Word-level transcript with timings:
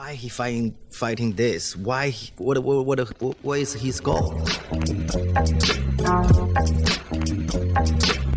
Why 0.00 0.14
he 0.14 0.30
fighting 0.30 0.74
fighting 0.88 1.34
this? 1.34 1.76
Why? 1.76 2.08
he- 2.08 2.32
What 2.38 2.56
what 2.64 2.86
what, 2.86 3.20
what, 3.20 3.36
what 3.44 3.58
is 3.60 3.74
his 3.74 4.00
goal? 4.00 4.30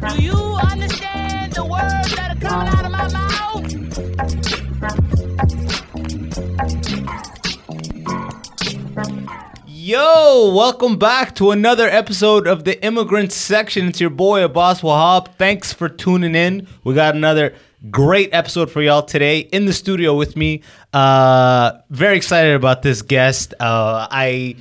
Do 0.04 0.18
you 0.22 0.36
understand 0.60 1.54
the 1.54 1.64
words 1.64 2.16
that 2.18 2.36
are 2.36 2.42
coming 2.42 2.68
out 2.68 2.84
of 2.84 2.92
my 2.92 3.08
mouth? 3.16 3.64
Yo, 9.66 10.54
welcome 10.54 10.98
back 10.98 11.34
to 11.36 11.52
another 11.52 11.88
episode 11.88 12.46
of 12.46 12.66
the 12.66 12.84
Immigrant 12.84 13.32
Section. 13.32 13.88
It's 13.88 14.02
your 14.02 14.10
boy 14.10 14.44
Abbas 14.44 14.82
Wahab. 14.82 15.36
Thanks 15.38 15.72
for 15.72 15.88
tuning 15.88 16.36
in. 16.36 16.68
We 16.84 16.94
got 16.94 17.16
another 17.16 17.54
great 17.90 18.30
episode 18.34 18.72
for 18.72 18.82
y'all 18.82 19.04
today 19.04 19.40
in 19.40 19.66
the 19.66 19.74
studio 19.74 20.16
with 20.16 20.36
me. 20.36 20.62
Uh, 20.94 21.74
very 21.90 22.16
excited 22.16 22.56
about 22.56 22.82
this 22.82 23.02
guest. 23.02 23.54
Uh, 23.60 24.08
I 24.10 24.56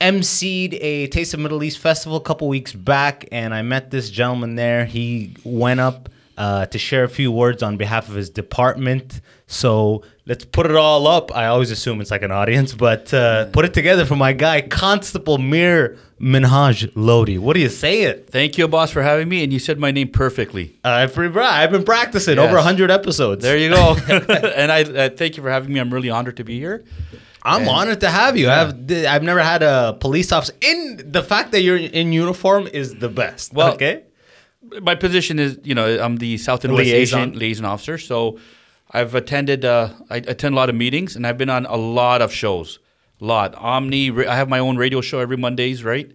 emceed 0.00 0.78
a 0.80 1.08
Taste 1.08 1.34
of 1.34 1.40
Middle 1.40 1.62
East 1.64 1.78
festival 1.78 2.16
a 2.16 2.20
couple 2.20 2.48
weeks 2.48 2.72
back, 2.72 3.26
and 3.32 3.52
I 3.52 3.62
met 3.62 3.90
this 3.90 4.10
gentleman 4.10 4.54
there. 4.54 4.84
He 4.84 5.34
went 5.42 5.80
up 5.80 6.08
uh, 6.36 6.66
to 6.66 6.78
share 6.78 7.04
a 7.04 7.08
few 7.08 7.32
words 7.32 7.62
on 7.62 7.76
behalf 7.76 8.08
of 8.08 8.14
his 8.14 8.30
department. 8.30 9.20
So 9.46 10.02
let's 10.26 10.44
put 10.44 10.66
it 10.66 10.74
all 10.76 11.06
up. 11.06 11.34
I 11.34 11.46
always 11.46 11.70
assume 11.70 12.00
it's 12.00 12.10
like 12.10 12.22
an 12.22 12.30
audience, 12.30 12.74
but 12.74 13.12
uh, 13.12 13.46
put 13.46 13.64
it 13.64 13.74
together 13.74 14.06
for 14.06 14.16
my 14.16 14.32
guy, 14.32 14.62
Constable 14.62 15.36
Mir 15.38 15.98
Minhaj 16.20 16.90
Lodhi. 16.94 17.38
What 17.38 17.54
do 17.54 17.60
you 17.60 17.68
say 17.68 18.02
it? 18.02 18.30
Thank 18.30 18.56
you, 18.56 18.66
boss, 18.68 18.90
for 18.90 19.02
having 19.02 19.28
me. 19.28 19.44
And 19.44 19.52
you 19.52 19.58
said 19.58 19.78
my 19.78 19.90
name 19.90 20.08
perfectly. 20.08 20.78
Uh, 20.82 20.88
I've 21.06 21.70
been 21.70 21.84
practicing 21.84 22.36
Yes. 22.36 22.46
over 22.46 22.56
100 22.56 22.90
episodes. 22.90 23.42
There 23.42 23.58
you 23.58 23.68
go. 23.70 23.96
and 24.08 24.72
I 24.72 24.82
uh, 24.82 25.08
thank 25.10 25.36
you 25.36 25.42
for 25.42 25.50
having 25.50 25.72
me. 25.72 25.78
I'm 25.78 25.92
really 25.92 26.10
honored 26.10 26.38
to 26.38 26.44
be 26.44 26.58
here. 26.58 26.82
I'm 27.42 27.62
And- 27.62 27.70
honored 27.70 28.00
to 28.00 28.08
have 28.10 28.38
you. 28.38 28.48
I've 28.48 28.90
I've 28.90 29.22
never 29.22 29.40
had 29.42 29.62
a 29.62 29.94
police 30.00 30.32
officer 30.32 30.54
in 30.62 31.02
the 31.04 31.22
fact 31.22 31.52
that 31.52 31.60
you're 31.60 31.76
in 31.76 32.14
uniform 32.14 32.66
is 32.66 32.94
the 32.94 33.10
best. 33.10 33.52
Well, 33.52 33.74
okay. 33.74 34.04
My 34.80 34.94
position 34.94 35.38
is, 35.38 35.58
you 35.62 35.74
know, 35.74 35.98
I'm 36.02 36.16
the 36.16 36.38
South 36.38 36.64
and 36.64 36.72
West 36.72 36.86
Liaison. 36.86 37.20
Asian 37.20 37.38
liaison 37.38 37.66
officer. 37.66 37.98
So 37.98 38.38
I've 38.94 39.14
attended, 39.14 39.64
uh, 39.64 39.88
I 40.08 40.16
attend 40.18 40.54
a 40.54 40.56
lot 40.56 40.68
of 40.70 40.76
meetings, 40.76 41.16
and 41.16 41.26
I've 41.26 41.36
been 41.36 41.50
on 41.50 41.66
a 41.66 41.76
lot 41.76 42.22
of 42.22 42.32
shows. 42.32 42.78
A 43.20 43.24
lot. 43.24 43.54
Omni. 43.56 44.26
I 44.26 44.36
have 44.36 44.48
my 44.48 44.60
own 44.60 44.76
radio 44.76 45.00
show 45.00 45.18
every 45.18 45.36
Mondays, 45.36 45.82
right? 45.84 46.10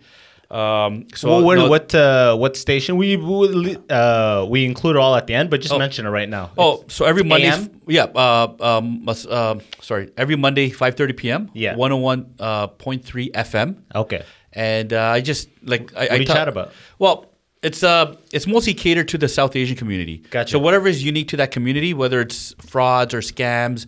Um, 0.52 1.05
so 1.13 1.27
well, 1.30 1.44
where, 1.44 1.58
no- 1.58 1.69
what 1.69 1.94
uh, 1.94 2.36
what 2.36 2.58
station 2.58 2.97
we 2.97 3.17
we, 3.17 3.77
uh, 3.89 4.45
we 4.49 4.66
include 4.66 4.95
it 4.95 4.99
all 4.99 5.16
at 5.16 5.27
the 5.27 5.36
end, 5.36 5.52
but 5.52 5.61
just 5.61 5.77
mention 5.77 6.08
it 6.08 6.09
right 6.09 6.27
now. 6.27 6.49
Oh, 6.58 6.83
so 6.88 7.05
every 7.05 7.21
Monday, 7.23 7.52
yeah. 7.88 8.05
Uh, 8.05 8.55
um, 8.59 9.08
uh, 9.08 9.55
sorry, 9.81 10.09
every 10.17 10.36
Monday, 10.36 10.71
five 10.71 10.95
thirty 10.95 11.14
p.m. 11.14 11.52
Yeah. 11.53 11.75
one 11.75 11.91
hundred 11.91 12.02
one 12.03 12.33
uh, 12.39 12.66
point 12.67 13.05
three 13.05 13.30
FM. 13.31 13.83
okay. 13.93 14.23
and 14.52 14.91
uh, 14.91 15.03
I 15.17 15.21
just 15.21 15.49
like 15.61 15.93
I, 15.95 16.05
What 16.08 16.11
I 16.11 16.23
ta- 16.23 16.33
chat 16.33 16.47
about? 16.47 16.73
Well, 16.97 17.30
it's 17.61 17.83
uh 17.83 18.15
it's 18.31 18.47
mostly 18.47 18.73
catered 18.73 19.07
to 19.09 19.17
the 19.17 19.27
South 19.27 19.55
Asian 19.55 19.75
community. 19.75 20.17
Gotcha. 20.29 20.52
So 20.52 20.59
whatever 20.59 20.88
is 20.88 21.03
unique 21.03 21.27
to 21.29 21.38
that 21.38 21.52
community, 21.52 21.93
whether 21.93 22.21
it's 22.21 22.53
frauds 22.65 23.13
or 23.13 23.19
scams. 23.19 23.85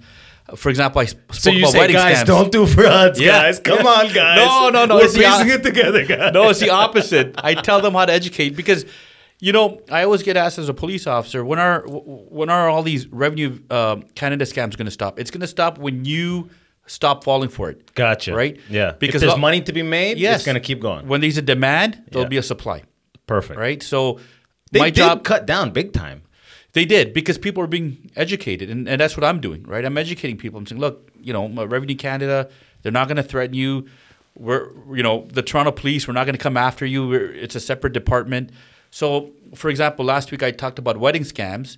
uh, 0.49 0.55
For 0.55 0.69
example, 0.69 0.99
I 1.01 1.05
spoke 1.05 1.33
So 1.35 1.49
you 1.51 1.59
about 1.59 1.71
say, 1.71 1.79
wedding 1.79 1.95
guys, 1.95 2.17
scams. 2.17 2.25
don't 2.25 2.51
do 2.51 2.65
frauds, 2.67 3.19
Yeah. 3.19 3.31
guys. 3.43 3.59
Come 3.59 3.79
Yeah. 3.83 3.87
on, 3.89 4.13
guys. 4.13 4.37
No, 4.37 4.69
no, 4.69 4.85
no, 4.85 4.95
We're 4.95 5.05
it's 5.05 5.17
piecing 5.17 5.49
it 5.49 5.63
together, 5.63 6.05
guys. 6.05 6.33
no, 6.33 6.49
it's 6.49 6.59
the 6.59 6.69
opposite. 6.69 7.35
I 7.43 7.53
tell 7.53 7.79
them 7.81 7.93
how 7.93 8.05
to 8.05 8.11
educate 8.13 8.55
because, 8.57 8.85
you 9.39 9.53
know, 9.53 9.81
I 9.89 10.03
always 10.03 10.21
get 10.23 10.35
asked 10.37 10.59
as 10.59 10.67
a 10.69 10.73
police 10.73 11.07
officer 11.07 11.43
when 11.45 11.57
are 11.59 11.81
when 11.87 12.49
are 12.49 12.67
all 12.69 12.83
these 12.83 13.07
revenue 13.07 13.59
um, 13.69 14.03
Canada 14.15 14.45
scams 14.45 14.75
going 14.77 14.85
to 14.85 14.91
stop? 14.91 15.17
It's 15.19 15.31
going 15.31 15.41
to 15.41 15.47
stop 15.47 15.77
when 15.77 16.03
you 16.05 16.49
stop 16.87 17.23
falling 17.23 17.47
for 17.49 17.69
it. 17.69 17.93
Gotcha. 17.95 18.33
Right? 18.35 18.59
Yeah. 18.69 18.91
Because 18.91 18.97
Because 18.99 19.21
there's 19.21 19.37
money 19.37 19.61
to 19.61 19.71
be 19.71 19.81
made. 19.83 20.17
Yes, 20.17 20.37
It's 20.41 20.45
gonna 20.45 20.59
keep 20.59 20.81
going. 20.81 21.07
When 21.07 21.21
there's 21.21 21.37
a 21.37 21.41
demand, 21.41 22.01
there'll 22.11 22.25
Yeah. 22.25 22.29
be 22.29 22.37
a 22.37 22.43
supply. 22.43 22.81
Perfect. 23.35 23.59
Right? 23.59 23.81
So 23.81 24.19
They 24.71 24.79
my 24.79 24.89
job 24.89 25.23
cut 25.23 25.45
down 25.45 25.71
big 25.71 25.93
time. 25.93 26.23
They 26.73 26.85
did 26.85 27.13
because 27.13 27.37
people 27.37 27.61
are 27.63 27.67
being 27.67 28.11
educated, 28.15 28.69
and, 28.69 28.87
and 28.87 28.99
that's 29.01 29.15
what 29.17 29.23
I'm 29.23 29.39
doing, 29.41 29.63
right? 29.63 29.83
I'm 29.83 29.97
educating 29.97 30.37
people. 30.37 30.57
I'm 30.59 30.65
saying, 30.65 30.79
look, 30.79 31.09
you 31.21 31.33
know, 31.33 31.47
Revenue 31.65 31.95
Canada, 31.95 32.49
they're 32.81 32.91
not 32.93 33.07
going 33.07 33.17
to 33.17 33.23
threaten 33.23 33.53
you. 33.53 33.85
We're, 34.37 34.69
you 34.95 35.03
know, 35.03 35.27
the 35.31 35.41
Toronto 35.41 35.71
Police, 35.71 36.07
we're 36.07 36.13
not 36.13 36.25
going 36.25 36.37
to 36.37 36.41
come 36.41 36.55
after 36.55 36.85
you. 36.85 37.07
We're, 37.07 37.33
it's 37.33 37.55
a 37.55 37.59
separate 37.59 37.93
department. 37.93 38.51
So, 38.89 39.31
for 39.55 39.69
example, 39.69 40.05
last 40.05 40.31
week 40.31 40.43
I 40.43 40.51
talked 40.51 40.79
about 40.79 40.97
wedding 40.97 41.23
scams, 41.23 41.77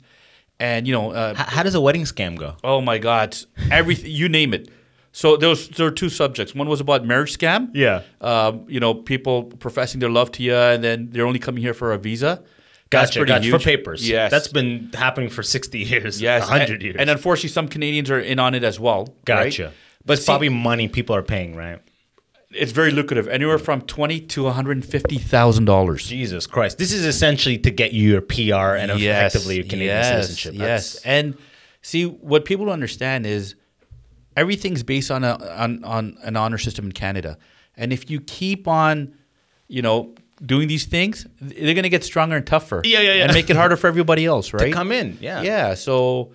and 0.59 0.87
you 0.87 0.93
know, 0.93 1.11
uh, 1.11 1.33
H- 1.37 1.47
how 1.55 1.63
does 1.63 1.75
a 1.75 1.81
wedding 1.81 2.03
scam 2.03 2.37
go? 2.37 2.55
oh 2.63 2.79
my 2.81 2.97
God, 2.99 3.35
everything 3.71 4.11
you 4.11 4.29
name 4.29 4.53
it. 4.53 4.69
So 5.15 5.37
there 5.37 5.47
was 5.47 5.69
there 5.69 5.85
were 5.85 5.91
two 5.91 6.09
subjects. 6.09 6.55
One 6.55 6.67
was 6.67 6.81
about 6.81 7.05
marriage 7.05 7.37
scam. 7.37 7.69
Yeah. 7.73 8.01
Um, 8.19 8.65
you 8.67 8.79
know, 8.79 8.95
people 8.95 9.43
professing 9.43 9.99
their 9.99 10.09
love 10.09 10.31
to 10.33 10.43
you, 10.43 10.55
and 10.55 10.83
then 10.83 11.09
they're 11.11 11.27
only 11.27 11.39
coming 11.39 11.61
here 11.61 11.75
for 11.75 11.93
a 11.93 11.97
visa. 11.99 12.43
That's 12.89 13.09
Gotcha, 13.09 13.19
pretty 13.19 13.31
gotcha. 13.31 13.43
huge. 13.45 13.61
For 13.61 13.63
papers. 13.63 14.07
Yes, 14.07 14.29
That's 14.29 14.47
been 14.47 14.91
happening 14.93 15.29
for 15.29 15.41
60 15.41 15.79
years. 15.79 16.21
Yes, 16.21 16.47
100 16.47 16.73
and, 16.73 16.81
years. 16.83 16.95
And 16.99 17.09
unfortunately, 17.09 17.49
some 17.49 17.67
Canadians 17.67 18.11
are 18.11 18.19
in 18.19 18.37
on 18.37 18.53
it 18.53 18.63
as 18.63 18.79
well. 18.79 19.15
gotcha. 19.25 19.63
Right? 19.65 19.73
But 20.05 20.13
it's 20.13 20.23
see, 20.23 20.31
probably 20.31 20.49
money 20.49 20.87
people 20.87 21.15
are 21.15 21.23
paying, 21.23 21.55
right? 21.55 21.79
it's 22.55 22.71
very 22.71 22.91
lucrative, 22.91 23.27
anywhere 23.27 23.57
from 23.57 23.81
twenty 23.81 24.19
to 24.19 24.43
one 24.43 24.53
hundred 24.53 24.77
and 24.77 24.85
fifty 24.85 25.17
thousand 25.17 25.65
dollars. 25.65 26.05
Jesus 26.07 26.47
Christ. 26.47 26.77
This 26.77 26.91
is 26.91 27.05
essentially 27.05 27.57
to 27.59 27.71
get 27.71 27.93
you 27.93 28.09
your 28.09 28.21
PR 28.21 28.75
and 28.77 28.91
effectively 28.91 29.55
your 29.55 29.63
Canadian 29.63 29.97
yes, 29.97 30.07
citizenship. 30.07 30.53
Yes, 30.55 30.95
and 31.03 31.37
see 31.81 32.05
what 32.05 32.45
people 32.45 32.65
don't 32.65 32.73
understand 32.73 33.25
is 33.25 33.55
everything's 34.35 34.83
based 34.83 35.11
on 35.11 35.23
a 35.23 35.35
on, 35.55 35.83
on 35.83 36.17
an 36.23 36.35
honor 36.35 36.57
system 36.57 36.85
in 36.85 36.91
Canada, 36.91 37.37
and 37.77 37.93
if 37.93 38.09
you 38.09 38.19
keep 38.21 38.67
on, 38.67 39.15
you 39.67 39.81
know. 39.81 40.13
Doing 40.43 40.67
these 40.67 40.85
things, 40.85 41.25
they're 41.39 41.73
going 41.73 41.83
to 41.83 41.89
get 41.89 42.03
stronger 42.03 42.35
and 42.35 42.45
tougher. 42.45 42.81
Yeah, 42.83 42.99
yeah, 42.99 43.13
yeah. 43.13 43.23
And 43.23 43.33
make 43.33 43.49
it 43.49 43.55
harder 43.55 43.77
for 43.77 43.87
everybody 43.87 44.25
else, 44.25 44.51
right? 44.51 44.65
to 44.65 44.71
come 44.71 44.91
in, 44.91 45.17
yeah. 45.21 45.41
Yeah. 45.41 45.73
So 45.75 46.33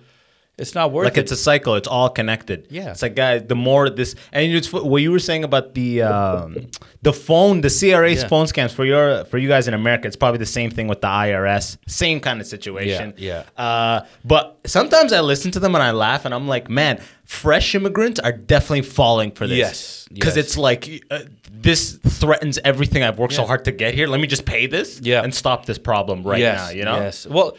it's 0.59 0.75
not 0.75 0.91
worth 0.91 1.05
like 1.05 1.17
it. 1.17 1.21
it's 1.21 1.31
a 1.31 1.35
cycle. 1.37 1.75
It's 1.75 1.87
all 1.87 2.09
connected. 2.09 2.67
Yeah. 2.69 2.91
It's 2.91 3.01
like 3.01 3.15
guys, 3.15 3.43
the 3.47 3.55
more 3.55 3.89
this 3.89 4.15
and 4.31 4.51
it's 4.51 4.71
what 4.73 5.01
you 5.01 5.11
were 5.11 5.19
saying 5.19 5.43
about 5.43 5.73
the 5.73 6.01
um, 6.03 6.67
the 7.01 7.13
phone, 7.13 7.61
the 7.61 7.69
CRA's 7.69 8.21
Yeah. 8.21 8.27
phone 8.27 8.45
scams 8.45 8.71
for 8.71 8.85
your 8.85 9.25
for 9.25 9.37
you 9.37 9.47
guys 9.47 9.67
in 9.67 9.73
America. 9.73 10.07
It's 10.07 10.15
probably 10.15 10.39
the 10.39 10.45
same 10.45 10.71
thing 10.71 10.87
with 10.87 11.01
the 11.01 11.07
IRS. 11.07 11.77
Same 11.87 12.19
kind 12.19 12.41
of 12.41 12.47
situation. 12.47 13.13
Yeah, 13.17 13.43
Uh, 13.57 14.01
but 14.25 14.59
sometimes 14.65 15.13
I 15.13 15.21
listen 15.21 15.51
to 15.51 15.59
them 15.59 15.75
and 15.75 15.83
I 15.83 15.91
laugh 15.91 16.25
and 16.25 16.33
I'm 16.33 16.47
like, 16.47 16.69
man, 16.69 17.01
fresh 17.25 17.73
immigrants 17.75 18.19
are 18.19 18.31
definitely 18.33 18.83
falling 18.83 19.31
for 19.31 19.47
this. 19.47 19.57
Yes, 19.57 20.07
Because 20.13 20.35
yes. 20.37 20.45
it's 20.45 20.57
like. 20.57 21.03
Uh, 21.11 21.19
this 21.51 21.97
threatens 21.97 22.57
everything 22.63 23.03
I've 23.03 23.19
worked 23.19 23.33
so 23.33 23.45
hard 23.45 23.65
to 23.65 23.73
get 23.73 23.93
here. 23.93 24.07
Let 24.07 24.21
me 24.21 24.27
just 24.27 24.45
pay 24.45 24.65
this 24.67 25.01
Yeah. 25.03 25.23
and 25.23 25.35
stop 25.35 25.65
this 25.65 25.77
problem 25.77 26.23
right 26.23 26.39
yes, 26.39 26.57
now. 26.57 26.69
You 26.69 26.85
know, 26.85 26.95
Yes. 27.01 27.27
Well, 27.27 27.57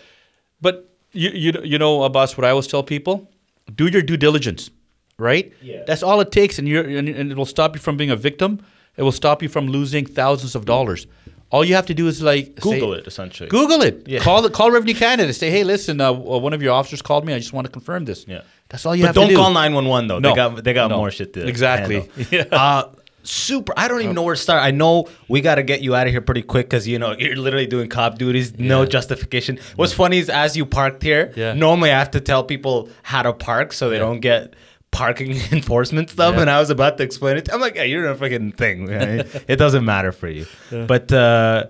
but 0.59 0.90
you 1.13 1.31
you 1.31 1.53
you 1.65 1.79
know, 1.79 2.03
Abbas, 2.03 2.37
what 2.37 2.45
I 2.45 2.51
always 2.51 2.67
tell 2.67 2.83
people: 2.83 3.29
do 3.75 3.87
your 3.89 4.03
due 4.03 4.17
diligence, 4.17 4.71
right? 5.19 5.53
Yeah. 5.63 5.83
That's 5.87 6.03
all 6.03 6.21
it 6.21 6.31
takes, 6.33 6.59
and 6.59 6.69
you 6.69 6.81
and, 6.81 7.09
and 7.09 7.31
it 7.33 7.37
will 7.37 7.47
stop 7.47 7.75
you 7.75 7.81
from 7.81 7.97
being 7.97 8.11
a 8.11 8.17
victim. 8.17 8.61
It 8.97 9.03
will 9.03 9.13
stop 9.13 9.43
you 9.43 9.49
from 9.49 9.67
losing 9.69 10.05
thousands 10.07 10.55
of 10.55 10.65
dollars. 10.65 11.07
All 11.53 11.65
you 11.65 11.75
have 11.75 11.87
to 11.87 11.95
do 11.95 12.07
is 12.07 12.23
like 12.23 12.55
Google 12.61 12.93
say- 12.93 13.01
it 13.01 13.07
essentially. 13.07 13.49
Google 13.49 13.83
it. 13.83 14.07
Yeah. 14.07 14.21
Call 14.21 14.49
call 14.59 14.71
Revenue 14.71 14.95
Canada. 14.95 15.33
Say, 15.33 15.51
hey, 15.51 15.65
listen, 15.65 16.01
uh, 16.01 16.13
one 16.13 16.53
of 16.53 16.63
your 16.63 16.73
officers 16.73 17.03
called 17.03 17.25
me. 17.25 17.35
I 17.35 17.39
just 17.39 17.53
want 17.53 17.67
to 17.67 17.73
confirm 17.73 18.05
this. 18.05 18.25
Yeah. 18.29 18.43
That's 18.69 18.87
all 18.87 18.95
you 18.95 19.03
but 19.03 19.07
have 19.09 19.15
to 19.17 19.21
don't 19.23 19.29
to 19.31 19.35
do. 19.35 19.41
call 19.41 19.53
911 19.53 20.09
though. 20.09 20.19
No. 20.21 20.29
They 20.31 20.37
got 20.37 20.65
they 20.65 20.73
got 20.73 20.91
No. 20.91 20.99
more 20.99 21.11
shit 21.11 21.33
to 21.33 21.43
do. 21.43 21.47
Exactly. 21.49 22.09
handle. 22.31 22.47
Uh, 22.53 22.85
super. 23.23 23.73
I 23.77 23.89
don't 23.89 24.01
even 24.03 24.15
know 24.15 24.23
where 24.23 24.35
to 24.35 24.41
start. 24.41 24.63
I 24.63 24.71
know 24.71 25.09
we 25.29 25.41
got 25.41 25.57
to 25.57 25.63
get 25.63 25.83
you 25.83 25.95
out 25.95 26.07
of 26.07 26.13
here 26.13 26.21
pretty 26.21 26.43
quick 26.43 26.67
because 26.67 26.87
you 26.89 26.99
know 26.99 27.15
you're 27.19 27.37
literally 27.37 27.67
doing 27.67 27.89
cop 27.89 28.19
duties. 28.19 28.59
No 28.59 28.83
Yeah. 28.83 28.89
justification. 28.89 29.59
What's 29.77 29.93
funny 29.93 30.19
is 30.19 30.29
as 30.31 30.57
you 30.57 30.65
parked 30.67 31.03
here, 31.03 31.33
Yeah. 31.37 31.53
normally 31.55 31.91
I 31.93 31.99
have 31.99 32.11
to 32.13 32.21
tell 32.21 32.45
people 32.45 32.89
how 33.03 33.23
to 33.23 33.33
park 33.33 33.73
so 33.73 33.89
they 33.89 33.97
Yeah. 33.97 34.01
don't 34.03 34.21
get 34.21 34.55
parking 34.91 35.33
enforcement 35.53 36.11
stuff. 36.11 36.37
And 36.37 36.51
I 36.51 36.59
was 36.59 36.71
about 36.71 36.97
to 36.99 37.05
explain 37.05 37.37
it. 37.37 37.49
I'm 37.53 37.61
like, 37.61 37.77
yeah, 37.77 37.85
you're 37.85 38.11
a 38.11 38.15
freaking 38.17 38.55
thing. 38.55 38.89
it 38.91 39.57
doesn't 39.57 39.85
matter 39.85 40.13
for 40.13 40.29
you. 40.29 40.47
But 40.71 41.13
uh, 41.13 41.67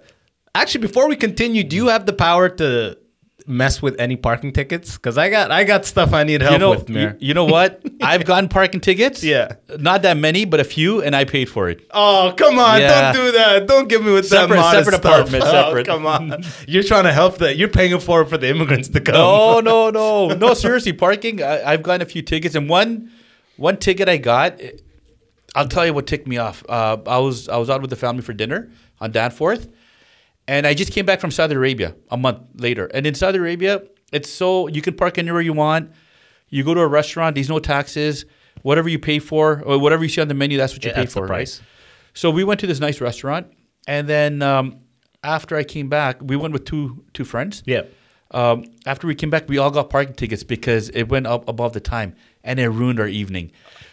actually, 0.55 0.81
before 0.83 1.09
we 1.09 1.17
continue, 1.17 1.63
do 1.65 1.77
you 1.77 1.89
have 1.89 2.07
the 2.07 2.13
power 2.15 2.49
to? 2.49 2.97
Mess 3.51 3.83
with 3.83 3.99
any 4.01 4.17
parking 4.17 4.53
tickets 4.53 4.95
because 4.95 5.19
I 5.19 5.29
got 5.29 5.51
I 5.51 5.65
got 5.65 5.85
stuff 5.85 6.13
I 6.15 6.25
need 6.25 6.41
help 6.41 6.53
You 6.53 6.59
know, 6.59 6.71
with, 6.71 6.89
you, 6.89 7.15
you 7.19 7.35
know 7.35 7.45
what? 7.45 7.83
I've 8.01 8.25
gotten 8.25 8.49
parking 8.49 8.81
tickets. 8.81 9.23
Yeah. 9.23 9.55
Not 9.79 10.03
that 10.03 10.17
many, 10.17 10.45
but 10.47 10.61
a 10.61 10.65
few, 10.65 11.03
and 11.03 11.15
I 11.15 11.25
paid 11.25 11.49
for 11.51 11.69
it. 11.69 11.87
Oh, 11.91 12.33
come 12.37 12.59
on. 12.59 12.81
Yeah. 12.81 13.13
Don't 13.13 13.25
do 13.27 13.33
that. 13.33 13.67
Don't 13.67 13.89
give 13.89 14.05
me 14.05 14.13
with 14.13 14.27
Separate- 14.29 14.57
that 14.57 14.63
modest 14.63 14.85
separate 14.91 15.01
stuff. 15.01 15.15
apartment, 15.21 15.45
Oh, 15.47 15.51
separate. 15.51 15.87
come 15.87 16.07
on. 16.07 16.43
You're 16.69 16.83
trying 16.85 17.05
to 17.05 17.13
help 17.13 17.39
that. 17.39 17.57
You're 17.57 17.69
paying 17.69 17.99
for 18.01 18.23
it 18.23 18.29
for 18.29 18.39
the 18.39 18.49
immigrants 18.49 18.89
to 18.91 19.01
come. 19.01 19.15
No, 19.15 19.61
no, 19.61 19.91
no, 19.91 20.29
no. 20.29 20.55
Seriously, 20.55 20.93
parking. 20.93 21.43
I, 21.43 21.73
I've 21.73 21.83
gotten 21.83 22.03
a 22.03 22.07
few 22.07 22.23
tickets, 22.23 22.55
and 22.55 22.69
one 22.69 23.11
one 23.57 23.77
ticket 23.77 24.09
I 24.09 24.17
got. 24.17 24.61
I'll 25.55 25.67
tell 25.69 25.85
you 25.85 25.93
what 25.93 26.07
ticked 26.07 26.27
me 26.29 26.39
off. 26.39 26.63
Uh, 26.69 26.97
I 27.07 27.19
was 27.19 27.49
I 27.49 27.57
was 27.57 27.69
out 27.69 27.81
with 27.83 27.91
the 27.91 27.97
family 27.97 28.23
for 28.23 28.33
dinner 28.33 28.71
on 29.01 29.11
Danforth, 29.11 29.69
and 30.53 30.67
I 30.67 30.73
just 30.75 30.91
came 30.93 31.07
back 31.11 31.21
from 31.21 31.31
Saudi 31.31 31.55
Arabia 31.55 31.91
a 32.11 32.17
month 32.17 32.39
later. 32.67 32.87
And 32.95 33.07
in 33.07 33.15
Saudi 33.15 33.39
Arabia, 33.39 33.83
it's 34.17 34.29
so 34.41 34.49
you 34.77 34.83
can 34.87 34.95
park 35.03 35.17
anywhere 35.19 35.41
you 35.51 35.53
want. 35.53 35.85
You 36.49 36.65
go 36.65 36.75
to 36.75 36.81
a 36.81 36.89
restaurant, 37.01 37.31
there's 37.37 37.49
no 37.57 37.61
taxes. 37.61 38.25
whatever 38.63 38.89
you 38.95 38.99
pay 38.99 39.19
for, 39.21 39.63
or 39.65 39.79
whatever 39.79 40.03
you 40.03 40.09
see 40.15 40.21
on 40.21 40.29
the 40.29 40.35
menu, 40.35 40.59
that's 40.59 40.75
what 40.75 40.83
you 40.85 40.91
Yeah, 40.91 40.97
pay 40.97 41.03
that's 41.03 41.15
the 41.15 41.21
for, 41.21 41.27
price. 41.27 41.53
right? 41.61 41.67
So 42.15 42.27
we 42.39 42.43
went 42.45 42.59
to 42.61 42.67
this 42.67 42.81
nice 42.81 43.01
restaurant, 43.01 43.47
and 43.87 44.09
then 44.09 44.43
um, 44.43 44.65
after 45.23 45.57
I 45.57 45.65
came 45.65 45.89
back, 45.89 46.19
we 46.21 46.37
went 46.37 46.53
with 46.53 46.65
two 46.65 46.85
two 47.17 47.25
friends. 47.25 47.63
Yeah. 47.65 47.83
Um, 48.33 48.57
after 48.87 49.07
we 49.07 49.15
came 49.15 49.31
back, 49.31 49.49
we 49.49 49.57
all 49.63 49.71
got 49.71 49.89
parking 49.91 50.15
tickets 50.15 50.45
because 50.45 50.91
it 50.91 51.05
went 51.15 51.27
up 51.27 51.49
above 51.49 51.73
the 51.73 51.81
time, 51.97 52.11
and 52.45 52.59
it 52.61 52.69
ruined 52.69 53.01
our 53.01 53.09
evening. 53.23 53.47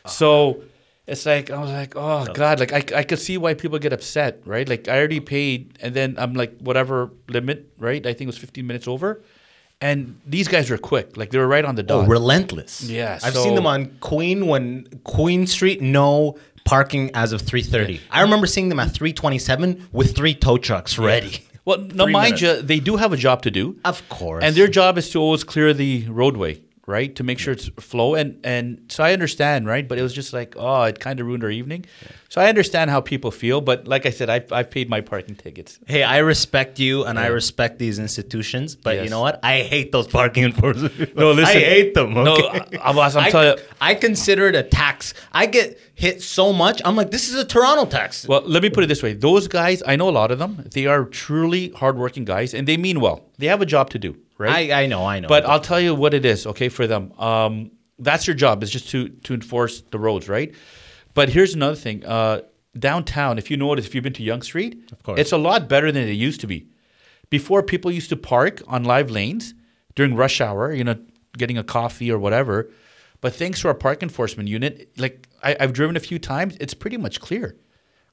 So 0.06 0.64
it's 1.08 1.26
like 1.26 1.50
I 1.52 1.60
was 1.60 1.72
like, 1.72 1.96
oh 1.96 2.26
god, 2.34 2.60
like 2.60 2.74
I, 2.74 2.84
I 3.00 3.04
could 3.04 3.20
see 3.20 3.38
why 3.38 3.54
people 3.54 3.80
get 3.80 3.94
upset, 3.94 4.42
right? 4.46 4.68
Like 4.68 4.88
I 4.88 4.98
already 4.98 5.20
paid, 5.22 5.78
and 5.82 5.94
then 5.94 6.16
I'm 6.18 6.34
like 6.34 6.58
whatever 6.60 7.10
limit, 7.30 7.72
right? 7.80 8.06
I 8.06 8.12
think 8.14 8.24
it 8.24 8.28
was 8.28 8.38
15 8.38 8.66
minutes 8.68 8.88
over, 8.88 9.22
and 9.82 10.20
these 10.26 10.48
guys 10.48 10.70
were 10.70 10.78
quick, 10.78 11.16
like 11.18 11.30
they 11.32 11.38
were 11.38 11.48
right 11.48 11.64
on 11.66 11.76
the 11.76 11.84
dot. 11.84 11.98
Oh, 11.98 12.02
dot. 12.02 12.10
relentless. 12.10 12.84
Yeah, 12.84 13.20
I've 13.24 13.34
so- 13.34 13.44
seen 13.44 13.56
them 13.56 13.66
on 13.68 13.98
Queen 14.02 14.48
when 14.48 14.86
Queen 15.04 15.48
Street 15.48 15.82
no 15.82 16.38
parking 16.66 17.12
as 17.14 17.32
of 17.32 17.42
3:30. 17.42 18.02
I 18.12 18.22
remember 18.22 18.46
seeing 18.46 18.68
them 18.70 18.80
at 18.80 18.90
3:27 18.94 19.88
with 19.94 20.16
three 20.16 20.34
tow 20.36 20.58
trucks 20.58 20.98
ready. 20.98 21.40
well, 21.64 21.78
no, 21.80 22.04
Three 22.06 22.14
mind 22.14 22.42
minutes. 22.42 22.42
you, 22.42 22.62
they 22.62 22.80
do 22.82 22.98
have 22.98 23.14
a 23.14 23.18
job 23.18 23.42
to 23.44 23.52
do. 23.52 23.78
Of 23.86 24.08
course. 24.10 24.44
and 24.44 24.56
their 24.56 24.68
job 24.68 24.98
is 24.98 25.10
to 25.12 25.20
always 25.20 25.44
clear 25.46 25.74
the 25.74 26.06
roadway 26.10 26.60
right 26.88 27.16
to 27.18 27.24
make 27.24 27.38
sure 27.38 27.52
it's 27.54 27.68
flow 27.80 28.16
and 28.16 28.40
and 28.46 28.82
so 28.88 29.04
i 29.04 29.12
understand 29.12 29.68
right 29.68 29.88
but 29.90 29.98
it 29.98 30.02
was 30.02 30.14
just 30.14 30.32
like 30.32 30.56
oh 30.58 30.84
it 30.84 31.00
kind 31.02 31.20
of 31.20 31.28
ruined 31.28 31.44
our 31.44 31.50
evening 31.50 31.86
so 32.30 32.40
i 32.40 32.48
understand 32.48 32.90
how 32.90 33.02
people 33.02 33.30
feel 33.30 33.60
but 33.60 33.88
like 33.88 34.06
i 34.06 34.10
said 34.10 34.30
i've, 34.30 34.50
I've 34.54 34.72
paid 34.72 34.90
my 34.90 35.02
parking 35.02 35.36
tickets 35.36 35.80
Hey, 35.86 36.02
I 36.04 36.20
respect 36.20 36.80
you 36.80 37.04
and 37.04 37.20
I 37.20 37.28
respect 37.28 37.78
these 37.80 38.00
institutions, 38.00 38.76
but 38.76 39.04
you 39.04 39.10
know 39.10 39.22
what? 39.22 39.40
I 39.44 39.62
hate 39.74 39.92
those 39.92 40.08
parking 40.08 40.44
enforcement. 40.52 41.16
No, 41.16 41.32
listen. 41.32 41.58
I 41.58 41.60
hate 41.60 41.94
them. 41.94 42.14
No, 42.14 42.36
Okay? 42.36 42.78
I'm- 42.78 43.00
I'm 43.00 43.18
I, 43.18 43.30
telling 43.30 43.58
you- 43.58 43.64
I 43.82 43.96
consider 43.96 44.48
it 44.48 44.56
a 44.56 44.64
tax. 44.64 45.14
I 45.32 45.46
get 45.46 45.80
hit 45.96 46.22
so 46.22 46.52
much. 46.54 46.82
I'm 46.86 46.96
like, 46.96 47.12
this 47.12 47.30
is 47.30 47.36
a 47.36 47.46
Toronto 47.46 47.86
tax. 47.86 48.28
well 48.28 48.44
let 48.46 48.62
me 48.64 48.70
put 48.70 48.84
it 48.84 48.88
this 48.88 49.02
way 49.04 49.14
those 49.14 49.48
guys 49.48 49.82
i 49.86 49.96
know 49.96 50.10
a 50.10 50.16
lot 50.22 50.30
of 50.32 50.40
them 50.40 50.52
they 50.74 50.86
are 50.86 51.04
truly 51.06 51.70
hardworking 51.82 52.26
guys 52.26 52.54
and 52.54 52.68
they 52.68 52.78
mean 52.78 53.00
well 53.00 53.18
they 53.40 53.48
have 53.48 53.62
a 53.62 53.66
job 53.76 53.90
to 53.96 54.00
do 54.00 54.12
right 54.38 54.72
I, 54.72 54.84
I 54.84 54.86
know, 54.88 55.06
I 55.06 55.20
know. 55.20 55.28
But 55.28 55.46
I'll 55.46 55.60
tell 55.62 55.80
you 55.80 55.94
what 55.96 56.14
it 56.14 56.26
is, 56.26 56.46
okay, 56.48 56.70
for 56.70 56.88
them. 56.88 57.12
Um, 57.20 57.72
that's 58.00 58.28
your 58.28 58.36
job 58.36 58.64
is 58.64 58.70
just 58.72 58.90
to 58.90 59.10
to 59.10 59.34
enforce 59.34 59.82
the 59.82 60.00
roads, 60.00 60.30
right? 60.30 60.54
But 61.14 61.30
here's 61.30 61.56
another 61.56 61.76
thing. 61.76 62.06
Uh, 62.06 62.42
downtown, 62.78 63.38
if 63.40 63.50
you 63.50 63.58
notice, 63.58 63.86
if 63.88 63.96
you've 63.96 64.04
been 64.04 64.14
to 64.14 64.24
Yonge 64.24 64.44
Street, 64.44 64.92
Of 64.92 65.02
course. 65.04 65.20
it's 65.20 65.32
a 65.32 65.38
lot 65.38 65.68
better 65.68 65.92
than 65.92 66.08
it 66.08 66.12
used 66.12 66.42
to 66.42 66.48
be. 66.48 66.68
Before, 67.30 67.64
people 67.64 67.92
used 67.92 68.10
to 68.10 68.16
park 68.16 68.62
on 68.68 68.84
live 68.84 69.10
lanes 69.10 69.54
during 69.96 70.16
rush 70.16 70.40
hour, 70.40 70.72
you 70.72 70.84
know, 70.84 70.96
getting 71.38 71.58
a 71.58 71.64
coffee 71.64 72.12
or 72.12 72.20
whatever. 72.20 72.70
But 73.20 73.34
thanks 73.34 73.62
to 73.62 73.68
our 73.68 73.74
park 73.74 74.04
enforcement 74.04 74.48
unit, 74.48 74.92
like 74.98 75.28
I, 75.42 75.56
I've 75.60 75.74
driven 75.74 75.98
a 75.98 76.00
few 76.00 76.20
times, 76.20 76.56
it's 76.60 76.76
pretty 76.76 76.98
much 76.98 77.20
clear, 77.20 77.58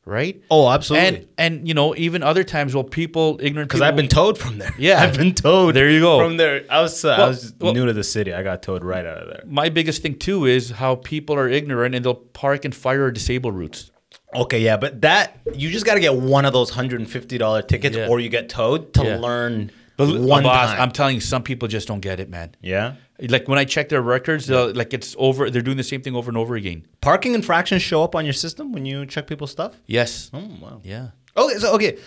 right? 0.04 0.42
Oh, 0.50 0.68
absolutely. 0.70 1.08
And 1.08 1.26
and 1.38 1.68
you 1.68 1.74
know, 1.74 1.94
even 1.96 2.22
other 2.22 2.44
times, 2.44 2.74
well, 2.74 2.84
people 2.84 3.38
ignorant 3.42 3.68
because 3.68 3.80
I've 3.80 3.96
been 3.96 4.08
towed 4.08 4.38
from 4.38 4.58
there. 4.58 4.74
Yeah. 4.78 5.02
I've 5.02 5.16
been 5.16 5.34
towed. 5.34 5.74
There 5.74 5.90
you 5.90 6.00
go. 6.00 6.18
From 6.18 6.36
there, 6.36 6.64
I 6.70 6.80
was 6.82 7.04
uh, 7.04 7.10
I 7.14 7.26
was 7.28 7.52
well- 7.60 7.72
new 7.74 7.86
to 7.86 7.92
the 7.92 8.04
city. 8.04 8.32
I 8.32 8.42
got 8.42 8.62
towed 8.62 8.84
right 8.84 9.04
out 9.06 9.18
of 9.18 9.28
there. 9.28 9.42
my 9.46 9.68
biggest 9.68 10.02
thing 10.02 10.18
too 10.18 10.44
is 10.46 10.70
how 10.70 10.96
people 10.96 11.36
are 11.36 11.48
ignorant 11.48 11.94
and 11.94 12.04
they'll 12.04 12.14
park 12.14 12.64
in 12.64 12.72
fire 12.72 13.04
or 13.04 13.10
disable 13.10 13.52
routes. 13.52 13.90
Okay, 14.34 14.58
yeah, 14.58 14.76
but 14.76 15.00
that 15.02 15.38
you 15.54 15.70
just 15.70 15.86
got 15.86 15.94
to 15.94 16.00
get 16.00 16.14
one 16.16 16.44
of 16.44 16.52
those 16.52 16.70
hundred 16.70 17.00
and 17.00 17.08
fifty 17.10 17.38
dollar 17.38 17.62
tickets, 17.62 17.96
Yeah. 17.96 18.08
or 18.08 18.18
you 18.20 18.28
get 18.28 18.48
towed 18.48 18.92
to 18.94 19.04
Yeah. 19.04 19.18
learn 19.18 19.70
But 19.96 20.18
one 20.18 20.42
boss, 20.42 20.70
time. 20.70 20.80
I'm 20.80 20.90
telling 20.90 21.14
you, 21.14 21.20
some 21.20 21.44
people 21.44 21.68
just 21.68 21.86
don't 21.86 22.00
get 22.00 22.18
it, 22.18 22.28
man. 22.28 22.56
yeah, 22.60 22.94
Like 23.20 23.46
when 23.48 23.58
I 23.58 23.64
check 23.64 23.88
their 23.90 24.02
records, 24.02 24.46
they'll 24.46 24.72
like 24.74 24.92
it's 24.92 25.14
over. 25.18 25.48
They're 25.50 25.62
doing 25.62 25.76
the 25.76 25.84
same 25.84 26.02
thing 26.02 26.14
over 26.16 26.30
and 26.30 26.36
over 26.38 26.56
again. 26.56 26.86
parking 27.00 27.34
infractions 27.34 27.80
show 27.82 28.02
up 28.02 28.14
on 28.14 28.24
your 28.24 28.32
system 28.34 28.72
when 28.72 28.84
you 28.86 29.06
check 29.06 29.26
people's 29.26 29.52
stuff. 29.52 29.72
Yes. 29.86 30.30
Oh 30.34 30.42
wow. 30.60 30.80
Yeah. 30.82 31.08
Okay, 31.36 31.58
so 31.58 31.74
okay, 31.74 31.98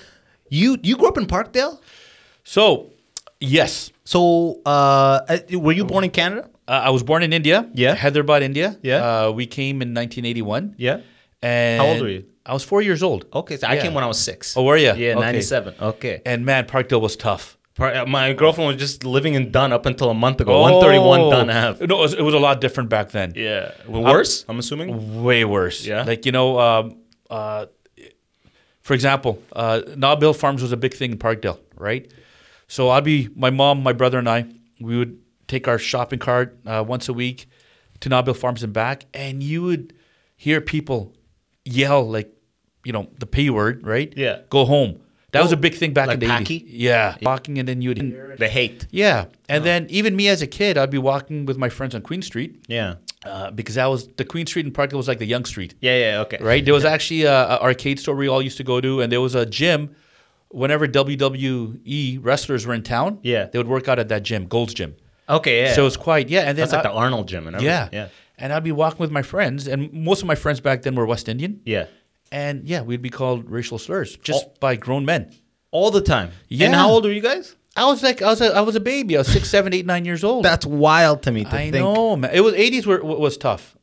you 0.49 0.77
you 0.83 0.97
grew 0.97 1.07
up 1.07 1.17
in 1.17 1.25
Parkdale, 1.25 1.79
So, 2.43 2.91
yes, 3.39 3.91
so 4.05 4.61
uh, 4.65 5.19
were 5.51 5.73
you 5.73 5.85
born 5.85 6.03
in 6.03 6.09
Canada? 6.11 6.49
uh, 6.67 6.81
I 6.87 6.89
was 6.89 7.03
born 7.03 7.23
in 7.23 7.31
India. 7.33 7.69
Yeah. 7.73 7.95
Hyderabad, 7.95 8.41
India. 8.43 8.77
Yeah. 8.81 8.97
Uh, 9.27 9.31
we 9.31 9.45
came 9.45 9.81
in 9.81 9.93
1981. 9.93 10.75
Yeah. 10.77 11.01
And 11.41 11.81
How 11.81 11.87
old 11.89 12.01
were 12.01 12.09
you? 12.09 12.25
I 12.45 12.53
was 12.53 12.63
four 12.63 12.81
years 12.81 13.03
old. 13.03 13.25
Okay, 13.33 13.57
so 13.57 13.67
I 13.67 13.77
came 13.77 13.93
when 13.93 14.03
I 14.03 14.07
was 14.07 14.19
six. 14.19 14.55
Oh, 14.57 14.63
were 14.63 14.77
ya? 14.77 14.93
Yeah, 14.93 15.11
Okay. 15.11 15.19
ninety 15.19 15.41
seven. 15.41 15.73
Okay. 15.81 16.21
And 16.25 16.45
man, 16.45 16.65
Parkdale 16.65 17.01
was 17.01 17.15
tough. 17.17 17.56
Uh, 17.79 18.05
My 18.07 18.33
girlfriend 18.33 18.67
was 18.67 18.77
just 18.77 19.03
living 19.03 19.35
in 19.35 19.51
Dunn 19.51 19.71
up 19.71 19.85
until 19.85 20.09
a 20.09 20.13
month 20.13 20.41
ago. 20.41 20.59
One 20.61 20.81
thirty-one 20.81 21.29
Dunn 21.29 21.49
Ave. 21.49 21.85
No, 21.85 21.99
it 21.99 22.01
was, 22.01 22.13
it 22.13 22.21
was 22.21 22.33
a 22.33 22.39
lot 22.39 22.59
different 22.61 22.89
back 22.89 23.11
then. 23.11 23.33
Yeah. 23.35 23.71
Worse, 23.87 24.45
I'm 24.49 24.59
assuming. 24.59 25.23
way 25.23 25.45
worse. 25.45 25.85
Yeah? 25.85 26.03
Like, 26.03 26.25
you 26.25 26.31
know, 26.31 26.59
um, 26.59 26.97
uh, 27.29 27.67
for 28.81 28.93
example, 28.93 29.41
uh, 29.53 29.81
Nob 29.95 30.21
Hill 30.21 30.33
Farms 30.33 30.61
was 30.61 30.71
a 30.71 30.77
big 30.77 30.93
thing 30.93 31.11
in 31.11 31.17
Parkdale, 31.17 31.59
right? 31.75 32.11
So 32.67 32.89
I'd 32.89 33.03
be, 33.03 33.29
my 33.35 33.49
mom, 33.49 33.83
my 33.83 33.93
brother, 33.93 34.17
and 34.17 34.27
I, 34.29 34.45
we 34.79 34.97
would 34.97 35.19
take 35.47 35.67
our 35.67 35.77
shopping 35.77 36.19
cart 36.19 36.57
uh, 36.65 36.83
once 36.87 37.07
a 37.09 37.13
week 37.13 37.47
to 37.99 38.09
Nob 38.09 38.25
Hill 38.25 38.33
Farms 38.33 38.63
and 38.63 38.73
back, 38.73 39.05
and 39.13 39.41
you 39.43 39.63
would 39.63 39.93
hear 40.35 40.61
people 40.61 41.13
yell, 41.65 42.07
like, 42.09 42.31
you 42.83 42.93
know, 42.93 43.07
the 43.19 43.25
P 43.25 43.49
word, 43.49 43.85
right? 43.85 44.13
Yeah. 44.15 44.39
Go 44.49 44.65
home. 44.65 45.01
That 45.33 45.43
was 45.43 45.51
a 45.51 45.57
big 45.57 45.75
thing 45.75 45.91
back 45.93 46.07
like 46.07 46.15
in 46.15 46.19
the 46.21 46.27
Packy? 46.27 46.61
80s. 46.61 46.65
Yeah. 46.69 47.17
Walking, 47.21 47.57
and 47.59 47.67
then 47.67 47.81
you 47.81 47.89
would. 47.89 48.37
The 48.39 48.47
hate. 48.47 48.87
Yeah. 48.91 49.25
And 49.49 49.65
then 49.65 49.85
even 49.89 50.15
me 50.15 50.29
as 50.29 50.41
a 50.41 50.47
kid, 50.47 50.77
I'd 50.77 50.89
be 50.89 50.97
walking 50.97 51.45
with 51.45 51.57
my 51.57 51.67
friends 51.67 51.93
on 51.95 52.01
Queen 52.01 52.21
Street 52.21 52.63
Yeah. 52.69 52.95
uh, 53.25 53.51
because 53.51 53.75
that 53.75 53.87
was 53.87 54.07
the 54.15 54.23
Queen 54.23 54.45
Street 54.45 54.65
in 54.65 54.71
Parkdale 54.71 54.93
was 54.95 55.07
like 55.09 55.19
the 55.19 55.25
Yonge 55.25 55.47
Street 55.47 55.75
Yeah. 55.81 55.97
Yeah. 55.99 56.19
Okay. 56.21 56.37
right? 56.41 56.63
There 56.63 56.73
was 56.73 56.85
actually 56.85 57.23
a, 57.23 57.33
a 57.33 57.61
arcade 57.61 57.99
store 57.99 58.15
we 58.15 58.29
all 58.29 58.41
used 58.41 58.55
to 58.57 58.63
go 58.63 58.79
to, 58.79 59.01
and 59.01 59.11
there 59.11 59.19
was 59.21 59.35
a 59.35 59.45
gym. 59.45 59.95
Whenever 60.49 60.87
WWE 60.87 62.19
wrestlers 62.23 62.65
were 62.65 62.73
in 62.73 62.83
town, 62.83 63.19
Yeah. 63.21 63.45
they 63.51 63.57
would 63.59 63.67
work 63.67 63.89
out 63.89 63.99
at 63.99 64.07
that 64.07 64.23
gym, 64.23 64.45
Gold's 64.47 64.73
Gym. 64.73 64.95
Okay. 65.27 65.63
Yeah. 65.63 65.73
So 65.73 65.81
it 65.81 65.85
was 65.85 65.97
quite 65.97 66.29
yeah. 66.29 66.39
And 66.41 66.57
then 66.57 66.63
that's 66.63 66.71
like 66.71 66.85
I- 66.85 66.89
the 66.89 66.95
Arnold 66.95 67.27
gym 67.27 67.47
and 67.47 67.55
everything. 67.57 67.67
yeah, 67.73 67.89
Yeah. 67.91 68.07
And 68.37 68.53
I'd 68.53 68.63
be 68.63 68.71
walking 68.71 68.99
with 68.99 69.11
my 69.11 69.23
friends, 69.23 69.67
and 69.67 69.91
most 69.91 70.21
of 70.21 70.27
my 70.27 70.35
friends 70.35 70.61
back 70.61 70.83
then 70.83 70.95
were 70.95 71.05
West 71.05 71.27
Indian, 71.27 71.59
Yeah. 71.65 71.87
And 72.31 72.67
yeah, 72.67 72.81
we'd 72.81 73.01
be 73.01 73.09
called 73.09 73.49
racial 73.49 73.77
slurs 73.77 74.15
just 74.17 74.45
Oh. 74.47 74.53
by 74.59 74.75
grown 74.75 75.05
men. 75.05 75.33
All 75.71 75.91
the 75.91 76.01
time. 76.01 76.31
Yeah. 76.47 76.67
And 76.67 76.75
how 76.75 76.89
old 76.89 77.05
are 77.05 77.11
you 77.13 77.21
guys? 77.21 77.55
I 77.75 77.85
was 77.85 78.01
like, 78.01 78.21
I 78.21 78.27
was 78.27 78.41
a, 78.41 78.55
I 78.55 78.61
was 78.61 78.75
a 78.75 78.79
baby. 78.79 79.15
I 79.15 79.19
was 79.19 79.27
six, 79.27 79.49
seven, 79.49 79.73
eight, 79.73 79.85
nine 79.85 80.05
years 80.05 80.23
old. 80.23 80.43
That's 80.45 80.65
wild 80.65 81.23
to 81.23 81.31
me 81.31 81.43
to 81.43 81.49
I 81.55 81.71
think. 81.71 81.75
know, 81.75 82.15
man. 82.15 82.31
It 82.33 82.41
was 82.41 82.53
eighties 82.55 82.87
were 82.87 83.03
was 83.03 83.37
tough, 83.37 83.77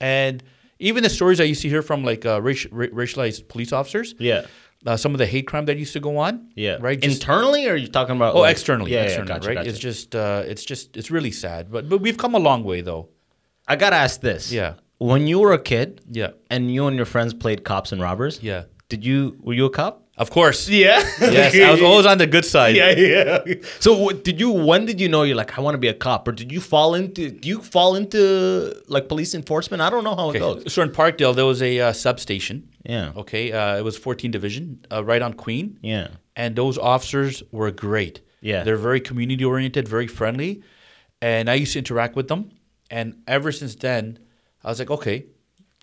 and 0.00 0.42
even 0.78 1.02
the 1.02 1.10
stories 1.10 1.40
I 1.40 1.44
used 1.44 1.62
to 1.62 1.68
hear 1.68 1.82
from 1.82 2.04
like 2.04 2.24
uh, 2.24 2.40
raci- 2.40 2.68
ra- 2.70 2.86
racialized 2.86 3.48
police 3.48 3.72
officers. 3.72 4.14
Yeah. 4.18 4.46
uh, 4.86 4.96
some 4.96 5.12
of 5.14 5.18
the 5.18 5.26
hate 5.26 5.46
crime 5.46 5.64
that 5.66 5.76
used 5.78 5.92
to 5.94 6.00
go 6.00 6.16
on. 6.18 6.50
Yeah. 6.54 6.76
Right. 6.80 6.98
Just- 7.00 7.20
Internally, 7.20 7.66
or 7.66 7.72
are 7.72 7.76
you 7.76 7.88
talking 7.88 8.16
about? 8.16 8.34
oh, 8.34 8.40
like- 8.40 8.52
externally. 8.52 8.92
Yeah. 8.92 9.02
externally, 9.02 9.28
yeah. 9.28 9.34
Gotcha. 9.38 9.48
right. 9.48 9.54
Gotcha. 9.56 9.68
It's 9.70 9.78
just, 9.78 10.14
uh, 10.14 10.42
it's 10.46 10.64
just, 10.64 10.96
it's 10.96 11.10
really 11.10 11.32
sad. 11.32 11.70
But 11.70 11.88
but 11.88 11.98
we've 12.00 12.16
come 12.18 12.34
a 12.34 12.38
long 12.38 12.62
way 12.64 12.80
though. 12.82 13.08
I 13.66 13.76
gotta 13.76 13.96
ask 13.96 14.20
this. 14.20 14.52
Yeah. 14.52 14.74
When 15.00 15.26
you 15.26 15.38
were 15.40 15.52
a 15.54 15.58
kid, 15.58 16.02
Yeah. 16.10 16.32
and 16.50 16.72
you 16.74 16.86
and 16.86 16.96
your 16.96 17.06
friends 17.06 17.32
played 17.34 17.64
cops 17.64 17.90
and 17.92 18.00
robbers. 18.02 18.38
Yeah. 18.42 18.64
Did 18.90 19.04
you? 19.04 19.36
Were 19.40 19.54
you 19.54 19.64
a 19.66 19.70
cop? 19.70 20.02
Of 20.18 20.28
course. 20.30 20.68
Yeah. 20.68 21.00
Yes, 21.20 21.54
I 21.54 21.70
was 21.70 21.80
always 21.80 22.04
on 22.04 22.18
the 22.18 22.26
good 22.26 22.44
side. 22.44 22.76
Yeah, 22.76 22.90
yeah. 22.90 23.54
So, 23.78 23.96
what, 23.96 24.24
did 24.24 24.38
you? 24.38 24.50
When 24.50 24.84
did 24.84 25.00
you 25.00 25.08
know 25.08 25.22
you're 25.22 25.36
like, 25.36 25.56
I 25.56 25.62
want 25.62 25.74
to 25.74 25.78
be 25.78 25.88
a 25.88 25.94
cop, 25.94 26.28
or 26.28 26.32
did 26.32 26.52
you 26.52 26.60
fall 26.60 26.94
into? 26.94 27.30
Do 27.30 27.48
you 27.48 27.62
fall 27.62 27.94
into 27.96 28.74
like 28.88 29.08
police 29.08 29.34
enforcement? 29.34 29.80
I 29.80 29.88
don't 29.88 30.04
know 30.04 30.14
how 30.14 30.30
it 30.32 30.38
goes. 30.38 30.70
So 30.74 30.82
in 30.82 30.90
Parkdale, 30.90 31.34
there 31.34 31.46
was 31.46 31.62
a 31.62 31.80
uh, 31.80 31.92
substation. 31.94 32.68
Yeah. 32.84 33.12
Okay. 33.16 33.52
Uh, 33.52 33.78
it 33.78 33.84
was 33.84 33.96
14 33.96 34.30
Division, 34.30 34.84
uh, 34.92 35.02
right 35.02 35.22
on 35.22 35.32
Queen. 35.32 35.78
Yeah. 35.80 36.08
And 36.36 36.54
those 36.56 36.76
officers 36.76 37.42
were 37.52 37.70
great. 37.70 38.20
Yeah. 38.42 38.64
They're 38.64 38.76
very 38.90 39.00
community 39.00 39.44
oriented, 39.44 39.88
very 39.88 40.06
friendly. 40.08 40.62
And 41.22 41.48
I 41.48 41.54
used 41.54 41.72
to 41.74 41.78
interact 41.78 42.16
with 42.16 42.28
them. 42.28 42.50
And 42.90 43.22
ever 43.26 43.52
since 43.52 43.74
then, 43.76 44.18
I 44.64 44.68
was 44.68 44.78
like, 44.78 44.90
okay, 44.90 45.26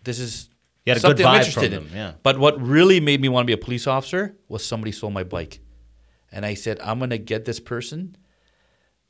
this 0.04 0.18
is 0.18 0.48
You 0.84 0.92
had 0.92 0.98
a 0.98 1.00
good 1.00 1.08
something 1.08 1.26
I'm 1.26 1.36
interested 1.36 1.72
from 1.72 1.84
in. 1.84 1.88
them, 1.88 1.96
yeah. 1.96 2.12
But 2.22 2.38
what 2.38 2.60
really 2.60 3.00
made 3.00 3.20
me 3.20 3.28
want 3.28 3.44
to 3.44 3.46
be 3.46 3.52
a 3.60 3.64
police 3.64 3.86
officer 3.86 4.36
was 4.48 4.64
somebody 4.64 4.92
stole 4.92 5.10
my 5.10 5.24
bike. 5.24 5.60
And 6.30 6.44
I 6.44 6.54
said, 6.54 6.78
I'm 6.80 6.98
going 6.98 7.10
to 7.10 7.18
get 7.18 7.44
this 7.44 7.58
person, 7.58 8.16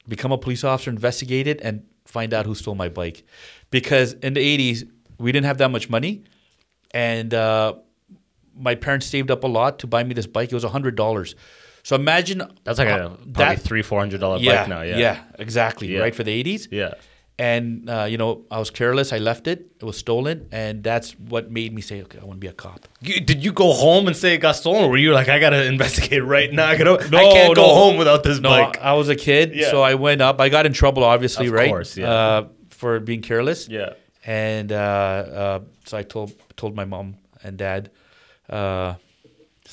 become 0.07 0.33
a 0.33 0.39
police 0.39 0.65
officer, 0.65 0.91
investigate 0.91 1.47
it, 1.47 1.61
and 1.63 1.83
find 2.05 2.33
out 2.33 2.47
who 2.47 2.55
stole 2.55 2.75
my 2.75 2.89
bike. 2.89 3.25
Because 3.71 4.13
in 4.15 4.35
the 4.35 4.41
80s, 4.41 4.89
we 5.19 5.33
didn't 5.33 5.47
have 5.47 5.59
that 5.59 5.71
much 5.71 5.91
money. 5.91 6.25
And 6.93 7.35
uh, 7.35 7.75
my 8.57 8.77
parents 8.77 9.07
saved 9.07 9.31
up 9.31 9.45
a 9.45 9.49
lot 9.49 9.81
to 9.81 9.87
buy 9.87 10.05
me 10.05 10.15
this 10.15 10.27
bike. 10.27 10.51
It 10.51 10.55
was 10.55 10.65
$100. 10.65 11.35
So 11.83 11.97
imagine 11.97 12.43
That's 12.65 12.79
like 12.79 12.89
a 12.89 13.05
uh, 13.05 13.09
probably 13.09 13.33
that 13.35 13.61
three, 13.61 13.83
four 13.83 13.99
hundred 13.99 14.21
dollar 14.21 14.39
yeah, 14.39 14.61
bike 14.61 14.69
now. 14.69 14.83
Yeah. 14.83 15.23
exactly. 15.39 15.89
Yeah. 15.89 16.01
Right 16.01 16.15
for 16.15 16.23
the 16.23 16.45
80s. 16.45 16.69
Yeah. 16.71 16.95
And 17.41 17.89
uh, 17.89 18.05
you 18.11 18.19
know, 18.19 18.43
I 18.51 18.59
was 18.59 18.69
careless. 18.71 19.13
I 19.13 19.19
left 19.19 19.47
it. 19.47 19.67
It 19.81 19.85
was 19.85 19.97
stolen, 19.97 20.49
and 20.51 20.83
that's 20.83 21.13
what 21.31 21.53
made 21.53 21.73
me 21.73 21.81
say, 21.83 22.03
"Okay, 22.03 22.19
I 22.21 22.25
want 22.25 22.39
to 22.39 22.41
be 22.41 22.49
a 22.49 22.53
cop." 22.53 22.89
You- 23.01 23.21
Did 23.21 23.45
you 23.45 23.53
go 23.53 23.73
home 23.73 24.09
and 24.09 24.17
say 24.17 24.35
it 24.35 24.39
got 24.39 24.57
stolen, 24.57 24.83
or 24.85 24.89
were 24.91 24.97
you 24.97 25.13
like, 25.13 25.29
I 25.29 25.39
gotta 25.39 25.65
investigate 25.67 26.25
right 26.25 26.53
now? 26.53 26.67
I, 26.67 26.77
gotta, 26.77 27.09
No, 27.11 27.19
I 27.19 27.33
can't 27.33 27.55
go 27.55 27.63
home 27.69 27.97
without 27.97 28.25
this 28.25 28.41
No, 28.41 28.49
bike. 28.49 28.79
I 28.81 28.95
was 28.95 29.09
a 29.09 29.15
kid, 29.15 29.55
Yeah. 29.55 29.71
so 29.71 29.83
I 29.83 29.95
went 29.95 30.21
up. 30.21 30.41
I 30.41 30.49
got 30.49 30.67
in 30.67 30.73
trouble, 30.73 31.05
obviously, 31.05 31.47
Of 31.47 31.53
right? 31.53 31.69
course, 31.71 31.97
yeah. 31.97 32.11
Uh, 32.11 32.49
for 32.71 32.99
being 32.99 33.23
careless. 33.23 33.69
Yeah. 33.69 33.93
and 34.27 34.73
uh, 34.73 34.77
uh, 34.77 35.61
so 35.87 35.97
I 35.97 36.03
told 36.03 36.33
told 36.57 36.75
my 36.75 36.85
mom 36.85 37.15
and 37.45 37.57
dad. 37.57 37.91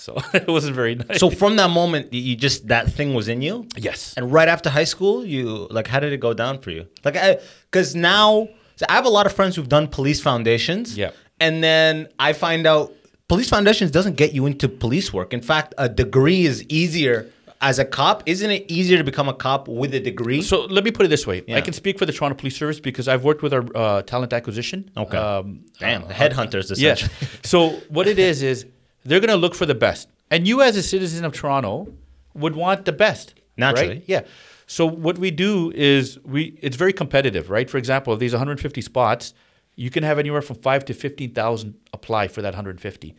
Uh, 0.08 0.22
so 0.22 0.30
it 0.38 0.48
wasn't 0.48 0.76
very 0.76 0.96
nice. 0.96 1.20
So 1.20 1.30
from 1.30 1.56
that 1.58 1.70
moment, 1.70 2.14
you 2.14 2.36
just 2.36 2.68
that 2.68 2.92
thing 2.92 3.14
was 3.14 3.28
in 3.28 3.42
you. 3.42 3.68
yes, 3.78 4.14
And 4.18 4.32
right 4.32 4.48
after 4.48 4.70
high 4.70 4.84
school, 4.84 5.26
you 5.26 5.68
like 5.72 5.88
how 5.88 6.00
did 6.00 6.14
it 6.14 6.20
go 6.20 6.34
down 6.34 6.60
for 6.60 6.72
you? 6.72 6.88
Like 7.04 7.16
I 7.18 7.40
cuz 7.72 7.96
now 7.96 8.48
so 8.76 8.86
I 8.90 8.94
have 8.94 9.06
a 9.06 9.10
lot 9.10 9.26
of 9.26 9.34
friends 9.34 9.56
who've 9.56 9.70
done 9.70 9.88
police 9.88 10.20
foundations. 10.22 10.98
Yeah. 10.98 11.12
And 11.40 11.64
then 11.64 12.08
I 12.20 12.34
find 12.34 12.68
out 12.68 12.94
police 13.28 13.50
foundations 13.50 13.92
doesn't 13.92 14.16
get 14.16 14.34
you 14.34 14.46
into 14.46 14.68
police 14.70 15.14
work. 15.14 15.34
In 15.34 15.42
fact, 15.42 15.74
a 15.78 15.88
degree 15.90 16.46
is 16.46 16.64
easier 16.70 17.28
as 17.62 17.80
a 17.80 17.86
cop. 17.86 18.24
Isn't 18.26 18.52
it 18.52 18.66
easier 18.70 18.98
to 18.98 19.04
become 19.04 19.28
a 19.30 19.34
cop 19.34 19.68
with 19.68 19.94
a 19.96 20.00
degree? 20.00 20.42
So 20.42 20.66
let 20.66 20.84
me 20.84 20.92
put 20.92 21.06
it 21.06 21.10
this 21.10 21.26
way: 21.26 21.44
Yeah. 21.48 21.58
I 21.58 21.62
can 21.62 21.74
speak 21.74 21.98
for 21.98 22.06
the 22.06 22.12
Toronto 22.14 22.36
Police 22.38 22.58
Service 22.58 22.80
because 22.80 23.08
I've 23.08 23.24
worked 23.24 23.42
with 23.42 23.54
our 23.54 23.66
uh, 23.76 24.02
talent 24.04 24.34
acquisition. 24.34 24.92
okay. 24.98 25.18
Um, 25.18 25.66
Damn, 25.80 26.08
the 26.08 26.14
headhunters 26.14 26.68
Yes. 26.78 27.04
essentially. 27.04 27.30
so 27.44 27.70
what 27.90 28.08
it 28.08 28.20
is 28.20 28.44
is 28.44 28.66
they're 29.06 29.20
going 29.22 29.30
to 29.30 29.38
look 29.38 29.56
for 29.56 29.66
the 29.66 29.76
best, 29.76 30.10
and 30.30 30.48
you 30.48 30.62
as 30.62 30.76
a 30.76 30.84
citizen 30.84 31.24
of 31.24 31.32
Toronto 31.34 31.88
would 32.34 32.56
want 32.56 32.86
the 32.86 32.92
best. 32.92 33.34
Naturally. 33.58 33.88
right? 33.88 34.04
Yeah. 34.06 34.22
So 34.68 34.86
what 34.86 35.18
we 35.18 35.32
do 35.32 35.72
is 35.74 36.20
we 36.26 36.58
it's 36.62 36.76
very 36.76 36.92
competitive, 36.92 37.50
right? 37.50 37.70
For 37.70 37.78
example, 37.78 38.14
if 38.14 38.20
there's 38.20 38.34
150 38.34 38.82
spots, 38.82 39.34
you 39.76 39.90
can 39.90 40.04
have 40.04 40.20
anywhere 40.20 40.42
from 40.42 40.58
five 40.58 40.84
to 40.86 40.94
15,000 40.94 41.74
apply 41.94 42.28
for 42.28 42.42
that 42.42 42.50
150 42.54 43.16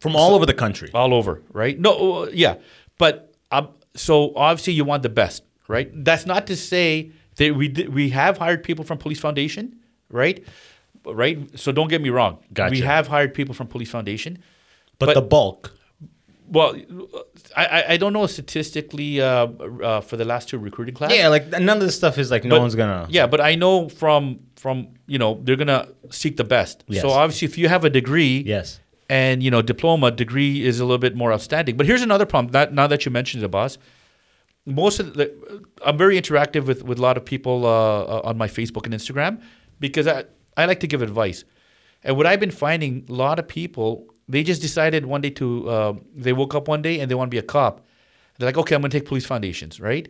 From 0.00 0.14
all 0.14 0.34
over 0.34 0.46
the 0.46 0.54
country. 0.54 0.90
all 0.94 1.14
over, 1.14 1.42
right? 1.52 1.78
No, 1.78 2.24
uh, 2.24 2.30
yeah, 2.32 2.56
but 2.98 3.34
um, 3.50 3.68
so 3.94 4.32
obviously 4.36 4.74
you 4.74 4.84
want 4.84 5.02
the 5.02 5.08
best, 5.08 5.42
right? 5.68 5.90
That's 6.04 6.26
not 6.26 6.46
to 6.48 6.56
say 6.56 7.10
that 7.36 7.56
we 7.56 7.68
we 7.90 8.10
have 8.10 8.38
hired 8.38 8.62
people 8.62 8.84
from 8.84 8.98
Police 8.98 9.20
Foundation, 9.20 9.76
right? 10.10 10.44
Right. 11.04 11.58
So 11.58 11.72
don't 11.72 11.88
get 11.88 12.02
me 12.02 12.10
wrong. 12.10 12.38
Gotcha. 12.52 12.72
We 12.72 12.80
have 12.80 13.08
hired 13.08 13.32
people 13.32 13.54
from 13.54 13.68
Police 13.68 13.90
Foundation. 13.90 14.38
But, 14.98 15.06
but- 15.06 15.14
the 15.14 15.22
bulk. 15.22 15.72
Well, 16.48 16.76
I 17.56 17.84
I, 17.88 17.96
don't 17.96 18.12
know 18.12 18.26
statistically 18.28 19.20
uh, 19.20 19.46
uh, 19.46 20.00
for 20.00 20.16
the 20.16 20.24
last 20.24 20.48
two 20.48 20.58
recruiting 20.58 20.94
class. 20.94 21.12
Yeah, 21.12 21.26
like 21.26 21.48
none 21.50 21.78
of 21.78 21.80
this 21.80 21.96
stuff 21.96 22.18
is 22.18 22.30
like 22.30 22.44
no 22.44 22.50
But- 22.54 22.60
one's 22.60 22.76
gonna. 22.76 23.08
Yeah, 23.10 23.26
but 23.26 23.40
I 23.40 23.56
know 23.56 23.88
from 23.88 24.38
from 24.54 24.76
you 25.08 25.18
know 25.18 25.40
they're 25.42 25.56
gonna 25.56 25.88
seek 26.10 26.36
the 26.36 26.44
best. 26.44 26.84
Yes. 26.86 27.02
So 27.02 27.10
obviously, 27.10 27.46
if 27.46 27.58
you 27.58 27.68
have 27.68 27.84
a 27.84 27.90
degree, 27.90 28.44
Yes. 28.46 28.78
and 29.10 29.42
you 29.42 29.50
know 29.50 29.60
diploma 29.60 30.12
degree 30.12 30.64
is 30.64 30.78
a 30.78 30.84
little 30.84 30.98
bit 30.98 31.16
more 31.16 31.32
outstanding. 31.32 31.76
But 31.76 31.86
here's 31.86 32.02
another 32.02 32.26
problem. 32.26 32.52
That 32.52 32.72
now 32.72 32.86
that 32.86 33.04
you 33.04 33.10
mentioned 33.10 33.42
it, 33.42 33.50
boss, 33.50 33.76
most 34.64 35.00
of 35.00 35.14
the 35.14 35.32
I'm 35.84 35.98
very 35.98 36.16
interactive 36.20 36.66
with 36.66 36.84
with 36.84 36.98
a 37.00 37.02
lot 37.02 37.16
of 37.16 37.24
people 37.24 37.66
uh, 37.66 38.20
on 38.28 38.38
my 38.38 38.46
Facebook 38.46 38.84
and 38.86 38.94
Instagram 38.94 39.42
because 39.80 40.06
I 40.06 40.26
I 40.56 40.66
like 40.66 40.78
to 40.80 40.86
give 40.86 41.02
advice, 41.02 41.44
and 42.04 42.16
what 42.16 42.24
I've 42.26 42.40
been 42.40 42.52
finding 42.52 43.04
a 43.08 43.12
lot 43.12 43.40
of 43.40 43.48
people 43.48 44.06
they 44.28 44.42
just 44.42 44.60
decided 44.62 45.06
one 45.06 45.20
day 45.20 45.30
to 45.30 45.68
uh, 45.68 45.92
they 46.14 46.32
woke 46.32 46.54
up 46.54 46.68
one 46.68 46.82
day 46.82 47.00
and 47.00 47.10
they 47.10 47.14
want 47.14 47.30
to 47.30 47.34
be 47.34 47.38
a 47.38 47.42
cop. 47.42 47.84
They're 48.38 48.48
like, 48.48 48.58
okay, 48.58 48.74
I'm 48.74 48.80
going 48.82 48.90
to 48.90 48.98
take 49.00 49.08
police 49.08 49.24
foundations, 49.24 49.80
right? 49.80 50.08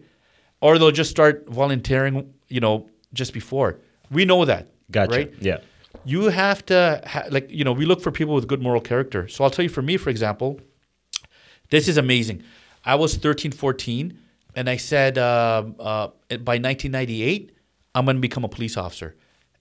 Or 0.61 0.79
they'll 0.79 0.91
just 0.91 1.11
start 1.11 1.47
volunteering, 1.49 2.33
you 2.49 2.61
know, 2.61 2.89
just 3.13 3.33
before. 3.33 3.79
We 4.11 4.25
know 4.25 4.45
that, 4.45 4.69
Gotcha. 4.91 5.11
right? 5.17 5.35
Yeah. 5.41 5.59
you 6.05 6.25
have 6.29 6.65
to 6.67 7.01
ha- 7.07 7.25
like 7.31 7.51
you 7.51 7.65
know 7.65 7.73
we 7.73 7.85
look 7.87 8.01
for 8.03 8.11
people 8.13 8.35
with 8.35 8.47
good 8.47 8.63
moral 8.63 8.81
character 8.83 9.27
so 9.29 9.43
i'll 9.43 9.51
tell 9.51 9.63
you 9.65 9.69
for 9.79 9.83
me 9.83 9.97
for 9.97 10.11
example 10.11 10.61
this 11.71 11.89
is 11.89 11.97
amazing 11.97 12.43
i 12.85 12.95
was 12.95 13.17
13 13.17 13.51
14 13.51 14.17
and 14.55 14.69
i 14.71 14.77
said 14.77 15.17
uh, 15.19 15.65
uh, 15.81 16.07
by 16.51 16.57
1998 16.59 17.51
i'm 17.95 18.05
going 18.05 18.17
to 18.17 18.21
become 18.21 18.45
a 18.45 18.49
police 18.49 18.77
officer 18.77 19.17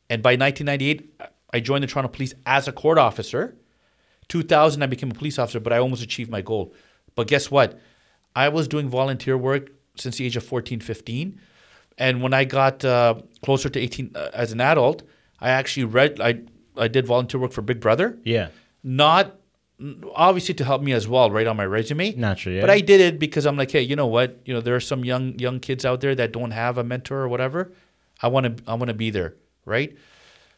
and 0.09 0.21
by 0.21 0.31
1998 0.35 1.21
i 1.53 1.59
joined 1.59 1.83
the 1.83 1.87
toronto 1.87 2.09
police 2.09 2.33
as 2.45 2.67
a 2.67 2.71
court 2.73 2.97
officer 2.97 3.55
2000 4.27 4.81
i 4.81 4.85
became 4.85 5.11
a 5.11 5.13
police 5.13 5.37
officer 5.39 5.59
but 5.59 5.73
i 5.73 5.77
almost 5.77 6.03
achieved 6.03 6.29
my 6.29 6.41
goal. 6.41 6.73
But 7.15 7.27
guess 7.27 7.49
what? 7.49 7.79
I 8.35 8.49
was 8.49 8.67
doing 8.67 8.89
volunteer 8.89 9.37
work 9.37 9.71
since 9.95 10.17
the 10.17 10.25
age 10.25 10.35
of 10.35 10.43
14 10.43 10.79
15 10.79 11.39
and 11.97 12.21
when 12.21 12.33
i 12.33 12.43
got 12.43 12.83
uh, 12.83 13.15
closer 13.41 13.69
to 13.69 13.79
18 13.79 14.11
uh, 14.15 14.29
as 14.33 14.51
an 14.51 14.61
adult 14.61 15.03
i 15.39 15.49
actually 15.49 15.85
read 15.85 16.19
i, 16.19 16.39
I 16.77 16.87
did 16.87 17.05
volunteer 17.05 17.39
work 17.39 17.51
for 17.51 17.61
big 17.61 17.79
brother. 17.79 18.17
Yeah. 18.23 18.49
not 18.83 19.37
obviously 20.15 20.53
to 20.55 20.63
help 20.63 20.81
me 20.81 20.93
as 20.93 21.05
well 21.05 21.29
right 21.29 21.47
on 21.47 21.57
my 21.57 21.65
resume. 21.65 22.13
Naturally, 22.15 22.57
yeah. 22.57 22.61
but 22.61 22.69
i 22.69 22.79
did 22.79 23.01
it 23.01 23.19
because 23.19 23.45
i'm 23.45 23.57
like 23.57 23.71
hey 23.71 23.81
you 23.81 23.95
know 23.95 24.07
what? 24.07 24.39
You 24.45 24.53
know 24.53 24.61
there 24.61 24.75
are 24.75 24.85
some 24.91 25.05
young 25.05 25.37
young 25.39 25.59
kids 25.59 25.85
out 25.85 26.01
there 26.01 26.15
that 26.15 26.31
don't 26.31 26.51
have 26.51 26.77
a 26.77 26.83
mentor 26.83 27.19
or 27.19 27.27
whatever. 27.27 27.71
I 28.21 28.27
want 28.29 28.57
to 28.57 28.63
i 28.69 28.73
want 28.73 28.89
to 28.89 28.93
be 28.93 29.09
there 29.09 29.35
right? 29.65 29.95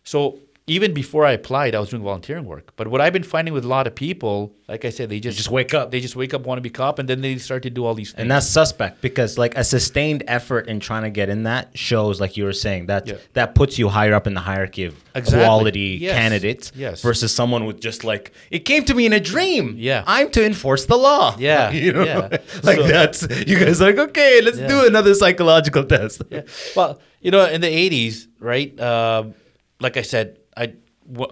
So 0.04 0.40
even 0.68 0.94
before 0.94 1.26
i 1.26 1.32
applied 1.32 1.74
i 1.74 1.80
was 1.80 1.90
doing 1.90 2.04
volunteering 2.04 2.46
work 2.46 2.74
but 2.76 2.88
what 2.90 3.00
i've 3.02 3.14
been 3.14 3.24
finding 3.24 3.54
with 3.54 3.64
a 3.64 3.68
lot 3.68 3.88
of 3.88 3.96
people 3.96 4.54
like 4.68 4.84
i 4.86 4.90
said 4.90 5.10
they 5.10 5.20
just 5.20 5.38
just 5.38 5.50
wake 5.50 5.74
up. 5.74 5.92
they 5.92 6.00
just 6.02 6.16
wake 6.16 6.34
up 6.34 6.42
want 6.46 6.58
to 6.58 6.62
be 6.62 6.70
cop 6.70 7.00
and 7.00 7.08
then 7.10 7.22
they 7.22 7.38
start 7.38 7.64
to 7.64 7.70
do 7.70 7.86
all 7.86 7.94
these 7.94 8.12
things 8.12 8.22
And 8.22 8.30
that's 8.32 8.48
suspect 8.48 9.02
because 9.02 9.38
like 9.38 9.56
a 9.58 9.64
sustained 9.64 10.24
effort 10.28 10.68
in 10.68 10.80
trying 10.82 11.04
to 11.04 11.10
get 11.10 11.30
in 11.30 11.44
that 11.44 11.78
shows, 11.78 12.20
like 12.20 12.36
you 12.38 12.44
were 12.44 12.54
saying, 12.66 12.88
that 12.88 13.08
Yeah. 13.08 13.16
that 13.34 13.56
puts 13.56 13.80
you 13.80 13.88
higher 13.88 14.14
up 14.14 14.28
in 14.28 14.34
the 14.34 14.42
hierarchy 14.42 14.84
of 14.90 14.94
Exactly. 15.16 15.40
quality 15.46 15.90
Yes. 16.02 16.14
candidates 16.20 16.72
Yes. 16.76 17.02
versus 17.02 17.34
someone 17.34 17.64
with 17.66 17.80
just 17.80 18.04
like 18.04 18.26
it 18.52 18.60
came 18.66 18.84
to 18.90 18.94
me 18.94 19.06
in 19.06 19.14
a 19.14 19.20
dream. 19.34 19.76
Yeah. 19.78 20.04
I'm 20.06 20.30
to 20.32 20.42
enforce 20.46 20.86
the 20.86 20.98
law. 20.98 21.36
Yeah, 21.40 21.72
you 21.86 21.94
know, 21.94 22.04
yeah. 22.04 22.28
like 22.70 22.78
So- 22.80 22.88
that's 22.96 23.22
you 23.50 23.58
guys 23.58 23.82
are 23.82 23.86
like 23.92 24.00
okay, 24.10 24.42
let's 24.42 24.60
Yeah. 24.60 24.68
do 24.74 24.86
another 24.92 25.14
psychological 25.14 25.84
test. 25.86 26.22
Yeah. 26.30 26.42
Well, 26.76 27.00
you 27.22 27.32
know, 27.32 27.46
in 27.56 27.62
the 27.62 27.72
'80s, 27.84 28.28
right? 28.40 28.72
Um, 28.92 29.34
like 29.80 29.96
I 29.98 30.02
said, 30.14 30.38
I, 30.58 30.74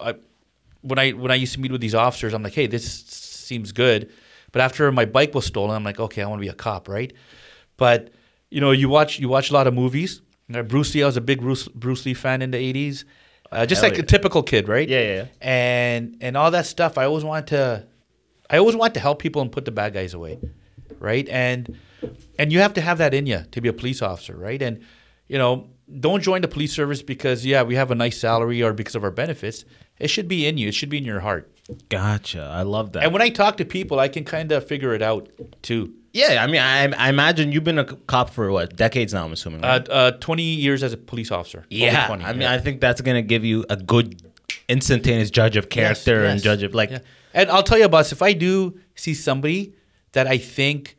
I 0.00 0.14
when 0.82 0.98
I 0.98 1.10
when 1.10 1.30
I 1.30 1.34
used 1.34 1.54
to 1.54 1.60
meet 1.60 1.72
with 1.72 1.80
these 1.80 1.94
officers, 1.94 2.32
I'm 2.32 2.42
like, 2.42 2.54
hey, 2.54 2.66
this 2.66 3.04
seems 3.04 3.72
good. 3.72 4.12
But 4.52 4.62
after 4.62 4.90
my 4.92 5.04
bike 5.04 5.34
was 5.34 5.44
stolen, 5.44 5.74
I'm 5.74 5.84
like, 5.84 6.00
okay, 6.00 6.22
I 6.22 6.26
want 6.26 6.40
to 6.40 6.44
be 6.44 6.48
a 6.48 6.54
cop, 6.54 6.88
right? 6.88 7.12
But 7.76 8.12
you 8.50 8.60
know, 8.60 8.70
you 8.70 8.88
watch 8.88 9.18
you 9.18 9.28
watch 9.28 9.50
a 9.50 9.52
lot 9.52 9.66
of 9.66 9.74
movies. 9.74 10.22
Bruce 10.48 10.94
Lee, 10.94 11.02
I 11.02 11.06
was 11.06 11.16
a 11.16 11.20
big 11.20 11.40
Bruce, 11.40 11.66
Bruce 11.68 12.06
Lee 12.06 12.14
fan 12.14 12.40
in 12.40 12.52
the 12.52 12.58
'80s. 12.58 13.04
Uh, 13.50 13.66
just 13.66 13.80
Hell 13.80 13.90
like 13.90 13.98
yeah. 13.98 14.04
a 14.04 14.06
typical 14.06 14.42
kid, 14.42 14.68
right? 14.68 14.88
Yeah, 14.88 15.00
yeah, 15.00 15.14
yeah. 15.14 15.26
And 15.40 16.16
and 16.20 16.36
all 16.36 16.50
that 16.52 16.66
stuff. 16.66 16.98
I 16.98 17.04
always 17.04 17.24
wanted 17.24 17.48
to, 17.48 17.86
I 18.48 18.58
always 18.58 18.76
want 18.76 18.94
to 18.94 19.00
help 19.00 19.18
people 19.18 19.42
and 19.42 19.50
put 19.50 19.64
the 19.64 19.72
bad 19.72 19.92
guys 19.92 20.14
away, 20.14 20.38
right? 20.98 21.28
And 21.28 21.78
and 22.38 22.52
you 22.52 22.60
have 22.60 22.74
to 22.74 22.80
have 22.80 22.98
that 22.98 23.12
in 23.14 23.26
you 23.26 23.44
to 23.50 23.60
be 23.60 23.68
a 23.68 23.72
police 23.72 24.02
officer, 24.02 24.36
right? 24.36 24.62
And 24.62 24.84
you 25.26 25.38
know, 25.38 25.68
don't 26.00 26.22
join 26.22 26.42
the 26.42 26.48
police 26.48 26.72
service 26.72 27.02
because 27.02 27.44
yeah, 27.46 27.62
we 27.62 27.74
have 27.76 27.90
a 27.90 27.94
nice 27.94 28.18
salary 28.18 28.62
or 28.62 28.72
because 28.72 28.94
of 28.94 29.04
our 29.04 29.10
benefits. 29.10 29.64
It 29.98 30.08
should 30.08 30.28
be 30.28 30.46
in 30.46 30.58
you. 30.58 30.68
It 30.68 30.74
should 30.74 30.90
be 30.90 30.98
in 30.98 31.04
your 31.04 31.20
heart. 31.20 31.50
Gotcha. 31.88 32.50
I 32.52 32.62
love 32.62 32.92
that. 32.92 33.04
And 33.04 33.12
when 33.12 33.22
I 33.22 33.28
talk 33.30 33.56
to 33.58 33.64
people, 33.64 33.98
I 33.98 34.08
can 34.08 34.24
kind 34.24 34.52
of 34.52 34.66
figure 34.66 34.94
it 34.94 35.02
out 35.02 35.28
too. 35.62 35.94
yeah, 36.12 36.42
I 36.42 36.46
mean, 36.46 36.60
I, 36.60 36.84
I 36.92 37.08
imagine 37.08 37.50
you've 37.52 37.64
been 37.64 37.78
a 37.78 37.84
cop 37.84 38.30
for 38.30 38.50
what 38.50 38.76
decades 38.76 39.12
now. 39.14 39.24
I'm 39.24 39.32
assuming. 39.32 39.62
right? 39.62 39.88
Uh, 39.88 39.92
uh, 39.92 40.10
20 40.12 40.42
years 40.42 40.82
as 40.82 40.92
a 40.92 40.96
police 40.96 41.30
officer. 41.30 41.64
Yeah, 41.70 42.06
20, 42.06 42.24
I 42.24 42.32
mean, 42.32 42.42
yeah. 42.42 42.52
I 42.52 42.58
think 42.58 42.80
that's 42.80 43.00
gonna 43.00 43.22
give 43.22 43.44
you 43.44 43.64
a 43.70 43.76
good 43.76 44.22
instantaneous 44.68 45.30
judge 45.30 45.56
of 45.56 45.64
Yes, 45.64 46.04
character 46.04 46.24
and 46.24 46.42
judge 46.42 46.62
of 46.62 46.74
like. 46.74 46.90
Yeah. 46.90 46.98
And 47.34 47.50
I'll 47.50 47.62
tell 47.62 47.78
you, 47.78 47.88
boss, 47.88 48.12
if 48.12 48.22
I 48.22 48.32
do 48.32 48.78
see 48.94 49.14
somebody 49.14 49.74
that 50.12 50.26
I 50.26 50.38
think, 50.38 50.96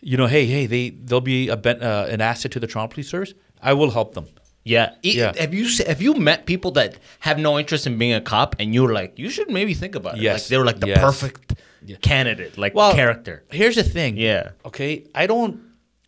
you 0.00 0.16
know, 0.16 0.26
hey, 0.26 0.46
hey, 0.46 0.66
they 0.66 0.90
they'll 0.90 1.20
be 1.20 1.48
a 1.48 1.56
ben, 1.56 1.82
uh, 1.82 2.08
an 2.10 2.20
asset 2.20 2.52
to 2.52 2.60
the 2.60 2.66
Toronto 2.66 2.92
Police 2.94 3.08
Service, 3.10 3.34
I 3.70 3.72
will 3.72 3.90
help 3.90 4.14
them. 4.14 4.26
Yeah. 4.64 4.94
Yeah. 5.02 5.32
Have 5.38 5.52
you 5.52 5.66
have 5.86 6.00
you 6.00 6.14
met 6.14 6.46
people 6.46 6.70
that 6.72 6.90
have 7.20 7.38
no 7.38 7.58
interest 7.58 7.86
in 7.86 7.98
being 7.98 8.14
a 8.14 8.20
cop, 8.20 8.54
and 8.60 8.72
you're 8.74 8.92
like, 9.00 9.18
you 9.18 9.28
should 9.30 9.50
maybe 9.50 9.74
think 9.74 9.94
about 9.94 10.16
it. 10.16 10.22
Yes. 10.22 10.42
Like 10.42 10.48
they 10.50 10.58
were 10.58 10.64
like 10.70 10.80
the 10.80 10.88
Yes. 10.88 11.00
perfect 11.00 11.54
candidate, 12.00 12.56
like 12.56 12.74
Well, 12.74 12.94
character. 12.94 13.44
Here's 13.50 13.76
the 13.76 13.82
thing. 13.82 14.16
Yeah. 14.16 14.50
Okay. 14.64 15.06
I 15.14 15.26
don't. 15.26 15.60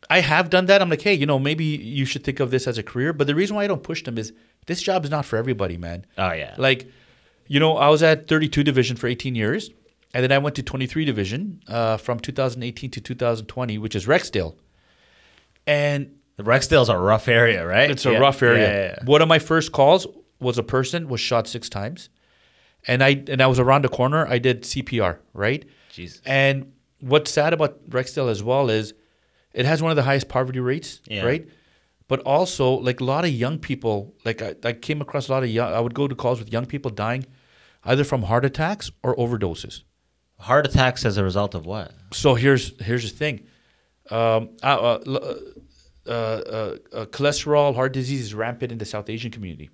I 0.09 0.21
have 0.21 0.51
done 0.51 0.67
that. 0.67 0.81
I'm 0.83 0.89
like, 0.89 1.03
hey, 1.03 1.15
you 1.15 1.27
know, 1.27 1.39
maybe 1.39 1.65
you 1.65 2.05
should 2.07 2.23
think 2.25 2.39
of 2.41 2.51
this 2.51 2.67
as 2.69 2.79
a 2.79 2.83
career. 2.83 3.13
But 3.13 3.27
the 3.27 3.35
reason 3.35 3.57
why 3.57 3.65
I 3.65 3.67
don't 3.67 3.83
push 3.83 4.05
them 4.05 4.17
is 4.19 4.33
this 4.67 4.81
job 4.81 5.05
is 5.05 5.11
not 5.11 5.25
for 5.27 5.37
everybody, 5.37 5.77
man. 5.77 6.07
Oh 6.17 6.33
yeah. 6.33 6.55
Like, 6.57 6.87
you 7.49 7.59
know, 7.61 7.77
I 7.77 7.89
was 7.89 8.03
at 8.03 8.29
32 8.29 8.63
division 8.65 8.97
for 8.97 9.07
18 9.09 9.35
years, 9.35 9.71
and 10.15 10.23
then 10.23 10.33
I 10.33 10.39
went 10.39 10.55
to 10.57 10.63
23 10.63 11.05
division 11.05 11.61
uh, 11.69 11.97
from 11.99 12.21
2018 12.21 12.91
to 12.93 13.01
2020, 13.01 13.79
which 13.79 13.95
is 13.97 14.07
Rexdale. 14.07 14.55
And 15.67 16.16
the 16.37 16.43
Rexdale's 16.43 16.89
a 16.89 16.99
rough 16.99 17.29
area, 17.29 17.67
right? 17.67 17.91
It's 17.91 18.07
a 18.07 18.13
Yeah. 18.13 18.19
rough 18.19 18.43
area. 18.43 18.69
Yeah, 18.69 18.75
yeah, 18.75 18.95
yeah. 18.99 19.05
One 19.05 19.23
of 19.23 19.29
my 19.29 19.39
first 19.39 19.73
calls 19.73 20.07
was 20.41 20.59
a 20.59 20.63
person 20.63 21.09
was 21.09 21.21
shot 21.21 21.47
six 21.49 21.69
times, 21.69 22.09
and 22.87 23.03
I 23.03 23.23
and 23.29 23.41
I 23.43 23.47
was 23.47 23.59
around 23.59 23.83
the 23.85 23.89
corner. 23.89 24.27
I 24.27 24.39
did 24.39 24.63
CPR, 24.63 25.19
right? 25.33 25.65
Jesus. 25.93 26.21
And 26.27 26.73
what's 27.01 27.31
sad 27.31 27.53
about 27.53 27.89
Rexdale 27.89 28.31
as 28.31 28.43
well 28.43 28.69
is 28.71 28.93
it 29.55 29.65
has 29.65 29.83
one 29.83 29.91
of 29.91 29.97
the 29.97 30.03
highest 30.03 30.29
poverty 30.29 30.61
rates, 30.61 31.01
Yeah. 31.09 31.25
right? 31.25 31.49
But 32.09 32.21
also, 32.21 32.71
like 32.75 33.01
a 33.01 33.05
lot 33.05 33.25
of 33.25 33.31
young 33.31 33.59
people, 33.59 34.15
like 34.25 34.41
I, 34.43 34.55
I 34.63 34.73
came 34.75 35.01
across 35.01 35.29
a 35.29 35.33
lot 35.33 35.43
of 35.43 35.49
young. 35.49 35.73
I 35.73 35.81
would 35.81 35.95
go 35.95 36.07
to 36.07 36.15
calls 36.15 36.39
with 36.39 36.53
young 36.53 36.67
people 36.67 36.91
dying, 36.91 37.25
either 37.85 38.05
from 38.05 38.23
heart 38.25 38.45
attacks 38.45 38.91
or 39.03 39.17
overdoses. 39.17 39.83
Heart 40.41 40.67
attacks 40.67 41.05
as 41.07 41.17
a 41.17 41.25
result 41.25 41.55
of 41.55 41.65
what? 41.65 41.93
So 42.13 42.35
here's 42.35 42.79
here's 42.83 43.11
the 43.11 43.17
thing, 43.17 43.41
um, 44.11 44.51
uh, 44.63 44.67
uh, 44.67 44.99
l- 45.07 45.37
uh, 46.07 46.11
uh, 46.11 46.77
uh, 46.93 47.07
cholesterol, 47.07 47.75
heart 47.75 47.93
disease 47.93 48.21
is 48.21 48.35
rampant 48.35 48.73
in 48.73 48.79
the 48.79 48.85
South 48.85 49.09
Asian 49.11 49.31
community. 49.31 49.71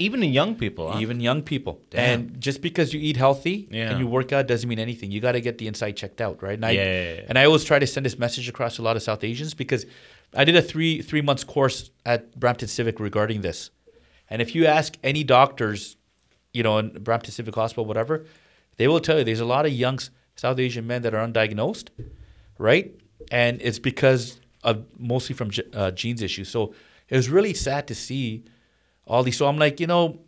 Even 0.00 0.24
in 0.24 0.32
young 0.32 0.56
people, 0.56 0.90
huh? 0.90 0.98
even 0.98 1.20
young 1.20 1.40
people. 1.42 1.80
Damn. 1.90 2.20
And 2.20 2.40
just 2.40 2.60
because 2.60 2.92
you 2.92 3.00
eat 3.00 3.16
healthy 3.16 3.68
Yeah. 3.70 3.90
and 3.90 4.00
you 4.00 4.08
work 4.08 4.32
out 4.32 4.48
doesn't 4.48 4.68
mean 4.68 4.80
anything. 4.80 5.12
You 5.12 5.20
got 5.20 5.32
to 5.32 5.40
get 5.40 5.58
the 5.58 5.68
inside 5.68 5.92
checked 5.92 6.20
out, 6.20 6.42
right? 6.42 6.54
And 6.54 6.66
I, 6.66 6.70
Yeah, 6.72 6.84
yeah, 6.84 7.14
yeah. 7.14 7.20
And 7.28 7.38
I 7.38 7.44
always 7.44 7.62
try 7.62 7.78
to 7.78 7.86
send 7.86 8.04
this 8.04 8.18
message 8.18 8.48
across 8.48 8.74
to 8.76 8.82
a 8.82 8.84
lot 8.84 8.96
of 8.96 9.02
South 9.04 9.22
Asians 9.22 9.54
because 9.54 9.86
I 10.34 10.44
did 10.44 10.56
a 10.56 10.62
three 10.62 11.00
three 11.00 11.22
months 11.22 11.44
course 11.44 11.90
at 12.04 12.38
Brampton 12.40 12.66
Civic 12.66 12.98
regarding 12.98 13.42
this. 13.42 13.70
And 14.28 14.42
if 14.42 14.54
you 14.56 14.66
ask 14.66 14.96
any 15.04 15.22
doctors, 15.22 15.96
you 16.52 16.64
know, 16.64 16.78
in 16.78 16.88
Brampton 17.02 17.30
Civic 17.30 17.54
Hospital, 17.54 17.84
whatever, 17.84 18.26
they 18.78 18.88
will 18.88 18.98
tell 19.00 19.18
you 19.18 19.24
there's 19.24 19.38
a 19.38 19.44
lot 19.44 19.64
of 19.64 19.72
young 19.72 20.00
South 20.34 20.58
Asian 20.58 20.88
men 20.88 21.02
that 21.02 21.14
are 21.14 21.24
undiagnosed, 21.24 21.90
right? 22.58 22.92
And 23.30 23.62
it's 23.62 23.78
because 23.78 24.40
of 24.64 24.84
mostly 24.98 25.34
from 25.34 25.50
uh, 25.72 25.90
genes 25.92 26.22
issues. 26.22 26.48
So 26.48 26.74
it 27.08 27.16
was 27.16 27.28
really 27.28 27.54
sad 27.54 27.86
to 27.88 27.94
see 27.94 28.44
all 29.06 29.22
these. 29.22 29.36
So 29.36 29.46
I'm 29.46 29.58
like, 29.58 29.78
you 29.78 29.86
know, 29.86 30.20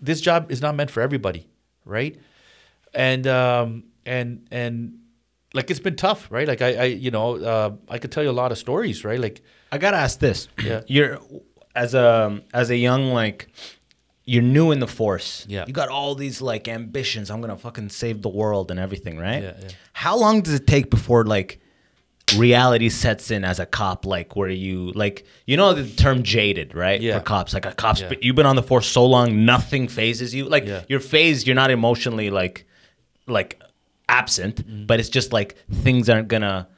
this 0.00 0.20
job 0.20 0.50
is 0.50 0.60
not 0.60 0.74
meant 0.74 0.90
for 0.90 1.00
everybody, 1.00 1.48
right? 1.84 2.18
And 2.92 3.26
um, 3.26 3.84
and 4.04 4.46
and 4.50 4.98
like 5.54 5.70
it's 5.70 5.80
been 5.80 5.96
tough, 5.96 6.28
right? 6.30 6.46
Like 6.46 6.60
I, 6.62 6.74
I 6.74 6.84
you 6.84 7.10
know, 7.10 7.36
uh, 7.36 7.70
I 7.88 7.98
could 7.98 8.12
tell 8.12 8.22
you 8.22 8.30
a 8.30 8.32
lot 8.32 8.52
of 8.52 8.58
stories, 8.58 9.04
right? 9.04 9.20
Like 9.20 9.42
I 9.72 9.78
gotta 9.78 9.96
ask 9.96 10.18
this. 10.18 10.48
Yeah. 10.62 10.82
You're 10.86 11.18
as 11.74 11.94
a 11.94 12.42
as 12.52 12.70
a 12.70 12.76
young 12.76 13.12
like 13.12 13.48
you're 14.24 14.42
new 14.42 14.72
in 14.72 14.80
the 14.80 14.88
force. 14.88 15.46
Yeah. 15.48 15.64
You 15.66 15.72
got 15.72 15.88
all 15.88 16.14
these 16.14 16.42
like 16.42 16.66
ambitions. 16.66 17.30
I'm 17.30 17.40
gonna 17.40 17.56
fucking 17.56 17.90
save 17.90 18.22
the 18.22 18.28
world 18.28 18.70
and 18.70 18.80
everything, 18.80 19.18
right? 19.18 19.42
Yeah, 19.42 19.54
yeah. 19.60 19.68
How 19.92 20.16
long 20.16 20.42
does 20.42 20.54
it 20.54 20.66
take 20.66 20.90
before 20.90 21.24
like 21.24 21.60
reality 22.34 22.88
sets 22.88 23.30
in 23.30 23.44
as 23.44 23.60
a 23.60 23.66
cop, 23.66 24.04
like 24.04 24.34
where 24.34 24.48
you 24.48 24.90
like 24.92 25.24
you 25.46 25.56
know 25.56 25.74
the 25.74 25.88
term 25.88 26.22
jaded, 26.22 26.74
right? 26.74 27.00
Yeah. 27.00 27.18
For 27.18 27.24
cops. 27.24 27.54
Like 27.54 27.66
a 27.66 27.72
cop's 27.72 28.00
Yeah. 28.00 28.08
but 28.08 28.22
you've 28.24 28.36
been 28.36 28.46
on 28.46 28.56
the 28.56 28.62
force 28.62 28.86
so 28.88 29.06
long, 29.06 29.44
nothing 29.44 29.86
phases 29.88 30.34
you. 30.34 30.44
Like 30.46 30.66
Yeah. 30.66 30.82
you're 30.88 31.00
phased, 31.00 31.46
you're 31.46 31.54
not 31.56 31.70
emotionally 31.70 32.30
like 32.30 32.66
like 33.28 33.62
absent, 34.08 34.66
Mm-hmm. 34.66 34.86
but 34.86 34.98
it's 35.00 35.08
just 35.08 35.32
like 35.32 35.56
things 35.70 36.08
aren't 36.08 36.28
gonna 36.28 36.68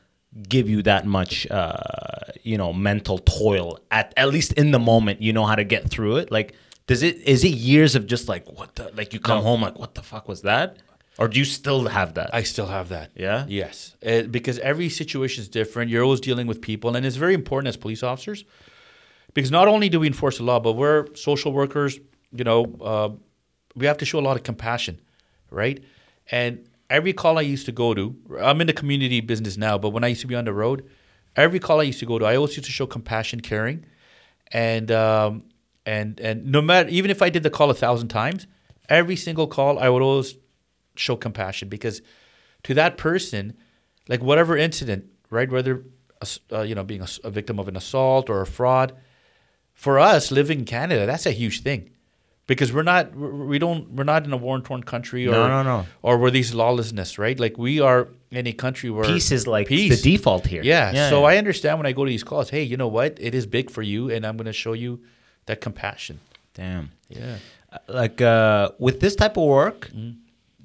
give 0.49 0.69
you 0.69 0.83
that 0.83 1.07
much 1.07 1.47
uh 1.51 1.73
you 2.43 2.59
know 2.59 2.73
mental 2.73 3.19
toil 3.19 3.79
at 3.91 4.13
at 4.17 4.29
least 4.29 4.53
in 4.53 4.71
the 4.71 4.79
moment 4.79 5.21
you 5.23 5.33
know 5.33 5.47
how 5.47 5.55
to 5.55 5.65
get 5.65 5.89
through 5.89 6.17
it 6.19 6.31
like 6.31 6.55
does 6.87 7.03
it 7.03 7.17
is 7.23 7.43
it 7.45 7.49
years 7.49 7.97
of 7.97 8.07
just 8.07 8.29
like 8.29 8.47
what 8.53 8.75
the 8.77 8.93
like 8.95 9.15
you 9.15 9.19
come 9.21 9.39
No. 9.39 9.43
home 9.45 9.63
like 9.63 9.79
what 9.79 9.95
the 9.95 10.03
fuck 10.03 10.29
was 10.29 10.43
that 10.43 10.77
or 11.19 11.29
do 11.29 11.39
you 11.39 11.45
still 11.45 11.89
have 11.89 12.15
that 12.15 12.31
I 12.33 12.43
still 12.45 12.67
have 12.67 12.89
that. 12.91 13.11
Yeah? 13.15 13.45
Yes, 13.49 13.97
Uh, 14.07 14.23
because 14.23 14.59
every 14.61 14.89
situation 14.89 15.43
is 15.43 15.49
different. 15.49 15.91
You're 15.91 16.05
always 16.05 16.21
dealing 16.21 16.47
with 16.47 16.61
people, 16.61 16.97
and 16.97 17.05
it's 17.05 17.17
very 17.17 17.35
important 17.35 17.69
as 17.69 17.77
police 17.77 18.03
officers 18.03 18.45
because 19.35 19.51
not 19.51 19.69
only 19.69 19.89
do 19.89 20.01
we 20.01 20.07
enforce 20.07 20.39
the 20.39 20.45
law, 20.45 20.61
but 20.61 20.73
we're 20.73 21.15
social 21.15 21.53
workers. 21.53 21.99
You 22.33 22.45
know, 22.45 22.77
uh, 22.81 23.11
we 23.75 23.87
have 23.87 23.99
to 23.99 24.05
show 24.05 24.19
a 24.19 24.27
lot 24.29 24.37
of 24.37 24.43
compassion, 24.43 25.01
right? 25.51 25.83
And 26.31 26.69
every 26.91 27.13
call 27.13 27.39
I 27.39 27.43
used 27.43 27.67
to 27.67 27.73
go 27.73 27.95
to, 27.95 28.17
I'm 28.41 28.61
in 28.61 28.67
the 28.67 28.73
community 28.73 29.21
business 29.21 29.57
now, 29.57 29.79
but 29.79 29.91
when 29.91 30.05
I 30.05 30.09
used 30.09 30.21
to 30.23 30.27
be 30.27 30.35
on 30.35 30.45
the 30.45 30.53
road, 30.53 30.89
every 31.37 31.59
call 31.59 31.81
I 31.81 31.85
used 31.85 32.01
to 32.01 32.07
go 32.07 32.19
to, 32.19 32.25
I 32.25 32.37
always 32.37 32.57
used 32.57 32.67
to 32.67 32.73
show 32.73 32.87
compassion, 32.87 33.41
caring, 33.41 33.85
and 34.53 34.91
um, 34.91 35.45
and 35.85 36.21
and 36.21 36.47
no 36.47 36.61
matter 36.63 36.89
even 36.89 37.11
if 37.11 37.23
I 37.23 37.31
did 37.31 37.43
the 37.43 37.51
call 37.51 37.71
a 37.71 37.75
thousand 37.75 38.09
times, 38.09 38.47
every 38.89 39.17
single 39.17 39.47
call 39.47 39.79
I 39.79 39.89
would 39.89 40.03
always 40.03 40.35
show 40.99 41.17
compassion 41.17 41.69
because 41.69 42.03
to 42.65 42.75
that 42.75 42.97
person, 42.99 43.55
like 44.09 44.23
whatever 44.23 44.57
incident, 44.57 45.05
right, 45.31 45.51
whether 45.51 45.85
uh, 46.53 46.61
you 46.63 46.75
know 46.75 46.85
being 46.85 47.03
a 47.25 47.31
victim 47.31 47.59
of 47.59 47.69
an 47.69 47.77
assault 47.77 48.29
or 48.31 48.41
a 48.41 48.47
fraud, 48.47 48.93
for 49.73 49.99
us 49.99 50.31
living 50.31 50.61
in 50.61 50.65
Canada, 50.65 51.07
that's 51.07 51.27
a 51.27 51.31
huge 51.33 51.63
thing. 51.63 51.91
Because 52.47 52.73
we're 52.73 52.83
not, 52.83 53.15
we're- 53.15 53.59
don't, 53.59 53.91
we're 53.91 54.05
not 54.05 54.25
in 54.25 54.33
a 54.33 54.37
war-torn 54.39 54.83
country, 54.83 55.29
or 55.29 55.33
No, 55.33 55.49
no, 55.49 55.63
no. 55.63 55.87
or 56.01 56.17
we're 56.17 56.31
these 56.31 56.55
lawlessness, 56.55 57.19
right? 57.19 57.39
Like 57.39 57.59
we 57.59 57.79
are 57.81 58.09
in 58.31 58.47
a 58.47 58.55
country 58.55 58.89
where 58.89 59.05
peace 59.05 59.31
is 59.31 59.47
like 59.47 59.67
Peace. 59.69 59.95
the 60.03 60.11
default 60.13 60.47
here 60.47 60.63
yeah. 60.63 61.11
so 61.11 61.25
I 61.25 61.37
understand 61.37 61.79
when 61.79 61.87
I 61.87 61.93
go 61.93 62.07
to 62.07 62.09
these 62.09 62.25
calls, 62.25 62.49
hey, 62.49 62.63
you 62.63 62.79
know 62.79 62.89
what? 62.89 63.19
It 63.21 63.35
is 63.35 63.45
big 63.47 63.71
for 63.71 63.83
you, 63.83 64.11
and 64.11 64.25
I'm 64.27 64.39
going 64.39 64.47
to 64.47 64.53
show 64.55 64.73
you 64.73 65.01
that 65.45 65.61
compassion. 65.61 66.21
damn 66.55 66.91
Yeah. 67.11 67.37
like 67.87 68.21
uh 68.23 68.71
with 68.79 69.01
this 69.01 69.15
type 69.15 69.37
of 69.37 69.45
work 69.45 69.91
Mm-hmm. 69.95 70.13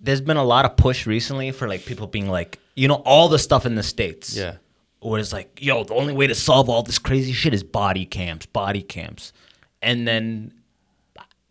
There's 0.03 0.21
been 0.21 0.37
a 0.37 0.43
lot 0.43 0.65
of 0.65 0.75
push 0.77 1.07
recently 1.07 1.51
for 1.51 1.67
like 1.67 1.85
people 1.85 2.07
being 2.07 2.29
like 2.29 2.59
you 2.75 2.87
know 2.87 3.01
all 3.05 3.29
the 3.29 3.39
stuff 3.39 3.65
in 3.65 3.75
the 3.75 3.83
states 3.83 4.35
Yeah. 4.35 4.55
where 4.99 5.19
it's 5.19 5.33
like 5.33 5.59
yo 5.61 5.83
the 5.83 5.93
only 5.95 6.13
way 6.13 6.27
to 6.27 6.35
solve 6.35 6.69
all 6.69 6.83
this 6.83 6.99
crazy 6.99 7.31
shit 7.31 7.53
is 7.53 7.63
body 7.63 8.05
cams 8.05 8.45
body 8.45 8.81
cams 8.81 9.33
and 9.81 10.07
then 10.07 10.53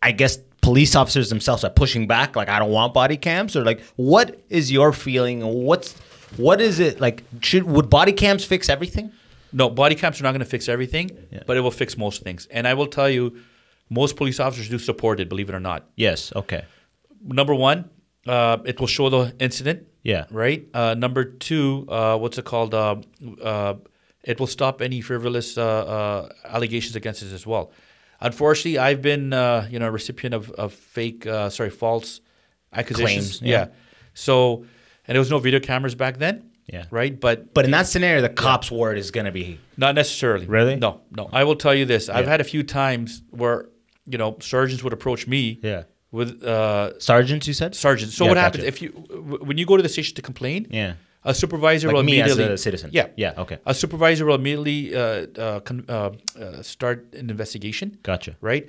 i 0.01 0.11
guess 0.11 0.37
police 0.61 0.95
officers 0.95 1.29
themselves 1.29 1.63
are 1.63 1.69
pushing 1.71 2.07
back 2.07 2.35
like 2.35 2.49
i 2.49 2.59
don't 2.59 2.71
want 2.71 2.93
body 2.93 3.17
cams 3.17 3.55
or 3.55 3.63
like 3.65 3.81
what 3.95 4.39
is 4.49 4.71
your 4.71 4.93
feeling 4.93 5.41
what's 5.41 5.93
what 6.37 6.61
is 6.61 6.79
it 6.79 6.99
like 7.01 7.23
should 7.41 7.63
would 7.63 7.89
body 7.89 8.11
cams 8.13 8.43
fix 8.45 8.69
everything 8.69 9.11
No, 9.55 9.69
body 9.69 9.93
cams 9.95 10.19
are 10.19 10.23
not 10.23 10.31
going 10.31 10.45
to 10.47 10.49
fix 10.57 10.67
everything, 10.67 11.11
Yeah. 11.31 11.43
but 11.45 11.57
it 11.57 11.61
will 11.61 11.69
fix 11.83 11.95
most 11.95 12.23
things. 12.23 12.47
And 12.49 12.67
I 12.67 12.73
will 12.73 12.87
tell 12.87 13.07
you, 13.07 13.37
most 13.87 14.15
police 14.15 14.39
officers 14.39 14.67
do 14.67 14.79
support 14.79 15.19
it, 15.19 15.29
believe 15.29 15.47
it 15.51 15.53
or 15.53 15.59
not. 15.59 15.81
yes 15.95 16.33
okay 16.35 16.61
Number 17.39 17.53
one, 17.53 17.77
uh, 18.27 18.57
it 18.65 18.79
will 18.79 18.87
show 18.87 19.09
the 19.09 19.35
incident. 19.39 19.87
Yeah. 20.03 20.25
Right. 20.31 20.67
Uh, 20.73 20.95
number 20.95 21.23
two, 21.23 21.85
uh, 21.89 22.17
what's 22.17 22.37
it 22.37 22.45
called? 22.45 22.73
Uh, 22.73 22.97
uh, 23.41 23.75
it 24.23 24.39
will 24.39 24.47
stop 24.47 24.81
any 24.81 25.01
frivolous 25.01 25.57
uh, 25.57 25.63
uh, 25.65 26.29
allegations 26.45 26.95
against 26.95 27.23
us 27.23 27.31
as 27.33 27.45
well. 27.47 27.71
Unfortunately, 28.21 28.77
I've 28.77 29.01
been 29.01 29.33
uh, 29.33 29.67
you 29.69 29.79
know 29.79 29.87
a 29.87 29.91
recipient 29.91 30.33
of, 30.33 30.49
of 30.51 30.73
fake, 30.73 31.25
uh, 31.27 31.49
sorry, 31.49 31.69
false 31.69 32.21
accusations. 32.73 33.39
Claims, 33.39 33.41
yeah. 33.41 33.67
So, 34.13 34.65
and 35.07 35.15
there 35.15 35.19
was 35.19 35.29
no 35.31 35.39
video 35.39 35.59
cameras 35.59 35.95
back 35.95 36.17
then. 36.17 36.49
Yeah. 36.67 36.85
Right. 36.91 37.19
But 37.19 37.53
but 37.53 37.65
in 37.65 37.71
that 37.71 37.87
scenario 37.87 38.21
the 38.21 38.29
cop's 38.29 38.71
word 38.71 38.97
is 38.97 39.11
gonna 39.11 39.31
be 39.33 39.59
not 39.75 39.95
necessarily. 39.95 40.45
Really? 40.45 40.77
No, 40.77 41.01
no. 41.11 41.29
I 41.33 41.43
will 41.43 41.57
tell 41.57 41.73
you 41.75 41.85
this. 41.85 42.07
I've 42.07 42.23
Yeah. 42.25 42.31
had 42.31 42.41
a 42.41 42.45
few 42.45 42.63
times 42.63 43.21
where, 43.31 43.67
you 44.05 44.17
know, 44.17 44.37
sergeants 44.39 44.81
would 44.83 44.93
approach 44.93 45.27
me 45.27 45.59
Yeah. 45.61 45.83
With 46.19 46.29
uh, 46.43 46.97
sergeants 46.99 47.45
you 47.49 47.55
said 47.61 47.71
sergeants. 47.75 48.13
So 48.15 48.23
Yeah, 48.23 48.29
what 48.31 48.35
gotcha. 48.35 48.43
happens 48.45 48.63
if 48.71 48.81
you 48.83 48.89
when 49.49 49.57
you 49.61 49.65
go 49.71 49.75
to 49.79 49.83
the 49.87 49.93
station 49.95 50.13
to 50.19 50.21
complain? 50.29 50.61
yeah 50.81 50.93
A 51.31 51.33
supervisor 51.43 51.87
Like 51.87 51.95
will 51.95 52.03
me 52.03 52.11
as 52.21 52.31
immediately 52.31 52.53
a 52.53 52.57
citizen. 52.67 52.89
Yeah, 52.99 53.07
Yeah, 53.23 53.41
okay. 53.43 53.57
A 53.65 53.73
supervisor 53.83 54.23
will 54.27 54.35
immediately 54.43 54.79
uh, 54.93 55.01
uh, 55.45 55.59
con- 55.67 55.85
uh, 55.87 55.95
uh, 56.43 56.61
start 56.73 56.97
an 57.21 57.27
investigation. 57.35 57.87
Gotcha. 58.09 58.31
Right, 58.49 58.63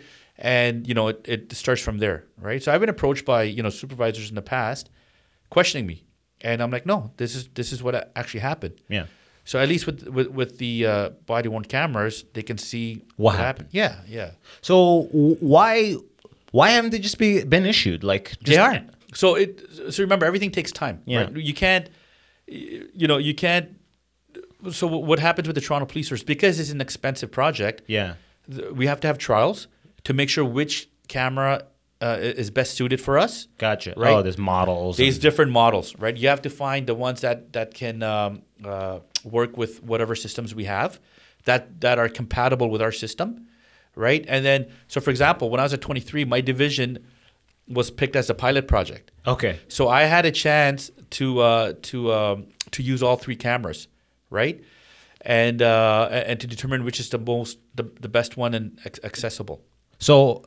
and 0.56 0.74
you 0.88 0.94
know 0.98 1.06
it, 1.12 1.18
it 1.34 1.42
starts 1.62 1.82
from 1.86 1.96
there. 2.04 2.18
Right. 2.48 2.60
So 2.64 2.68
I've 2.72 2.80
been 2.84 2.94
approached 2.96 3.24
by 3.34 3.40
you 3.56 3.62
know 3.64 3.72
supervisors 3.82 4.28
in 4.32 4.36
the 4.42 4.46
past, 4.56 4.84
questioning 5.56 5.86
me, 5.92 5.96
and 6.48 6.56
I'm 6.62 6.70
like, 6.76 6.86
no, 6.92 6.98
this 7.16 7.34
is 7.38 7.42
this 7.58 7.72
is 7.74 7.78
what 7.84 7.94
actually 8.20 8.42
happened. 8.50 8.74
Yeah. 8.88 9.06
So 9.50 9.54
at 9.62 9.68
least 9.68 9.84
with 9.88 9.98
with, 10.16 10.28
with 10.38 10.50
the 10.64 10.72
uh, 10.86 11.08
body 11.26 11.48
worn 11.52 11.64
cameras, 11.76 12.24
they 12.34 12.42
can 12.50 12.58
see 12.58 12.86
What 13.16 13.34
happened. 13.36 13.68
Yeah, 13.72 13.94
yeah. 14.18 14.30
So 14.68 14.74
why 15.54 15.96
why 16.54 16.68
haven't 16.70 16.90
they 16.90 17.00
just 17.00 17.18
be 17.18 17.42
been 17.42 17.66
issued? 17.66 18.04
Like 18.04 18.26
just, 18.30 18.46
they 18.46 18.56
aren't. 18.56 18.88
So 19.12 19.34
it. 19.34 19.60
So 19.90 20.04
remember, 20.04 20.24
everything 20.24 20.52
takes 20.52 20.70
time. 20.70 21.02
Yeah. 21.04 21.22
Right? 21.22 21.36
You 21.36 21.52
can't. 21.52 21.90
You 22.46 23.08
know, 23.08 23.18
you 23.18 23.34
can't. 23.34 23.66
So 24.70 24.86
what 24.86 25.18
happens 25.18 25.48
with 25.48 25.56
the 25.56 25.60
Toronto 25.60 25.86
Police 25.86 26.08
Force 26.10 26.22
because 26.22 26.60
it's 26.60 26.70
an 26.70 26.80
expensive 26.80 27.30
project? 27.32 27.82
Yeah. 27.88 28.14
we 28.72 28.86
have 28.86 29.00
to 29.00 29.08
have 29.08 29.18
trials 29.18 29.66
to 30.04 30.12
make 30.14 30.28
sure 30.28 30.44
which 30.44 30.88
camera 31.08 31.64
uh, 32.00 32.18
is 32.20 32.50
best 32.50 32.74
suited 32.74 33.00
for 33.00 33.18
us. 33.18 33.48
Gotcha. 33.58 33.94
Right. 33.96 34.12
Oh, 34.12 34.22
there's 34.22 34.38
models. 34.38 34.96
These 34.96 35.16
and- 35.16 35.22
different 35.22 35.50
models, 35.50 35.96
right? 35.98 36.16
You 36.16 36.28
have 36.28 36.42
to 36.42 36.50
find 36.50 36.86
the 36.86 36.94
ones 36.94 37.20
that 37.22 37.52
that 37.54 37.74
can 37.74 38.02
um, 38.04 38.42
uh, 38.64 39.00
work 39.24 39.56
with 39.56 39.82
whatever 39.82 40.14
systems 40.14 40.54
we 40.54 40.66
have, 40.66 41.00
that 41.46 41.80
that 41.80 41.98
are 41.98 42.08
compatible 42.08 42.70
with 42.70 42.80
our 42.80 42.92
system, 42.92 43.48
right? 43.94 44.24
And 44.28 44.44
then, 44.44 44.66
so 44.88 45.00
for 45.00 45.10
example, 45.10 45.50
when 45.50 45.60
I 45.60 45.62
was 45.64 45.72
at 45.74 45.80
23, 45.80 46.24
my 46.24 46.40
division 46.40 46.98
was 47.68 47.90
picked 47.90 48.16
as 48.16 48.28
a 48.30 48.34
pilot 48.34 48.68
project. 48.68 49.10
okay. 49.26 49.58
So 49.68 49.88
I 49.88 50.02
had 50.02 50.26
a 50.26 50.30
chance 50.30 50.90
to 51.10 51.40
uh, 51.40 51.72
to 51.82 52.12
um, 52.12 52.46
to 52.72 52.82
use 52.82 53.02
all 53.02 53.16
three 53.16 53.36
cameras, 53.36 53.88
right? 54.30 54.62
And 55.22 55.62
uh, 55.62 56.08
and 56.12 56.38
to 56.40 56.46
determine 56.46 56.84
which 56.84 57.00
is 57.00 57.08
the 57.08 57.18
most 57.18 57.58
the, 57.74 57.84
the 58.00 58.08
best 58.08 58.36
one 58.36 58.52
and 58.54 58.78
accessible. 59.02 59.62
So 59.98 60.44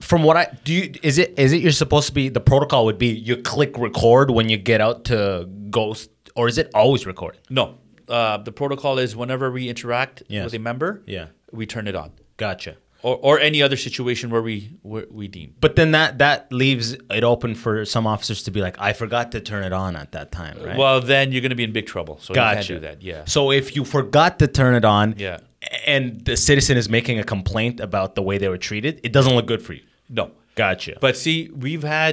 from 0.00 0.22
what 0.22 0.36
I 0.38 0.46
do 0.64 0.72
you 0.72 0.92
is 1.02 1.18
it 1.18 1.38
is 1.38 1.52
it 1.52 1.60
you're 1.60 1.72
supposed 1.72 2.06
to 2.08 2.14
be 2.14 2.30
the 2.30 2.40
protocol 2.40 2.86
would 2.86 2.96
be 2.98 3.08
you 3.08 3.36
click 3.36 3.76
record 3.76 4.30
when 4.30 4.48
you 4.48 4.56
get 4.56 4.80
out 4.80 5.04
to 5.06 5.46
ghost 5.68 6.08
or 6.34 6.48
is 6.48 6.56
it 6.56 6.70
always 6.74 7.04
recorded? 7.04 7.40
No, 7.50 7.76
uh, 8.08 8.38
the 8.38 8.52
protocol 8.52 8.98
is 8.98 9.14
whenever 9.14 9.50
we 9.50 9.68
interact 9.68 10.22
Yes. 10.28 10.44
with 10.44 10.54
a 10.54 10.58
member, 10.58 11.02
Yeah. 11.06 11.26
we 11.52 11.66
turn 11.66 11.86
it 11.86 11.94
on, 11.94 12.12
Gotcha. 12.46 12.72
or 13.02 13.16
or 13.26 13.34
any 13.50 13.60
other 13.66 13.76
situation 13.76 14.26
where 14.32 14.42
we 14.50 14.56
where 14.90 15.06
we 15.20 15.24
deem. 15.36 15.50
But 15.64 15.72
then 15.78 15.90
that 15.98 16.18
that 16.24 16.38
leaves 16.62 16.86
it 17.18 17.24
open 17.32 17.54
for 17.54 17.84
some 17.94 18.04
officers 18.14 18.42
to 18.46 18.50
be 18.56 18.60
like, 18.66 18.76
I 18.88 18.92
forgot 19.02 19.26
to 19.32 19.40
turn 19.50 19.62
it 19.68 19.72
on 19.84 19.90
at 20.02 20.08
that 20.16 20.28
time, 20.40 20.56
right? 20.66 20.76
Well, 20.82 21.00
then 21.12 21.24
you're 21.32 21.44
going 21.46 21.56
to 21.56 21.60
be 21.62 21.66
in 21.70 21.72
big 21.80 21.86
trouble. 21.94 22.18
So 22.24 22.32
you 22.32 22.36
gotcha. 22.42 22.54
can't 22.56 22.66
do 22.68 22.78
that. 22.86 22.96
Yeah. 23.10 23.24
So 23.26 23.50
if 23.60 23.66
you 23.76 23.82
forgot 23.98 24.32
to 24.42 24.46
turn 24.60 24.74
it 24.80 24.84
on, 24.98 25.14
Yeah. 25.26 25.38
and 25.86 26.02
the 26.24 26.36
citizen 26.48 26.76
is 26.82 26.88
making 26.98 27.16
a 27.18 27.24
complaint 27.34 27.80
about 27.88 28.14
the 28.18 28.22
way 28.28 28.36
they 28.38 28.48
were 28.54 28.62
treated, 28.70 29.00
it 29.06 29.12
doesn't 29.16 29.34
look 29.36 29.46
good 29.52 29.62
for 29.66 29.74
you. 29.78 29.82
No. 30.08 30.30
Gotcha. 30.56 30.94
But 31.00 31.16
see, 31.16 31.48
we've 31.64 31.84
had. 31.98 32.12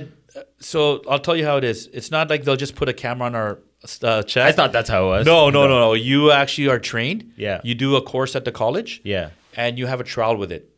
So 0.60 1.02
I'll 1.10 1.24
tell 1.28 1.36
you 1.36 1.46
how 1.50 1.58
it 1.58 1.64
is. 1.64 1.88
It's 2.00 2.12
not 2.12 2.30
like 2.30 2.44
they'll 2.44 2.56
just 2.66 2.76
put 2.76 2.88
a 2.88 2.94
camera 2.94 3.26
on 3.26 3.36
our 3.36 3.60
uh, 4.04 4.22
chest. 4.24 4.38
I 4.38 4.52
thought 4.52 4.72
that's 4.72 4.90
how 4.90 5.06
it 5.06 5.10
was. 5.16 5.26
No, 5.26 5.50
no, 5.50 5.68
no, 5.68 5.80
no. 5.86 5.94
You 5.94 6.32
actually 6.32 6.68
are 6.70 6.80
trained. 6.80 7.34
Yeah. 7.36 7.60
You 7.64 7.74
do 7.76 7.96
a 7.96 8.02
course 8.02 8.36
at 8.36 8.46
the 8.46 8.52
college. 8.52 9.02
Yeah. 9.04 9.30
And 9.58 9.78
you 9.78 9.88
have 9.88 10.00
a 10.00 10.06
trial 10.06 10.38
with 10.38 10.52
it. 10.52 10.70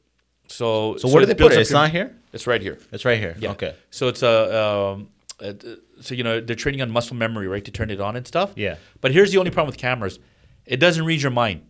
So. 0.47 0.97
So 0.97 1.07
where 1.09 1.19
do 1.19 1.27
they 1.27 1.35
put 1.35 1.51
it? 1.51 1.59
It's 1.59 1.69
your- 1.69 1.79
not 1.79 1.91
here. 1.91 2.15
It's 2.33 2.47
right 2.47 2.61
here. 2.61 2.79
It's 2.91 3.05
right 3.05 3.19
here. 3.19 3.35
Yeah. 3.39 3.51
Okay. 3.51 3.75
So 3.91 4.07
it's 4.07 4.23
a. 4.23 4.35
Um, 4.65 5.09
uh, 5.41 5.53
so 6.01 6.15
you 6.15 6.23
know 6.23 6.41
they're 6.41 6.55
training 6.55 6.81
on 6.81 6.91
muscle 6.91 7.15
memory, 7.15 7.47
right, 7.47 7.63
to 7.63 7.71
turn 7.71 7.89
it 7.89 8.01
on 8.01 8.15
and 8.15 8.27
stuff. 8.27 8.53
Yeah. 8.55 8.75
But 9.01 9.11
here's 9.11 9.31
the 9.31 9.37
only 9.37 9.51
problem 9.51 9.67
with 9.67 9.77
cameras: 9.77 10.19
it 10.65 10.77
doesn't 10.77 11.05
read 11.05 11.21
your 11.21 11.31
mind. 11.31 11.61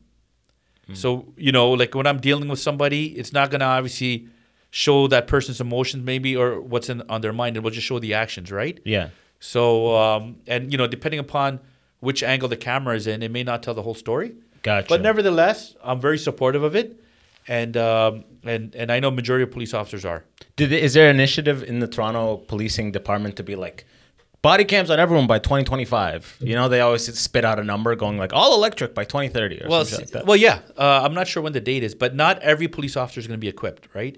Hmm. 0.88 0.94
So 0.96 1.34
you 1.38 1.52
know, 1.52 1.72
like 1.72 1.94
when 1.96 2.08
I'm 2.08 2.20
dealing 2.20 2.48
with 2.48 2.60
somebody, 2.60 3.18
it's 3.18 3.32
not 3.32 3.52
gonna 3.52 3.66
obviously 3.66 4.28
show 4.72 5.08
that 5.08 5.28
person's 5.28 5.62
emotions, 5.62 6.04
maybe, 6.04 6.36
or 6.36 6.60
what's 6.62 6.90
in 6.90 7.04
on 7.10 7.22
their 7.22 7.34
mind. 7.34 7.58
It 7.58 7.62
will 7.62 7.72
just 7.72 7.86
show 7.88 8.00
the 8.00 8.14
actions, 8.14 8.52
right? 8.52 8.80
Yeah. 8.86 9.10
So 9.40 9.96
um, 9.96 10.38
and 10.48 10.72
you 10.72 10.78
know, 10.78 10.88
depending 10.88 11.20
upon 11.20 11.60
which 12.00 12.24
angle 12.24 12.50
the 12.50 12.58
camera 12.58 12.96
is 12.96 13.08
in, 13.08 13.22
it 13.24 13.32
may 13.32 13.44
not 13.44 13.62
tell 13.62 13.74
the 13.74 13.84
whole 13.84 13.94
story. 13.96 14.34
Gotcha. 14.62 14.88
But 14.90 15.02
nevertheless, 15.02 15.76
I'm 15.84 16.00
very 16.02 16.18
supportive 16.18 16.64
of 16.64 16.76
it, 16.76 17.00
and 17.48 17.76
um, 17.78 18.24
and 18.44 18.74
and 18.76 18.92
I 18.92 19.00
know 19.00 19.12
majority 19.12 19.44
of 19.44 19.52
police 19.52 19.74
officers 19.74 20.06
are. 20.06 20.26
Did 20.56 20.72
is 20.72 20.94
there 20.94 21.10
an 21.10 21.16
initiative 21.16 21.64
in 21.64 21.80
the 21.80 21.88
Toronto 21.88 22.38
policing 22.38 22.92
department 22.92 23.36
to 23.38 23.44
be 23.44 23.56
like 23.56 23.86
body 24.42 24.66
cams 24.66 24.90
on 24.90 25.00
everyone 25.00 25.28
by 25.28 25.40
2025? 25.40 26.38
You 26.42 26.56
know, 26.56 26.68
they 26.70 26.82
always 26.82 27.06
spit 27.18 27.46
out 27.46 27.60
a 27.60 27.64
number 27.64 27.96
going 27.96 28.18
like 28.18 28.34
all 28.34 28.54
electric 28.56 28.94
by 28.94 29.04
2030 29.06 29.64
or 29.64 29.68
Well, 29.70 29.86
something 29.86 30.06
like 30.08 30.12
that. 30.14 30.26
well, 30.26 30.38
yeah. 30.38 30.60
Uh, 30.78 31.02
I'm 31.04 31.14
not 31.14 31.28
sure 31.28 31.42
when 31.44 31.54
the 31.54 31.62
date 31.62 31.84
is, 31.84 31.96
but 31.96 32.16
not 32.16 32.40
every 32.40 32.68
police 32.68 32.96
officer 32.98 33.20
is 33.20 33.28
going 33.28 33.38
to 33.40 33.42
be 33.42 33.48
equipped, 33.50 33.88
right? 33.94 34.18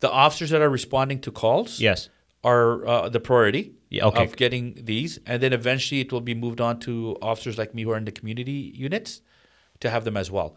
The 0.00 0.10
officers 0.10 0.50
that 0.50 0.60
are 0.62 0.70
responding 0.70 1.20
to 1.22 1.30
calls, 1.30 1.78
Yes. 1.80 2.08
are 2.42 2.86
uh, 2.86 3.08
the 3.10 3.20
priority 3.20 3.72
Yeah, 3.90 4.06
okay. 4.06 4.24
of 4.24 4.36
getting 4.36 4.74
these, 4.84 5.18
and 5.26 5.42
then 5.42 5.52
eventually 5.52 6.00
it 6.00 6.10
will 6.12 6.22
be 6.22 6.34
moved 6.34 6.60
on 6.60 6.80
to 6.80 7.16
officers 7.20 7.58
like 7.58 7.74
me 7.74 7.82
who 7.82 7.90
are 7.90 7.98
in 7.98 8.04
the 8.06 8.12
community 8.12 8.72
units 8.74 9.20
to 9.80 9.90
have 9.90 10.04
them 10.04 10.16
as 10.16 10.30
well. 10.30 10.56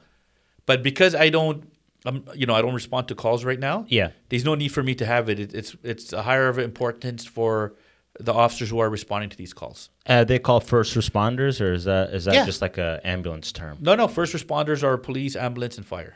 But 0.65 0.83
because 0.83 1.13
I 1.15 1.29
don't, 1.29 1.71
um, 2.05 2.25
you 2.35 2.45
know, 2.45 2.53
I 2.55 2.61
don't 2.61 2.73
respond 2.73 3.07
to 3.09 3.15
calls 3.15 3.43
right 3.45 3.59
now. 3.59 3.85
Yeah. 3.87 4.09
there's 4.29 4.45
no 4.45 4.55
need 4.55 4.69
for 4.69 4.83
me 4.83 4.95
to 4.95 5.05
have 5.05 5.29
it. 5.29 5.39
it 5.39 5.53
it's 5.53 5.75
it's 5.83 6.13
a 6.13 6.21
higher 6.23 6.47
of 6.49 6.57
importance 6.59 7.25
for 7.25 7.73
the 8.19 8.33
officers 8.33 8.69
who 8.69 8.79
are 8.79 8.89
responding 8.89 9.29
to 9.29 9.37
these 9.37 9.53
calls. 9.53 9.89
Uh, 10.05 10.23
they 10.23 10.37
call 10.39 10.59
first 10.59 10.95
responders, 10.95 11.59
or 11.61 11.73
is 11.73 11.85
that 11.85 12.13
is 12.13 12.25
that 12.25 12.35
Yeah. 12.35 12.45
just 12.45 12.61
like 12.61 12.77
a 12.77 12.99
ambulance 13.03 13.51
term? 13.51 13.77
No, 13.81 13.95
no, 13.95 14.07
first 14.07 14.33
responders 14.35 14.83
are 14.83 14.97
police, 14.97 15.35
ambulance, 15.35 15.77
and 15.77 15.85
fire. 15.85 16.15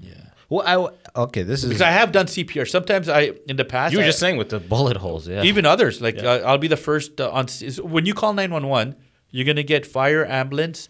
Yeah. 0.00 0.14
Well, 0.48 0.62
I 0.66 0.72
w- 0.72 0.96
okay. 1.14 1.42
This 1.42 1.62
is 1.62 1.68
Because 1.68 1.82
I 1.82 1.90
have 1.90 2.10
done 2.12 2.26
CPR. 2.26 2.64
Sometimes 2.68 3.08
I, 3.08 3.32
in 3.46 3.56
the 3.56 3.64
past, 3.64 3.92
You 3.92 3.98
were 3.98 4.04
I- 4.04 4.08
just 4.08 4.18
saying 4.18 4.36
with 4.38 4.48
the 4.48 4.58
bullet 4.60 4.96
holes, 4.96 5.28
yeah. 5.28 5.42
even 5.42 5.66
others. 5.66 6.00
Like 6.00 6.18
uh, 6.22 6.40
I'll 6.46 6.58
be 6.58 6.68
the 6.68 6.76
first 6.88 7.20
uh, 7.20 7.30
on 7.30 7.44
s- 7.44 7.78
when 7.80 8.06
you 8.06 8.14
call 8.14 8.32
nine 8.32 8.50
one 8.50 8.66
one, 8.68 8.96
you're 9.30 9.44
gonna 9.46 9.62
get 9.74 9.84
fire, 9.86 10.24
ambulance, 10.26 10.88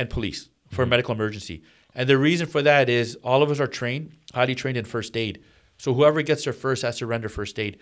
and 0.00 0.08
police 0.10 0.48
for 0.70 0.82
a 0.82 0.86
medical 0.86 1.14
emergency. 1.14 1.62
And 1.94 2.08
the 2.08 2.16
reason 2.18 2.46
for 2.46 2.62
that 2.62 2.88
is 2.88 3.16
all 3.22 3.42
of 3.42 3.50
us 3.50 3.60
are 3.60 3.66
trained, 3.66 4.12
highly 4.34 4.54
trained 4.54 4.76
in 4.78 4.84
first 4.84 5.16
aid. 5.16 5.42
So 5.78 5.92
whoever 5.94 6.22
gets 6.22 6.44
there 6.44 6.52
first 6.52 6.82
has 6.82 6.98
to 6.98 7.06
render 7.06 7.28
first 7.28 7.58
aid. 7.58 7.78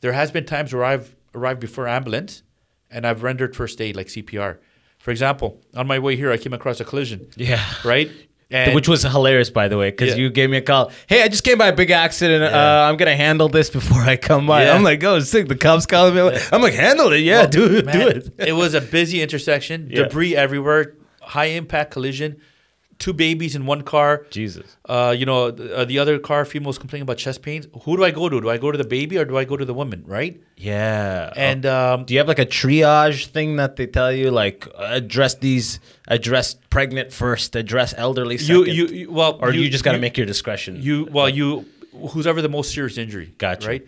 There 0.00 0.12
has 0.12 0.30
been 0.30 0.44
times 0.44 0.72
where 0.72 0.84
I've 0.84 1.16
arrived 1.34 1.60
before 1.60 1.88
ambulance, 1.88 2.42
and 2.90 3.06
I've 3.06 3.22
rendered 3.22 3.56
first 3.56 3.80
aid 3.80 3.96
like 3.96 4.06
CPR. 4.08 4.58
For 4.98 5.10
example, 5.10 5.60
on 5.74 5.86
my 5.86 5.98
way 5.98 6.14
here, 6.16 6.30
I 6.30 6.36
came 6.36 6.52
across 6.52 6.80
a 6.80 6.84
collision. 6.84 7.28
Yeah. 7.36 7.62
Right. 7.84 8.10
And 8.50 8.74
Which 8.74 8.88
was 8.88 9.02
hilarious, 9.02 9.50
by 9.50 9.68
the 9.68 9.76
way, 9.76 9.90
because 9.90 10.12
Yeah. 10.16 10.22
you 10.22 10.30
gave 10.30 10.48
me 10.48 10.56
a 10.56 10.62
call. 10.62 10.90
Hey, 11.06 11.22
I 11.22 11.28
just 11.28 11.44
came 11.44 11.58
by 11.58 11.66
a 11.68 11.72
big 11.76 11.90
accident. 11.90 12.42
Uh, 12.42 12.86
I'm 12.88 12.96
gonna 12.96 13.14
handle 13.14 13.50
this 13.50 13.68
before 13.68 14.00
I 14.00 14.16
come 14.16 14.46
by. 14.46 14.64
Yeah. 14.64 14.72
I'm 14.74 14.82
like, 14.82 15.04
oh, 15.04 15.20
sick. 15.20 15.48
The 15.48 15.54
cops 15.54 15.84
calling 15.84 16.14
me. 16.14 16.22
I'm 16.50 16.62
like, 16.62 16.72
handle 16.72 17.12
it. 17.12 17.18
Yeah, 17.20 17.44
do 17.44 17.66
it. 17.76 17.84
Man, 17.84 17.98
Do 17.98 18.08
it. 18.08 18.30
it 18.38 18.52
was 18.54 18.72
a 18.72 18.80
busy 18.80 19.20
intersection, 19.20 19.90
Yeah. 19.90 20.04
debris 20.04 20.34
everywhere, 20.34 20.94
high 21.28 21.46
impact 21.46 21.90
collision, 21.90 22.40
two 22.98 23.12
babies 23.12 23.54
in 23.54 23.66
one 23.66 23.82
car. 23.82 24.26
Jesus. 24.30 24.76
Uh, 24.84 25.14
you 25.16 25.26
know, 25.26 25.50
the, 25.50 25.78
uh, 25.78 25.84
the 25.84 25.98
other 25.98 26.18
car 26.18 26.44
female 26.44 26.68
was 26.68 26.78
complaining 26.78 27.02
about 27.02 27.18
chest 27.18 27.42
pains. 27.42 27.66
Who 27.82 27.96
do 27.96 28.04
I 28.04 28.10
go 28.10 28.28
to? 28.28 28.40
Do 28.40 28.50
I 28.50 28.58
go 28.58 28.72
to 28.72 28.78
the 28.78 28.84
baby 28.84 29.18
or 29.18 29.24
do 29.24 29.36
I 29.36 29.44
go 29.44 29.56
to 29.56 29.64
the 29.64 29.74
woman? 29.74 30.04
Right? 30.06 30.40
Yeah. 30.56 31.32
And 31.36 31.64
um, 31.66 32.04
do 32.04 32.14
you 32.14 32.18
have 32.20 32.28
like 32.28 32.38
a 32.38 32.46
triage 32.46 33.26
thing 33.26 33.56
that 33.56 33.76
they 33.76 33.86
tell 33.86 34.12
you, 34.12 34.30
like 34.30 34.66
address 34.76 35.34
these, 35.34 35.80
address 36.08 36.54
pregnant 36.70 37.12
first, 37.12 37.54
address 37.54 37.94
elderly 37.96 38.34
you, 38.36 38.38
second, 38.38 38.74
you, 38.74 38.86
you, 38.86 39.10
well, 39.12 39.38
or 39.40 39.52
you, 39.52 39.68
just 39.70 39.84
got 39.84 39.92
to 39.92 39.98
make 39.98 40.16
your 40.16 40.26
discretion? 40.26 40.82
You 40.82 41.08
well, 41.10 41.28
you 41.28 41.66
who's 42.10 42.26
ever 42.26 42.42
the 42.42 42.48
most 42.48 42.72
serious 42.72 42.98
injury. 42.98 43.34
Gotcha. 43.38 43.68
Right. 43.68 43.86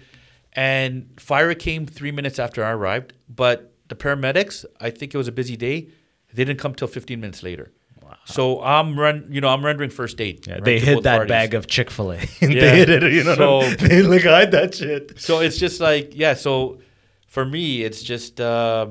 And 0.52 1.08
fire 1.16 1.54
came 1.54 1.86
three 1.86 2.10
minutes 2.10 2.38
after 2.38 2.64
I 2.64 2.72
arrived, 2.72 3.12
but 3.28 3.72
the 3.88 3.94
paramedics, 3.94 4.64
I 4.80 4.90
think 4.90 5.14
it 5.14 5.18
was 5.18 5.28
a 5.28 5.32
busy 5.32 5.56
day. 5.56 5.88
They 6.34 6.44
didn't 6.44 6.60
come 6.60 6.74
till 6.74 6.88
15 6.88 7.20
minutes 7.20 7.42
later. 7.42 7.72
Wow. 8.02 8.16
So 8.24 8.62
I'm 8.62 8.98
run, 8.98 9.26
you 9.30 9.40
know, 9.40 9.48
I'm 9.48 9.64
rendering 9.64 9.90
first 9.90 10.20
aid. 10.20 10.46
Yeah, 10.46 10.60
they 10.60 10.78
hid 10.80 11.02
that 11.04 11.16
parties. 11.18 11.28
bag 11.28 11.54
of 11.54 11.66
Chick 11.66 11.90
Fil 11.90 12.12
A. 12.12 12.16
They 12.40 12.76
hid 12.76 12.88
it. 12.90 13.12
You 13.12 13.24
know, 13.24 13.34
So- 13.36 13.70
they 13.86 14.02
like 14.02 14.22
hide 14.22 14.50
that 14.52 14.74
shit. 14.74 15.18
So 15.20 15.40
it's 15.40 15.58
just 15.58 15.80
like 15.80 16.12
yeah. 16.14 16.34
So 16.34 16.80
for 17.26 17.44
me, 17.44 17.82
it's 17.82 18.02
just 18.02 18.40
uh, 18.40 18.88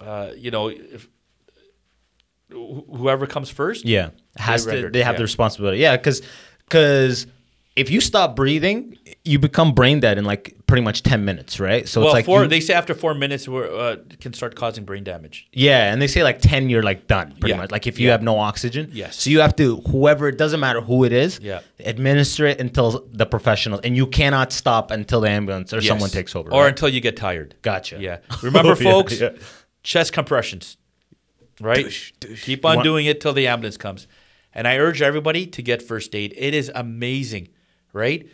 uh, 0.00 0.30
you 0.36 0.50
know, 0.50 0.68
if, 0.68 1.08
wh- 2.52 2.82
whoever 2.96 3.26
comes 3.26 3.50
first. 3.50 3.84
Yeah, 3.84 4.10
has 4.36 4.64
They 4.64 4.70
to. 4.70 4.76
rendered, 4.76 4.92
They 4.94 5.02
have 5.02 5.14
yeah. 5.14 5.18
the 5.18 5.24
responsibility. 5.24 5.78
Yeah, 5.78 5.96
because 5.96 6.22
because 6.68 7.26
if 7.76 7.90
you 7.90 8.00
stop 8.00 8.34
breathing, 8.34 8.98
you 9.24 9.38
become 9.38 9.72
brain 9.74 10.00
dead 10.00 10.16
in 10.18 10.24
like 10.24 10.54
pretty 10.66 10.82
much 10.82 11.02
ten 11.02 11.24
minutes, 11.24 11.60
right? 11.60 11.86
So 11.86 12.00
well, 12.00 12.08
it's 12.08 12.14
like 12.14 12.24
four, 12.24 12.42
you- 12.42 12.48
they 12.48 12.60
say 12.60 12.74
after 12.74 12.94
four 12.94 13.14
minutes, 13.14 13.46
we're, 13.46 13.66
uh, 13.72 13.96
can 14.18 14.32
start 14.32 14.54
causing 14.56 14.84
brain 14.84 15.04
damage. 15.04 15.46
yeah, 15.52 15.92
and 15.92 16.00
they 16.00 16.06
say 16.06 16.22
like 16.24 16.40
ten, 16.40 16.70
you're 16.70 16.82
like 16.82 17.06
done, 17.06 17.36
pretty 17.38 17.50
Yeah. 17.54 17.58
much. 17.58 17.70
Like 17.70 17.86
if 17.86 18.00
you 18.00 18.06
Yeah. 18.06 18.12
have 18.12 18.22
no 18.22 18.38
oxygen, 18.38 18.88
Yes. 18.92 19.16
So 19.16 19.30
you 19.30 19.40
have 19.40 19.54
to 19.56 19.76
whoever 19.90 20.26
it 20.28 20.38
doesn't 20.38 20.58
matter 20.60 20.80
who 20.80 21.04
it 21.04 21.12
is, 21.12 21.38
Yeah. 21.42 21.60
administer 21.84 22.46
it 22.46 22.60
until 22.60 23.06
the 23.12 23.26
professionals, 23.26 23.80
and 23.84 23.94
you 23.96 24.06
cannot 24.06 24.52
stop 24.52 24.90
until 24.90 25.20
the 25.20 25.28
ambulance 25.30 25.72
or 25.74 25.76
Yes. 25.78 25.88
someone 25.88 26.10
takes 26.10 26.34
over, 26.34 26.50
or 26.50 26.62
right? 26.62 26.68
until 26.68 26.88
you 26.88 27.00
get 27.00 27.16
tired. 27.16 27.54
Gotcha. 27.62 27.98
Yeah. 28.00 28.18
Remember, 28.42 28.72
Oh, 28.80 28.90
folks, 28.90 29.20
yeah. 29.20 29.30
chest 29.82 30.12
compressions, 30.14 30.78
right? 31.60 31.86
Keep 32.42 32.64
on 32.64 32.82
doing 32.82 33.06
it 33.06 33.20
till 33.20 33.32
the 33.34 33.46
ambulance 33.46 33.76
comes. 33.76 34.06
And 34.54 34.66
I 34.66 34.78
urge 34.78 35.02
everybody 35.02 35.46
to 35.48 35.60
get 35.62 35.82
first 35.82 36.14
aid. 36.14 36.32
It 36.36 36.54
is 36.54 36.70
amazing, 36.74 37.48
right? 37.96 38.28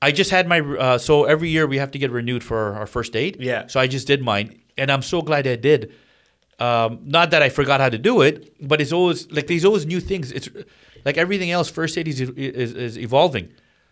I 0.00 0.12
just 0.12 0.30
had 0.30 0.46
my 0.46 0.60
uh, 0.60 0.98
so 0.98 1.24
every 1.24 1.48
year 1.48 1.66
we 1.66 1.78
have 1.78 1.90
to 1.92 1.98
get 1.98 2.10
renewed 2.10 2.44
for 2.44 2.74
our, 2.74 2.86
first 2.86 3.16
aid. 3.16 3.38
Yeah. 3.40 3.66
So 3.66 3.80
I 3.80 3.86
just 3.86 4.06
did 4.06 4.22
mine, 4.22 4.60
and 4.78 4.92
I'm 4.92 5.02
so 5.02 5.22
glad 5.22 5.46
I 5.46 5.56
did. 5.56 5.92
Um, 6.58 7.00
not 7.04 7.30
that 7.32 7.42
I 7.42 7.48
forgot 7.48 7.80
how 7.80 7.88
to 7.88 7.98
do 7.98 8.22
it, 8.22 8.54
but 8.66 8.80
it's 8.80 8.92
always 8.92 9.30
like 9.32 9.46
there's 9.46 9.64
always 9.64 9.84
new 9.86 10.00
things. 10.00 10.32
It's 10.32 10.48
like 11.04 11.16
everything 11.16 11.50
else. 11.50 11.68
First 11.70 11.98
aid 11.98 12.08
is 12.08 12.20
is, 12.20 12.72
is 12.74 12.98
evolving. 12.98 13.48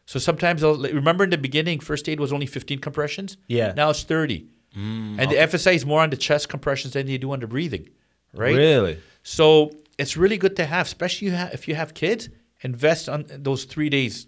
So 0.07 0.19
sometimes 0.19 0.63
I'll 0.63 0.77
remember 0.77 1.25
in 1.25 1.31
the 1.31 1.39
beginning, 1.39 1.81
first 1.81 2.09
aid 2.11 2.21
was 2.21 2.31
only 2.33 2.47
15 2.47 2.79
compressions. 2.81 3.39
Yeah. 3.49 3.71
Mm, 3.71 3.77
Now 3.77 3.91
it's 3.91 4.03
30, 4.03 4.47
and 4.75 5.31
they 5.31 5.39
emphasize 5.39 5.87
more 5.87 6.03
on 6.03 6.11
the 6.11 6.17
chest 6.19 6.49
compressions 6.51 6.93
than 6.93 7.07
they 7.07 7.17
do 7.19 7.33
on 7.33 7.41
the 7.41 7.47
breathing. 7.47 7.89
Right. 8.35 8.55
Really? 8.55 8.99
So 9.23 9.71
it's 9.99 10.17
really 10.17 10.37
good 10.37 10.57
to 10.57 10.67
have, 10.67 10.87
especially 10.87 11.29
if 11.29 11.67
you 11.69 11.75
have 11.75 11.95
kids. 11.95 12.29
Invest 12.63 13.09
on 13.09 13.25
those 13.29 13.65
three 13.65 13.89
days, 13.91 14.27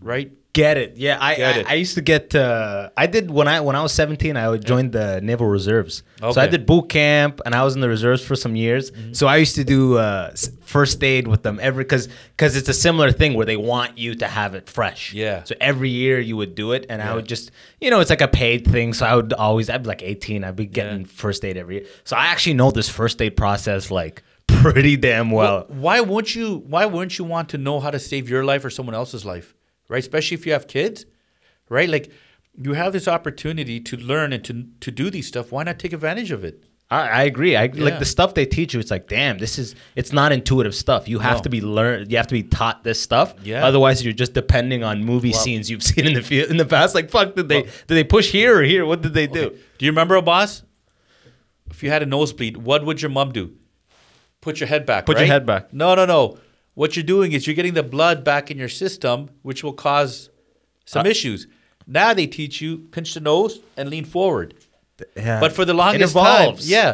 right? 0.00 0.32
Get 0.54 0.76
it? 0.76 0.96
Yeah, 0.96 1.18
I 1.20 1.30
I, 1.30 1.32
it. 1.34 1.66
I 1.68 1.74
used 1.74 1.94
to 1.94 2.00
get. 2.00 2.34
Uh, 2.34 2.90
I 2.96 3.06
did 3.06 3.30
when 3.30 3.46
I 3.46 3.60
when 3.60 3.76
I 3.76 3.82
was 3.82 3.92
seventeen. 3.92 4.36
I 4.36 4.56
joined 4.56 4.90
the 4.92 5.20
naval 5.20 5.46
reserves. 5.46 6.02
So 6.18 6.26
I 6.28 6.30
Mm-hmm. 6.32 6.50
did 6.50 6.66
boot 6.66 6.88
camp, 6.88 7.40
and 7.46 7.54
I 7.54 7.62
was 7.62 7.76
in 7.76 7.80
the 7.80 7.88
reserves 7.88 8.24
for 8.24 8.34
some 8.34 8.56
years. 8.56 8.90
So 9.12 9.28
I 9.28 9.36
used 9.36 9.54
to 9.56 9.62
do 9.62 9.98
uh, 9.98 10.32
first 10.62 11.04
aid 11.04 11.28
with 11.28 11.42
them 11.44 11.60
every 11.62 11.84
because 11.84 12.08
because 12.30 12.56
it's 12.56 12.68
a 12.68 12.72
similar 12.74 13.12
thing 13.12 13.34
where 13.34 13.46
they 13.46 13.56
want 13.58 13.98
you 13.98 14.16
to 14.16 14.26
have 14.26 14.54
it 14.54 14.68
fresh. 14.68 15.12
Yeah. 15.12 15.44
So 15.44 15.54
every 15.60 15.90
year 15.90 16.18
you 16.18 16.36
would 16.36 16.56
do 16.56 16.72
it, 16.72 16.86
and 16.88 17.02
I 17.02 17.14
would 17.14 17.26
just 17.26 17.52
you 17.80 17.90
know 17.90 18.00
it's 18.00 18.10
like 18.10 18.22
a 18.22 18.26
paid 18.28 18.66
thing. 18.66 18.94
So 18.94 19.06
I 19.06 19.14
would 19.14 19.32
always 19.34 19.70
I'd 19.70 19.82
be 19.84 19.88
like 19.88 20.02
eighteen. 20.02 20.42
I'd 20.42 20.56
be 20.56 20.66
getting 20.66 21.00
Yeah. 21.02 21.06
first 21.08 21.44
aid 21.44 21.56
every 21.56 21.74
year. 21.76 21.86
So 22.04 22.16
I 22.16 22.26
actually 22.28 22.54
know 22.54 22.72
this 22.72 22.88
first 22.88 23.22
aid 23.22 23.36
process 23.36 23.92
like 23.92 24.24
pretty 24.48 24.96
damn 24.96 25.30
well. 25.30 25.66
why 25.68 26.00
won't 26.00 26.34
you? 26.34 26.64
Why 26.66 26.86
wouldn't 26.86 27.16
you 27.18 27.26
want 27.26 27.50
to 27.50 27.58
know 27.58 27.78
how 27.78 27.90
to 27.90 27.98
save 28.00 28.28
your 28.28 28.44
life 28.44 28.64
or 28.64 28.70
someone 28.70 28.94
else's 28.96 29.24
life, 29.24 29.54
right? 29.88 29.98
Especially 29.98 30.36
if 30.36 30.46
you 30.46 30.52
have 30.52 30.66
kids, 30.68 31.04
right? 31.68 31.88
Like 31.88 32.10
you 32.60 32.72
have 32.74 32.92
this 32.92 33.08
opportunity 33.08 33.80
to 33.80 33.96
learn 33.96 34.32
and 34.32 34.44
to 34.44 34.66
to 34.80 34.90
do 34.90 35.10
these 35.10 35.26
stuff. 35.28 35.52
Why 35.52 35.62
not 35.64 35.78
take 35.78 35.92
advantage 35.92 36.30
of 36.30 36.44
it? 36.44 36.64
I, 36.90 37.08
I 37.08 37.22
agree. 37.24 37.54
I 37.54 37.66
like 37.66 37.98
the 37.98 38.06
stuff 38.06 38.32
they 38.32 38.46
teach 38.46 38.72
you. 38.72 38.80
It's 38.80 38.90
like, 38.90 39.08
damn, 39.08 39.36
this 39.36 39.58
is. 39.58 39.74
It's 39.94 40.10
not 40.10 40.32
intuitive 40.32 40.74
stuff. 40.74 41.06
You 41.06 41.18
have 41.18 41.36
No. 41.38 41.42
to 41.42 41.50
be 41.50 41.60
learned. 41.60 42.10
You 42.10 42.16
have 42.16 42.28
to 42.28 42.34
be 42.34 42.42
taught 42.42 42.82
this 42.82 42.98
stuff. 42.98 43.34
Yeah. 43.44 43.66
Otherwise, 43.66 44.02
you're 44.02 44.14
just 44.14 44.32
depending 44.32 44.82
on 44.82 45.04
movie 45.04 45.34
scenes 45.34 45.70
you've 45.70 45.82
seen 45.90 46.06
in 46.06 46.14
the 46.14 46.22
fi- 46.22 46.48
in 46.48 46.56
the 46.56 46.64
past. 46.64 46.94
Like, 46.94 47.10
fuck, 47.10 47.34
did 47.36 47.48
they 47.50 47.62
did 47.62 47.88
they 47.88 48.04
push 48.04 48.30
here 48.32 48.58
or 48.58 48.62
here? 48.62 48.86
What 48.86 49.02
did 49.02 49.12
they 49.12 49.26
do? 49.26 49.50
Do 49.76 49.84
you 49.84 49.90
remember, 49.90 50.14
Abbas? 50.16 50.62
If 51.70 51.82
you 51.82 51.90
had 51.90 52.02
a 52.02 52.06
nosebleed, 52.06 52.56
what 52.56 52.86
would 52.86 53.02
your 53.02 53.10
mom 53.10 53.32
do? 53.32 53.52
Put 54.40 54.58
your 54.58 54.68
head 54.68 54.86
back. 54.86 55.04
Put 55.04 55.18
your 55.18 55.26
head 55.26 55.44
back. 55.44 55.74
No, 55.74 55.94
no, 55.94 56.06
no. 56.06 56.38
What 56.80 56.94
you're 56.94 57.10
doing 57.16 57.32
is 57.32 57.40
you're 57.46 57.56
getting 57.60 57.74
the 57.82 57.88
blood 57.96 58.18
back 58.30 58.44
in 58.52 58.56
your 58.62 58.72
system, 58.84 59.16
which 59.48 59.60
will 59.64 59.72
cause 59.88 60.12
some 60.94 61.06
Uh, 61.06 61.10
issues. 61.14 61.40
Now 62.00 62.10
they 62.18 62.26
teach 62.40 62.54
you 62.62 62.70
pinch 62.94 63.10
the 63.16 63.20
nose 63.32 63.52
and 63.76 63.84
lean 63.94 64.04
forward. 64.04 64.48
Yeah. 65.16 65.40
But 65.42 65.50
for 65.56 65.64
the 65.70 65.74
longest 65.82 66.14
time, 66.14 66.54
yeah. 66.76 66.90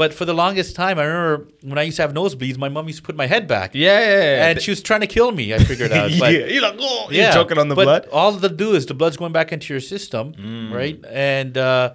But 0.00 0.14
for 0.18 0.24
the 0.30 0.32
longest 0.42 0.70
time, 0.84 0.96
I 0.98 1.04
remember 1.04 1.36
when 1.70 1.78
I 1.82 1.82
used 1.88 1.96
to 2.00 2.02
have 2.06 2.14
nosebleeds, 2.14 2.56
my 2.66 2.70
mom 2.74 2.86
used 2.92 3.00
to 3.02 3.06
put 3.10 3.16
my 3.24 3.26
head 3.34 3.44
back. 3.46 3.68
Yeah, 3.74 4.00
yeah, 4.00 4.22
yeah. 4.36 4.46
And 4.46 4.54
she 4.64 4.70
was 4.74 4.80
trying 4.88 5.02
to 5.06 5.10
kill 5.16 5.30
me. 5.40 5.44
I 5.56 5.58
figured 5.70 5.92
out. 5.92 6.10
But, 6.22 6.32
yeah, 6.32 6.46
you're 6.52 6.62
like, 6.68 6.76
oh, 6.80 7.08
yeah, 7.10 7.24
you're 7.24 7.32
choking 7.40 7.58
on 7.62 7.68
the 7.68 7.74
but 7.80 7.84
blood. 7.90 8.02
All 8.18 8.32
they 8.32 8.48
do 8.64 8.68
is 8.78 8.86
the 8.86 8.94
blood's 9.00 9.18
going 9.22 9.32
back 9.38 9.48
into 9.54 9.66
your 9.74 9.82
system, 9.94 10.24
Mm. 10.32 10.72
right? 10.80 10.98
And 11.34 11.52
uh, 11.58 11.86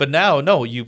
but 0.00 0.08
now, 0.10 0.32
no, 0.50 0.56
you. 0.74 0.82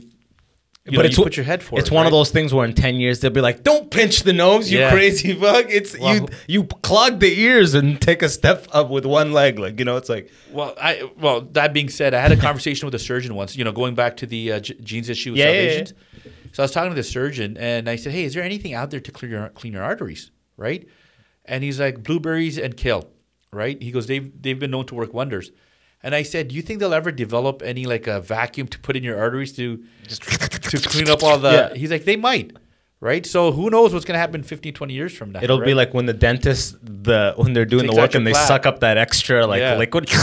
You 0.91 0.97
know, 0.97 1.03
it's 1.05 1.17
you 1.17 1.23
put 1.23 1.37
your 1.37 1.43
head 1.45 1.61
for 1.63 1.77
It's 1.79 1.89
it, 1.89 1.93
one 1.93 2.05
of 2.05 2.11
those 2.11 2.31
things 2.31 2.53
where 2.53 2.65
in 2.65 2.73
ten 2.73 2.95
years 2.95 3.19
they'll 3.19 3.31
be 3.31 3.41
like, 3.41 3.63
"Don't 3.63 3.89
pinch 3.91 4.23
the 4.23 4.33
nose, 4.33 4.71
you 4.71 4.79
Yeah. 4.79 4.91
crazy 4.91 5.33
fuck." 5.35 5.65
It's 5.69 5.93
you. 5.93 5.99
Well- 6.01 6.29
You 6.47 6.63
clog 6.63 7.19
the 7.19 7.39
ears 7.41 7.73
and 7.73 7.99
take 8.01 8.21
a 8.21 8.29
step 8.29 8.67
up 8.71 8.89
with 8.89 9.05
one 9.05 9.31
leg, 9.31 9.59
like 9.59 9.79
you 9.79 9.85
know. 9.85 9.97
It's 9.97 10.09
like, 10.09 10.31
Well, 10.51 10.73
I 10.81 11.09
well 11.19 11.41
that 11.53 11.73
being 11.73 11.89
said, 11.89 12.13
I 12.13 12.21
had 12.21 12.31
a 12.31 12.37
conversation 12.47 12.85
with 12.87 12.95
a 12.95 12.99
surgeon 12.99 13.35
once. 13.35 13.55
You 13.57 13.63
know, 13.63 13.71
going 13.71 13.95
back 13.95 14.17
to 14.17 14.25
the 14.25 14.51
uh, 14.53 14.59
genes 14.59 15.09
issue 15.09 15.31
with 15.31 15.39
Yeah, 15.39 15.51
yeah. 15.51 15.83
So 16.51 16.63
I 16.63 16.65
was 16.65 16.71
talking 16.71 16.89
to 16.91 16.95
the 16.95 17.03
surgeon, 17.03 17.57
and 17.57 17.87
I 17.89 17.95
said, 17.95 18.11
"Hey, 18.11 18.23
is 18.23 18.33
there 18.33 18.43
anything 18.43 18.73
out 18.73 18.89
there 18.91 18.99
to 18.99 19.11
clear 19.11 19.31
your 19.31 19.49
clean 19.49 19.73
your 19.73 19.83
arteries?" 19.83 20.31
Right? 20.57 20.87
And 21.45 21.63
he's 21.63 21.79
like, 21.79 22.03
"Blueberries 22.03 22.57
and 22.57 22.75
kale." 22.75 23.09
Right? 23.53 23.81
He 23.81 23.91
goes, 23.91 24.07
"They've 24.07 24.31
they've 24.41 24.57
been 24.59 24.71
known 24.71 24.85
to 24.87 24.95
work 24.95 25.13
wonders." 25.13 25.51
And 26.01 26.15
I 26.15 26.23
said, 26.23 26.47
"Do 26.49 26.55
you 26.55 26.61
think 26.61 26.79
they'll 26.79 26.93
ever 26.93 27.11
develop 27.11 27.61
any 27.63 27.85
like 27.85 28.07
a 28.07 28.21
vacuum 28.21 28.67
to 28.69 28.79
put 28.79 28.95
in 28.95 29.03
your 29.03 29.17
arteries 29.19 29.51
to 29.57 29.83
to 30.07 30.77
clean 30.89 31.09
up 31.09 31.23
all 31.23 31.37
the?" 31.37 31.51
Yeah. 31.51 31.73
He's 31.77 31.91
like, 31.91 32.05
"They 32.05 32.15
might." 32.15 32.51
Right? 33.01 33.25
So 33.25 33.53
who 33.53 33.69
knows 33.69 33.93
what's 33.93 34.03
going 34.03 34.15
to 34.15 34.19
happen 34.19 34.43
15, 34.43 34.73
20 34.73 34.93
years 34.93 35.13
from 35.15 35.31
now? 35.31 35.39
it'll 35.41 35.61
be 35.63 35.73
like 35.73 35.93
when 35.93 36.05
the 36.05 36.11
dentist, 36.13 36.75
the 36.83 37.33
when 37.37 37.53
they're 37.53 37.63
doing 37.63 37.83
Takes 37.83 37.95
the 37.95 37.99
out 38.01 38.03
work 38.03 38.13
your 38.13 38.19
and 38.19 38.27
they 38.27 38.31
plaque. 38.31 38.47
suck 38.47 38.65
up 38.65 38.81
that 38.81 38.97
extra 38.97 39.47
like 39.47 39.61
Yeah. 39.61 39.75
liquid. 39.77 40.09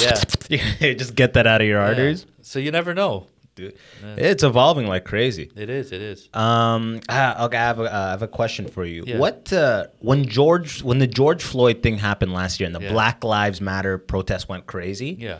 Yeah. 0.00 0.14
You 0.80 0.94
just 0.94 1.14
get 1.16 1.32
that 1.34 1.46
out 1.46 1.60
of 1.60 1.66
your 1.66 1.80
arteries. 1.80 2.24
So 2.40 2.58
you 2.60 2.70
never 2.70 2.94
know. 2.94 3.26
Dude, 3.58 3.74
it's 4.16 4.44
evolving 4.44 4.86
like 4.86 5.04
crazy. 5.04 5.50
It 5.56 5.68
is. 5.68 5.90
It 5.90 6.00
is. 6.00 6.28
Um, 6.32 7.00
ah, 7.08 7.44
okay, 7.46 7.56
I 7.56 7.60
have 7.60 7.80
a, 7.80 7.82
uh, 7.82 8.06
I 8.06 8.10
have 8.10 8.22
a 8.22 8.28
question 8.28 8.68
for 8.68 8.84
you. 8.84 9.02
Yeah. 9.04 9.18
What 9.18 9.52
uh, 9.52 9.86
when 9.98 10.26
George 10.26 10.82
when 10.84 11.00
the 11.00 11.08
George 11.08 11.42
Floyd 11.42 11.82
thing 11.82 11.98
happened 11.98 12.32
last 12.32 12.60
year 12.60 12.68
and 12.68 12.74
the 12.76 12.80
Yeah. 12.80 12.92
Black 12.92 13.24
Lives 13.24 13.60
Matter 13.60 13.98
protest 13.98 14.48
went 14.48 14.66
crazy? 14.66 15.16
Yeah. 15.18 15.38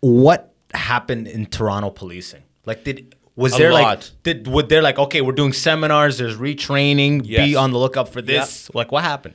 what 0.00 0.52
happened 0.74 1.28
in 1.28 1.46
Toronto 1.46 1.90
policing? 1.90 2.42
Like, 2.66 2.82
did 2.82 3.14
was 3.36 3.54
A 3.54 3.58
there 3.58 3.72
like 3.72 4.02
did 4.24 4.48
would 4.48 4.68
there 4.68 4.82
like 4.82 4.98
okay, 4.98 5.20
we're 5.20 5.32
doing 5.32 5.52
seminars, 5.52 6.18
there's 6.18 6.36
retraining, 6.36 7.22
be 7.22 7.54
on 7.54 7.70
the 7.70 7.78
lookout 7.78 8.08
for 8.08 8.20
this? 8.22 8.74
Like, 8.74 8.90
what 8.90 9.04
happened? 9.04 9.34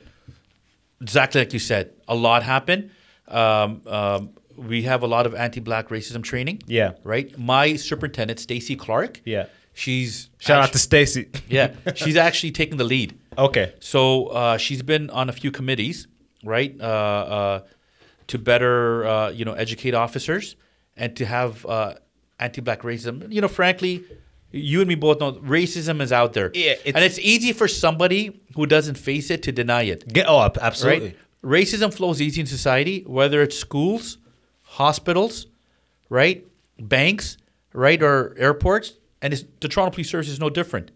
exactly 1.00 1.40
like 1.40 1.52
you 1.52 1.58
said, 1.58 1.92
a 2.06 2.14
lot 2.14 2.42
happened. 2.42 2.90
Um, 3.28 3.82
um, 3.86 4.30
we 4.58 4.82
have 4.82 5.02
a 5.02 5.06
lot 5.06 5.26
of 5.26 5.34
anti-black 5.34 5.88
racism 5.88 6.22
training. 6.22 6.62
Yeah. 6.66 6.92
Right. 7.04 7.36
My 7.38 7.76
superintendent, 7.76 8.40
Stacy 8.40 8.76
Clark. 8.76 9.20
Yeah. 9.24 9.46
She's 9.74 10.28
Shout 10.38 10.62
out 10.62 10.72
to 10.72 10.78
Stacy. 10.78 11.28
yeah. 11.48 11.72
She's 11.94 12.16
actually 12.16 12.50
taking 12.52 12.78
the 12.78 12.84
lead. 12.84 13.18
okay. 13.38 13.74
So 13.80 14.26
uh, 14.26 14.58
she's 14.58 14.82
been 14.82 15.08
on 15.10 15.28
a 15.28 15.32
few 15.32 15.50
committees, 15.52 16.08
right, 16.44 16.74
uh, 16.80 16.84
uh, 16.84 17.60
to 18.26 18.38
better 18.38 19.06
uh, 19.06 19.30
you 19.30 19.44
know 19.44 19.52
educate 19.54 19.94
officers 19.94 20.56
and 20.96 21.16
to 21.16 21.24
have 21.24 21.64
uh, 21.66 21.94
anti-black 22.40 22.82
racism. 22.82 23.32
You 23.32 23.40
know, 23.40 23.46
frankly, 23.48 24.02
you 24.50 24.80
and 24.80 24.88
me 24.88 24.96
both 24.96 25.20
know 25.20 25.34
racism 25.34 26.00
is 26.00 26.10
out 26.12 26.32
there, 26.32 26.50
Yeah, 26.54 26.72
it's- 26.72 26.94
and 26.96 27.04
it's 27.04 27.18
easy 27.20 27.52
for 27.52 27.68
somebody 27.68 28.40
who 28.56 28.66
doesn't 28.66 28.96
face 28.98 29.30
it 29.30 29.44
to 29.44 29.52
deny 29.52 29.82
it. 29.82 30.12
Get 30.12 30.26
oh, 30.28 30.50
absolutely. 30.60 31.08
Right? 31.08 31.16
Racism 31.62 31.94
flows 31.94 32.20
easy 32.20 32.40
in 32.40 32.46
society, 32.48 33.04
whether 33.06 33.42
it's 33.42 33.56
schools, 33.56 34.18
hospitals, 34.82 35.46
right, 36.08 36.46
banks, 36.78 37.36
right, 37.72 38.00
or 38.02 38.34
airports, 38.38 38.92
and 39.22 39.32
it's, 39.34 39.44
the 39.60 39.68
Toronto 39.68 39.90
Police 39.94 40.10
Service 40.10 40.28
is 40.28 40.38
no 40.46 40.50
different, 40.50 40.90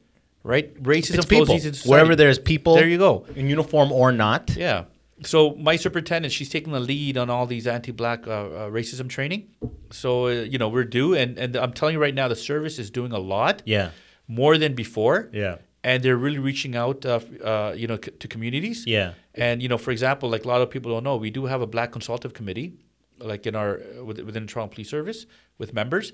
right? 0.44 0.68
Racism 0.82 1.18
It's 1.18 1.26
people. 1.26 1.58
Wherever 1.90 2.14
there's 2.16 2.38
people, 2.38 2.74
There 2.76 2.88
you 2.88 2.98
go. 2.98 3.26
in 3.34 3.48
uniform 3.48 3.90
or 3.92 4.12
not. 4.12 4.44
Yeah. 4.56 4.84
So 5.24 5.54
my 5.68 5.76
superintendent, 5.76 6.32
she's 6.32 6.48
taking 6.56 6.72
the 6.72 6.80
lead 6.80 7.16
on 7.16 7.30
all 7.30 7.46
these 7.46 7.66
anti-black 7.66 8.26
uh, 8.26 8.30
uh, 8.30 8.70
racism 8.78 9.08
training. 9.08 9.42
So 9.90 10.08
uh, 10.26 10.30
you 10.52 10.58
know 10.58 10.68
we're 10.74 10.88
due, 10.98 11.14
and 11.14 11.38
and 11.42 11.50
I'm 11.64 11.72
telling 11.72 11.94
you 11.96 12.00
right 12.06 12.14
now, 12.20 12.26
the 12.28 12.40
service 12.50 12.76
is 12.84 12.88
doing 12.90 13.12
a 13.12 13.18
lot. 13.34 13.62
Yeah. 13.64 13.90
More 14.26 14.54
than 14.62 14.74
before. 14.74 15.28
Yeah. 15.32 15.56
And 15.84 16.02
they're 16.04 16.16
really 16.26 16.38
reaching 16.50 16.74
out, 16.76 17.04
uh, 17.04 17.18
uh, 17.52 17.74
you 17.76 17.86
know, 17.90 17.98
c- 18.04 18.12
to 18.22 18.26
communities. 18.34 18.78
Yeah. 18.86 19.08
And 19.46 19.56
you 19.62 19.68
know, 19.68 19.78
for 19.78 19.90
example, 19.96 20.26
like 20.34 20.44
a 20.44 20.48
lot 20.54 20.60
of 20.62 20.68
people 20.70 20.88
don't 20.94 21.04
know, 21.08 21.16
we 21.16 21.30
do 21.30 21.42
have 21.46 21.60
a 21.60 21.66
black 21.66 21.90
consultative 21.96 22.32
committee, 22.38 22.68
like 23.22 23.46
in 23.46 23.54
our 23.54 23.80
within 24.04 24.44
the 24.46 24.52
Toronto 24.52 24.72
Police 24.74 24.90
Service 24.90 25.26
with 25.58 25.72
members, 25.74 26.12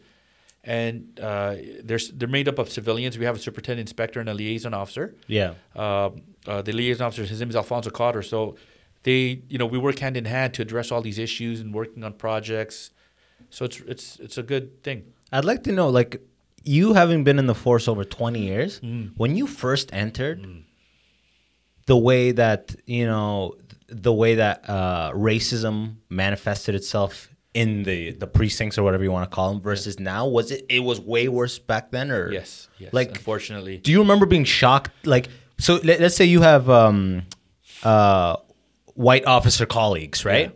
and 0.64 1.18
uh, 1.21 1.55
they're 1.83 1.99
they're 2.14 2.29
made 2.29 2.49
up 2.49 2.59
of 2.59 2.68
civilians. 2.71 3.18
We 3.18 3.25
have 3.25 3.37
a 3.37 3.38
superintendent, 3.38 3.88
inspector, 3.88 4.21
and 4.21 4.29
a 4.29 4.35
liaison 4.35 4.75
officer 4.75 5.14
Yeah. 5.27 5.55
uh, 5.77 6.11
uh, 6.47 6.62
the 6.62 6.73
liaison 6.73 7.07
officer, 7.07 7.25
his 7.25 7.40
name 7.40 7.51
is 7.51 7.57
Alfonso 7.57 7.90
Cotter. 7.90 8.23
So 8.23 8.57
they, 9.03 9.42
you 9.49 9.59
know, 9.59 9.66
we 9.66 9.79
work 9.79 9.99
hand 9.99 10.16
in 10.16 10.25
hand 10.25 10.55
to 10.55 10.62
address 10.62 10.90
all 10.92 11.03
these 11.03 11.18
issues 11.18 11.61
and 11.61 11.75
working 11.75 12.03
on 12.05 12.12
projects. 12.14 12.90
So 13.51 13.64
it's 13.64 13.81
it's 13.87 14.18
it's 14.21 14.38
a 14.38 14.42
good 14.42 14.83
thing. 14.83 14.99
I'd 15.33 15.44
like 15.44 15.62
to 15.64 15.73
know, 15.73 15.88
like, 15.88 16.21
you 16.64 16.94
having 16.94 17.23
been 17.25 17.38
in 17.38 17.47
the 17.47 17.55
force 17.55 17.87
over 17.88 18.03
20 18.05 18.40
years, 18.40 18.81
Mm. 18.81 19.11
when 19.16 19.37
you 19.37 19.47
first 19.47 19.90
entered, 19.92 20.38
the 21.87 21.97
way 21.97 22.33
that, 22.33 22.75
you 22.87 23.07
know, 23.07 23.55
the 23.88 24.12
way 24.12 24.37
that 24.37 24.68
uh, 24.68 25.12
racism 25.12 25.96
manifested 26.09 26.74
itself 26.74 27.29
in 27.55 27.83
the, 27.83 28.12
the 28.12 28.27
precincts 28.27 28.79
or 28.79 28.83
whatever 28.83 29.03
you 29.03 29.11
want 29.11 29.29
to 29.29 29.35
call 29.35 29.53
them 29.53 29.61
versus 29.61 29.98
now, 29.98 30.27
was 30.27 30.51
it, 30.51 30.66
it 30.68 30.81
was 30.81 31.01
way 31.01 31.29
worse 31.29 31.59
back 31.59 31.90
then 31.90 32.11
or? 32.11 32.31
Yes, 32.31 32.68
yes. 32.79 32.92
Like, 32.92 33.09
unfortunately, 33.09 33.79
do 33.79 33.90
you 33.90 34.01
remember 34.01 34.27
being 34.27 34.44
shocked? 34.44 34.90
Like, 35.07 35.29
so 35.59 35.81
let, 35.83 36.01
us 36.01 36.14
say 36.14 36.24
you 36.24 36.42
have 36.42 36.68
um, 36.70 37.22
uh, 37.83 38.37
white 38.94 39.27
officer 39.27 39.66
colleagues, 39.66 40.24
right? 40.24 40.55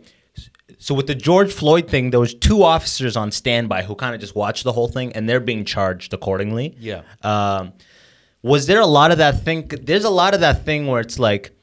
So 0.77 0.93
with 0.93 1.07
the 1.07 1.15
George 1.15 1.51
Floyd 1.51 1.89
thing, 1.89 2.11
there 2.11 2.19
was 2.19 2.33
two 2.33 2.63
officers 2.63 3.17
on 3.17 3.31
standby 3.31 3.83
who 3.83 3.95
kind 3.95 4.13
of 4.13 4.21
just 4.21 4.35
watched 4.35 4.63
the 4.63 4.73
whole 4.73 4.87
thing, 4.87 5.13
and 5.13 5.27
they're 5.27 5.39
being 5.39 5.65
charged 5.65 6.13
accordingly. 6.13 6.75
Yeah. 6.79 7.01
Um, 7.21 7.73
was 8.41 8.67
there 8.67 8.81
a 8.81 8.85
lot 8.85 9.11
of 9.11 9.17
that 9.17 9.43
thing? 9.43 9.67
There's 9.67 10.03
a 10.03 10.09
lot 10.09 10.33
of 10.33 10.41
that 10.41 10.65
thing 10.65 10.87
where 10.87 11.01
it's 11.01 11.17
like, 11.17 11.57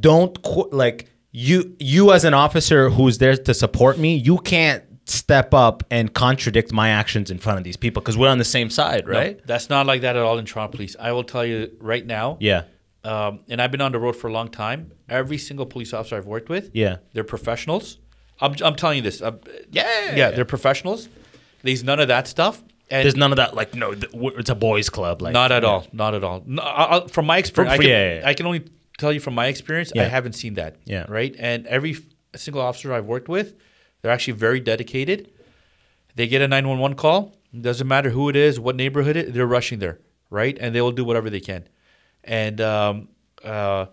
don't 0.00 0.40
qu- 0.42 0.68
like 0.70 1.08
you 1.32 1.76
you 1.78 2.12
as 2.12 2.24
an 2.24 2.34
officer 2.34 2.90
who's 2.90 3.18
there 3.18 3.36
to 3.36 3.54
support 3.54 3.98
me, 3.98 4.16
you 4.16 4.38
can't 4.38 4.84
step 5.06 5.52
up 5.54 5.82
and 5.90 6.12
contradict 6.14 6.72
my 6.72 6.90
actions 6.90 7.30
in 7.30 7.38
front 7.38 7.58
of 7.58 7.64
these 7.64 7.76
people 7.76 8.00
because 8.00 8.16
we're 8.16 8.28
on 8.28 8.38
the 8.38 8.44
same 8.44 8.70
side, 8.70 9.04
No, 9.06 9.12
right? 9.12 9.40
that's 9.46 9.68
not 9.68 9.86
like 9.86 10.02
that 10.02 10.16
at 10.16 10.22
all 10.22 10.38
in 10.38 10.44
Toronto 10.44 10.70
Police. 10.76 10.94
I 11.00 11.10
will 11.12 11.24
tell 11.24 11.44
you 11.44 11.70
right 11.80 12.04
now. 12.06 12.36
Yeah. 12.40 12.62
Um, 13.02 13.40
and 13.48 13.60
I've 13.62 13.70
been 13.72 13.80
on 13.80 13.92
the 13.92 13.98
road 13.98 14.14
for 14.14 14.28
a 14.28 14.32
long 14.32 14.48
time. 14.48 14.92
Every 15.08 15.38
single 15.38 15.66
police 15.66 15.92
officer 15.92 16.16
I've 16.16 16.26
worked 16.26 16.48
with, 16.48 16.70
Yeah. 16.74 16.98
they're 17.12 17.24
professionals. 17.24 17.98
I'm, 18.40 18.54
I'm 18.62 18.76
telling 18.76 18.96
you 18.98 19.02
this. 19.02 19.20
Uh, 19.20 19.32
Yeah. 19.72 20.14
yeah, 20.14 20.30
they're 20.30 20.44
professionals. 20.44 21.08
There's 21.62 21.82
none 21.82 21.98
of 21.98 22.08
that 22.08 22.28
stuff. 22.28 22.62
And 22.90 23.04
There's 23.04 23.16
none 23.16 23.32
of 23.32 23.36
that. 23.36 23.54
Like, 23.54 23.74
no, 23.74 23.92
it's 23.92 24.50
a 24.50 24.54
boys' 24.54 24.90
club. 24.90 25.22
Like, 25.22 25.32
Not 25.32 25.50
at 25.50 25.62
yeah. 25.62 25.68
all. 25.68 25.86
Not 25.92 26.14
at 26.14 26.22
all. 26.24 26.42
No, 26.46 26.62
I, 26.62 26.98
I, 26.98 27.06
from 27.08 27.26
my 27.26 27.38
experience, 27.38 27.74
From- 27.76 27.84
I, 27.84 27.88
can, 27.88 27.90
yeah. 27.90 28.22
I 28.24 28.34
can 28.34 28.46
only 28.46 28.64
tell 29.00 29.12
you 29.12 29.20
from 29.20 29.34
my 29.34 29.46
experience, 29.46 29.92
I 29.96 30.04
haven't 30.04 30.34
seen 30.34 30.54
that. 30.54 30.76
Yeah. 30.84 31.06
Right. 31.08 31.34
And 31.38 31.66
every 31.66 31.96
single 32.36 32.62
officer 32.62 32.92
I've 32.92 33.06
worked 33.06 33.28
with, 33.28 33.54
they're 34.02 34.12
actually 34.12 34.34
very 34.34 34.60
dedicated. 34.60 35.30
They 36.14 36.26
get 36.28 36.42
a 36.42 36.48
911 36.48 36.96
call. 36.96 37.34
It 37.52 37.62
Doesn't 37.62 37.88
matter 37.88 38.10
who 38.10 38.28
it 38.28 38.36
is, 38.36 38.60
what 38.60 38.76
neighborhood 38.76 39.16
it, 39.16 39.32
they're 39.34 39.46
rushing 39.46 39.78
there. 39.80 39.98
Right. 40.30 40.56
And 40.60 40.74
they 40.74 40.80
will 40.80 40.92
do 40.92 41.04
whatever 41.04 41.28
they 41.30 41.40
can. 41.40 41.66
And 42.22 42.60
um, 42.60 43.08
uh, 43.44 43.86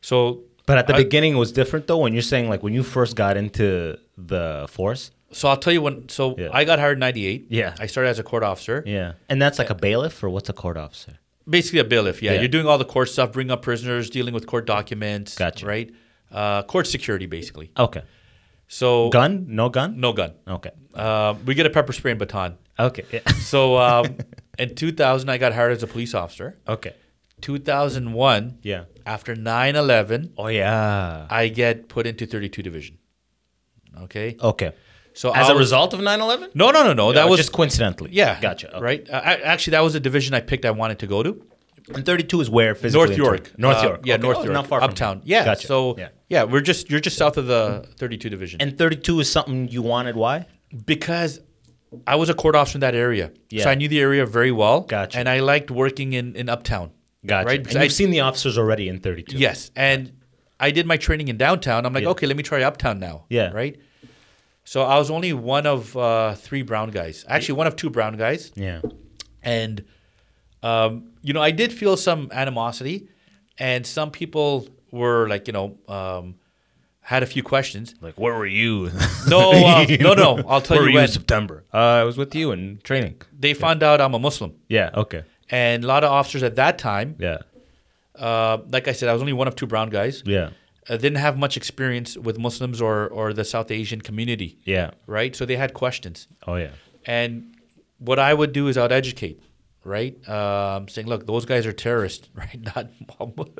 so. 0.00 0.42
But 0.66 0.76
at 0.78 0.86
the 0.86 0.94
I- 0.94 1.02
beginning, 1.04 1.32
it 1.34 1.38
was 1.38 1.52
different 1.52 1.86
though. 1.86 1.98
When 1.98 2.12
you're 2.12 2.22
saying 2.22 2.48
like 2.50 2.62
when 2.62 2.74
you 2.74 2.82
first 2.82 3.16
got 3.16 3.36
into 3.36 3.96
the 4.18 4.66
force. 4.68 5.10
So 5.32 5.48
I'll 5.48 5.56
tell 5.56 5.72
you 5.72 5.82
when. 5.82 6.08
So 6.08 6.34
Yeah. 6.38 6.48
I 6.52 6.64
got 6.64 6.78
hired 6.78 6.96
in 6.96 7.00
'98. 7.00 7.46
Yeah. 7.50 7.74
I 7.78 7.86
started 7.86 8.10
as 8.10 8.18
a 8.18 8.22
court 8.22 8.42
officer. 8.42 8.82
Yeah. 8.86 9.12
And 9.30 9.40
that's 9.40 9.58
like 9.58 9.70
a 9.70 9.74
bailiff 9.74 10.22
or 10.22 10.28
what's 10.30 10.48
a 10.48 10.52
court 10.52 10.76
officer? 10.76 11.18
Basically 11.48 11.78
a 11.78 11.84
bailiff. 11.84 12.22
Yeah. 12.22 12.32
Yeah. 12.32 12.40
You're 12.40 12.48
doing 12.48 12.66
all 12.66 12.78
the 12.78 12.84
court 12.84 13.08
stuff, 13.08 13.32
bring 13.32 13.50
up 13.50 13.62
prisoners, 13.62 14.10
dealing 14.10 14.34
with 14.34 14.46
court 14.46 14.66
documents. 14.66 15.36
Gotcha. 15.36 15.66
Right. 15.66 15.90
Uh, 16.30 16.62
court 16.62 16.86
security, 16.86 17.26
basically. 17.26 17.70
Okay. 17.78 18.02
So 18.66 19.08
Gun? 19.08 19.46
No 19.48 19.68
gun? 19.70 19.98
no 19.98 20.12
gun. 20.12 20.32
Okay. 20.46 20.70
Uh, 20.94 21.34
we 21.46 21.54
get 21.54 21.64
a 21.64 21.70
pepper 21.70 21.92
spray 21.94 22.10
and 22.12 22.18
baton. 22.18 22.58
Okay. 22.78 23.04
Yeah. 23.12 23.20
So 23.40 23.78
um, 23.78 24.18
in 24.58 24.74
2000, 24.74 25.28
I 25.30 25.38
got 25.38 25.54
hired 25.54 25.72
as 25.72 25.82
a 25.82 25.86
police 25.86 26.14
officer. 26.14 26.58
okay. 26.68 26.92
2001, 27.40 28.58
Yeah. 28.62 28.84
after 29.06 29.34
9/11, 29.36 30.32
Oh 30.36 30.48
yeah. 30.48 31.26
I 31.30 31.48
get 31.48 31.88
put 31.88 32.06
into 32.06 32.26
32 32.26 32.62
division. 32.62 32.98
Okay. 34.02 34.36
Okay. 34.42 34.72
So 35.20 35.34
As 35.34 35.48
a 35.48 35.56
result 35.64 35.90
of 35.94 36.00
9/11? 36.00 36.54
No, 36.54 36.70
no, 36.70 36.80
no, 36.88 36.92
no. 37.02 37.12
That 37.12 37.28
was 37.28 37.38
just 37.42 37.52
coincidentally. 37.52 38.10
Yeah. 38.12 38.38
Gotcha. 38.40 38.68
Okay. 38.76 38.80
Right. 38.88 39.10
Uh, 39.10 39.20
I, 39.30 39.32
actually, 39.52 39.72
that 39.72 39.82
was 39.88 39.94
a 39.96 40.00
division 40.08 40.32
I 40.34 40.40
picked. 40.50 40.64
I 40.64 40.70
wanted 40.70 40.98
to 41.00 41.06
go 41.14 41.22
to. 41.26 41.30
And 41.94 42.04
32 42.06 42.40
is 42.42 42.50
where 42.50 42.74
physically? 42.76 43.06
North 43.06 43.18
York. 43.24 43.58
North 43.58 43.78
Uh, 43.78 43.88
York. 43.88 44.00
Yeah, 44.04 44.14
Okay. 44.14 44.22
North 44.22 44.36
Oh, 44.38 44.42
York. 44.44 44.52
Not 44.52 44.66
far 44.68 44.80
from 44.80 44.90
uptown. 44.90 45.22
Yeah. 45.24 45.44
Gotcha. 45.44 45.66
So 45.66 45.96
yeah. 45.98 46.08
yeah. 46.28 46.44
we're 46.44 46.60
just 46.60 46.88
you're 46.90 47.00
just 47.00 47.16
south 47.16 47.36
of 47.36 47.46
the 47.46 47.62
32 47.96 48.28
division. 48.30 48.60
And 48.62 48.78
32 48.78 49.20
is 49.20 49.28
something 49.36 49.68
you 49.68 49.82
wanted. 49.82 50.14
Why? 50.16 50.46
because 50.86 51.40
I 52.06 52.14
was 52.16 52.28
a 52.28 52.34
court 52.34 52.54
officer 52.54 52.76
in 52.76 52.80
that 52.82 52.94
area, 52.94 53.32
Yeah. 53.50 53.64
so 53.64 53.70
I 53.70 53.74
knew 53.74 53.88
the 53.88 54.00
area 54.00 54.24
very 54.26 54.52
well. 54.52 54.82
Gotcha. 54.82 55.18
And 55.18 55.26
I 55.28 55.40
liked 55.40 55.70
working 55.70 56.12
in 56.12 56.36
in 56.36 56.48
uptown. 56.50 56.90
Gotcha. 57.26 57.46
Right. 57.46 57.56
And 57.60 57.64
Because 57.66 57.82
you've 57.82 57.92
seen 58.02 58.10
the 58.10 58.20
officers 58.20 58.56
already 58.58 58.86
in 58.88 59.00
32. 59.00 59.36
Yes, 59.38 59.70
and 59.74 60.12
I 60.60 60.70
did 60.70 60.86
my 60.86 60.98
training 60.98 61.28
in 61.28 61.36
downtown. 61.38 61.86
I'm 61.86 61.92
like, 61.94 62.04
Yeah. 62.04 62.10
okay, 62.14 62.26
let 62.26 62.36
me 62.36 62.42
try 62.42 62.62
uptown 62.62 62.98
now. 63.00 63.24
Yeah. 63.30 63.50
Right. 63.62 63.74
So 64.72 64.82
I 64.82 64.98
was 64.98 65.10
only 65.10 65.32
one 65.32 65.66
of 65.66 65.96
uh, 65.96 66.34
three 66.34 66.60
brown 66.60 66.90
guys. 66.90 67.24
Actually, 67.26 67.54
one 67.56 67.66
of 67.66 67.74
two 67.76 67.88
brown 67.88 68.18
guys, 68.18 68.52
Yeah. 68.54 68.82
and 69.42 69.82
um, 70.62 71.12
you 71.22 71.32
know, 71.32 71.40
I 71.40 71.52
did 71.52 71.72
feel 71.72 71.96
some 71.96 72.28
animosity, 72.32 73.08
and 73.58 73.86
some 73.86 74.10
people 74.10 74.68
were 74.90 75.26
like, 75.26 75.46
you 75.46 75.54
know, 75.54 75.78
um, 75.88 76.34
had 77.00 77.22
a 77.22 77.26
few 77.26 77.42
questions. 77.42 77.94
Like, 78.02 78.16
where 78.18 78.34
were 78.34 78.46
you? 78.62 78.90
No, 79.26 79.52
uh, 79.70 79.86
no, 80.00 80.12
no. 80.12 80.30
I'll 80.46 80.60
tell 80.60 80.76
where 80.76 80.86
you 80.88 80.94
were 80.96 81.00
you 81.00 81.04
in. 81.04 81.08
September? 81.08 81.64
Uh, 81.72 82.02
I 82.02 82.04
was 82.04 82.18
with 82.18 82.34
you 82.34 82.52
in 82.52 82.80
training. 82.84 83.22
They 83.38 83.54
found 83.54 83.82
out 83.82 84.02
I'm 84.02 84.12
a 84.12 84.18
Muslim, 84.18 84.52
Yeah. 84.68 84.90
Okay. 84.94 85.22
and 85.48 85.82
a 85.82 85.86
lot 85.86 86.04
of 86.04 86.10
officers 86.12 86.42
at 86.42 86.56
that 86.56 86.76
time, 86.78 87.16
Yeah. 87.18 87.38
uh, 88.18 88.58
like 88.70 88.86
I 88.86 88.92
said, 88.92 89.08
I 89.08 89.14
was 89.14 89.22
only 89.22 89.32
one 89.32 89.48
of 89.48 89.54
two 89.56 89.66
brown 89.66 89.88
guys. 89.88 90.22
Yeah. 90.26 90.50
Uh, 90.88 90.96
didn't 90.96 91.18
have 91.18 91.36
much 91.38 91.56
experience 91.56 92.16
with 92.16 92.38
Muslims 92.38 92.80
or 92.80 93.06
or 93.08 93.32
the 93.32 93.44
South 93.44 93.70
Asian 93.70 94.00
community. 94.00 94.58
Yeah. 94.64 94.90
right? 95.06 95.36
So 95.36 95.44
they 95.44 95.56
had 95.56 95.72
questions, 95.74 96.28
Oh 96.46 96.56
yeah. 96.56 96.70
and 97.04 97.54
what 97.98 98.18
I 98.18 98.32
would 98.34 98.52
do 98.52 98.68
is 98.68 98.78
I'd 98.78 98.92
educate, 98.92 99.42
right? 99.84 100.14
Um, 100.28 100.88
saying, 100.88 101.08
look, 101.08 101.26
those 101.26 101.44
guys 101.44 101.66
are 101.66 101.72
terrorists, 101.72 102.28
right? 102.34 102.58
Not 102.74 102.86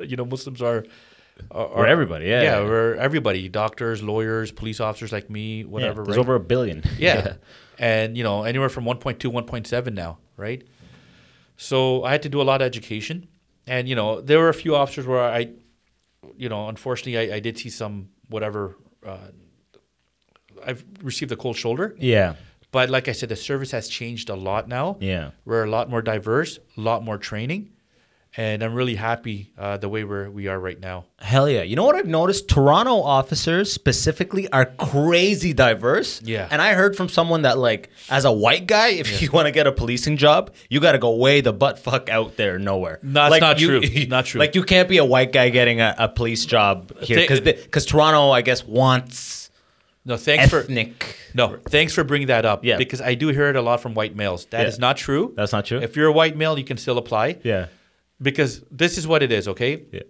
you 0.09 0.15
know 0.17 0.25
Muslims 0.25 0.61
are. 0.61 0.85
are 1.51 1.87
everybody, 1.87 2.25
yeah, 2.25 2.41
yeah, 2.41 2.59
yeah. 2.59 2.65
we're 2.65 2.95
everybody, 2.95 3.47
doctors, 3.49 4.01
lawyers, 4.03 4.51
police 4.51 4.79
officers 4.81 5.11
like 5.11 5.29
me, 5.29 5.63
whatever. 5.63 6.01
yeah. 6.01 6.05
There's 6.05 6.17
right? 6.17 6.21
over 6.27 6.35
a 6.35 6.39
billion. 6.53 6.83
yeah. 6.97 7.35
and 7.77 8.17
you 8.17 8.23
know 8.23 8.43
anywhere 8.43 8.69
from 8.69 8.83
1.2, 8.85 9.15
1.7 9.31 9.93
now, 9.93 10.17
right? 10.35 10.63
So 11.57 12.03
I 12.03 12.11
had 12.11 12.21
to 12.23 12.29
do 12.29 12.41
a 12.41 12.47
lot 12.51 12.61
of 12.61 12.65
education, 12.65 13.27
and 13.67 13.87
you 13.89 13.95
know 13.95 14.21
there 14.21 14.39
were 14.39 14.49
a 14.49 14.53
few 14.53 14.75
officers 14.75 15.05
where 15.05 15.19
I, 15.21 15.51
you 16.37 16.49
know, 16.49 16.69
unfortunately 16.69 17.17
I, 17.31 17.37
I 17.37 17.39
did 17.39 17.57
see 17.57 17.69
some 17.69 18.09
whatever. 18.29 18.77
Uh, 19.05 19.17
I've 20.65 20.83
received 21.01 21.31
a 21.31 21.35
cold 21.35 21.55
shoulder. 21.55 21.95
Yeah. 21.99 22.35
But 22.71 22.89
like 22.89 23.07
I 23.07 23.13
said, 23.13 23.29
the 23.29 23.35
service 23.35 23.71
has 23.71 23.87
changed 23.87 24.29
a 24.29 24.35
lot 24.35 24.67
now. 24.67 24.97
Yeah. 24.99 25.31
We're 25.45 25.63
a 25.63 25.69
lot 25.69 25.89
more 25.89 26.01
diverse, 26.01 26.59
a 26.77 26.81
lot 26.81 27.03
more 27.03 27.17
training, 27.17 27.71
and 28.37 28.61
I'm 28.63 28.73
really 28.75 28.95
happy 28.95 29.51
uh, 29.57 29.77
the 29.77 29.89
way 29.89 30.03
we're 30.03 30.29
we 30.29 30.47
are 30.47 30.59
right 30.59 30.79
now. 30.79 31.05
Hell 31.17 31.49
yeah. 31.49 31.63
You 31.63 31.75
know 31.75 31.83
what 31.83 31.95
I've 31.95 32.07
noticed? 32.07 32.47
Toronto 32.47 33.01
officers 33.01 33.73
specifically 33.73 34.47
are 34.51 34.65
crazy 34.65 35.51
diverse. 35.51 36.21
Yeah. 36.21 36.47
And 36.51 36.61
I 36.61 36.73
heard 36.73 36.95
from 36.95 37.09
someone 37.09 37.41
that, 37.41 37.57
like, 37.57 37.89
as 38.09 38.25
a 38.25 38.31
white 38.31 38.67
guy, 38.67 38.89
if 38.89 39.21
you 39.21 39.31
want 39.31 39.47
to 39.47 39.51
get 39.51 39.65
a 39.67 39.71
policing 39.71 40.17
job, 40.17 40.53
you 40.69 40.79
got 40.79 40.91
to 40.93 40.99
go 40.99 41.15
way 41.15 41.41
the 41.41 41.51
butt 41.51 41.79
fuck 41.79 42.07
out 42.09 42.37
there 42.37 42.59
nowhere. 42.59 42.99
No, 43.01 43.23
it's 43.25 43.31
like, 43.31 43.41
not 43.41 43.59
you- 43.59 43.81
true. 43.81 44.05
Not 44.07 44.25
true. 44.25 44.39
Like, 44.39 44.53
you 44.55 44.63
can't 44.63 44.87
be 44.87 44.97
a 44.99 45.05
white 45.05 45.31
guy 45.33 45.49
getting 45.49 45.81
a, 45.81 45.95
a 45.97 46.07
police 46.07 46.45
job 46.45 46.97
here 47.01 47.27
because 47.27 47.85
Toronto, 47.85 48.29
I 48.31 48.41
guess, 48.41 48.63
wants 48.65 49.49
No, 50.05 50.15
thanks 50.17 50.49
for 50.49 50.59
ethnic. 50.59 51.17
no, 51.33 51.57
thanks 51.67 51.93
for 51.93 52.03
bringing 52.03 52.27
that 52.27 52.45
up. 52.45 52.63
Yeah. 52.63 52.77
because 52.77 53.01
I 53.01 53.15
do 53.15 53.29
hear 53.29 53.49
it 53.49 53.55
a 53.55 53.61
lot 53.61 53.81
from 53.81 53.95
white 53.95 54.15
males. 54.15 54.45
That 54.51 54.67
is 54.67 54.75
Yeah. 54.77 54.81
not 54.81 54.97
true. 54.97 55.33
That's 55.35 55.51
not 55.51 55.65
true? 55.65 55.79
If 55.79 55.95
you're 55.95 56.07
a 56.07 56.13
white 56.13 56.37
male, 56.37 56.57
you 56.57 56.63
can 56.63 56.77
still 56.77 56.97
apply. 56.97 57.37
Yeah. 57.43 57.65
Because 58.21 58.63
this 58.71 58.97
is 58.97 59.07
what 59.07 59.23
it 59.23 59.31
is. 59.31 59.47
Okay. 59.47 59.83
Yeah. 59.91 60.01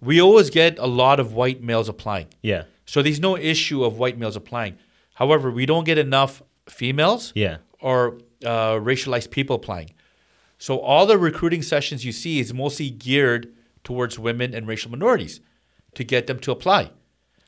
We 0.00 0.20
always 0.20 0.50
get 0.50 0.78
a 0.78 0.86
lot 0.86 1.18
of 1.20 1.34
white 1.34 1.62
males 1.62 1.88
applying. 1.88 2.28
Yeah. 2.42 2.64
So 2.86 3.02
there's 3.02 3.20
no 3.20 3.36
issue 3.36 3.84
of 3.84 3.98
white 3.98 4.18
males 4.18 4.36
applying. 4.36 4.76
However, 5.14 5.50
we 5.50 5.66
don't 5.66 5.84
get 5.84 5.98
enough 5.98 6.42
females 6.68 7.32
Yeah. 7.34 7.58
or 7.80 8.18
uh, 8.44 8.74
racialized 8.78 9.30
people 9.30 9.56
applying. 9.56 9.90
So 10.58 10.78
all 10.80 11.06
the 11.06 11.18
recruiting 11.18 11.62
sessions 11.62 12.04
you 12.04 12.12
see 12.12 12.38
is 12.40 12.52
mostly 12.54 12.90
geared 12.90 13.52
towards 13.84 14.18
women 14.18 14.54
and 14.54 14.66
racial 14.66 14.90
minorities 14.90 15.40
to 15.94 16.04
get 16.04 16.26
them 16.26 16.38
to 16.40 16.50
apply. 16.52 16.90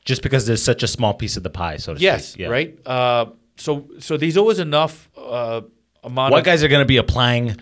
Just 0.05 0.21
because 0.23 0.45
there's 0.47 0.63
such 0.63 0.83
a 0.83 0.87
small 0.87 1.13
piece 1.13 1.37
of 1.37 1.43
the 1.43 1.49
pie, 1.49 1.77
so 1.77 1.93
to 1.93 1.99
Yes, 1.99 2.29
speak. 2.29 2.41
Yeah. 2.41 2.47
right. 2.47 2.77
Uh, 2.87 3.25
so 3.57 3.87
so 3.99 4.17
there's 4.17 4.35
always 4.37 4.59
enough 4.59 5.09
uh, 5.17 5.61
amount 6.03 6.31
White 6.33 6.43
guys 6.43 6.63
are 6.63 6.67
going 6.67 6.81
to 6.81 6.85
be 6.87 6.97
applying 6.97 7.57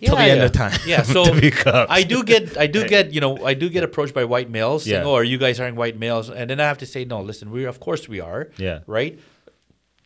till 0.00 0.16
the 0.16 0.22
Yeah, 0.26 0.32
end 0.32 0.42
of 0.42 0.52
time. 0.52 0.78
Yeah, 0.86 1.02
so 1.16 1.24
to 1.24 1.40
be 1.40 1.50
cops. 1.50 1.90
I 1.90 2.02
do 2.02 2.22
get 2.24 2.56
I 2.56 2.66
do 2.66 2.86
get 2.86 3.12
you 3.12 3.20
know 3.20 3.44
I 3.44 3.54
do 3.54 3.68
get 3.68 3.82
approached 3.84 4.14
by 4.14 4.24
white 4.24 4.50
males 4.50 4.84
saying, 4.84 5.02
Yeah. 5.02 5.08
"Oh, 5.08 5.14
are 5.14 5.24
you 5.24 5.38
guys 5.38 5.58
hiring 5.58 5.76
white 5.76 5.98
males?" 5.98 6.30
And 6.30 6.48
then 6.50 6.60
I 6.60 6.64
have 6.64 6.78
to 6.78 6.86
say, 6.86 7.04
"No, 7.04 7.20
listen, 7.22 7.50
we 7.50 7.64
of 7.64 7.80
course 7.80 8.08
we 8.08 8.20
are." 8.20 8.48
Yeah. 8.56 8.80
Right. 8.86 9.18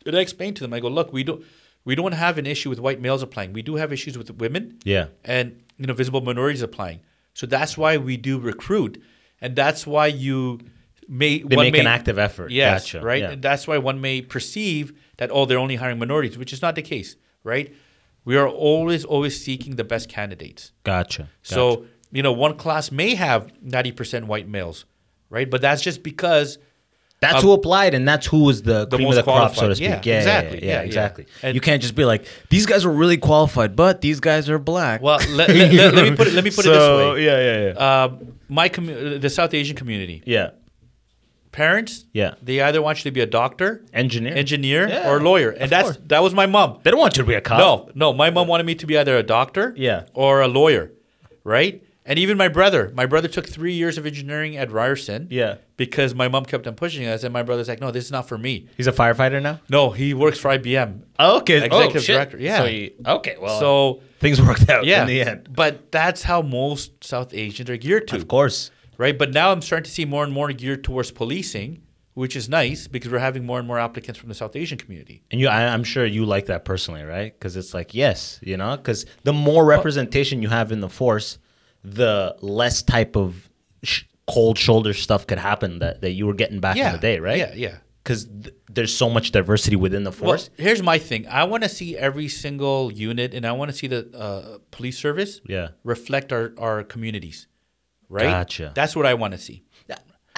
And 0.05 0.17
I 0.17 0.21
explain 0.21 0.55
to 0.55 0.63
them, 0.63 0.73
I 0.73 0.81
go, 0.81 0.89
"Look, 0.89 1.13
we 1.13 1.25
don't 1.25 1.43
we 1.85 1.95
don't 1.95 2.13
have 2.13 2.39
an 2.39 2.47
issue 2.47 2.69
with 2.71 2.81
white 2.81 3.01
males 3.01 3.23
applying. 3.23 3.53
We 3.53 3.63
do 3.63 3.77
have 3.77 3.93
issues 3.93 4.17
with 4.19 4.31
women. 4.39 4.79
Yeah. 4.85 5.07
And 5.25 5.63
you 5.79 5.87
know, 5.87 5.95
visible 5.95 6.21
minorities 6.21 6.63
applying. 6.63 7.01
So 7.35 7.47
that's 7.47 7.77
why 7.77 7.97
we 7.99 8.17
do 8.17 8.39
recruit, 8.39 9.03
and 9.41 9.55
that's 9.57 9.87
why 9.87 10.07
you 10.07 10.61
may 11.09 11.39
They 11.39 11.55
one 11.57 11.67
make 11.67 11.73
may- 11.75 11.81
an 11.81 11.87
active 11.87 12.19
effort. 12.19 12.51
Yes, 12.51 12.85
Gotcha. 12.93 13.05
right. 13.05 13.23
Yeah. 13.23 13.31
And 13.33 13.43
that's 13.43 13.69
why 13.69 13.79
one 13.79 14.01
may 14.01 14.23
perceive 14.23 14.93
that 15.19 15.31
oh, 15.31 15.45
they're 15.45 15.59
only 15.59 15.77
hiring 15.77 15.99
minorities, 15.99 16.37
which 16.39 16.53
is 16.53 16.61
not 16.63 16.75
the 16.75 16.83
case, 16.83 17.17
right? 17.45 17.73
We 18.27 18.37
are 18.37 18.47
always 18.49 19.05
always 19.07 19.43
seeking 19.43 19.77
the 19.77 19.85
best 19.85 20.11
candidates. 20.11 20.73
Gotcha. 20.85 21.31
So 21.43 21.87
you 22.13 22.23
know, 22.23 22.33
one 22.33 22.57
class 22.59 22.93
may 22.93 23.15
have 23.15 23.51
ninety 23.63 23.93
percent 23.93 24.27
white 24.27 24.47
males, 24.49 24.85
right? 25.31 25.49
But 25.51 25.63
that's 25.63 25.81
just 25.81 26.03
because 26.03 26.59
That's 27.21 27.37
Um, 27.37 27.43
who 27.45 27.53
applied, 27.53 27.95
and 27.95 28.07
that's 28.07 28.27
who 28.27 28.45
was 28.45 28.61
the, 28.61 28.87
cream 28.89 29.09
of 29.09 29.15
the 29.15 29.23
crop, 29.23 29.55
so 29.55 29.69
to 29.71 29.75
speak. 29.75 29.89
Yeah, 29.89 30.03
Yeah, 30.05 30.19
exactly. 30.19 30.59
Yeah, 30.59 30.67
Yeah, 30.67 30.73
yeah. 30.81 30.83
exactly. 30.83 31.25
And- 31.43 31.55
you 31.55 31.63
can't 31.63 31.81
just 31.81 31.95
be 31.95 32.05
like, 32.05 32.27
these 32.51 32.67
guys 32.67 32.85
are 32.85 32.91
really 32.93 33.17
qualified, 33.17 33.75
but 33.75 34.03
these 34.03 34.21
guys 34.21 34.51
are 34.51 34.59
black. 34.59 35.01
well, 35.01 35.19
let, 35.31 35.49
let, 35.49 35.73
let- 35.73 35.95
let 35.95 36.11
me 36.11 36.15
put 36.15 36.27
it. 36.27 36.35
Let 36.35 36.45
me 36.45 36.51
put 36.51 36.67
it 36.67 36.69
this 36.69 36.89
way. 36.99 37.25
Yeah, 37.25 37.39
yeah, 37.41 37.73
yeah. 37.73 38.05
Um, 38.05 38.35
my 38.51 38.69
commu- 38.69 39.19
the 39.19 39.31
South 39.31 39.55
Asian 39.55 39.77
community, 39.77 40.23
yeah. 40.27 40.51
Parents, 41.57 42.05
Yeah. 42.13 42.35
they 42.43 42.61
either 42.61 42.81
want 42.83 42.99
you 42.99 43.05
to 43.11 43.15
be 43.19 43.23
a 43.23 43.27
doctor, 43.41 43.83
Engineer. 43.95 44.35
engineer, 44.37 44.89
Yeah, 44.89 45.11
or 45.11 45.21
lawyer, 45.21 45.51
and 45.51 45.71
that's 45.71 45.89
course. 45.93 45.99
that 46.13 46.23
was 46.23 46.33
my 46.35 46.47
mom. 46.47 46.69
They 46.83 46.91
don't 46.91 47.01
want 47.01 47.17
you 47.17 47.23
to 47.23 47.29
be 47.29 47.35
a 47.35 47.41
cop. 47.41 47.59
No, 47.59 47.91
no, 47.95 48.13
my 48.13 48.29
mom 48.31 48.47
wanted 48.47 48.67
me 48.67 48.75
to 48.77 48.87
be 48.87 48.97
either 48.99 49.17
a 49.17 49.23
doctor, 49.23 49.73
Yeah. 49.77 50.03
or 50.15 50.43
a 50.43 50.49
lawyer, 50.49 50.93
right? 51.45 51.83
And 52.09 52.21
even 52.21 52.37
my 52.37 52.47
brother, 52.47 52.93
my 52.95 53.05
brother 53.07 53.27
took 53.27 53.49
three 53.49 53.73
years 53.73 53.99
of 53.99 54.07
engineering 54.07 54.57
at 54.57 54.71
Ryerson, 54.71 55.27
Yeah. 55.29 55.57
because 55.77 56.15
my 56.15 56.29
mom 56.29 56.45
kept 56.45 56.67
on 56.69 56.75
pushing 56.75 57.05
us, 57.07 57.25
and 57.25 57.33
my 57.33 57.43
brother's 57.43 57.67
like, 57.69 57.81
"No, 57.81 57.91
this 57.91 58.05
is 58.05 58.13
not 58.13 58.29
for 58.29 58.39
me." 58.39 58.67
He's 58.77 58.87
a 58.87 58.93
firefighter 58.93 59.43
now? 59.43 59.59
No, 59.69 59.91
he 59.91 60.15
works 60.15 60.39
for 60.39 60.49
IBM. 60.51 61.01
Oh, 61.19 61.39
okay. 61.39 61.57
Executive 61.65 61.97
oh, 61.97 61.99
shit. 62.01 62.15
director, 62.15 62.39
yeah. 62.39 62.59
So 62.59 62.67
he, 62.67 62.93
okay, 63.17 63.35
well. 63.41 63.59
So 63.59 64.01
things 64.21 64.41
worked 64.41 64.69
out 64.71 64.85
yeah, 64.85 65.03
in 65.03 65.09
the 65.09 65.21
end. 65.21 65.49
but 65.53 65.91
that's 65.91 66.23
how 66.23 66.43
most 66.43 67.03
South 67.03 67.35
Asians 67.35 67.69
are 67.71 67.77
geared 67.77 68.07
to, 68.09 68.17
Of 68.17 68.29
course. 68.29 68.71
Right? 68.99 69.17
But 69.19 69.33
now 69.33 69.53
I'm 69.53 69.63
starting 69.63 69.85
to 69.85 69.91
see 69.91 70.05
more 70.05 70.25
and 70.25 70.33
more 70.33 70.53
geared 70.53 70.85
towards 70.85 71.11
policing, 71.11 71.83
which 72.15 72.35
is 72.37 72.49
nice 72.49 72.87
because 72.89 73.11
we're 73.13 73.19
having 73.19 73.45
more 73.45 73.59
and 73.59 73.69
more 73.69 73.79
applicants 73.79 74.19
from 74.19 74.29
the 74.29 74.35
South 74.35 74.57
Asian 74.57 74.79
community. 74.79 75.23
And 75.31 75.41
you, 75.41 75.49
I, 75.49 75.67
I'm 75.67 75.85
sure 75.85 76.07
you 76.07 76.25
like 76.25 76.47
that 76.47 76.65
personally, 76.65 77.03
right? 77.03 77.33
Because 77.33 77.57
it's 77.57 77.75
like, 77.75 77.95
yes, 77.95 78.39
you 78.43 78.57
know, 78.57 78.77
because 78.77 79.05
the 79.25 79.33
more 79.33 79.65
representation 79.65 80.41
you 80.43 80.49
have 80.49 80.73
in 80.73 80.81
the 80.81 80.89
force, 80.89 81.39
the 81.85 82.35
less 82.41 82.83
type 82.83 83.17
of 83.17 83.49
sh- 83.83 84.05
cold 84.27 84.59
shoulder 84.59 84.93
stuff 84.95 85.27
could 85.27 85.39
happen 85.39 85.79
that, 85.81 86.01
that 86.01 86.13
you 86.13 86.27
were 86.27 86.35
getting 86.35 86.59
back 86.61 86.77
in 86.77 86.91
the 86.93 86.99
day, 86.99 87.19
right? 87.21 87.39
Yeah, 87.39 87.53
yeah. 87.55 87.77
Because 88.03 88.25
th- 88.27 88.55
there's 88.71 88.97
so 88.97 89.11
much 89.11 89.31
diversity 89.33 89.77
within 89.77 90.05
the 90.05 90.13
force. 90.13 90.49
Well, 90.57 90.67
here's 90.67 90.83
my 90.83 90.97
thing. 90.99 91.27
I 91.29 91.45
want 91.45 91.65
to 91.65 91.69
see 91.69 91.97
every 91.97 92.29
single 92.29 92.93
unit, 92.93 93.35
and 93.35 93.45
I 93.45 93.53
want 93.53 93.71
to 93.73 93.77
see 93.77 93.89
the 93.89 94.09
uh, 94.17 94.59
police 94.71 94.97
service 94.97 95.41
Yeah. 95.49 95.69
reflect 95.85 96.33
our, 96.33 96.53
our 96.57 96.83
communities, 96.85 97.47
right? 98.09 98.25
Gotcha. 98.25 98.73
That's 98.75 98.95
what 98.97 99.07
I 99.07 99.15
want 99.15 99.33
to 99.33 99.39
see. 99.39 99.63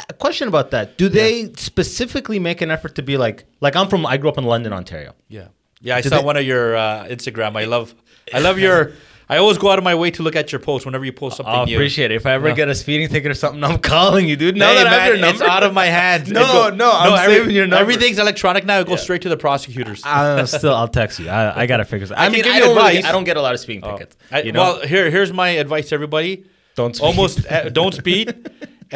A 0.09 0.13
question 0.15 0.47
about 0.47 0.71
that: 0.71 0.97
Do 0.97 1.09
they 1.09 1.53
specifically 1.57 2.39
make 2.39 2.61
an 2.61 2.71
effort 2.71 2.95
to 2.95 3.03
be 3.03 3.17
like, 3.17 3.47
like 3.61 3.75
I'm 3.75 3.89
from, 3.89 4.07
I 4.07 4.17
grew 4.17 4.29
up 4.31 4.39
in 4.39 4.45
London, 4.45 4.73
Ontario. 4.73 5.15
Yeah, 5.27 5.49
yeah. 5.81 5.97
I 5.97 6.03
Do 6.03 6.09
saw 6.09 6.19
they- 6.19 6.25
one 6.25 6.37
of 6.37 6.45
your 6.45 6.77
uh, 6.77 7.07
Instagram. 7.07 7.57
I 7.57 7.65
love, 7.65 7.95
I 8.33 8.39
love 8.39 8.61
your. 8.61 8.93
I 9.31 9.37
always 9.39 9.59
go 9.59 9.71
out 9.71 9.77
of 9.77 9.85
my 9.85 9.95
way 9.97 10.11
to 10.13 10.23
look 10.23 10.37
at 10.37 10.53
your 10.53 10.59
posts 10.61 10.87
whenever 10.87 11.05
you 11.05 11.13
post 11.13 11.37
something 11.37 11.53
I 11.55 11.65
new. 11.65 11.75
appreciate 11.77 12.11
it. 12.13 12.15
If 12.15 12.25
I 12.27 12.33
ever 12.33 12.49
No. 12.49 12.55
get 12.55 12.69
a 12.71 12.75
speeding 12.75 13.09
ticket 13.09 13.31
or 13.31 13.35
something, 13.35 13.63
I'm 13.63 13.79
calling 13.95 14.27
you, 14.29 14.37
dude. 14.37 14.57
Now 14.57 14.69
Hey, 14.69 14.77
that 14.77 14.87
I 14.87 14.91
have 14.91 14.99
man, 15.01 15.09
your 15.09 15.17
number, 15.19 15.43
it's 15.45 15.51
out 15.53 15.63
of 15.65 15.75
my 15.75 15.85
hands. 15.87 16.31
No, 16.33 16.41
It 16.69 16.71
go- 16.71 16.77
no, 16.77 16.91
I'm 16.95 17.27
saving 17.29 17.51
your 17.55 17.67
number. 17.67 17.83
Everything's 17.83 18.19
electronic 18.19 18.65
now. 18.65 18.79
It 18.81 18.87
goes 18.87 19.03
straight 19.03 19.23
to 19.23 19.29
the 19.29 19.37
prosecutors. 19.37 20.01
I'll 20.05 20.47
still, 20.47 20.75
I'll 20.75 20.89
text 20.89 21.19
you. 21.19 21.29
I, 21.29 21.63
I 21.63 21.67
gotta 21.67 21.85
figure 21.85 22.07
this. 22.07 22.17
I, 22.17 22.25
can 22.27 22.33
mean, 22.33 22.45
give 22.45 22.53
I 22.53 22.57
you 22.57 22.63
don't 22.65 22.77
really, 22.77 22.89
advice. 22.99 23.05
I 23.05 23.13
don't 23.13 23.25
get 23.25 23.37
a 23.37 23.43
lot 23.43 23.53
of 23.53 23.61
speeding 23.61 23.85
Oh. 23.85 23.99
tickets. 23.99 24.17
I- 24.31 24.43
you 24.43 24.53
know, 24.53 24.61
Well, 24.63 24.81
here, 24.87 25.11
here's 25.11 25.33
my 25.33 25.49
advice, 25.51 25.89
to 25.91 25.95
everybody. 25.97 26.47
Don't 26.81 26.95
speed. 26.97 27.07
almost 27.09 27.37
uh, 27.51 27.69
don't 27.81 27.95
speed, 28.03 28.27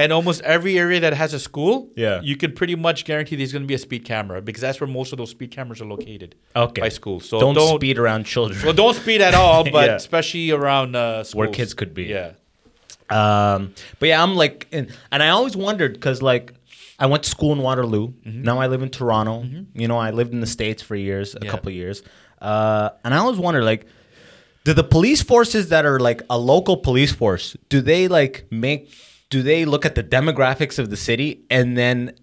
and 0.01 0.09
almost 0.19 0.41
every 0.43 0.75
area 0.85 1.01
that 1.01 1.15
has 1.23 1.35
a 1.35 1.39
school, 1.49 1.75
Yeah. 2.05 2.21
you 2.23 2.37
can 2.43 2.51
pretty 2.61 2.77
much 2.87 3.05
guarantee 3.05 3.37
there's 3.37 3.53
going 3.57 3.65
to 3.69 3.73
be 3.75 3.79
a 3.83 3.85
speed 3.89 4.03
camera 4.13 4.39
because 4.49 4.63
that's 4.67 4.81
where 4.81 4.89
most 5.01 5.13
of 5.13 5.19
those 5.19 5.31
speed 5.37 5.51
cameras 5.51 5.81
are 5.83 5.89
located. 5.97 6.31
Okay. 6.65 6.81
by 6.87 6.89
schools. 7.01 7.29
So 7.29 7.39
don't, 7.41 7.77
speed 7.77 7.99
around 7.99 8.25
children. 8.25 8.61
Well, 8.65 8.73
don't 8.85 8.95
speed 9.05 9.21
at 9.21 9.35
all, 9.35 9.65
but 9.79 9.87
Yeah. 9.89 9.97
especially 9.97 10.51
around 10.53 10.95
uh, 10.97 11.25
schools. 11.25 11.35
Where 11.39 11.49
kids 11.49 11.75
could 11.75 11.93
be. 11.95 12.05
Yeah. 12.05 12.33
Um, 13.11 13.75
but 13.99 14.09
yeah, 14.09 14.23
I'm 14.23 14.35
like, 14.37 14.69
and, 14.73 14.91
and 15.11 15.23
I 15.23 15.29
always 15.31 15.57
wondered 15.57 15.93
because 15.95 16.23
like 16.23 16.55
I 16.99 17.07
went 17.07 17.25
to 17.25 17.31
school 17.31 17.53
in 17.53 17.59
Waterloo. 17.59 18.09
Mm-hmm. 18.09 18.43
Now 18.43 18.59
I 18.61 18.69
live 18.69 18.83
in 18.83 18.89
Toronto. 18.89 19.45
You 19.75 19.89
know, 19.89 19.99
I 19.99 20.11
lived 20.13 20.33
in 20.33 20.41
the 20.41 20.47
states 20.47 20.83
for 20.83 20.95
years, 20.97 21.35
a 21.35 21.39
Yeah. 21.43 21.51
couple 21.51 21.69
of 21.69 21.75
years. 21.75 22.03
Uh, 22.41 22.91
and 23.05 23.13
I 23.13 23.19
always 23.19 23.39
wonder 23.39 23.63
like, 23.63 23.87
do 24.65 24.73
the 24.73 24.85
police 24.85 25.23
forces 25.23 25.69
that 25.71 25.85
are 25.85 25.99
like 25.99 26.23
a 26.31 26.39
local 26.39 26.77
police 26.77 27.13
force 27.13 27.57
do 27.69 27.81
they 27.81 28.09
like 28.09 28.47
make? 28.51 28.93
Do 29.31 29.43
they 29.43 29.65
look 29.65 29.85
at 29.87 29.95
the 29.95 30.05
demographics 30.05 30.79
of 30.79 30.91
the 30.91 30.97
city 30.97 31.45
and 31.51 31.77
then 31.77 32.15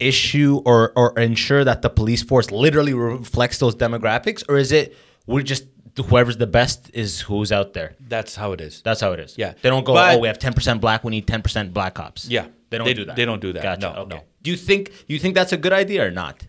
issue 0.00 0.60
or 0.64 0.92
or 0.96 1.18
ensure 1.18 1.64
that 1.64 1.82
the 1.82 1.90
police 1.90 2.22
force 2.22 2.50
literally 2.50 2.94
reflects 2.94 3.58
those 3.58 3.74
demographics, 3.74 4.42
or 4.48 4.56
is 4.58 4.72
it 4.72 4.96
we're 5.26 5.42
just 5.42 5.64
whoever's 6.10 6.36
the 6.36 6.46
best 6.46 6.90
is 6.94 7.20
who's 7.22 7.50
out 7.50 7.72
there? 7.74 7.96
That's 8.00 8.36
how 8.36 8.52
it 8.52 8.60
is. 8.60 8.82
That's 8.82 9.00
how 9.00 9.12
it 9.12 9.20
is. 9.20 9.34
Yeah. 9.36 9.54
They 9.62 9.68
don't 9.68 9.84
go, 9.84 9.94
But- 9.94 10.14
oh, 10.14 10.18
we 10.18 10.28
have 10.28 10.38
10% 10.38 10.80
black, 10.80 11.02
we 11.02 11.10
need 11.10 11.26
10% 11.26 11.72
black 11.72 11.94
cops. 11.94 12.28
Yeah. 12.28 12.46
They 12.70 12.78
don't 12.78 12.86
They- 12.86 12.94
do 12.94 13.04
that. 13.06 13.16
they 13.16 13.24
don't 13.24 13.40
do 13.40 13.52
that. 13.52 13.62
Gotcha. 13.64 13.80
No, 13.80 14.02
okay. 14.02 14.16
no. 14.16 14.22
Do 14.42 14.50
you 14.52 14.56
think 14.56 14.92
you 15.08 15.18
think 15.18 15.34
that's 15.34 15.52
a 15.52 15.56
good 15.56 15.72
idea 15.72 16.06
or 16.06 16.12
not? 16.12 16.46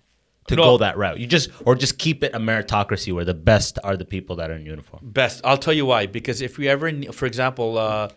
To 0.50 0.56
No. 0.56 0.64
go 0.64 0.78
that 0.80 0.98
route. 0.98 1.20
You 1.20 1.28
just 1.28 1.50
or 1.66 1.76
just 1.76 1.98
keep 2.00 2.24
it 2.24 2.32
a 2.34 2.40
meritocracy 2.40 3.14
where 3.14 3.26
the 3.26 3.34
best 3.52 3.78
are 3.84 3.96
the 3.96 4.06
people 4.16 4.36
that 4.38 4.50
are 4.52 4.56
in 4.56 4.66
uniform. 4.66 5.02
Best. 5.04 5.42
I'll 5.44 5.58
tell 5.66 5.74
you 5.74 5.86
why. 5.86 6.08
Because 6.08 6.42
if 6.42 6.58
we 6.58 6.68
ever, 6.68 6.92
for 7.12 7.26
example, 7.28 7.78
uh, 7.78 8.10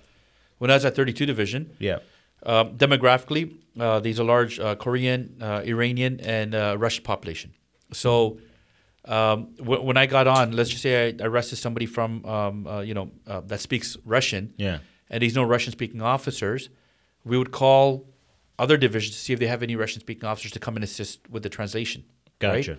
when 0.59 0.71
I 0.71 0.75
was 0.75 0.85
at 0.87 0.95
32 0.97 1.27
Division, 1.27 1.71
Yeah. 1.79 1.99
um, 2.45 2.77
demographically, 2.79 3.45
uh, 3.79 4.01
there's 4.01 4.19
a 4.19 4.25
large 4.25 4.59
uh, 4.59 4.75
Korean, 4.77 5.37
uh, 5.43 5.63
Iranian, 5.67 6.21
and 6.21 6.55
uh, 6.55 6.77
Russian 6.79 7.05
population. 7.05 7.53
So 7.93 8.39
um, 9.05 9.49
w- 9.59 9.83
when 9.83 9.97
I 9.97 10.07
got 10.07 10.27
on, 10.27 10.53
let's 10.53 10.71
just 10.71 10.83
say 10.83 11.09
I 11.09 11.15
arrested 11.29 11.57
somebody 11.57 11.87
from, 11.87 12.25
um, 12.25 12.67
uh, 12.67 12.81
you 12.81 12.95
know, 12.95 13.11
uh, 13.27 13.41
that 13.51 13.61
speaks 13.61 13.97
Russian, 14.07 14.55
Yeah. 14.57 14.79
and 15.11 15.21
there's 15.23 15.35
no 15.35 15.43
Russian-speaking 15.43 16.01
officers, 16.01 16.69
we 17.25 17.37
would 17.37 17.51
call 17.51 18.07
other 18.59 18.77
divisions 18.77 19.17
to 19.17 19.21
see 19.21 19.33
if 19.33 19.39
they 19.41 19.49
have 19.49 19.63
any 19.63 19.75
Russian-speaking 19.77 20.25
officers 20.25 20.53
to 20.53 20.59
come 20.61 20.77
and 20.77 20.85
assist 20.85 21.29
with 21.29 21.43
the 21.43 21.49
translation. 21.49 22.05
Right? 22.43 22.67
Gotcha. 22.67 22.79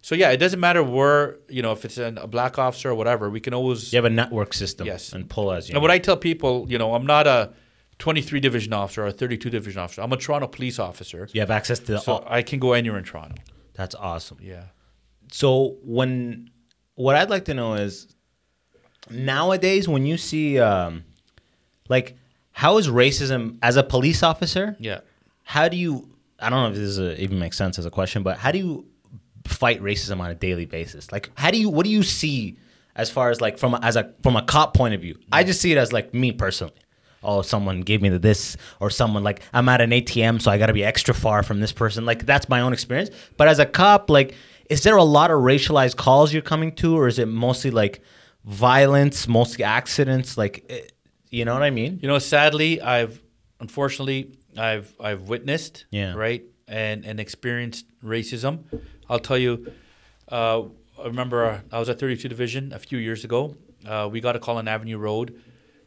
So 0.00 0.14
yeah, 0.14 0.30
it 0.30 0.36
doesn't 0.38 0.60
matter 0.60 0.82
where 0.82 1.36
you 1.48 1.60
know 1.62 1.72
if 1.72 1.84
it's 1.84 1.98
an, 1.98 2.18
a 2.18 2.26
black 2.26 2.58
officer 2.58 2.90
or 2.90 2.94
whatever. 2.94 3.28
We 3.30 3.40
can 3.40 3.52
always 3.54 3.92
You 3.92 3.96
have 3.98 4.04
a 4.04 4.10
network 4.10 4.54
system 4.54 4.86
Yes. 4.86 5.12
and 5.12 5.28
pull 5.28 5.52
as 5.52 5.68
you 5.68 5.74
and 5.74 5.82
what 5.82 5.90
I 5.90 5.98
tell 5.98 6.16
people, 6.16 6.66
you 6.68 6.78
know, 6.78 6.94
I'm 6.94 7.04
not 7.06 7.26
a 7.26 7.52
23 7.98 8.38
division 8.40 8.72
officer 8.72 9.02
or 9.02 9.08
a 9.08 9.12
32 9.12 9.50
division 9.50 9.80
officer. 9.82 10.02
I'm 10.02 10.12
a 10.12 10.16
Toronto 10.16 10.46
police 10.46 10.78
officer. 10.78 11.28
you 11.32 11.40
have 11.40 11.50
access 11.50 11.80
to 11.80 11.92
the 11.92 11.98
So 11.98 12.12
all, 12.12 12.24
I 12.28 12.42
can 12.42 12.60
go 12.60 12.72
anywhere 12.74 12.98
in 12.98 13.04
Toronto. 13.04 13.34
That's 13.74 13.94
awesome. 13.96 14.38
Yeah. 14.40 14.64
So 15.32 15.76
when 15.82 16.50
what 16.94 17.16
I'd 17.16 17.28
like 17.30 17.44
to 17.46 17.54
know 17.54 17.74
is 17.74 18.06
nowadays 19.10 19.88
when 19.88 20.06
you 20.06 20.16
see 20.16 20.58
um 20.60 21.04
like 21.88 22.16
how 22.52 22.78
is 22.78 22.88
racism 22.88 23.58
as 23.62 23.76
a 23.76 23.82
police 23.82 24.22
officer? 24.22 24.76
Yeah. 24.78 25.00
how 25.44 25.68
do 25.68 25.76
you 25.76 26.08
i 26.38 26.50
don't 26.50 26.60
know 26.62 26.68
if 26.68 26.74
this 26.74 26.82
is 26.82 26.98
a, 26.98 27.20
even 27.22 27.38
makes 27.38 27.56
sense 27.56 27.78
as 27.78 27.86
a 27.86 27.90
question 27.90 28.22
but 28.22 28.36
how 28.38 28.52
do 28.52 28.58
you 28.58 28.86
fight 29.48 29.80
racism 29.82 30.20
on 30.20 30.30
a 30.30 30.34
daily 30.34 30.66
basis? 30.66 31.10
Like 31.12 31.30
how 31.34 31.50
do 31.50 31.58
you 31.58 31.68
what 31.68 31.84
do 31.84 31.90
you 31.90 32.02
see 32.02 32.58
as 32.94 33.10
far 33.10 33.30
as 33.30 33.40
like 33.40 33.58
from 33.58 33.74
a, 33.74 33.80
as 33.82 33.96
a 33.96 34.12
from 34.22 34.36
a 34.36 34.42
cop 34.42 34.74
point 34.74 34.94
of 34.94 35.00
view? 35.00 35.18
I 35.32 35.44
just 35.44 35.60
see 35.60 35.72
it 35.72 35.78
as 35.78 35.92
like 35.92 36.12
me 36.14 36.32
personally. 36.32 36.74
Oh 37.22 37.42
someone 37.42 37.80
gave 37.80 38.00
me 38.00 38.08
the 38.10 38.18
this 38.18 38.56
or 38.80 38.90
someone 38.90 39.24
like 39.24 39.42
i'm 39.52 39.68
at 39.68 39.80
an 39.80 39.90
atm 39.90 40.40
so 40.40 40.52
i 40.52 40.56
gotta 40.58 40.72
be 40.72 40.84
extra 40.84 41.12
far 41.14 41.42
from 41.42 41.58
this 41.60 41.72
person. 41.72 42.06
Like 42.06 42.24
that's 42.26 42.48
my 42.48 42.60
own 42.60 42.72
experience. 42.72 43.10
But 43.36 43.48
as 43.48 43.58
a 43.58 43.66
cop 43.66 44.08
like 44.10 44.34
is 44.70 44.82
there 44.82 44.96
a 44.96 45.02
lot 45.02 45.30
of 45.30 45.38
racialized 45.38 45.96
calls 45.96 46.32
you're 46.32 46.42
coming 46.42 46.72
to 46.76 46.96
or 46.96 47.08
is 47.08 47.18
it 47.18 47.26
mostly 47.26 47.70
like 47.70 48.02
violence 48.44 49.26
mostly 49.28 49.64
accidents? 49.64 50.36
Like 50.38 50.64
eh, 50.68 50.80
you 51.30 51.44
know 51.44 51.54
what 51.54 51.62
i 51.62 51.70
mean? 51.70 51.98
You 52.02 52.08
know, 52.08 52.18
sadly, 52.18 52.80
I've 52.80 53.20
unfortunately 53.60 54.32
I've 54.56 54.92
I've 55.00 55.22
witnessed, 55.28 55.84
Yeah. 55.90 56.14
right, 56.14 56.42
and 56.66 57.04
and 57.04 57.20
experienced 57.20 57.84
racism. 58.02 58.64
I'll 59.08 59.18
tell 59.18 59.38
you. 59.38 59.72
Uh, 60.30 60.62
I 61.02 61.06
remember 61.06 61.44
uh, 61.44 61.60
I 61.72 61.78
was 61.78 61.88
at 61.88 61.98
32 62.00 62.28
Division 62.28 62.72
a 62.72 62.78
few 62.78 62.98
years 62.98 63.24
ago. 63.24 63.56
Uh, 63.86 64.08
we 64.10 64.20
got 64.20 64.36
a 64.36 64.38
call 64.38 64.56
on 64.58 64.66
Avenue 64.68 64.98
Road. 64.98 65.40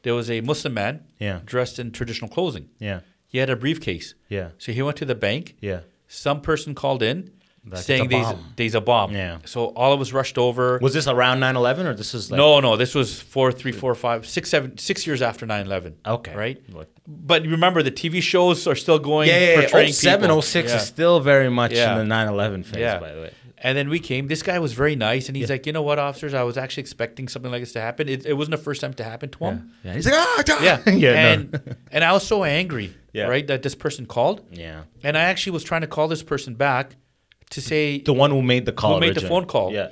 There 0.04 0.16
was 0.16 0.30
a 0.32 0.42
Muslim 0.42 0.74
man, 0.74 1.06
Yeah. 1.20 1.42
dressed 1.46 1.78
in 1.80 1.92
traditional 1.92 2.30
clothing. 2.30 2.70
yeah 2.80 3.02
He 3.28 3.38
had 3.38 3.50
a 3.50 3.56
briefcase. 3.56 4.16
Yeah. 4.30 4.50
So 4.58 4.72
he 4.72 4.82
went 4.82 4.98
to 4.98 5.06
the 5.06 5.16
bank. 5.16 5.56
yeah 5.62 5.82
Some 6.08 6.42
person 6.42 6.74
called 6.74 7.04
in 7.04 7.32
Like 7.64 7.84
saying 7.84 8.10
bomb. 8.10 8.54
there's 8.56 8.74
a 8.74 8.82
bomb. 8.82 9.12
Yeah. 9.12 9.38
So 9.46 9.66
all 9.68 9.94
of 9.94 10.02
us 10.02 10.12
rushed 10.14 10.38
over. 10.40 10.80
Was 10.82 10.94
this 10.96 11.08
around 11.08 11.40
9/11 11.42 11.86
or 11.86 11.94
this 11.94 12.16
is 12.16 12.32
like 12.32 12.38
no, 12.38 12.60
no, 12.60 12.76
this 12.76 12.96
was 12.96 13.22
four, 13.22 13.52
three, 13.52 13.72
four, 13.72 13.94
five, 13.94 14.26
six, 14.26 14.50
seven, 14.50 14.78
six 14.80 15.06
years 15.06 15.22
after 15.22 15.46
9-11. 15.46 15.94
Okay. 16.06 16.36
Right? 16.36 16.62
What- 16.72 16.90
But 17.08 17.44
remember, 17.44 17.84
the 17.84 17.92
TV 17.92 18.20
shows 18.22 18.66
are 18.66 18.76
still 18.76 18.98
going 18.98 19.28
Yeah, 19.30 19.40
yeah, 19.40 19.60
portraying 19.62 19.90
yeah. 19.90 19.94
07, 19.94 20.22
people. 20.30 20.42
06 20.42 20.70
Yeah. 20.72 20.76
is 20.78 20.88
still 20.88 21.20
very 21.20 21.50
much 21.52 21.74
Yeah. 21.74 21.92
in 21.94 22.08
the 22.08 22.16
9/11 22.16 22.64
phase, 22.66 22.80
Yeah. 22.80 22.98
by 23.00 23.12
the 23.14 23.22
way. 23.22 23.32
And 23.64 23.78
then 23.78 23.90
we 23.90 24.00
came. 24.00 24.26
This 24.28 24.42
guy 24.42 24.58
was 24.58 24.74
very 24.74 24.96
nice, 24.96 25.28
and 25.28 25.38
he's 25.38 25.52
like, 25.52 25.68
you 25.68 25.72
know 25.74 25.84
what, 25.84 26.00
officers? 26.00 26.34
I 26.34 26.42
was 26.42 26.58
actually 26.58 26.82
expecting 26.82 27.28
something 27.28 27.52
like 27.52 27.62
this 27.62 27.74
to 27.74 27.80
happen. 27.82 28.10
It, 28.10 28.26
it 28.26 28.34
wasn't 28.34 28.58
the 28.58 28.64
first 28.64 28.82
time 28.82 28.94
to 28.96 29.04
happen 29.04 29.30
to 29.30 29.38
him. 29.46 29.72
Yeah, 29.84 29.94
he's 29.94 30.08
like, 30.08 30.16
ah, 30.18 30.44
ah." 30.50 30.64
Yeah, 30.64 30.80
yeah, 30.90 31.28
and 31.34 31.52
no. 31.54 31.60
and 31.92 32.04
I 32.04 32.12
was 32.12 32.26
so 32.26 32.44
angry, 32.44 32.96
Yeah. 33.14 33.28
right, 33.28 33.46
that 33.46 33.62
this 33.62 33.76
person 33.76 34.08
called, 34.08 34.42
yeah. 34.52 34.86
and 35.04 35.16
I 35.16 35.22
actually 35.26 35.52
was 35.52 35.64
trying 35.64 35.82
to 35.82 35.88
call 35.88 36.08
this 36.08 36.24
person 36.24 36.56
back 36.56 36.96
to 37.52 37.62
say 37.62 38.00
The 38.00 38.14
one 38.14 38.32
who 38.32 38.42
made 38.42 38.66
the 38.66 38.72
call, 38.74 38.96
who 38.96 39.00
made 39.00 39.16
the 39.16 39.22
phone 39.22 39.46
call. 39.46 39.72
Yeah, 39.72 39.90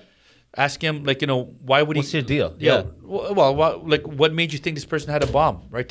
ask 0.57 0.81
him 0.81 1.03
like 1.03 1.21
you 1.21 1.27
know 1.27 1.41
why 1.69 1.81
would 1.81 1.95
What's 1.97 2.11
he 2.11 2.17
What's 2.19 2.29
your 2.31 2.49
deal? 2.49 2.55
yeah, 2.59 2.77
Yeah. 2.77 2.83
well, 3.03 3.33
well 3.35 3.55
what, 3.55 3.87
like 3.87 4.03
what 4.21 4.33
made 4.33 4.51
you 4.53 4.59
think 4.59 4.75
this 4.75 4.85
person 4.85 5.11
had 5.11 5.23
a 5.23 5.27
bomb 5.27 5.57
right 5.69 5.89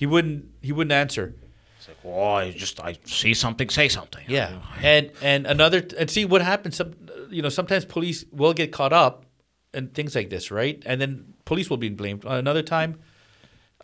he 0.00 0.06
wouldn't 0.06 0.46
he 0.60 0.72
wouldn't 0.72 0.92
answer 0.92 1.34
it's 1.78 1.88
like, 1.88 1.98
well, 2.04 2.36
I 2.36 2.50
just 2.50 2.80
I 2.80 2.96
see 3.04 3.34
something, 3.34 3.68
say 3.70 3.88
something. 3.88 4.24
yeah 4.28 4.60
and 4.82 5.10
and 5.22 5.46
another 5.46 5.80
and 5.98 6.10
see 6.10 6.24
what 6.26 6.42
happens 6.42 6.76
some 6.76 6.92
you 7.30 7.42
know 7.42 7.48
sometimes 7.48 7.84
police 7.84 8.24
will 8.30 8.52
get 8.54 8.70
caught 8.72 8.92
up 8.92 9.24
in 9.72 9.88
things 9.88 10.14
like 10.14 10.28
this 10.30 10.50
right 10.50 10.82
and 10.86 11.00
then 11.00 11.34
police 11.44 11.68
will 11.70 11.76
be 11.86 11.88
blamed 11.88 12.24
another 12.26 12.62
time 12.62 12.98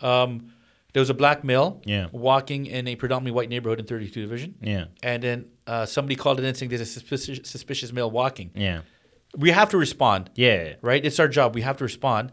um 0.03 0.53
there 0.93 1.01
was 1.01 1.11
a 1.11 1.15
black 1.15 1.45
male 1.45 1.81
Yeah. 1.85 2.07
walking 2.13 2.67
in 2.67 2.87
a 2.89 2.97
predominantly 2.97 3.33
white 3.37 3.49
neighborhood 3.49 3.79
in 3.81 3.87
32 3.87 4.23
division 4.23 4.55
yeah, 4.63 4.85
and 5.03 5.23
then 5.23 5.49
uh, 5.67 5.87
somebody 5.87 6.17
called 6.17 6.39
it 6.41 6.45
in 6.45 6.55
saying 6.55 6.69
there's 6.71 6.81
a 6.81 6.87
suspicious, 6.87 7.41
suspicious 7.49 7.93
male 7.93 8.11
walking 8.11 8.51
yeah, 8.55 8.81
we 9.37 9.51
have 9.51 9.69
to 9.71 9.79
respond 9.79 10.31
yeah. 10.35 10.75
right? 10.83 11.05
It's 11.05 11.19
our 11.21 11.29
job. 11.29 11.55
We 11.55 11.63
have 11.63 11.77
to 11.79 11.85
respond. 11.85 12.33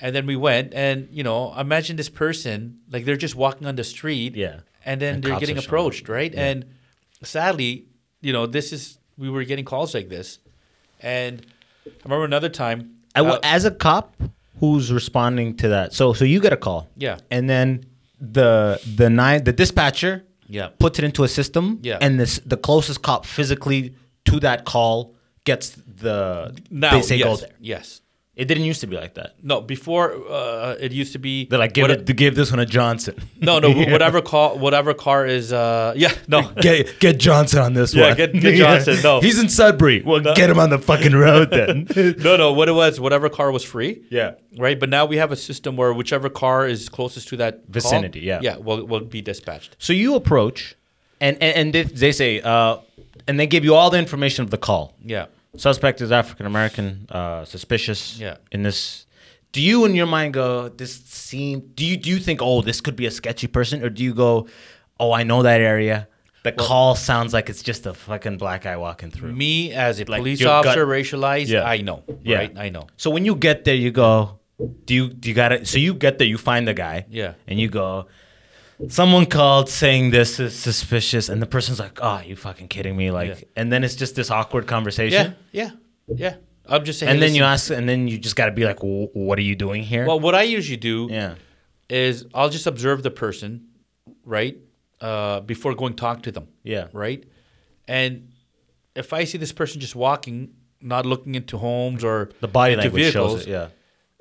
And 0.00 0.14
then 0.14 0.26
we 0.26 0.36
went, 0.36 0.74
and 0.74 1.08
you 1.10 1.24
know, 1.24 1.52
imagine 1.58 1.96
this 1.96 2.08
person 2.08 2.78
like 2.88 3.04
they're 3.04 3.16
just 3.16 3.34
walking 3.34 3.66
on 3.66 3.74
the 3.74 3.82
street, 3.82 4.36
Yeah. 4.36 4.60
and 4.84 5.00
then 5.00 5.14
And 5.16 5.24
they're 5.24 5.40
getting 5.40 5.58
approached, 5.58 6.08
right? 6.08 6.32
And 6.34 6.66
sadly, 7.24 7.86
you 8.20 8.32
know, 8.32 8.46
this 8.46 8.72
is 8.72 8.98
we 9.16 9.28
were 9.28 9.42
getting 9.44 9.64
calls 9.64 9.94
like 9.94 10.08
this, 10.08 10.38
and 11.00 11.44
I 11.86 11.90
remember 12.04 12.24
another 12.26 12.48
time. 12.48 12.96
I 13.16 13.20
uh, 13.22 13.40
as 13.42 13.64
a 13.64 13.72
cop 13.72 14.14
who's 14.60 14.92
responding 14.92 15.56
to 15.56 15.68
that, 15.68 15.92
so 15.92 16.12
so 16.12 16.24
you 16.24 16.40
get 16.40 16.52
a 16.52 16.56
call, 16.56 16.88
Yeah. 16.96 17.18
and 17.30 17.48
then 17.48 17.84
the 18.20 18.80
the 18.96 19.08
nine 19.10 19.44
the 19.44 19.52
dispatcher, 19.52 20.24
Yeah. 20.48 20.68
puts 20.78 20.98
it 20.98 21.04
into 21.04 21.24
a 21.24 21.28
system, 21.28 21.78
Yeah. 21.82 21.98
and 22.00 22.18
this 22.20 22.40
the 22.46 22.56
closest 22.56 23.02
cop 23.02 23.26
physically 23.26 23.94
to 24.24 24.40
that 24.40 24.64
call 24.64 25.14
gets 25.44 25.70
the 26.02 26.54
now, 26.70 26.92
they 26.92 27.02
say 27.02 27.16
yes, 27.16 27.26
go 27.26 27.36
there. 27.36 27.54
yes, 27.60 28.00
It 28.38 28.46
didn't 28.46 28.64
used 28.64 28.80
to 28.82 28.86
be 28.86 28.94
like 28.96 29.14
that. 29.14 29.34
no. 29.42 29.60
Before 29.60 30.12
uh, 30.30 30.76
it 30.78 30.92
used 30.92 31.12
to 31.14 31.18
be 31.18 31.46
They're 31.46 31.58
like, 31.58 31.72
give 31.74 31.90
it, 31.90 32.06
give 32.16 32.36
this 32.36 32.50
one 32.52 32.60
a 32.60 32.66
Johnson. 32.66 33.16
No, 33.40 33.58
no. 33.58 33.68
Whatever 33.94 34.22
car, 34.22 34.56
whatever 34.56 34.94
car 34.94 35.26
is. 35.26 35.52
Uh, 35.52 35.92
yeah, 35.96 36.12
no. 36.28 36.40
get 36.60 37.00
get 37.00 37.18
Johnson 37.18 37.58
on 37.60 37.72
this 37.74 37.92
Yeah, 37.92 38.08
one. 38.08 38.16
get- 38.16 38.32
get 38.34 38.54
Johnson, 38.56 38.96
no. 39.02 39.20
he's 39.20 39.40
in 39.40 39.48
Sudbury. 39.48 40.02
Well, 40.06 40.20
get 40.20 40.48
him 40.50 40.60
on 40.60 40.70
the 40.70 40.78
fucking 40.78 41.16
road 41.16 41.50
then. 41.50 41.88
no, 42.22 42.36
no. 42.36 42.52
What 42.52 42.68
it 42.68 42.76
was, 42.82 43.00
whatever 43.00 43.28
car 43.28 43.50
was 43.50 43.64
free. 43.64 44.02
yeah. 44.08 44.34
right? 44.56 44.78
But 44.78 44.88
now 44.88 45.04
we 45.04 45.16
have 45.16 45.32
a 45.32 45.36
system 45.36 45.76
where 45.76 45.92
whichever 45.92 46.28
car 46.30 46.68
is 46.68 46.88
closest 46.88 47.26
to 47.30 47.36
that 47.38 47.54
call, 47.54 47.72
Vicinity, 47.72 48.20
yeah. 48.20 48.38
yeah, 48.40 48.56
will 48.56 48.84
will 48.86 49.00
be 49.16 49.20
dispatched. 49.20 49.74
So 49.80 49.92
you 49.92 50.14
approach, 50.14 50.76
and 51.20 51.36
and, 51.42 51.52
and 51.56 51.72
they, 51.74 51.82
they 51.82 52.12
say, 52.12 52.40
uh, 52.40 52.76
and 53.26 53.34
they 53.40 53.48
give 53.48 53.64
you 53.64 53.74
all 53.74 53.90
the 53.90 53.98
information 53.98 54.44
of 54.44 54.50
the 54.50 54.58
call. 54.58 54.94
Yeah, 55.04 55.26
Suspect 55.58 56.00
is 56.00 56.10
African 56.12 56.46
American, 56.46 57.06
uh, 57.10 57.44
suspicious. 57.44 58.18
Yeah. 58.18 58.36
In 58.52 58.62
this, 58.62 59.06
do 59.52 59.60
you 59.60 59.84
in 59.84 59.94
your 59.94 60.06
mind 60.06 60.34
go, 60.34 60.68
this 60.68 60.96
seem? 61.04 61.60
Do 61.74 61.84
you 61.84 61.96
do 61.96 62.10
you 62.10 62.18
think, 62.18 62.40
oh, 62.42 62.62
this 62.62 62.80
could 62.80 62.96
be 62.96 63.06
a 63.06 63.10
sketchy 63.10 63.46
person, 63.48 63.82
or 63.84 63.90
do 63.90 64.02
you 64.04 64.14
go, 64.14 64.48
oh, 65.00 65.12
I 65.12 65.22
know 65.24 65.42
that 65.42 65.60
area. 65.60 66.08
The 66.44 66.52
call 66.52 66.94
sounds 66.94 67.34
like 67.34 67.50
it's 67.50 67.62
just 67.62 67.84
a 67.84 67.92
fucking 67.92 68.38
black 68.38 68.62
guy 68.62 68.76
walking 68.76 69.10
through. 69.10 69.32
me 69.32 69.72
as 69.72 70.00
a 70.00 70.04
Like 70.04 70.20
police 70.20 70.40
your 70.40 70.48
gut- 70.48 70.66
officer, 70.66 70.86
racialized, 70.86 71.48
Yeah. 71.48 71.64
I 71.64 71.78
know, 71.82 72.04
Yeah. 72.22 72.36
right? 72.38 72.52
I 72.56 72.68
know. 72.70 72.86
So 72.96 73.10
when 73.10 73.24
you 73.26 73.34
get 73.34 73.64
there, 73.64 73.74
you 73.74 73.90
go, 73.90 74.38
do 74.86 74.94
you 74.94 75.08
do 75.08 75.28
you 75.28 75.34
got 75.34 75.48
to 75.50 75.64
So 75.66 75.78
you 75.78 75.92
get 75.94 76.16
there, 76.18 76.26
you 76.28 76.38
find 76.38 76.66
the 76.66 76.72
guy. 76.74 77.04
Yeah. 77.10 77.34
And 77.48 77.60
you 77.60 77.68
go, 77.68 78.06
someone 78.88 79.26
called 79.26 79.68
saying 79.68 80.10
this 80.10 80.38
is 80.38 80.54
suspicious, 80.56 81.28
and 81.28 81.42
the 81.42 81.46
person's 81.46 81.80
like, 81.80 81.98
"Oh, 82.00 82.20
you 82.24 82.36
fucking 82.36 82.68
kidding 82.68 82.96
me?" 82.96 83.10
Like, 83.10 83.28
Yeah. 83.28 83.48
and 83.56 83.72
then 83.72 83.82
it's 83.84 83.96
just 83.96 84.14
this 84.14 84.30
awkward 84.30 84.66
conversation. 84.66 85.34
yeah, 85.52 85.70
yeah. 86.06 86.16
yeah. 86.16 86.34
I'm 86.66 86.84
just 86.84 86.98
saying. 86.98 87.10
And 87.10 87.16
then 87.22 87.28
listen, 87.30 87.36
you 87.36 87.42
ask, 87.44 87.70
and 87.70 87.88
then 87.88 88.08
you 88.08 88.18
just 88.18 88.36
got 88.36 88.46
to 88.46 88.52
be 88.52 88.64
like, 88.64 88.78
"What 88.80 89.38
are 89.38 89.42
you 89.42 89.56
doing 89.56 89.82
here?" 89.82 90.06
Well, 90.06 90.20
what 90.20 90.34
I 90.34 90.42
usually 90.42 90.76
do 90.76 91.08
yeah, 91.10 91.34
is 91.88 92.26
I'll 92.34 92.50
just 92.50 92.66
observe 92.66 93.02
the 93.02 93.10
person, 93.10 93.68
right, 94.24 94.56
uh, 95.00 95.40
before 95.40 95.74
going 95.74 95.94
talk 95.94 96.22
to 96.24 96.32
them. 96.32 96.48
Yeah. 96.62 96.88
Right. 96.92 97.24
And 97.86 98.28
if 98.94 99.12
I 99.12 99.24
see 99.24 99.38
this 99.38 99.52
person 99.52 99.80
just 99.80 99.96
walking, 99.96 100.50
not 100.80 101.06
looking 101.06 101.34
into 101.34 101.56
homes 101.56 102.04
or 102.04 102.30
the 102.40 102.48
body 102.48 102.76
language 102.76 103.12
shows 103.12 103.44
vehicles, 103.44 103.46
it. 103.46 103.50
Yeah, 103.50 103.68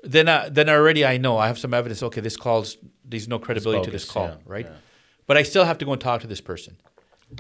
then 0.07 0.27
I, 0.29 0.49
then 0.49 0.69
already 0.69 1.05
I 1.05 1.17
know 1.17 1.37
I 1.37 1.47
have 1.47 1.57
some 1.59 1.73
evidence. 1.73 2.01
Okay, 2.03 2.21
this 2.21 2.37
calls 2.37 2.77
there's 3.05 3.27
no 3.27 3.39
credibility 3.39 3.83
to 3.85 3.91
this 3.91 4.05
call, 4.09 4.27
yeah, 4.27 4.35
right? 4.45 4.65
yeah. 4.65 4.75
But 5.27 5.37
I 5.37 5.43
still 5.43 5.65
have 5.65 5.77
to 5.79 5.85
go 5.85 5.91
and 5.93 6.01
talk 6.01 6.21
to 6.21 6.27
this 6.27 6.41
person. 6.41 6.77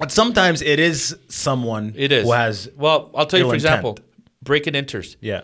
but 0.01 0.11
sometimes 0.11 0.61
it 0.61 0.79
is 0.79 1.15
someone 1.29 1.93
It 1.95 2.11
is 2.11 2.23
who 2.25 2.31
has 2.33 2.69
well. 2.75 3.09
I'll 3.15 3.25
tell 3.25 3.39
you 3.39 3.45
ill 3.45 3.51
for 3.51 3.55
example, 3.55 3.91
intent. 3.91 4.07
break 4.43 4.67
and 4.67 4.75
enters. 4.75 5.17
yeah. 5.21 5.41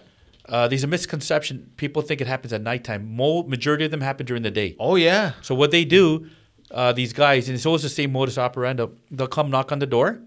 Uh, 0.50 0.68
there's 0.68 0.84
a 0.84 0.88
misconception. 0.88 1.72
People 1.78 2.02
think 2.02 2.20
it 2.20 2.28
happens 2.28 2.52
at 2.52 2.62
nighttime. 2.62 3.16
Mo- 3.16 3.44
majority 3.44 3.86
of 3.86 3.92
them 3.92 4.02
happen 4.02 4.26
during 4.26 4.44
the 4.44 4.52
day. 4.52 4.76
Oh 4.78 4.96
yeah, 4.98 5.32
So 5.42 5.56
what 5.56 5.72
they 5.72 5.86
do, 5.86 6.28
uh, 6.70 6.92
these 6.92 7.14
guys, 7.14 7.48
and 7.48 7.56
it's 7.56 7.66
always 7.66 7.82
the 7.84 7.88
same 7.90 8.12
modus 8.12 8.38
operandi. 8.38 8.86
They'll 9.10 9.28
come 9.28 9.50
knock 9.50 9.72
on 9.72 9.80
the 9.80 9.86
door. 9.86 10.20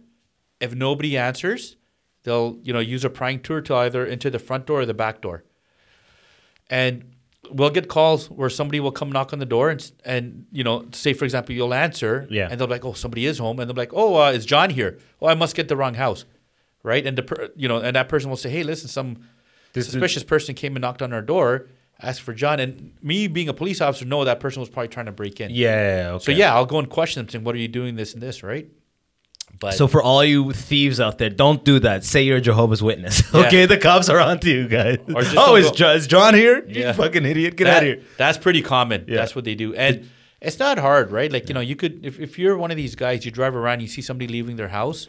If 0.58 0.74
nobody 0.74 1.18
answers, 1.18 1.76
they'll 2.22 2.58
you 2.62 2.72
know 2.72 2.80
use 2.80 3.04
a 3.04 3.10
prying 3.10 3.40
tool 3.40 3.60
to 3.68 3.74
either 3.74 4.06
enter 4.06 4.30
the 4.30 4.38
front 4.38 4.64
door 4.66 4.80
or 4.80 4.86
the 4.86 4.94
back 4.94 5.20
door. 5.20 5.44
And 6.70 7.12
we'll 7.50 7.70
get 7.70 7.88
calls 7.88 8.28
where 8.30 8.50
somebody 8.50 8.80
will 8.80 8.90
come 8.90 9.12
knock 9.12 9.32
on 9.32 9.38
the 9.38 9.46
door 9.46 9.70
and 9.70 9.92
and 10.04 10.46
you 10.50 10.64
know 10.64 10.84
say 10.92 11.12
for 11.12 11.24
example 11.24 11.54
you'll 11.54 11.72
answer 11.72 12.26
Yeah. 12.28 12.48
and 12.50 12.58
they'll 12.58 12.66
be 12.66 12.72
like 12.72 12.84
oh 12.84 12.92
somebody 12.94 13.24
is 13.26 13.38
home. 13.38 13.60
And 13.60 13.68
they'll 13.68 13.74
be 13.74 13.82
like 13.82 13.92
oh 13.94 14.16
uh, 14.20 14.30
is 14.32 14.44
John 14.44 14.70
here? 14.70 14.98
Oh 15.22 15.28
I 15.28 15.34
must 15.34 15.54
get 15.54 15.68
the 15.68 15.76
wrong 15.76 15.94
house. 15.94 16.24
Right? 16.82 17.06
And 17.06 17.16
the 17.18 17.22
per, 17.22 17.50
you 17.56 17.68
know 17.68 17.78
and 17.78 17.94
that 17.94 18.08
person 18.08 18.30
will 18.30 18.36
say 18.36 18.50
hey 18.50 18.62
listen 18.64 18.88
some 18.88 19.18
This 19.74 19.86
is- 19.86 19.92
suspicious 19.92 20.24
person 20.24 20.54
came 20.56 20.74
and 20.74 20.82
knocked 20.82 21.02
on 21.02 21.12
our 21.12 21.22
door 21.22 21.68
asked 22.02 22.20
for 22.22 22.34
John. 22.34 22.58
And 22.60 22.92
me 23.00 23.26
being 23.28 23.48
a 23.48 23.54
police 23.54 23.80
officer 23.80 24.04
know 24.04 24.24
that 24.24 24.40
person 24.40 24.60
was 24.60 24.68
probably 24.68 24.88
trying 24.88 25.06
to 25.06 25.12
break 25.12 25.40
in. 25.40 25.50
Yeah. 25.50 26.10
Okay. 26.14 26.24
so 26.24 26.32
yeah 26.32 26.52
I'll 26.54 26.66
go 26.66 26.78
and 26.80 26.90
question 26.90 27.22
them 27.22 27.28
saying 27.30 27.44
what 27.44 27.54
are 27.54 27.58
you 27.58 27.68
doing 27.68 27.94
this 27.94 28.12
and 28.12 28.20
this? 28.22 28.42
Right 28.42 28.68
but 29.58 29.72
So 29.74 29.86
for 29.86 30.02
all 30.02 30.24
you 30.24 30.52
thieves 30.52 31.00
out 31.00 31.18
there, 31.18 31.30
don't 31.30 31.64
do 31.64 31.78
that. 31.80 32.04
Say 32.04 32.22
you're 32.22 32.38
a 32.38 32.40
Jehovah's 32.40 32.82
Witness. 32.82 33.22
Yeah. 33.34 33.46
Okay, 33.46 33.66
the 33.66 33.78
cops 33.78 34.08
are 34.08 34.20
on 34.20 34.38
to 34.40 34.50
you 34.50 34.68
guys. 34.68 34.98
Or 35.14 35.22
just 35.22 35.36
oh, 35.36 35.56
is, 35.56 35.70
go- 35.72 35.94
is 35.94 36.06
John 36.06 36.34
here? 36.34 36.64
You 36.66 36.82
Yeah. 36.82 36.92
fucking 36.92 37.24
idiot. 37.24 37.56
Get 37.56 37.64
that- 37.64 37.76
out 37.78 37.82
of 37.82 37.88
here. 37.88 38.02
That's 38.18 38.38
pretty 38.38 38.62
common. 38.62 39.04
Yeah. 39.08 39.16
That's 39.16 39.34
what 39.34 39.44
they 39.44 39.54
do. 39.54 39.74
And 39.74 40.08
it's 40.40 40.58
not 40.58 40.78
hard, 40.78 41.10
right? 41.10 41.30
Like, 41.32 41.48
you 41.48 41.54
know, 41.54 41.60
you 41.60 41.76
could, 41.76 42.04
if, 42.04 42.18
if 42.20 42.38
you're 42.38 42.56
one 42.58 42.70
of 42.70 42.76
these 42.76 42.94
guys, 42.94 43.24
you 43.24 43.30
drive 43.30 43.54
around, 43.54 43.80
you 43.80 43.88
see 43.88 44.02
somebody 44.02 44.28
leaving 44.32 44.56
their 44.56 44.68
house, 44.68 45.08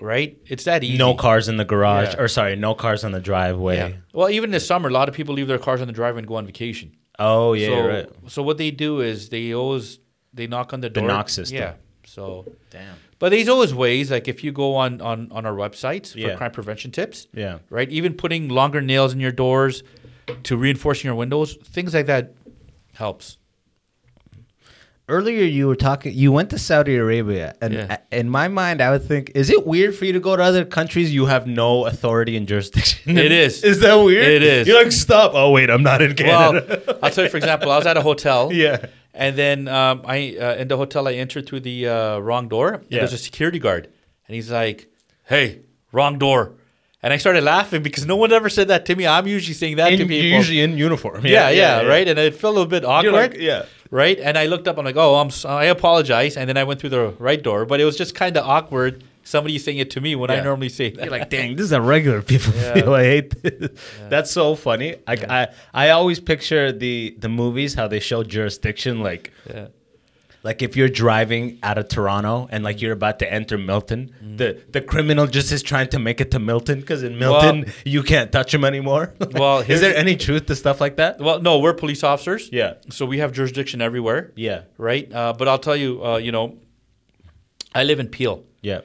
right? 0.00 0.38
It's 0.46 0.64
that 0.64 0.82
easy. 0.84 0.98
No 0.98 1.14
cars 1.14 1.48
in 1.48 1.56
the 1.58 1.64
garage, 1.64 2.14
Yeah. 2.14 2.20
or 2.22 2.28
sorry, 2.28 2.56
no 2.56 2.74
cars 2.74 3.04
on 3.04 3.12
the 3.12 3.20
driveway. 3.20 3.76
Yeah. 3.76 3.92
Well, 4.12 4.30
even 4.30 4.50
this 4.50 4.66
summer, 4.66 4.88
a 4.88 4.92
lot 4.92 5.08
of 5.08 5.14
people 5.14 5.34
leave 5.34 5.48
their 5.48 5.58
cars 5.58 5.80
on 5.80 5.86
the 5.86 5.92
driveway 5.92 6.20
and 6.20 6.28
go 6.28 6.36
on 6.36 6.46
vacation. 6.46 6.96
Oh 7.18 7.52
yeah, 7.52 7.66
so, 7.68 7.74
you're 7.74 7.88
right. 7.88 8.08
so 8.28 8.42
what 8.42 8.56
they 8.58 8.70
do 8.70 9.00
is 9.00 9.28
they 9.28 9.52
always, 9.54 9.98
they 10.32 10.46
knock 10.46 10.72
on 10.72 10.80
the 10.80 10.88
door. 10.90 11.02
The 11.02 11.08
knock 11.08 11.28
system. 11.28 11.58
Yeah. 11.58 11.74
So, 12.04 12.44
Damn. 12.70 12.96
but 13.18 13.30
there's 13.30 13.48
always 13.48 13.72
ways, 13.74 14.10
like 14.10 14.28
if 14.28 14.42
you 14.44 14.52
go 14.52 14.74
on, 14.74 15.00
on, 15.00 15.28
on 15.30 15.46
our 15.46 15.54
websites 15.54 16.12
for 16.12 16.18
Yeah. 16.18 16.34
crime 16.36 16.50
prevention 16.50 16.90
tips, 16.90 17.26
Yeah. 17.34 17.58
right? 17.70 17.88
Even 17.90 18.14
putting 18.14 18.48
longer 18.48 18.80
nails 18.80 19.12
in 19.12 19.20
your 19.20 19.32
doors 19.32 19.82
to 20.44 20.56
reinforcing 20.56 21.08
your 21.08 21.14
windows, 21.14 21.54
things 21.64 21.94
like 21.94 22.06
that 22.06 22.34
helps. 22.94 23.38
Earlier, 25.08 25.44
you 25.44 25.66
were 25.66 25.76
talking. 25.76 26.14
You 26.14 26.30
went 26.32 26.48
to 26.50 26.58
Saudi 26.58 26.96
Arabia, 26.96 27.54
and 27.60 27.74
Yeah. 27.74 27.96
in 28.12 28.30
my 28.30 28.46
mind, 28.48 28.80
I 28.80 28.90
would 28.92 29.02
think: 29.02 29.32
Is 29.34 29.50
it 29.50 29.66
weird 29.66 29.94
for 29.96 30.04
you 30.04 30.12
to 30.12 30.20
go 30.20 30.36
to 30.36 30.42
other 30.42 30.64
countries 30.64 31.12
you 31.12 31.26
have 31.26 31.46
no 31.46 31.86
authority 31.86 32.36
and 32.36 32.46
jurisdiction? 32.46 33.18
It 33.18 33.32
is. 33.44 33.64
Is 33.64 33.80
that 33.80 33.94
weird? 33.96 34.24
It 34.26 34.42
is. 34.44 34.68
You're 34.68 34.80
like, 34.82 34.92
stop. 34.92 35.32
Oh 35.34 35.50
wait, 35.50 35.70
I'm 35.70 35.82
not 35.82 36.00
in 36.02 36.14
Well, 36.18 36.52
Canada. 36.52 36.98
I'll 37.02 37.10
tell 37.10 37.24
you, 37.24 37.30
for 37.30 37.36
example, 37.36 37.70
I 37.72 37.76
was 37.78 37.86
at 37.86 37.96
a 37.96 38.00
hotel. 38.02 38.50
Yeah. 38.62 38.86
And 39.14 39.36
then 39.36 39.68
um, 39.68 40.02
I 40.06 40.36
uh, 40.40 40.54
in 40.56 40.68
the 40.68 40.76
hotel, 40.76 41.06
I 41.06 41.12
entered 41.14 41.46
through 41.46 41.60
the 41.60 41.86
uh, 41.88 42.18
wrong 42.18 42.48
door. 42.48 42.68
And 42.74 42.86
Yeah. 42.88 42.98
There's 43.00 43.12
a 43.12 43.18
security 43.18 43.58
guard, 43.58 43.88
and 44.26 44.34
he's 44.34 44.50
like, 44.50 44.88
"Hey, 45.24 45.60
wrong 45.92 46.18
door." 46.18 46.54
And 47.04 47.12
I 47.12 47.16
started 47.18 47.42
laughing 47.42 47.82
because 47.82 48.06
no 48.06 48.14
one 48.16 48.32
ever 48.32 48.48
said 48.48 48.68
that 48.68 48.86
to 48.86 48.94
me. 48.94 49.06
I'm 49.08 49.26
usually 49.26 49.54
saying 49.54 49.76
that 49.76 49.88
And 49.92 49.98
to 49.98 50.06
people. 50.06 50.38
usually 50.38 50.60
in 50.60 50.78
uniform. 50.78 51.26
yeah, 51.26 51.50
yeah, 51.50 51.82
right. 51.82 52.06
And 52.06 52.16
it 52.18 52.34
felt 52.36 52.52
a 52.52 52.56
little 52.58 52.70
bit 52.70 52.84
awkward. 52.84 53.12
like- 53.12 53.36
yeah. 53.38 53.64
Right. 53.90 54.18
And 54.20 54.38
I 54.38 54.46
looked 54.46 54.66
up. 54.68 54.78
I'm 54.78 54.84
like, 54.86 54.96
"Oh, 54.96 55.16
I'm. 55.16 55.30
I 55.46 55.64
apologize." 55.66 56.36
And 56.38 56.48
then 56.48 56.56
I 56.56 56.64
went 56.64 56.80
through 56.80 56.90
the 56.90 57.08
right 57.18 57.42
door, 57.42 57.66
but 57.66 57.80
it 57.80 57.84
was 57.84 57.96
just 57.98 58.14
kind 58.14 58.36
of 58.38 58.46
awkward. 58.46 59.04
Somebody 59.24 59.58
saying 59.58 59.78
it 59.78 59.90
to 59.92 60.00
me 60.00 60.14
when 60.16 60.30
I 60.30 60.40
normally 60.40 60.68
say 60.68 60.90
that. 60.90 61.00
You're 61.04 61.10
like, 61.18 61.30
dang, 61.30 61.56
this 61.56 61.66
is 61.66 61.72
a 61.80 61.80
regular 61.80 62.22
people 62.22 62.52
feel. 62.52 62.92
I 62.94 63.04
hate 63.04 63.42
this. 63.42 63.70
That's 64.08 64.30
so 64.30 64.54
funny. 64.54 64.96
I, 65.06 65.14
I 65.38 65.48
I 65.72 65.90
always 65.90 66.20
picture 66.20 66.72
the 66.72 67.14
the 67.18 67.28
movies 67.28 67.74
how 67.74 67.86
they 67.88 68.00
show 68.00 68.22
jurisdiction 68.24 69.00
like 69.00 69.32
Yeah. 69.48 69.68
like 70.42 70.60
if 70.60 70.76
you're 70.76 70.88
driving 71.04 71.58
out 71.62 71.78
of 71.78 71.86
Toronto 71.86 72.48
and 72.50 72.64
like 72.64 72.82
you're 72.82 72.92
about 73.02 73.18
to 73.20 73.32
enter 73.32 73.56
Milton, 73.56 74.00
Mm. 74.24 74.38
the 74.38 74.48
the 74.72 74.80
criminal 74.80 75.26
just 75.28 75.52
is 75.52 75.62
trying 75.62 75.88
to 75.90 75.98
make 76.00 76.20
it 76.20 76.30
to 76.32 76.38
Milton 76.40 76.80
because 76.80 77.02
in 77.04 77.16
Milton 77.18 77.66
you 77.84 78.02
can't 78.02 78.30
touch 78.32 78.52
him 78.52 78.64
anymore. 78.64 79.14
Well, 79.42 79.60
is 79.60 79.80
there 79.80 79.94
any 79.96 80.16
truth 80.16 80.46
to 80.46 80.54
stuff 80.56 80.80
like 80.80 80.96
that? 80.96 81.20
Well, 81.20 81.40
no, 81.40 81.58
we're 81.60 81.74
police 81.74 82.02
officers. 82.02 82.48
Yeah. 82.52 82.74
So 82.90 83.06
we 83.06 83.18
have 83.22 83.30
jurisdiction 83.32 83.80
everywhere. 83.80 84.32
Yeah. 84.34 84.62
Right. 84.78 85.06
Uh, 85.12 85.32
but 85.38 85.46
I'll 85.48 85.62
tell 85.68 85.76
you, 85.76 86.04
uh, 86.04 86.16
you 86.18 86.32
know, 86.32 86.58
I 87.74 87.84
live 87.84 88.00
in 88.00 88.08
Peel, 88.08 88.42
Yeah, 88.62 88.80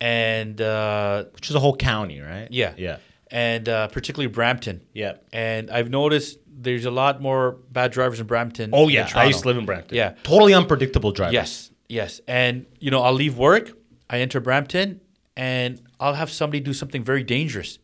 and 0.00 0.60
uh, 0.60 1.24
which 1.34 1.48
is 1.48 1.56
a 1.56 1.60
whole 1.60 1.76
county, 1.76 2.20
right? 2.20 2.48
yeah, 2.50 2.74
yeah, 2.76 2.98
and 3.30 3.68
uh, 3.68 3.88
particularly 3.88 4.32
Brampton. 4.32 4.82
yeah. 4.92 5.14
And 5.32 5.70
I've 5.70 5.90
noticed 5.90 6.38
there's 6.58 6.84
a 6.84 6.90
lot 6.90 7.20
more 7.20 7.58
bad 7.70 7.92
drivers 7.92 8.20
in 8.20 8.26
Brampton. 8.26 8.70
Oh 8.72 8.88
yeah, 8.88 9.08
I 9.14 9.26
used 9.26 9.42
to 9.42 9.48
live 9.48 9.56
in 9.58 9.66
Brampton. 9.66 9.96
Yeah. 9.96 10.14
totally 10.22 10.54
unpredictable 10.54 11.12
drivers. 11.12 11.34
Yes, 11.34 11.70
yes. 11.88 12.20
And 12.26 12.66
you 12.80 12.90
know, 12.90 13.02
I'll 13.02 13.12
leave 13.12 13.36
work, 13.36 13.72
I 14.08 14.18
enter 14.20 14.40
Brampton, 14.40 15.00
and 15.36 15.80
I'll 16.00 16.14
have 16.14 16.30
somebody 16.30 16.60
do 16.60 16.72
something 16.72 17.02
very 17.02 17.22
dangerous. 17.22 17.78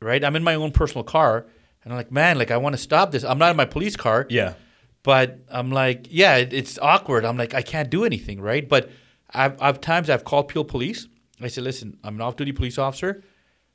Right? 0.00 0.22
I'm 0.22 0.36
in 0.36 0.42
my 0.44 0.54
own 0.54 0.70
personal 0.70 1.02
car, 1.04 1.46
and 1.82 1.92
I'm 1.92 1.96
like, 1.96 2.12
man, 2.12 2.36
like 2.38 2.50
I 2.50 2.58
want 2.58 2.74
to 2.74 2.82
stop 2.82 3.10
this. 3.10 3.24
I'm 3.24 3.38
not 3.38 3.50
in 3.50 3.56
my 3.56 3.64
police 3.64 3.96
car. 3.96 4.26
yeah. 4.30 4.54
But 5.02 5.40
I'm 5.50 5.70
like, 5.70 6.06
yeah, 6.08 6.36
it, 6.36 6.54
it's 6.54 6.78
awkward. 6.78 7.26
I'm 7.26 7.36
like, 7.36 7.52
I 7.52 7.60
can't 7.60 7.90
do 7.90 8.04
anything, 8.06 8.40
right? 8.40 8.66
But 8.66 8.90
I've, 9.30 9.60
I've 9.60 9.78
times 9.82 10.08
I've 10.08 10.24
called 10.24 10.48
Peel 10.48 10.64
Police. 10.64 11.08
I 11.40 11.48
said, 11.48 11.64
listen, 11.64 11.98
I'm 12.04 12.14
an 12.16 12.20
off-duty 12.20 12.52
police 12.52 12.78
officer. 12.78 13.22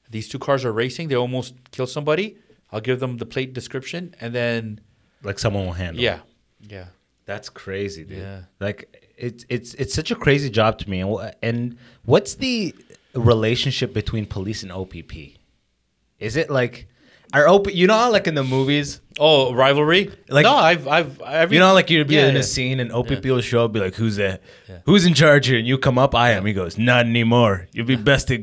These 0.10 0.28
two 0.30 0.40
cars 0.40 0.66
are 0.66 0.72
racing. 0.72 1.10
They 1.10 1.16
almost 1.16 1.54
killed 1.72 1.90
somebody. 1.90 2.38
I'll 2.72 2.82
give 2.82 3.00
them 3.00 3.18
the 3.18 3.26
plate 3.26 3.54
description, 3.54 4.16
and 4.22 4.34
then 4.34 4.80
Like 5.24 5.40
someone 5.40 5.66
will 5.66 5.74
handle. 5.74 6.00
it. 6.00 6.04
yeah, 6.06 6.20
yeah. 6.68 6.86
That's 7.26 7.50
crazy, 7.50 8.04
dude. 8.06 8.20
Yeah. 8.20 8.42
Like 8.60 9.12
it's 9.18 9.46
it's 9.50 9.74
it's 9.76 9.94
such 9.94 10.10
a 10.10 10.16
crazy 10.16 10.50
job 10.50 10.80
to 10.80 10.90
me. 10.90 11.02
And 11.44 11.78
what's 12.06 12.36
the 12.36 12.74
relationship 13.14 13.94
between 13.94 14.26
police 14.26 14.64
and 14.64 14.72
OPP? 14.72 15.14
Is 16.20 16.36
it 16.36 16.50
like 16.50 16.88
are 17.34 17.48
OP? 17.48 17.74
You 17.74 17.88
know, 17.88 17.94
how, 17.94 18.12
like 18.12 18.28
in 18.28 18.36
the 18.36 18.44
movies, 18.44 19.02
Oh, 19.20 19.54
rivalry? 19.54 20.10
Like- 20.30 20.44
no, 20.46 20.56
I've 20.56 20.88
I've 20.88 21.22
every, 21.22 21.58
you 21.58 21.60
know, 21.60 21.74
like 21.74 21.90
you'd 21.90 22.08
be 22.08 22.16
Yeah, 22.16 22.28
in 22.28 22.36
yeah. 22.36 22.40
a 22.42 22.44
scene 22.44 22.80
and 22.80 22.92
OPP 22.92 23.26
will 23.26 23.42
show 23.42 23.66
up, 23.66 23.74
be 23.74 23.80
like, 23.80 23.96
"Who's 23.96 24.16
that? 24.16 24.42
Who's 24.86 25.06
in 25.06 25.14
charge 25.14 25.48
here?" 25.48 25.58
And 25.60 25.68
you 25.68 25.78
come 25.78 25.98
up, 25.98 26.16
"I 26.16 26.32
am." 26.32 26.46
He 26.46 26.54
goes, 26.54 26.78
"Not 26.78 27.06
anymore. 27.06 27.68
You'd 27.74 27.86
be 27.88 27.96
best 27.98 28.28
to 28.30 28.38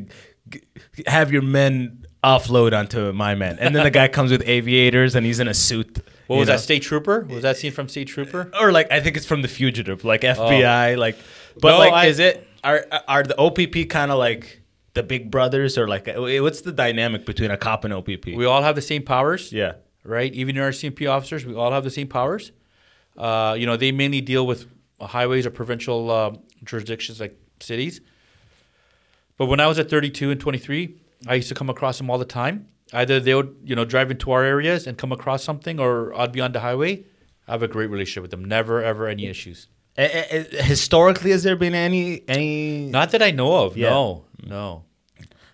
g- 0.51 0.61
have 1.07 1.33
your 1.33 1.43
men." 1.43 2.03
Offload 2.25 2.77
onto 2.77 3.13
my 3.13 3.37
men, 3.37 3.57
and 3.61 3.73
then 3.77 3.85
the 3.85 3.91
guy 3.91 4.09
comes 4.09 4.33
with 4.33 4.43
aviators, 4.49 5.15
and 5.15 5.25
he's 5.25 5.39
in 5.39 5.47
a 5.47 5.55
suit. 5.55 5.99
What 6.27 6.39
was 6.39 6.49
know? 6.49 6.55
that? 6.55 6.61
State 6.61 6.83
Trooper? 6.83 7.25
Was 7.31 7.43
that 7.43 7.57
scene 7.57 7.71
from 7.71 7.89
State 7.89 8.09
Trooper? 8.09 8.51
or 8.61 8.73
like 8.73 8.91
I 8.91 8.99
think 8.99 9.17
it's 9.17 9.27
from 9.27 9.43
the 9.43 9.49
fugitive, 9.49 10.05
like 10.05 10.25
oh. 10.25 10.35
FBI, 10.35 10.97
like. 10.99 11.17
But 11.61 11.69
No, 11.73 11.79
like, 11.79 11.93
I- 11.93 12.07
is 12.07 12.19
it 12.19 12.45
are 12.65 12.85
are 13.07 13.23
the 13.23 13.37
OPP 13.39 13.89
kind 13.89 14.11
of 14.11 14.19
like 14.19 14.61
the 14.97 15.03
big 15.05 15.31
brothers, 15.31 15.79
or 15.79 15.87
like 15.87 16.09
what's 16.17 16.63
the 16.63 16.73
dynamic 16.73 17.25
between 17.25 17.51
a 17.53 17.57
cop 17.57 17.85
and 17.85 17.95
OPP? 17.95 18.27
We 18.27 18.45
all 18.45 18.63
have 18.63 18.75
the 18.75 18.83
same 18.83 19.03
powers. 19.03 19.53
yeah, 19.53 19.75
right? 20.03 20.33
Even 20.35 20.57
RCMP 20.57 21.09
officers, 21.09 21.47
we 21.47 21.55
all 21.55 21.71
have 21.71 21.85
the 21.85 21.91
same 21.91 22.09
powers. 22.09 22.51
Uh, 23.17 23.55
you 23.59 23.67
know, 23.67 23.77
they 23.77 23.93
mainly 23.93 24.21
deal 24.21 24.47
with 24.47 24.67
highways 25.01 25.47
or 25.47 25.51
provincial 25.51 26.11
uh, 26.11 26.33
jurisdictions 26.65 27.21
like 27.21 27.39
cities. 27.61 28.01
But 29.39 29.47
when 29.47 29.61
I 29.61 29.67
was 29.67 29.79
at 29.79 29.89
32 29.91 30.31
and 30.31 30.41
23, 30.41 30.95
I 31.29 31.35
used 31.35 31.49
to 31.49 31.55
come 31.55 31.71
across 31.71 31.99
them 31.99 32.11
all 32.11 32.19
the 32.19 32.25
time. 32.25 32.69
Either 32.93 33.21
they 33.21 33.35
would, 33.35 33.55
you 33.65 33.77
know, 33.77 33.85
drive 33.85 34.11
into 34.11 34.31
our 34.33 34.43
areas 34.45 34.87
and 34.87 34.97
come 34.97 35.13
across 35.13 35.43
something, 35.45 35.79
or 35.81 36.15
I'd 36.19 36.33
be 36.33 36.41
on 36.41 36.53
the 36.53 36.61
highway. 36.61 37.05
I 37.47 37.53
have 37.53 37.63
a 37.63 37.69
great 37.69 37.91
relationship 37.91 38.23
with 38.23 38.31
them. 38.31 38.45
Never, 38.45 38.83
ever 38.83 39.07
any 39.09 39.27
issues. 39.27 39.69
Historically, 39.97 41.31
has 41.31 41.43
there 41.43 41.57
been 41.57 41.75
any 41.75 42.23
any? 42.29 42.87
Not 42.91 43.11
that 43.13 43.23
I 43.23 43.31
know 43.31 43.65
of. 43.65 43.77
Yeah. 43.77 43.91
No, 43.91 44.26
no. 44.45 44.85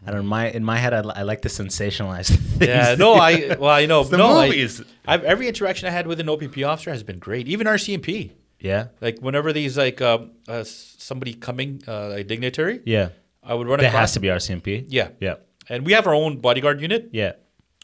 I 0.05 0.11
don't 0.11 0.27
my 0.27 0.51
in 0.51 0.65
my 0.65 0.79
head, 0.79 0.93
I, 0.93 0.99
I 1.21 1.23
like 1.23 1.43
to 1.43 1.49
sensationalize 1.49 2.27
things. 2.59 2.67
Yeah, 2.69 2.97
no, 2.99 3.15
I 3.15 3.55
well, 3.57 3.71
I 3.71 3.87
know. 3.87 4.03
the 4.15 4.17
no, 4.17 4.43
movies. 4.43 4.83
I've, 5.07 5.23
every 5.23 5.47
interaction 5.47 5.87
I 5.87 5.93
had 5.93 6.07
with 6.09 6.19
an 6.19 6.29
OPP 6.29 6.59
officer 6.65 6.91
has 6.91 7.05
been 7.05 7.21
great. 7.21 7.47
Even 7.47 7.67
RCMP. 7.69 8.33
Yeah. 8.59 8.89
Like 9.01 9.19
whenever 9.21 9.53
these 9.53 9.77
like 9.79 10.01
uh, 10.01 10.19
uh, 10.49 10.65
somebody 10.65 11.35
coming, 11.35 11.83
uh, 11.87 12.11
a 12.15 12.25
dignitary, 12.25 12.81
Yeah. 12.85 13.11
I 13.45 13.55
would 13.55 13.67
run 13.69 13.79
across. 13.81 13.93
has 13.93 14.13
to 14.15 14.21
be 14.21 14.29
RCMP. 14.29 14.87
Yeah, 14.89 15.09
Yeah. 15.21 15.35
and 15.69 15.85
we 15.87 15.93
have 15.93 16.07
our 16.07 16.15
own 16.15 16.39
bodyguard 16.39 16.81
unit. 16.81 17.11
Yeah. 17.13 17.33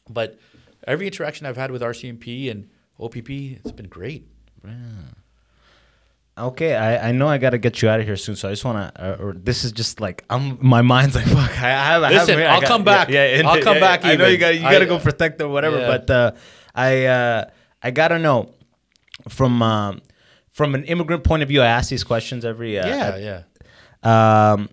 But 0.08 0.38
every 0.86 1.06
interaction 1.06 1.46
I've 1.46 1.56
had 1.56 1.70
with 1.72 1.82
RCMP 1.82 2.48
and 2.50 2.68
OPP, 3.00 3.28
it's 3.30 3.72
been 3.72 3.88
great. 3.88 4.26
Okay, 6.38 6.74
I, 6.74 7.08
I 7.08 7.12
know 7.12 7.26
I 7.28 7.38
got 7.38 7.50
to 7.50 7.58
get 7.58 7.82
you 7.82 7.88
out 7.88 8.00
of 8.00 8.06
here 8.06 8.16
soon, 8.16 8.36
so 8.36 8.48
I 8.48 8.52
just 8.52 8.64
want 8.64 8.94
to. 8.94 9.02
Uh, 9.02 9.16
or 9.22 9.32
this 9.32 9.64
is 9.64 9.72
just 9.72 10.00
like 10.00 10.24
I'm. 10.30 10.58
My 10.60 10.82
mind's 10.82 11.14
like 11.14 11.26
fuck. 11.38 11.50
I 11.50 11.70
have. 11.70 12.02
I 12.02 12.10
Listen, 12.10 12.38
have, 12.38 12.48
I 12.50 12.54
I'll 12.54 12.62
come 12.62 12.84
back. 12.84 13.08
Yeah, 13.08 13.42
I'll 13.44 13.62
come 13.62 13.80
back 13.80 14.04
I 14.04 14.16
know 14.16 14.26
you 14.26 14.38
got 14.38 14.54
you 14.54 14.60
gotta 14.60 14.86
go 14.86 14.98
protect 14.98 15.40
or 15.40 15.48
whatever. 15.48 15.78
Yeah. 15.78 15.86
But 15.86 16.10
uh, 16.10 16.32
I 16.74 17.04
uh, 17.06 17.44
I 17.82 17.90
gotta 17.90 18.18
know 18.18 18.54
from 19.28 19.62
um, 19.62 20.00
from 20.52 20.74
an 20.74 20.84
immigrant 20.84 21.24
point 21.24 21.42
of 21.42 21.48
view. 21.48 21.60
I 21.62 21.66
ask 21.66 21.90
these 21.90 22.04
questions 22.04 22.44
every. 22.44 22.78
Uh, 22.78 22.86
yeah, 22.86 23.42
yeah. 24.04 24.52
Um, 24.52 24.68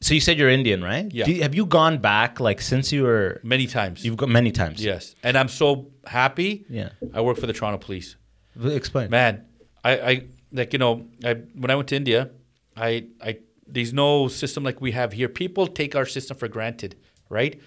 so 0.00 0.14
you 0.14 0.20
said 0.20 0.38
you're 0.38 0.50
Indian, 0.50 0.82
right? 0.82 1.06
Yeah. 1.12 1.26
You- 1.26 1.42
have 1.42 1.54
you 1.54 1.64
gone 1.66 1.98
back 1.98 2.40
like 2.40 2.60
since 2.60 2.92
you 2.92 3.02
were? 3.04 3.40
Many 3.44 3.66
times. 3.66 4.04
You've 4.04 4.16
got 4.16 4.28
many 4.28 4.50
times. 4.50 4.84
yes, 4.84 5.14
and 5.22 5.36
I'm 5.36 5.48
so 5.48 5.90
happy. 6.06 6.64
Yeah. 6.68 6.90
I 7.14 7.20
work 7.20 7.38
for 7.38 7.46
the 7.46 7.52
Toronto 7.52 7.78
Police. 7.78 8.16
Explain. 8.62 9.10
Man, 9.10 9.46
I, 9.84 9.92
I 9.92 10.26
like 10.52 10.72
you 10.72 10.78
know, 10.78 11.06
I 11.24 11.34
when 11.54 11.70
I 11.70 11.74
went 11.76 11.88
to 11.88 11.96
India, 11.96 12.30
I 12.76 13.06
I 13.20 13.38
there's 13.66 13.92
no 13.92 14.28
system 14.28 14.64
like 14.64 14.80
we 14.80 14.92
have 14.92 15.12
here. 15.12 15.28
People 15.28 15.66
take 15.66 15.96
our 15.96 16.06
system 16.06 16.36
for 16.36 16.48
granted, 16.48 16.96
right? 17.28 17.60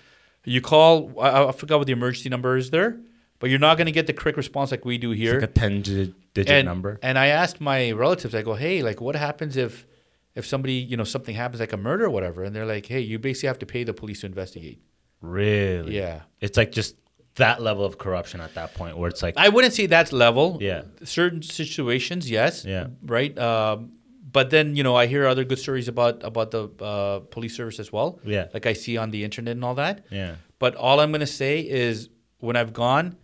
You 0.45 0.61
call, 0.61 1.19
I, 1.19 1.45
I 1.45 1.51
forgot 1.51 1.79
what 1.79 1.87
the 1.87 1.93
emergency 1.93 2.29
number 2.29 2.55
is 2.55 2.69
there, 2.69 2.99
but 3.39 3.49
you're 3.49 3.59
not 3.59 3.77
going 3.77 3.87
to 3.87 3.91
get 3.91 4.05
the 4.05 4.13
quick 4.13 4.37
response 4.37 4.69
like 4.69 4.85
we 4.85 4.99
do 4.99 5.09
here. 5.11 5.39
Like 5.39 5.49
a 5.49 5.53
ten 5.53 5.81
digit 5.81 6.13
and, 6.35 6.65
number. 6.65 6.99
And 7.01 7.17
I 7.17 7.27
asked 7.27 7.59
my 7.59 7.91
relatives, 7.91 8.35
I 8.35 8.43
go, 8.43 8.53
hey, 8.53 8.83
like, 8.83 9.01
what 9.01 9.15
happens 9.15 9.57
if 9.57 9.87
if 10.35 10.45
somebody, 10.45 10.73
you 10.73 10.97
know, 10.97 11.03
something 11.03 11.33
happens 11.33 11.61
like 11.61 11.73
a 11.73 11.77
murder 11.77 12.05
or 12.05 12.09
whatever? 12.09 12.43
And 12.43 12.55
they're 12.55 12.65
like, 12.65 12.85
hey, 12.85 12.99
you 12.99 13.17
basically 13.17 13.47
have 13.47 13.59
to 13.59 13.65
pay 13.65 13.83
the 13.83 13.93
police 13.93 14.21
to 14.21 14.27
investigate. 14.27 14.81
Really? 15.21 15.95
Yeah. 15.95 16.23
It's 16.41 16.57
like 16.57 16.71
just 16.71 16.95
that 17.35 17.61
level 17.61 17.83
of 17.85 17.97
corruption 17.97 18.39
at 18.41 18.53
that 18.55 18.73
point 18.73 18.97
where 18.97 19.09
it's 19.09 19.21
like, 19.21 19.35
I 19.37 19.49
wouldn't 19.49 19.73
say 19.73 19.85
that's 19.87 20.13
level. 20.13 20.57
Yeah. 20.61 20.83
Certain 21.03 21.41
situations, 21.41 22.29
yes. 22.29 22.63
Yeah. 22.65 22.87
Right. 23.03 23.37
Um, 23.37 23.91
but 24.31 24.49
then 24.49 24.75
you 24.75 24.83
know 24.83 24.95
I 24.95 25.05
hear 25.07 25.25
other 25.27 25.43
good 25.45 25.59
stories 25.59 25.87
about 25.87 26.23
about 26.23 26.51
the 26.51 26.69
uh, 26.83 27.19
police 27.31 27.55
service 27.55 27.79
as 27.79 27.91
well. 27.91 28.19
Yeah. 28.23 28.47
Like 28.53 28.65
I 28.65 28.73
see 28.73 28.97
on 28.97 29.11
the 29.11 29.23
internet 29.23 29.55
and 29.55 29.63
all 29.63 29.75
that. 29.75 30.05
yeah. 30.11 30.35
But 30.59 30.75
all 30.75 30.99
I'm 30.99 31.11
gonna 31.11 31.27
say 31.27 31.59
is 31.61 32.09
when 32.39 32.55
I've 32.55 32.73
gone 32.73 33.15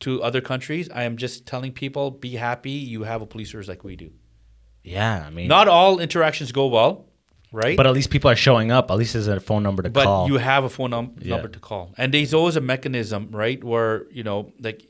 to 0.00 0.22
other 0.22 0.40
countries, 0.40 0.88
I 0.90 1.02
am 1.04 1.16
just 1.16 1.46
telling 1.46 1.72
people 1.72 2.10
be 2.10 2.36
happy 2.36 2.70
you 2.70 3.02
have 3.02 3.22
a 3.22 3.26
police 3.26 3.50
service 3.52 3.68
like 3.68 3.84
we 3.84 3.96
do. 3.96 4.10
Yeah. 4.82 5.24
I 5.26 5.30
mean, 5.30 5.46
Not 5.48 5.68
all 5.68 5.98
interactions 6.00 6.52
go 6.52 6.66
well, 6.68 7.06
right? 7.52 7.76
but 7.76 7.86
at 7.86 7.92
least 7.92 8.10
people 8.10 8.30
are 8.30 8.36
showing 8.36 8.70
up. 8.70 8.90
At 8.90 8.96
least 8.98 9.12
there's 9.14 9.26
a 9.28 9.40
phone 9.40 9.62
number 9.62 9.82
to 9.82 9.90
but 9.90 10.04
call. 10.04 10.24
But 10.26 10.32
you 10.32 10.38
have 10.38 10.64
a 10.64 10.68
phone 10.68 10.90
num- 10.90 11.14
Yeah. 11.20 11.34
number 11.36 11.48
to 11.48 11.58
call 11.58 11.92
and 11.98 12.12
there's 12.14 12.32
always 12.34 12.56
a 12.56 12.60
mechanism 12.60 13.28
right 13.32 13.62
where 13.62 14.04
you 14.10 14.22
know 14.22 14.52
like 14.60 14.86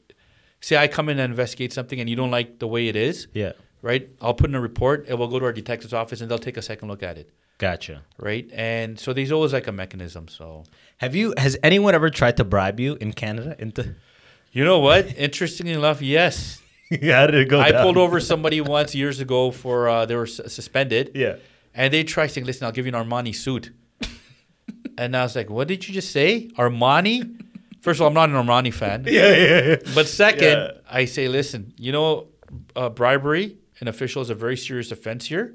say 0.61 0.76
i 0.76 0.86
come 0.88 1.08
in 1.08 1.18
and 1.18 1.30
investigate 1.30 1.72
something 1.72 1.98
and 2.00 2.08
you 2.11 2.16
don't 2.16 2.30
like 2.30 2.58
the 2.58 2.66
way 2.66 2.88
it 2.88 2.96
is 2.96 3.28
yeah. 3.32 3.52
right 3.82 4.08
i'll 4.20 4.34
put 4.34 4.50
in 4.50 4.54
a 4.54 4.61
report 4.61 5.06
and 5.08 5.18
we'll 5.18 5.28
go 5.28 5.38
to 5.38 5.44
our 5.46 5.52
detective's 5.52 5.94
office 5.94 6.20
and 6.20 6.30
they'll 6.30 6.38
take 6.48 6.56
a 6.58 6.62
second 6.62 6.88
look 6.88 7.02
at 7.02 7.16
it 7.16 7.30
Gotcha. 7.58 8.02
right 8.18 8.48
and 8.52 8.98
so 9.00 9.12
there's 9.12 9.32
always 9.32 9.52
like 9.52 9.66
a 9.66 9.72
mechanism 9.72 10.28
so 10.28 10.64
Have 10.98 11.14
you, 11.14 11.32
has 11.38 11.56
anyone 11.62 11.94
ever 11.94 12.11
tried 12.11 12.36
to 12.36 12.44
bribe 12.44 12.78
you 12.80 12.96
in 13.00 13.12
Canada? 13.14 13.56
Into, 13.58 13.94
you 14.52 14.64
know 14.64 14.78
what 14.80 15.16
interestingly 15.16 15.72
enough 15.72 16.02
yes 16.02 16.61
How 16.90 17.26
did 17.26 17.34
it 17.36 17.48
go? 17.48 17.58
i 17.61 17.72
pulled 17.72 17.96
over 17.96 18.18
somebody 18.32 18.61
once 18.61 18.94
years 18.94 19.20
ago 19.20 19.50
for 19.50 19.88
uh, 19.88 20.04
they 20.06 20.16
were 20.16 20.24
s- 20.26 20.40
suspended 20.52 21.12
Yeah. 21.14 21.36
And 21.75 21.93
they 21.95 22.03
tried 22.05 22.29
saying 22.29 22.47
listen 22.47 22.66
i'll 22.66 22.73
give 22.73 22.87
you 22.87 22.93
an 22.95 23.09
armani 23.09 23.35
suit 23.35 23.71
and 24.99 25.16
i 25.16 25.23
was 25.23 25.37
like 25.37 25.49
what 25.51 25.68
did 25.68 25.87
you 25.87 25.95
just 25.95 26.11
say 26.12 26.49
armani 26.59 27.41
first 27.81 27.99
of 27.99 28.03
all 28.03 28.09
i'm 28.09 28.14
not 28.14 28.29
an 28.29 28.35
armani 28.37 28.73
fan 28.73 29.05
Yeah, 29.07 29.35
yeah, 29.35 29.61
yeah. 29.68 29.77
But 29.95 30.09
second, 30.09 30.59
Yeah. 30.59 30.71
I 30.91 31.05
say, 31.05 31.29
listen, 31.29 31.73
you 31.77 31.93
know, 31.93 32.27
uh, 32.75 32.89
bribery 32.89 33.57
and 33.79 33.89
official 33.89 34.23
is 34.23 34.31
a 34.31 34.35
very 34.35 34.57
serious 34.57 34.91
offense 34.91 35.27
here, 35.27 35.55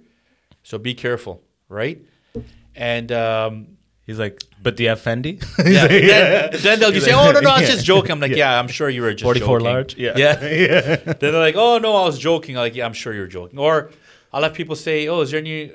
so 0.63 0.77
be 0.77 0.93
careful, 0.93 1.43
right? 1.69 1.99
And 2.73 3.11
um, 3.11 3.67
He's 4.07 4.19
like, 4.19 4.41
but 4.61 4.77
do 4.77 4.83
you 4.83 4.89
have 4.89 5.01
Fendi? 5.01 5.41
yeah, 5.57 5.87
then, 5.87 6.49
then 6.61 6.79
they'll 6.79 6.91
just 6.91 7.05
say, 7.07 7.11
oh 7.13 7.31
no, 7.31 7.39
no, 7.39 7.49
I 7.49 7.59
was 7.59 7.61
Yeah. 7.69 7.75
just 7.75 7.85
joking. 7.85 8.11
I'm 8.11 8.19
like, 8.19 8.35
yeah, 8.35 8.57
I'm 8.59 8.67
sure 8.67 8.87
you 8.87 9.01
were 9.01 9.11
just 9.13 9.23
44 9.23 9.59
joking. 9.59 9.73
large? 9.73 9.97
Yeah. 9.97 10.13
yeah. 10.15 10.43
yeah. 10.45 10.95
then 10.95 11.15
they're 11.19 11.31
like, 11.33 11.55
oh 11.57 11.79
no, 11.79 11.95
I 11.95 12.05
was 12.05 12.17
joking. 12.19 12.55
I'm 12.55 12.61
like, 12.61 12.75
yeah, 12.75 12.85
I'm 12.85 12.93
sure 12.93 13.13
you're 13.13 13.25
joking. 13.27 13.57
Or 13.59 13.89
I'll 14.31 14.43
have 14.43 14.53
people 14.53 14.75
say, 14.75 15.07
oh, 15.07 15.21
is 15.21 15.31
there 15.31 15.39
any, 15.39 15.71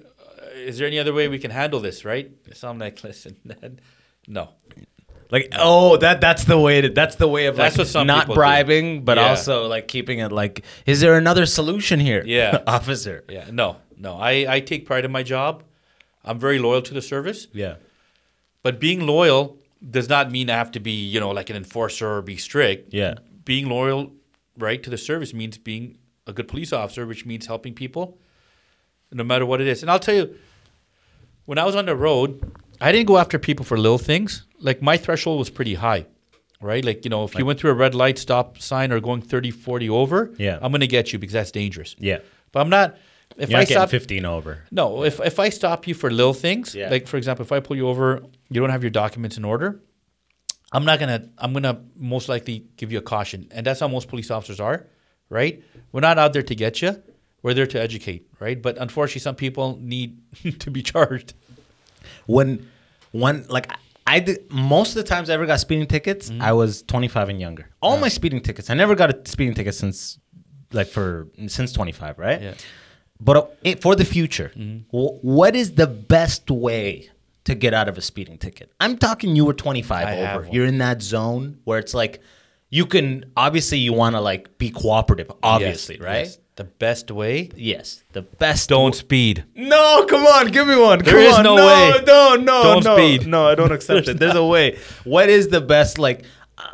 is 0.60 0.78
there 0.78 0.86
any 0.86 0.98
other 0.98 1.12
way 1.12 1.28
we 1.28 1.38
can 1.38 1.50
handle 1.50 1.80
this, 1.80 2.04
right? 2.04 2.30
So 2.54 2.68
I'm 2.68 2.78
like, 2.78 3.02
listen, 3.04 3.36
no. 4.28 4.50
Like, 5.30 5.52
oh, 5.56 5.96
that 5.98 6.20
that's 6.20 6.44
the 6.44 6.58
way 6.58 6.80
to, 6.80 6.88
that's 6.88 7.14
the 7.16 7.28
way 7.28 7.46
of 7.46 7.54
That's 7.56 7.78
like 7.94 8.06
not 8.06 8.22
people 8.22 8.34
do. 8.34 8.38
bribing, 8.40 9.04
but 9.04 9.16
Yeah. 9.16 9.28
also 9.28 9.66
like 9.68 9.86
keeping 9.86 10.18
it 10.18 10.32
like, 10.32 10.64
is 10.86 11.00
there 11.00 11.16
another 11.16 11.46
solution 11.46 12.00
here? 12.00 12.22
Yeah. 12.26 12.62
officer. 12.66 13.24
Yeah, 13.28 13.46
no, 13.52 13.76
no. 13.96 14.16
I, 14.16 14.46
I 14.56 14.60
take 14.60 14.86
pride 14.86 15.04
in 15.04 15.12
my 15.12 15.22
job. 15.22 15.62
I'm 16.24 16.38
very 16.38 16.58
loyal 16.58 16.82
to 16.82 16.92
the 16.94 17.00
service. 17.02 17.46
Yeah. 17.52 17.76
But 18.62 18.80
being 18.80 19.06
loyal 19.06 19.58
does 19.88 20.08
not 20.08 20.30
mean 20.32 20.50
I 20.50 20.56
have 20.56 20.72
to 20.72 20.80
be, 20.80 20.90
you 20.92 21.20
know, 21.20 21.30
like 21.30 21.48
an 21.48 21.56
enforcer 21.56 22.16
or 22.16 22.22
be 22.22 22.36
strict. 22.36 22.92
Yeah. 22.92 23.14
Being 23.44 23.68
loyal, 23.68 24.12
right, 24.58 24.82
to 24.82 24.90
the 24.90 24.98
service 24.98 25.32
means 25.32 25.56
being 25.58 25.96
a 26.26 26.32
good 26.32 26.48
police 26.48 26.72
officer, 26.72 27.06
which 27.06 27.24
means 27.24 27.46
helping 27.46 27.72
people, 27.72 28.18
no 29.12 29.22
matter 29.24 29.46
what 29.46 29.60
it 29.60 29.66
is. 29.68 29.80
And 29.82 29.90
I'll 29.90 29.98
tell 30.00 30.14
you, 30.16 30.34
when 31.50 31.58
I 31.58 31.64
was 31.64 31.74
on 31.74 31.86
the 31.86 31.96
road, 31.96 32.30
I 32.80 32.92
didn't 32.92 33.08
go 33.08 33.18
after 33.18 33.36
people 33.36 33.64
for 33.64 33.76
little 33.76 33.98
things. 33.98 34.46
Like 34.60 34.80
my 34.82 34.96
threshold 34.96 35.40
was 35.40 35.50
pretty 35.50 35.74
high, 35.74 36.06
right? 36.62 36.84
Like, 36.84 37.04
you 37.04 37.10
know, 37.10 37.24
if 37.24 37.34
you 37.36 37.44
went 37.44 37.58
through 37.58 37.72
a 37.72 37.74
red 37.84 37.92
light 37.92 38.18
stop 38.18 38.58
sign 38.60 38.92
or 38.92 39.00
going 39.00 39.20
30, 39.20 39.50
40 39.50 39.90
over, 39.90 40.32
Yeah. 40.38 40.60
I'm 40.62 40.70
going 40.70 40.80
to 40.82 40.86
get 40.86 41.12
you 41.12 41.18
because 41.18 41.32
that's 41.32 41.50
dangerous. 41.50 41.96
Yeah. 41.98 42.18
But 42.52 42.60
I'm 42.60 42.70
not. 42.70 42.96
If 43.36 43.50
You're 43.50 43.58
I 43.60 43.64
stop, 43.64 43.90
15 43.90 44.24
over. 44.26 44.52
no, 44.70 45.02
if 45.04 45.18
if 45.30 45.38
I 45.46 45.48
stop 45.50 45.86
you 45.88 45.94
for 45.94 46.08
little 46.10 46.34
things, 46.34 46.74
Yeah. 46.74 46.88
like 46.90 47.06
for 47.08 47.16
example, 47.16 47.44
if 47.44 47.52
I 47.52 47.58
pull 47.60 47.76
you 47.76 47.88
over, 47.88 48.22
you 48.52 48.60
don't 48.60 48.70
have 48.76 48.84
your 48.84 48.90
documents 48.90 49.36
in 49.40 49.44
order, 49.44 49.68
I'm 50.72 50.84
not 50.84 50.98
gonna 51.00 51.20
I'm 51.38 51.52
gonna 51.52 51.76
most 51.96 52.28
likely 52.28 52.56
give 52.76 52.92
you 52.92 52.98
a 52.98 53.06
caution, 53.14 53.40
and 53.54 53.64
that's 53.66 53.80
how 53.80 53.88
most 53.88 54.08
police 54.08 54.30
officers 54.36 54.60
are, 54.60 54.78
right? 55.38 55.62
We're 55.92 56.06
not 56.10 56.18
out 56.18 56.32
there 56.34 56.42
to 56.42 56.54
get 56.64 56.82
you, 56.82 56.92
we're 57.42 57.54
there 57.54 57.68
to 57.68 57.80
educate, 57.80 58.26
right? 58.40 58.60
But 58.60 58.76
unfortunately, 58.78 59.20
some 59.20 59.36
people 59.36 59.78
need 59.80 60.18
to 60.64 60.70
be 60.70 60.82
charged. 60.82 61.34
When 62.26 62.68
when 63.12 63.46
like 63.48 63.70
I 64.06 64.20
did 64.20 64.50
most 64.50 64.90
of 64.90 64.94
the 64.96 65.02
times 65.04 65.30
I 65.30 65.34
ever 65.34 65.46
got 65.46 65.60
speeding 65.60 65.86
tickets, 65.86 66.30
Mm-hmm. 66.30 66.42
I 66.42 66.52
was 66.52 66.82
25 66.82 67.28
and 67.28 67.40
younger. 67.40 67.68
All 67.80 67.98
my 67.98 68.08
speeding 68.08 68.40
tickets, 68.40 68.70
I 68.70 68.74
never 68.74 68.94
got 68.94 69.10
a 69.14 69.28
speeding 69.28 69.54
ticket 69.54 69.74
since 69.74 70.18
like 70.72 70.88
for 70.88 71.28
since 71.46 71.72
25, 71.72 72.18
right? 72.18 72.40
Yeah. 72.42 72.50
Mm-hmm. 72.50 73.24
But 73.24 73.36
uh, 73.36 73.46
it, 73.62 73.82
for 73.82 73.94
the 73.96 74.04
future, 74.04 74.48
wh- 74.90 75.22
what 75.24 75.54
is 75.54 75.72
the 75.74 75.86
best 75.86 76.50
way 76.50 77.10
to 77.44 77.54
get 77.54 77.74
out 77.74 77.88
of 77.88 77.98
a 77.98 78.00
speeding 78.02 78.38
ticket? 78.38 78.72
I'm 78.80 78.96
talking 78.96 79.36
you 79.36 79.44
were 79.44 79.52
25 79.54 80.06
I 80.06 80.34
over. 80.34 80.48
You're 80.50 80.66
in 80.66 80.78
that 80.78 81.02
zone 81.02 81.58
where 81.64 81.78
it's 81.78 81.92
like 81.92 82.20
you 82.70 82.86
can 82.86 83.30
obviously 83.36 83.78
you 83.78 83.92
want 83.92 84.14
to 84.16 84.20
like 84.20 84.56
be 84.58 84.70
cooperative, 84.70 85.30
obviously, 85.42 85.96
Yes, 85.96 86.04
right? 86.04 86.26
yes. 86.26 86.38
The 86.60 86.64
best 86.64 87.10
way, 87.10 87.48
Yes, 87.56 88.04
the 88.12 88.20
best. 88.20 88.68
don't 88.68 88.94
speed. 88.94 89.44
No, 89.54 90.04
come 90.06 90.26
on, 90.26 90.48
give 90.48 90.66
me 90.68 90.76
one. 90.76 90.98
There 90.98 91.14
come 91.14 91.22
is 91.22 91.34
on. 91.38 91.44
no 91.44 91.56
no 91.56 91.66
way. 91.66 92.04
No, 92.06 92.34
no, 92.36 92.62
Don't 92.62 92.84
no. 92.84 92.96
speed. 92.96 93.26
No, 93.26 93.48
I 93.48 93.54
don't 93.54 93.72
accept 93.72 94.08
it. 94.08 94.18
There's 94.18 94.34
a 94.34 94.44
way. 94.44 94.76
What 95.04 95.30
is 95.30 95.48
the 95.48 95.62
best? 95.62 95.98
Like, 95.98 96.24
uh, 96.58 96.64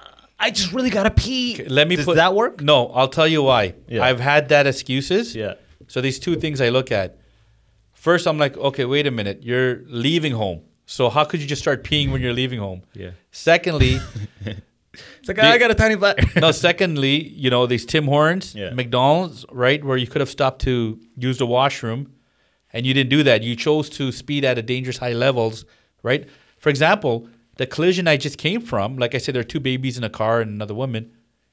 I 0.40 0.50
just 0.50 0.72
really 0.72 0.90
gotta 0.90 1.12
pee. 1.12 1.62
Let 1.68 1.86
me 1.86 1.94
Does 1.94 2.04
put 2.04 2.16
that 2.16 2.34
work? 2.34 2.60
No, 2.62 2.88
I'll 2.88 3.06
tell 3.18 3.28
you 3.28 3.44
why. 3.44 3.74
Yeah. 3.86 4.02
I've 4.02 4.18
had 4.18 4.48
that 4.48 4.66
excuses. 4.66 5.36
Yeah. 5.36 5.54
So 5.86 6.00
these 6.00 6.18
two 6.18 6.34
things 6.34 6.60
I 6.60 6.70
look 6.70 6.90
at. 6.90 7.18
First, 7.92 8.26
I'm 8.26 8.38
like, 8.38 8.56
okay, 8.56 8.84
wait 8.86 9.06
a 9.06 9.12
minute. 9.12 9.44
You're 9.44 9.82
leaving 9.86 10.32
home. 10.32 10.62
So 10.86 11.10
how 11.10 11.22
could 11.22 11.40
you 11.40 11.46
just 11.46 11.62
start 11.62 11.84
peeing 11.84 12.10
when 12.10 12.20
you're 12.22 12.32
leaving 12.42 12.58
home? 12.58 12.82
Yeah. 12.92 13.10
Secondly, 13.30 14.00
It's 15.18 15.28
like 15.28 15.38
I 15.38 15.58
got 15.58 15.70
a 15.70 15.74
tiny 15.74 15.94
bladder. 15.96 16.22
no. 16.40 16.52
Secondly, 16.52 17.28
you 17.28 17.50
know 17.50 17.66
these 17.66 17.84
Tim 17.86 18.06
Hortons, 18.06 18.54
Yeah. 18.54 18.70
McDonald's, 18.70 19.44
right, 19.52 19.82
where 19.84 19.96
you 19.96 20.06
could 20.06 20.20
have 20.20 20.30
stopped 20.30 20.62
to 20.62 20.98
use 21.16 21.38
the 21.38 21.46
washroom, 21.46 22.12
and 22.72 22.86
you 22.86 22.94
didn't 22.94 23.10
do 23.10 23.22
that. 23.24 23.42
You 23.42 23.56
chose 23.56 23.88
to 23.90 24.12
speed 24.12 24.44
at 24.44 24.58
a 24.58 24.62
dangerous 24.62 24.98
high 24.98 25.12
levels, 25.12 25.64
right? 26.02 26.28
For 26.58 26.68
example, 26.70 27.28
the 27.56 27.66
collision 27.66 28.06
I 28.08 28.16
just 28.16 28.38
came 28.38 28.60
from, 28.60 28.96
like 28.98 29.14
I 29.14 29.18
said, 29.18 29.34
there 29.34 29.40
are 29.40 29.44
two 29.44 29.60
babies 29.60 29.96
in 29.98 30.04
a 30.04 30.10
car 30.10 30.40
and 30.40 30.50
another 30.50 30.74
woman. 30.74 31.10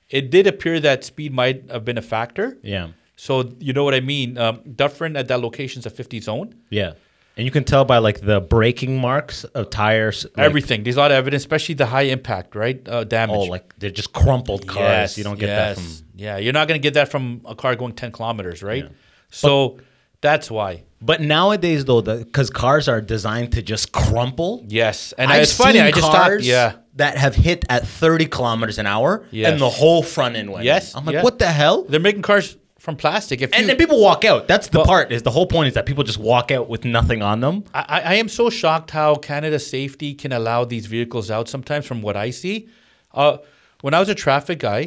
It 0.10 0.30
did 0.30 0.48
appear 0.48 0.80
that 0.82 1.04
speed 1.04 1.34
might 1.34 1.72
have 1.72 1.86
been 1.86 1.98
a 1.98 2.02
factor. 2.02 2.58
yeah. 2.64 2.90
So 3.16 3.54
you 3.60 3.74
know 3.74 3.84
what 3.84 3.94
I 3.94 4.00
mean. 4.00 4.38
Um, 4.40 4.62
Dufferin 4.76 5.16
at 5.16 5.28
that 5.28 5.40
location 5.40 5.80
is 5.80 5.86
a 5.86 5.90
50 5.92 6.20
zone. 6.20 6.56
Yeah. 6.72 6.94
And 7.36 7.46
you 7.46 7.52
can 7.52 7.64
tell 7.64 7.84
by 7.84 7.98
like 7.98 8.22
the 8.22 8.40
braking 8.42 9.00
marks 9.00 9.44
of 9.44 9.70
tires. 9.70 10.26
like- 10.38 10.46
Everything. 10.46 10.84
There's 10.84 10.98
a 10.98 11.00
lot 11.00 11.12
of 11.12 11.18
evidence, 11.18 11.42
especially 11.42 11.76
the 11.76 11.88
high 11.88 12.04
impact, 12.04 12.56
right? 12.56 12.88
Uh, 12.88 13.04
damage. 13.04 13.36
Oh, 13.36 13.44
like 13.44 13.74
they're 13.80 13.90
just 13.90 14.14
crumpled 14.14 14.68
cars. 14.68 14.84
Yes, 14.84 15.18
you 15.18 15.24
don't 15.24 15.40
get 15.40 15.48
that 15.48 15.78
yes. 15.78 16.00
from. 16.00 16.08
Yeah, 16.16 16.38
you're 16.38 16.54
not 16.54 16.68
going 16.68 16.80
to 16.80 16.84
get 16.84 16.94
that 16.94 17.10
from 17.10 17.42
a 17.46 17.56
car 17.56 17.76
going 17.76 17.94
10 17.94 18.12
kilometers, 18.12 18.62
right? 18.62 18.90
So 19.32 19.80
that's 20.22 20.52
why. 20.52 20.84
But 21.02 21.20
nowadays, 21.20 21.84
though, 21.84 22.02
because 22.02 22.50
cars 22.50 22.88
are 22.88 23.02
designed 23.02 23.52
to 23.54 23.62
just 23.62 23.92
crumple. 23.92 24.64
Yes, 24.68 25.14
and 25.18 25.30
I've 25.30 25.42
it's 25.42 25.58
funny. 25.58 25.82
I 25.82 25.92
just 25.92 26.10
cars 26.10 26.48
yeah, 26.48 26.76
that 26.96 27.18
have 27.18 27.36
hit 27.36 27.66
at 27.68 27.86
30 27.86 28.28
kilometers 28.28 28.78
an 28.78 28.88
hour, 28.88 29.26
Yes. 29.32 29.52
and 29.52 29.60
the 29.60 29.70
whole 29.70 30.02
front 30.02 30.38
end 30.38 30.50
went. 30.50 30.64
Yes, 30.64 30.94
in. 30.94 31.00
I'm 31.00 31.06
like, 31.06 31.16
yeah. 31.16 31.24
what 31.24 31.40
the 31.40 31.48
hell? 31.48 31.84
they're 31.84 32.00
making 32.00 32.22
cars 32.22 32.56
from 32.84 32.98
plastic. 32.98 33.42
If 33.42 33.54
And 33.54 33.62
you, 33.62 33.68
then 33.68 33.78
people 33.78 34.00
walk 34.02 34.26
out. 34.26 34.48
That's 34.50 34.68
the 34.68 34.80
Well- 34.80 34.86
part. 34.94 35.12
Is 35.14 35.22
the 35.24 35.32
whole 35.32 35.48
point 35.48 35.70
is 35.70 35.74
that 35.76 35.86
people 35.86 36.04
just 36.04 36.18
walk 36.20 36.52
out 36.52 36.68
with 36.68 36.84
nothing 36.84 37.22
on 37.22 37.40
them. 37.40 37.64
I, 37.74 38.02
I 38.14 38.16
am 38.16 38.28
so 38.28 38.50
shocked 38.50 38.92
how 38.92 39.16
Canada 39.16 39.58
safety 39.58 40.14
can 40.14 40.34
allow 40.34 40.66
these 40.66 40.86
vehicles 40.88 41.32
out 41.32 41.48
sometimes 41.48 41.86
from 41.86 42.02
what 42.02 42.18
I 42.18 42.30
see. 42.32 42.68
Uh, 43.14 43.38
when 43.82 43.94
I 43.94 44.00
was 44.02 44.10
a 44.10 44.16
traffic 44.16 44.60
guy 44.60 44.82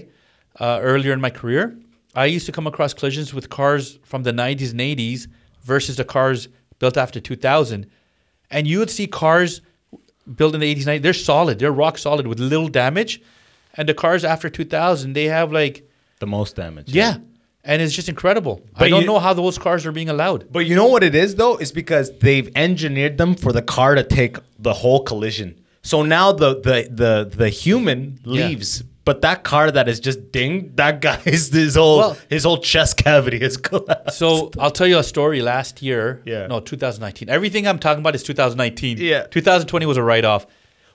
uh, 0.61 0.79
earlier 0.83 1.15
in 1.15 1.23
my 1.23 1.31
career, 1.31 1.75
I 2.15 2.27
used 2.27 2.45
to 2.47 2.53
come 2.53 2.67
across 2.67 2.93
collisions 2.93 3.33
with 3.33 3.49
cars 3.49 3.99
from 4.05 4.25
the 4.25 4.33
90s 4.33 4.73
and 4.73 4.81
80s 4.81 5.27
versus 5.63 5.97
the 5.97 6.05
cars 6.05 6.49
built 6.79 6.99
after 6.99 7.19
2000. 7.19 7.87
And 8.51 8.67
you 8.67 8.79
would 8.81 8.91
see 8.91 9.07
cars 9.07 9.63
built 10.35 10.53
in 10.55 10.61
the 10.61 10.75
80s, 10.75 10.85
90s, 10.85 11.03
they're 11.03 11.13
solid, 11.15 11.59
they're 11.61 11.73
rock 11.73 11.97
solid 11.97 12.27
with 12.27 12.41
little 12.41 12.69
damage. 12.69 13.23
And 13.75 13.89
the 13.89 13.95
cars 13.95 14.23
after 14.23 14.51
2000, 14.51 15.15
they 15.15 15.25
have 15.25 15.51
like, 15.51 15.89
The 16.21 16.27
most 16.27 16.57
damage. 16.57 16.91
yeah. 16.93 17.17
And 17.67 17.83
it's 17.83 17.93
just 17.95 18.09
incredible. 18.09 18.63
I 18.77 18.89
don't 18.89 19.01
you- 19.03 19.07
know 19.07 19.19
how 19.19 19.35
those 19.35 19.59
cars 19.59 19.85
are 19.87 19.93
being 19.93 20.09
allowed. 20.09 20.51
But 20.53 20.67
you 20.67 20.75
know 20.77 20.87
what 20.87 21.03
it 21.03 21.15
is 21.15 21.35
though? 21.35 21.57
It's 21.57 21.73
because 21.73 22.07
they've 22.21 22.49
engineered 22.57 23.19
them 23.19 23.35
for 23.35 23.53
the 23.53 23.63
car 23.63 23.95
to 23.97 24.05
take 24.05 24.37
the 24.59 24.73
whole 24.73 25.01
collision. 25.03 25.61
So 25.83 26.03
now 26.03 26.33
the 26.33 26.51
the 26.69 26.89
the 27.03 27.13
the 27.43 27.49
human 27.49 28.19
Yeah. 28.25 28.47
leaves, 28.49 28.83
but 29.05 29.21
that 29.23 29.43
car 29.45 29.71
that 29.71 29.87
is 29.89 29.99
just 30.01 30.33
dinged, 30.33 30.77
that 30.77 31.01
guy's 31.01 31.49
his 31.53 31.75
whole 31.77 31.99
Well- 31.99 32.17
his 32.31 32.45
whole 32.45 32.59
chest 32.59 32.97
cavity 32.97 33.39
is 33.49 33.57
collapsed. 33.57 34.19
So 34.19 34.51
I'll 34.59 34.71
tell 34.71 34.87
you 34.87 34.99
a 34.99 35.05
story. 35.05 35.43
Last 35.43 35.83
year, 35.83 36.23
Yeah. 36.25 36.47
no, 36.47 36.61
2019. 36.61 37.29
Everything 37.29 37.67
I'm 37.69 37.79
talking 37.79 38.01
about 38.01 38.15
is 38.15 38.23
2019. 38.23 38.99
Yeah. 38.99 39.27
2020 39.31 39.87
was 39.87 39.97
a 39.97 40.03
write 40.03 40.25
off. 40.25 40.47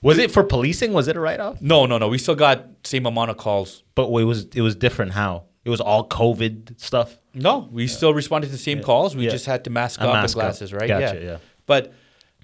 was 0.01 0.17
it 0.17 0.31
for 0.31 0.43
policing? 0.43 0.93
Was 0.93 1.07
it 1.07 1.15
a 1.15 1.19
write 1.19 1.39
off? 1.39 1.61
No, 1.61 1.85
no, 1.85 1.97
no. 1.97 2.07
We 2.07 2.17
still 2.17 2.35
got 2.35 2.65
same 2.83 3.05
amount 3.05 3.29
of 3.29 3.37
calls. 3.37 3.83
But 3.95 4.05
it 4.07 4.25
was 4.25 4.45
it 4.55 4.61
was 4.61 4.75
different. 4.75 5.11
How 5.13 5.43
it 5.65 5.69
was 5.69 5.79
all 5.81 6.07
COVID 6.07 6.79
stuff. 6.79 7.17
No, 7.33 7.69
we 7.71 7.87
still 7.87 8.13
responded 8.13 8.47
to 8.47 8.51
the 8.51 8.57
same 8.57 8.81
calls. 8.81 9.15
We 9.15 9.25
Yeah. 9.25 9.31
just 9.31 9.45
had 9.45 9.63
to 9.65 9.69
mask 9.69 10.01
A 10.01 10.03
up 10.07 10.13
mask 10.13 10.35
and 10.35 10.41
up. 10.41 10.47
glasses, 10.47 10.73
right? 10.73 10.87
Gotcha, 10.87 11.19
yeah. 11.23 11.37
But 11.65 11.93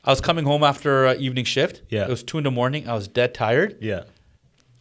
I 0.03 0.09
was 0.11 0.22
coming 0.22 0.45
home 0.45 0.63
after 0.63 1.07
uh, 1.07 1.15
evening 1.15 1.45
shift. 1.45 1.82
Yeah. 1.89 2.03
It 2.05 2.09
was 2.09 2.24
two 2.24 2.38
in 2.38 2.43
the 2.43 2.51
morning. 2.51 2.88
I 2.88 2.93
was 2.93 3.07
dead 3.07 3.34
tired. 3.34 3.78
Yeah. 3.82 4.03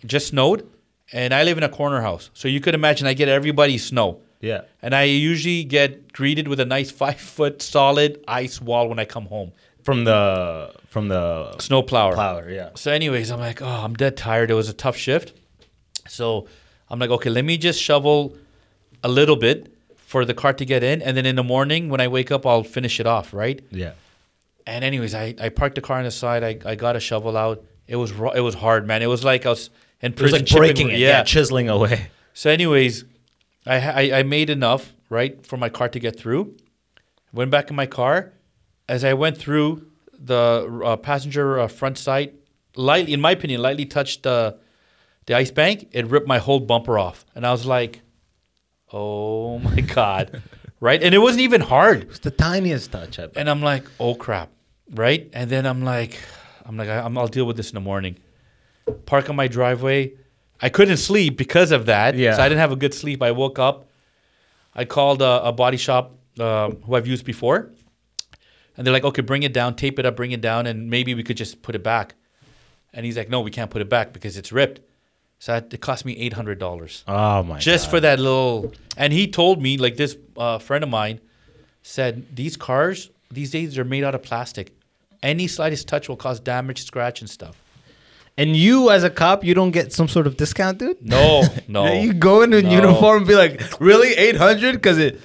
It 0.02 0.06
just 0.06 0.28
snowed, 0.28 0.68
and 1.12 1.32
I 1.34 1.42
live 1.44 1.56
in 1.58 1.64
a 1.64 1.68
corner 1.68 2.00
house, 2.02 2.30
so 2.34 2.46
you 2.48 2.60
could 2.60 2.74
imagine 2.74 3.06
I 3.06 3.14
get 3.14 3.28
everybody 3.28 3.78
snow. 3.78 4.20
Yeah. 4.40 4.62
And 4.82 4.94
I 4.94 5.04
usually 5.04 5.64
get 5.64 6.12
greeted 6.12 6.46
with 6.46 6.60
a 6.60 6.64
nice 6.66 6.90
five 7.02 7.18
foot 7.20 7.62
solid 7.62 8.22
ice 8.28 8.60
wall 8.60 8.88
when 8.88 8.98
I 8.98 9.04
come 9.06 9.26
home. 9.26 9.52
From 9.82 10.04
the 10.04 10.72
from 10.88 11.08
the 11.08 11.56
Snow 11.58 11.80
plower. 11.82 12.14
plower. 12.14 12.50
Yeah. 12.50 12.70
So, 12.74 12.90
anyways, 12.90 13.30
I'm 13.30 13.38
like, 13.40 13.62
oh, 13.62 13.66
I'm 13.84 13.94
dead 13.94 14.16
tired. 14.16 14.50
It 14.50 14.54
was 14.54 14.68
a 14.68 14.72
tough 14.72 14.96
shift. 14.96 15.32
So, 16.08 16.48
I'm 16.90 16.98
like, 16.98 17.10
okay, 17.10 17.30
let 17.30 17.44
me 17.44 17.56
just 17.58 17.80
shovel 17.80 18.36
a 19.02 19.08
little 19.08 19.36
bit 19.36 19.72
for 19.96 20.24
the 20.24 20.34
cart 20.34 20.58
to 20.58 20.64
get 20.64 20.82
in. 20.82 21.02
And 21.02 21.16
then 21.16 21.26
in 21.26 21.36
the 21.36 21.42
morning, 21.42 21.88
when 21.88 22.00
I 22.00 22.08
wake 22.08 22.30
up, 22.30 22.46
I'll 22.46 22.62
finish 22.62 23.00
it 23.00 23.06
off, 23.06 23.34
right? 23.34 23.60
Yeah. 23.70 23.92
And, 24.66 24.84
anyways, 24.84 25.14
I, 25.14 25.34
I 25.40 25.48
parked 25.48 25.74
the 25.76 25.80
car 25.80 25.98
on 25.98 26.04
the 26.04 26.10
side. 26.10 26.42
I, 26.42 26.58
I 26.70 26.74
got 26.74 26.96
a 26.96 27.00
shovel 27.00 27.36
out. 27.36 27.64
It 27.86 27.96
was 27.96 28.10
it 28.34 28.40
was 28.40 28.54
hard, 28.56 28.86
man. 28.86 29.00
It 29.02 29.06
was 29.06 29.22
like 29.24 29.46
I 29.46 29.50
was 29.50 29.70
in 30.00 30.12
prison. 30.12 30.18
It 30.18 30.22
was 30.22 30.32
like 30.32 30.46
chipping- 30.46 30.58
breaking 30.60 30.90
it. 30.90 30.98
Yeah. 30.98 31.08
Yeah. 31.18 31.22
Chiseling 31.24 31.68
away. 31.68 32.08
So, 32.34 32.50
anyways, 32.50 33.04
I, 33.64 33.76
I 33.78 34.18
I 34.18 34.22
made 34.24 34.50
enough 34.50 34.92
right 35.08 35.46
for 35.46 35.56
my 35.56 35.68
car 35.68 35.88
to 35.88 36.00
get 36.00 36.18
through. 36.18 36.56
Went 37.32 37.50
back 37.50 37.70
in 37.70 37.76
my 37.76 37.86
car. 37.86 38.32
As 38.88 39.04
I 39.04 39.14
went 39.14 39.36
through, 39.38 39.86
the 40.18 40.80
uh, 40.84 40.96
passenger 40.96 41.60
uh, 41.60 41.68
front 41.68 41.96
side 41.98 42.32
lightly, 42.74 43.12
in 43.12 43.20
my 43.20 43.30
opinion, 43.32 43.62
lightly 43.62 43.86
touched 43.86 44.22
the 44.24 44.58
the 45.26 45.34
ice 45.34 45.50
bank. 45.50 45.88
It 45.92 46.06
ripped 46.06 46.26
my 46.26 46.38
whole 46.38 46.60
bumper 46.60 46.98
off, 46.98 47.24
and 47.34 47.46
I 47.46 47.52
was 47.52 47.66
like, 47.66 48.00
"Oh 48.92 49.58
my 49.68 49.80
god!" 49.80 50.42
right? 50.80 51.02
And 51.02 51.14
it 51.14 51.18
wasn't 51.18 51.42
even 51.42 51.60
hard. 51.60 52.02
It's 52.04 52.18
the 52.20 52.30
tiniest 52.30 52.92
touch. 52.92 53.18
And 53.18 53.48
I'm 53.50 53.62
like, 53.62 53.84
"Oh 54.00 54.14
crap!" 54.14 54.50
Right? 54.94 55.28
And 55.32 55.50
then 55.50 55.66
I'm 55.66 55.82
like, 55.84 56.18
"I'm 56.64 56.76
like, 56.76 56.88
I- 56.88 57.00
I'm, 57.00 57.16
I'll 57.18 57.28
deal 57.28 57.44
with 57.46 57.56
this 57.56 57.70
in 57.70 57.74
the 57.74 57.80
morning." 57.80 58.16
Park 59.04 59.28
on 59.28 59.36
my 59.36 59.48
driveway. 59.48 60.12
I 60.62 60.68
couldn't 60.68 60.96
sleep 60.98 61.36
because 61.36 61.70
of 61.72 61.86
that. 61.86 62.14
Yeah. 62.16 62.36
So 62.36 62.42
I 62.42 62.48
didn't 62.48 62.60
have 62.60 62.72
a 62.72 62.76
good 62.76 62.94
sleep. 62.94 63.22
I 63.22 63.32
woke 63.32 63.58
up. 63.58 63.88
I 64.74 64.84
called 64.84 65.20
a, 65.22 65.42
a 65.46 65.52
body 65.52 65.76
shop 65.76 66.12
um, 66.38 66.76
who 66.84 66.94
I've 66.94 67.06
used 67.06 67.24
before, 67.24 67.72
and 68.76 68.86
they're 68.86 68.92
like, 68.92 69.04
"Okay, 69.04 69.22
bring 69.22 69.42
it 69.42 69.52
down, 69.52 69.74
tape 69.74 69.98
it 69.98 70.06
up, 70.06 70.16
bring 70.16 70.32
it 70.32 70.40
down, 70.40 70.66
and 70.66 70.88
maybe 70.88 71.14
we 71.14 71.22
could 71.24 71.36
just 71.36 71.62
put 71.62 71.74
it 71.74 71.82
back." 71.82 72.14
And 72.92 73.04
he's 73.04 73.16
like, 73.16 73.28
"No, 73.28 73.40
we 73.40 73.50
can't 73.50 73.70
put 73.70 73.82
it 73.82 73.88
back 73.88 74.12
because 74.12 74.36
it's 74.36 74.52
ripped." 74.52 74.80
So 75.38 75.56
it 75.56 75.80
cost 75.80 76.04
me 76.04 76.16
eight 76.16 76.32
hundred 76.32 76.58
dollars 76.58 77.04
oh 77.06 77.42
my 77.42 77.58
just 77.58 77.86
god. 77.86 77.90
for 77.90 78.00
that 78.00 78.18
little. 78.18 78.72
And 78.96 79.12
he 79.12 79.28
told 79.28 79.60
me, 79.62 79.76
like 79.76 79.96
this 79.96 80.16
uh, 80.36 80.58
friend 80.58 80.82
of 80.82 80.90
mine 80.90 81.20
said, 81.82 82.34
these 82.34 82.56
cars 82.56 83.10
these 83.30 83.50
days 83.50 83.76
are 83.78 83.84
made 83.84 84.02
out 84.04 84.14
of 84.14 84.22
plastic. 84.22 84.72
Any 85.22 85.46
slightest 85.46 85.88
touch 85.88 86.08
will 86.08 86.16
cause 86.16 86.40
damage, 86.40 86.84
scratch, 86.84 87.20
and 87.20 87.28
stuff. 87.28 87.56
And 88.38 88.54
you, 88.54 88.90
as 88.90 89.02
a 89.02 89.10
cop, 89.10 89.44
you 89.44 89.54
don't 89.54 89.70
get 89.70 89.92
some 89.92 90.08
sort 90.08 90.26
of 90.26 90.36
discount, 90.36 90.78
dude. 90.78 91.00
No, 91.04 91.42
no, 91.68 91.92
You 91.92 92.12
go 92.12 92.42
in, 92.42 92.52
a 92.52 92.62
No. 92.62 92.70
uniform 92.70 93.18
and 93.18 93.26
be 93.26 93.34
like, 93.34 93.80
really, 93.80 94.12
eight 94.14 94.36
hundred? 94.36 94.72
Because 94.74 94.98
it, 94.98 95.20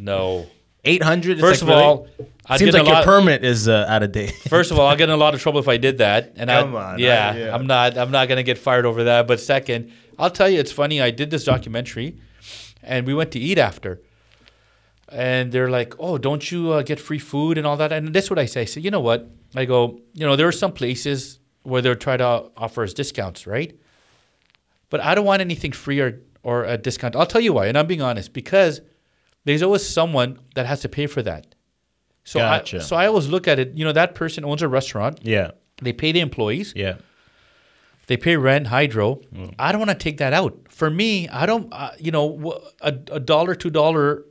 no. 0.00 0.46
eight 0.84 1.02
hundred. 1.02 1.40
First 1.40 1.62
of 1.62 1.68
all, 1.70 2.06
I'd 2.46 2.58
seems 2.58 2.74
like 2.74 2.86
your 2.86 3.02
permit 3.02 3.42
is 3.44 3.68
uh, 3.68 3.86
out 3.88 4.02
of 4.02 4.12
date. 4.12 4.32
First 4.48 4.70
of 4.70 4.78
all, 4.78 4.86
I'll 4.86 4.96
get 4.96 5.08
in 5.08 5.14
a 5.14 5.16
lot 5.16 5.34
of 5.34 5.40
trouble 5.40 5.60
if 5.60 5.68
I 5.68 5.76
did 5.78 5.98
that. 5.98 6.34
And 6.36 6.50
Come 6.50 6.76
I, 6.76 6.92
on, 6.92 6.98
yeah, 6.98 7.30
I- 7.34 7.38
yeah. 7.38 7.54
I'm 7.54 7.66
not. 7.66 7.96
I'm 7.96 8.10
not 8.10 8.28
gonna 8.28 8.42
get 8.42 8.58
fired 8.58 8.84
over 8.86 9.04
that. 9.04 9.26
But 9.26 9.40
second, 9.40 9.90
I'll 10.18 10.30
tell 10.30 10.48
you, 10.50 10.58
it's 10.60 10.72
funny. 10.72 11.00
I 11.00 11.10
did 11.10 11.30
this 11.30 11.44
documentary, 11.44 12.18
and 12.82 13.06
we 13.06 13.14
went 13.14 13.30
to 13.32 13.38
eat 13.38 13.58
after. 13.58 14.00
And 15.08 15.52
they're 15.52 15.70
like, 15.70 15.94
"Oh, 15.98 16.18
don't 16.18 16.50
you 16.50 16.72
uh, 16.72 16.82
get 16.82 16.98
free 16.98 17.18
food 17.18 17.56
and 17.58 17.66
all 17.66 17.76
that?" 17.76 17.92
And 17.92 18.12
that's 18.14 18.30
what 18.30 18.38
I 18.38 18.46
say. 18.46 18.62
I 18.62 18.64
say, 18.64 18.80
"You 18.80 18.90
know 18.90 19.00
what?" 19.00 19.30
I 19.54 19.64
go, 19.64 20.00
"You 20.14 20.26
know, 20.26 20.34
there 20.36 20.48
are 20.48 20.52
some 20.52 20.72
places 20.72 21.38
where 21.62 21.80
they're 21.82 21.94
try 21.94 22.16
to 22.16 22.50
offer 22.56 22.82
us 22.82 22.92
discounts, 22.92 23.46
right? 23.46 23.78
But 24.90 25.00
I 25.00 25.14
don't 25.14 25.24
want 25.24 25.40
anything 25.40 25.72
free 25.72 26.00
or 26.00 26.20
or 26.42 26.64
a 26.64 26.76
discount. 26.76 27.16
I'll 27.16 27.26
tell 27.26 27.40
you 27.40 27.52
why, 27.52 27.66
and 27.66 27.78
I'm 27.78 27.86
being 27.86 28.02
honest 28.02 28.32
because 28.32 28.80
there's 29.44 29.62
always 29.62 29.86
someone 29.88 30.38
that 30.56 30.66
has 30.66 30.80
to 30.80 30.88
pay 30.88 31.06
for 31.06 31.22
that. 31.22 31.53
So 32.24 32.40
Gotcha. 32.40 32.78
I, 32.78 32.80
so 32.80 32.96
I 32.96 33.06
always 33.06 33.28
look 33.28 33.46
at 33.46 33.58
it. 33.58 33.74
You 33.74 33.84
know, 33.84 33.92
that 33.92 34.14
person 34.14 34.44
owns 34.44 34.62
a 34.62 34.68
restaurant. 34.68 35.20
yeah, 35.22 35.50
They 35.82 35.92
pay 35.92 36.10
the 36.12 36.20
employees. 36.20 36.72
yeah. 36.74 36.94
They 38.06 38.16
pay 38.18 38.36
rent, 38.36 38.66
hydro. 38.66 39.16
Mm. 39.34 39.54
I 39.58 39.72
don't 39.72 39.78
want 39.80 39.90
to 39.90 39.96
take 39.96 40.18
that 40.18 40.34
out. 40.34 40.58
For 40.68 40.90
me, 40.90 41.26
I 41.28 41.46
don't. 41.46 41.72
Uh, 41.72 41.92
you 41.98 42.10
know, 42.10 42.60
a, 42.82 42.88
a 43.10 43.18
dollar, 43.18 43.54
two 43.54 43.70
dollar, 43.70 44.24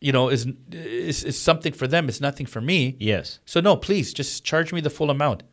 you 0.00 0.10
know, 0.10 0.28
is, 0.28 0.48
is 0.72 1.22
is 1.22 1.40
something 1.40 1.72
for 1.72 1.86
them. 1.86 2.08
It's 2.08 2.20
nothing 2.20 2.46
for 2.46 2.60
me. 2.60 2.96
Yes, 2.98 3.38
So 3.44 3.60
no, 3.60 3.76
please 3.76 4.12
just 4.12 4.42
charge 4.44 4.72
me 4.72 4.80
the 4.80 4.90
full 4.90 5.08
amount. 5.10 5.44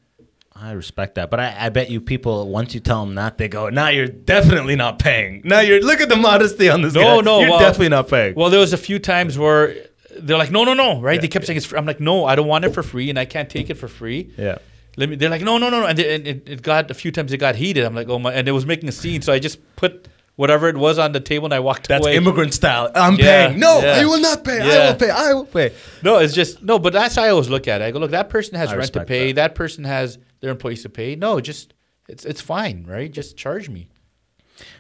I 0.56 0.72
respect 0.72 1.14
that, 1.16 1.30
but 1.30 1.40
I, 1.40 1.56
I 1.66 1.70
bet 1.70 1.92
you 1.92 2.02
people 2.02 2.50
once 2.50 2.74
you 2.74 2.80
tell 2.80 3.06
them 3.06 3.14
that 3.14 3.38
they 3.38 3.48
go, 3.48 3.70
"Now 3.70 3.90
you're 3.90 4.08
definitely 4.08 4.76
not 4.76 4.98
paying." 4.98 5.42
Now 5.46 5.60
you're 5.60 5.80
look 5.82 6.02
at 6.02 6.10
the 6.10 6.16
modesty 6.16 6.68
on 6.70 6.82
this 6.82 6.96
No, 6.96 7.18
guy. 7.18 7.22
no, 7.22 7.40
you're 7.42 7.50
well- 7.52 7.60
definitely 7.60 7.90
not 7.90 8.08
paying. 8.08 8.34
Well, 8.34 8.50
there 8.50 8.60
was 8.60 8.74
a 8.74 8.78
few 8.78 8.98
times 8.98 9.38
where 9.38 9.76
they're 10.20 10.38
like, 10.38 10.52
no, 10.52 10.64
no, 10.64 10.74
no, 10.74 11.02
right? 11.02 11.20
they 11.22 11.28
kept 11.28 11.46
saying 11.46 11.58
it's 11.58 11.66
free. 11.66 11.78
I'm 11.78 11.86
like, 11.86 12.00
no, 12.00 12.26
I 12.26 12.36
don't 12.36 12.48
want 12.48 12.66
it 12.66 12.74
for 12.74 12.84
free, 12.84 13.10
and 13.10 13.18
I 13.20 13.26
can't 13.26 13.50
take 13.50 13.70
it 13.70 13.76
for 13.76 13.88
free. 13.88 14.32
yeah, 14.38 14.58
Let 14.98 15.10
me. 15.10 15.16
They're 15.16 15.30
like, 15.30 15.42
no, 15.42 15.58
no, 15.58 15.70
no, 15.70 15.82
no, 15.82 15.88
and, 15.88 15.98
they, 15.98 16.16
and 16.16 16.28
it, 16.28 16.44
it 16.48 16.62
got 16.62 16.90
a 16.92 16.94
few 16.94 17.12
times. 17.12 17.32
It 17.34 17.38
got 17.38 17.56
heated. 17.56 17.84
I'm 17.86 17.96
like, 17.96 18.10
oh 18.10 18.20
my, 18.20 18.34
and 18.34 18.48
it 18.48 18.52
was 18.52 18.66
making 18.66 18.90
a 18.90 18.92
scene. 18.92 19.22
So 19.22 19.32
I 19.34 19.40
just 19.40 19.60
put 19.76 20.08
whatever 20.36 20.70
it 20.70 20.78
was 20.78 21.00
on 21.00 21.12
the 21.14 21.20
table, 21.20 21.46
and 21.46 21.54
I 21.54 21.60
walked 21.60 21.88
that's 21.88 22.06
away. 22.06 22.16
immigrant 22.16 22.54
style. 22.54 22.92
I'm 22.94 23.16
Yeah, 23.16 23.48
paying. 23.48 23.60
No, 23.60 23.80
yeah. 23.82 23.94
I 23.94 24.06
will 24.06 24.22
not 24.22 24.44
pay. 24.44 24.60
I 24.62 24.90
will 24.92 24.96
pay. 24.96 25.10
I 25.10 25.34
will 25.34 25.46
pay. 25.46 25.74
No, 26.04 26.18
it's 26.20 26.34
just 26.34 26.62
no, 26.62 26.78
but 26.80 26.94
that's 26.94 27.16
how 27.16 27.24
I 27.24 27.30
always 27.30 27.50
look 27.50 27.68
at 27.68 27.82
it. 27.82 27.86
I 27.86 27.92
go, 27.92 28.00
look, 28.00 28.12
that 28.12 28.30
person 28.30 28.56
has 28.56 28.72
I 28.72 28.76
rent 28.76 28.94
to 28.94 29.04
pay. 29.06 29.32
that. 29.34 29.50
That. 29.50 29.56
person 29.56 29.84
has 29.84 30.18
their 30.40 30.52
employees 30.52 30.84
to 30.84 30.90
pay. 30.90 31.16
No, 31.16 31.40
just 31.40 31.74
it's 32.08 32.24
it's 32.26 32.42
fine, 32.42 32.86
right? 32.88 33.12
Just 33.12 33.36
charge 33.38 33.70
me. 33.70 33.88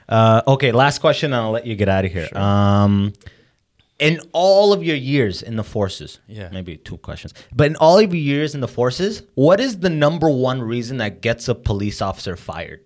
Uh, 0.10 0.42
okay, 0.48 0.72
last 0.72 1.00
question, 1.00 1.34
and 1.34 1.42
I'll 1.42 1.52
let 1.52 1.66
you 1.68 1.76
get 1.76 1.90
out 1.90 2.06
of 2.06 2.12
here. 2.12 2.30
Um, 2.34 3.14
in 4.00 4.20
all 4.32 4.74
of 4.74 4.84
your 4.84 4.95
years 4.95 5.41
in 5.41 5.56
the 5.56 5.64
forces, 5.64 6.20
Yeah. 6.28 6.50
maybe 6.52 6.78
two 6.78 6.98
questions, 6.98 7.34
but 7.54 7.68
in 7.68 7.76
all 7.78 7.98
of 7.98 8.14
your 8.14 8.22
years 8.24 8.54
in 8.56 8.62
the 8.62 8.68
forces, 8.68 9.24
what 9.36 9.60
is 9.60 9.80
the 9.80 9.89
number 9.89 10.30
one 10.30 10.62
reason 10.62 10.98
that 10.98 11.22
gets 11.22 11.48
a 11.48 11.56
police 11.56 12.02
officer 12.02 12.36
fired? 12.36 12.82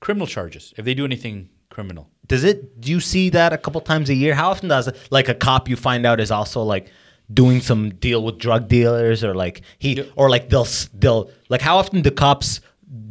Criminal 0.00 0.26
charges 0.26 0.74
if 0.76 0.84
they 0.84 0.94
do 0.94 1.04
anything 1.04 1.48
criminal. 1.70 2.10
Does 2.26 2.44
it? 2.44 2.80
Do 2.80 2.90
you 2.90 3.00
see 3.00 3.30
that 3.30 3.52
a 3.52 3.58
couple 3.58 3.80
times 3.80 4.10
a 4.10 4.14
year? 4.14 4.34
How 4.34 4.50
often 4.50 4.68
does 4.68 4.90
like 5.10 5.28
a 5.28 5.34
cop 5.34 5.68
you 5.68 5.76
find 5.76 6.04
out 6.06 6.20
is 6.20 6.30
also 6.30 6.62
like 6.62 6.88
doing 7.32 7.60
some 7.60 7.88
deal 7.94 8.22
with 8.22 8.38
drug 8.38 8.68
dealers 8.68 9.24
or 9.24 9.34
like 9.34 9.62
he 9.78 10.06
or 10.16 10.28
like 10.28 10.50
they'll 10.50 10.66
they'll 10.94 11.30
like 11.48 11.62
how 11.62 11.78
often 11.78 12.02
do 12.02 12.10
cops 12.10 12.60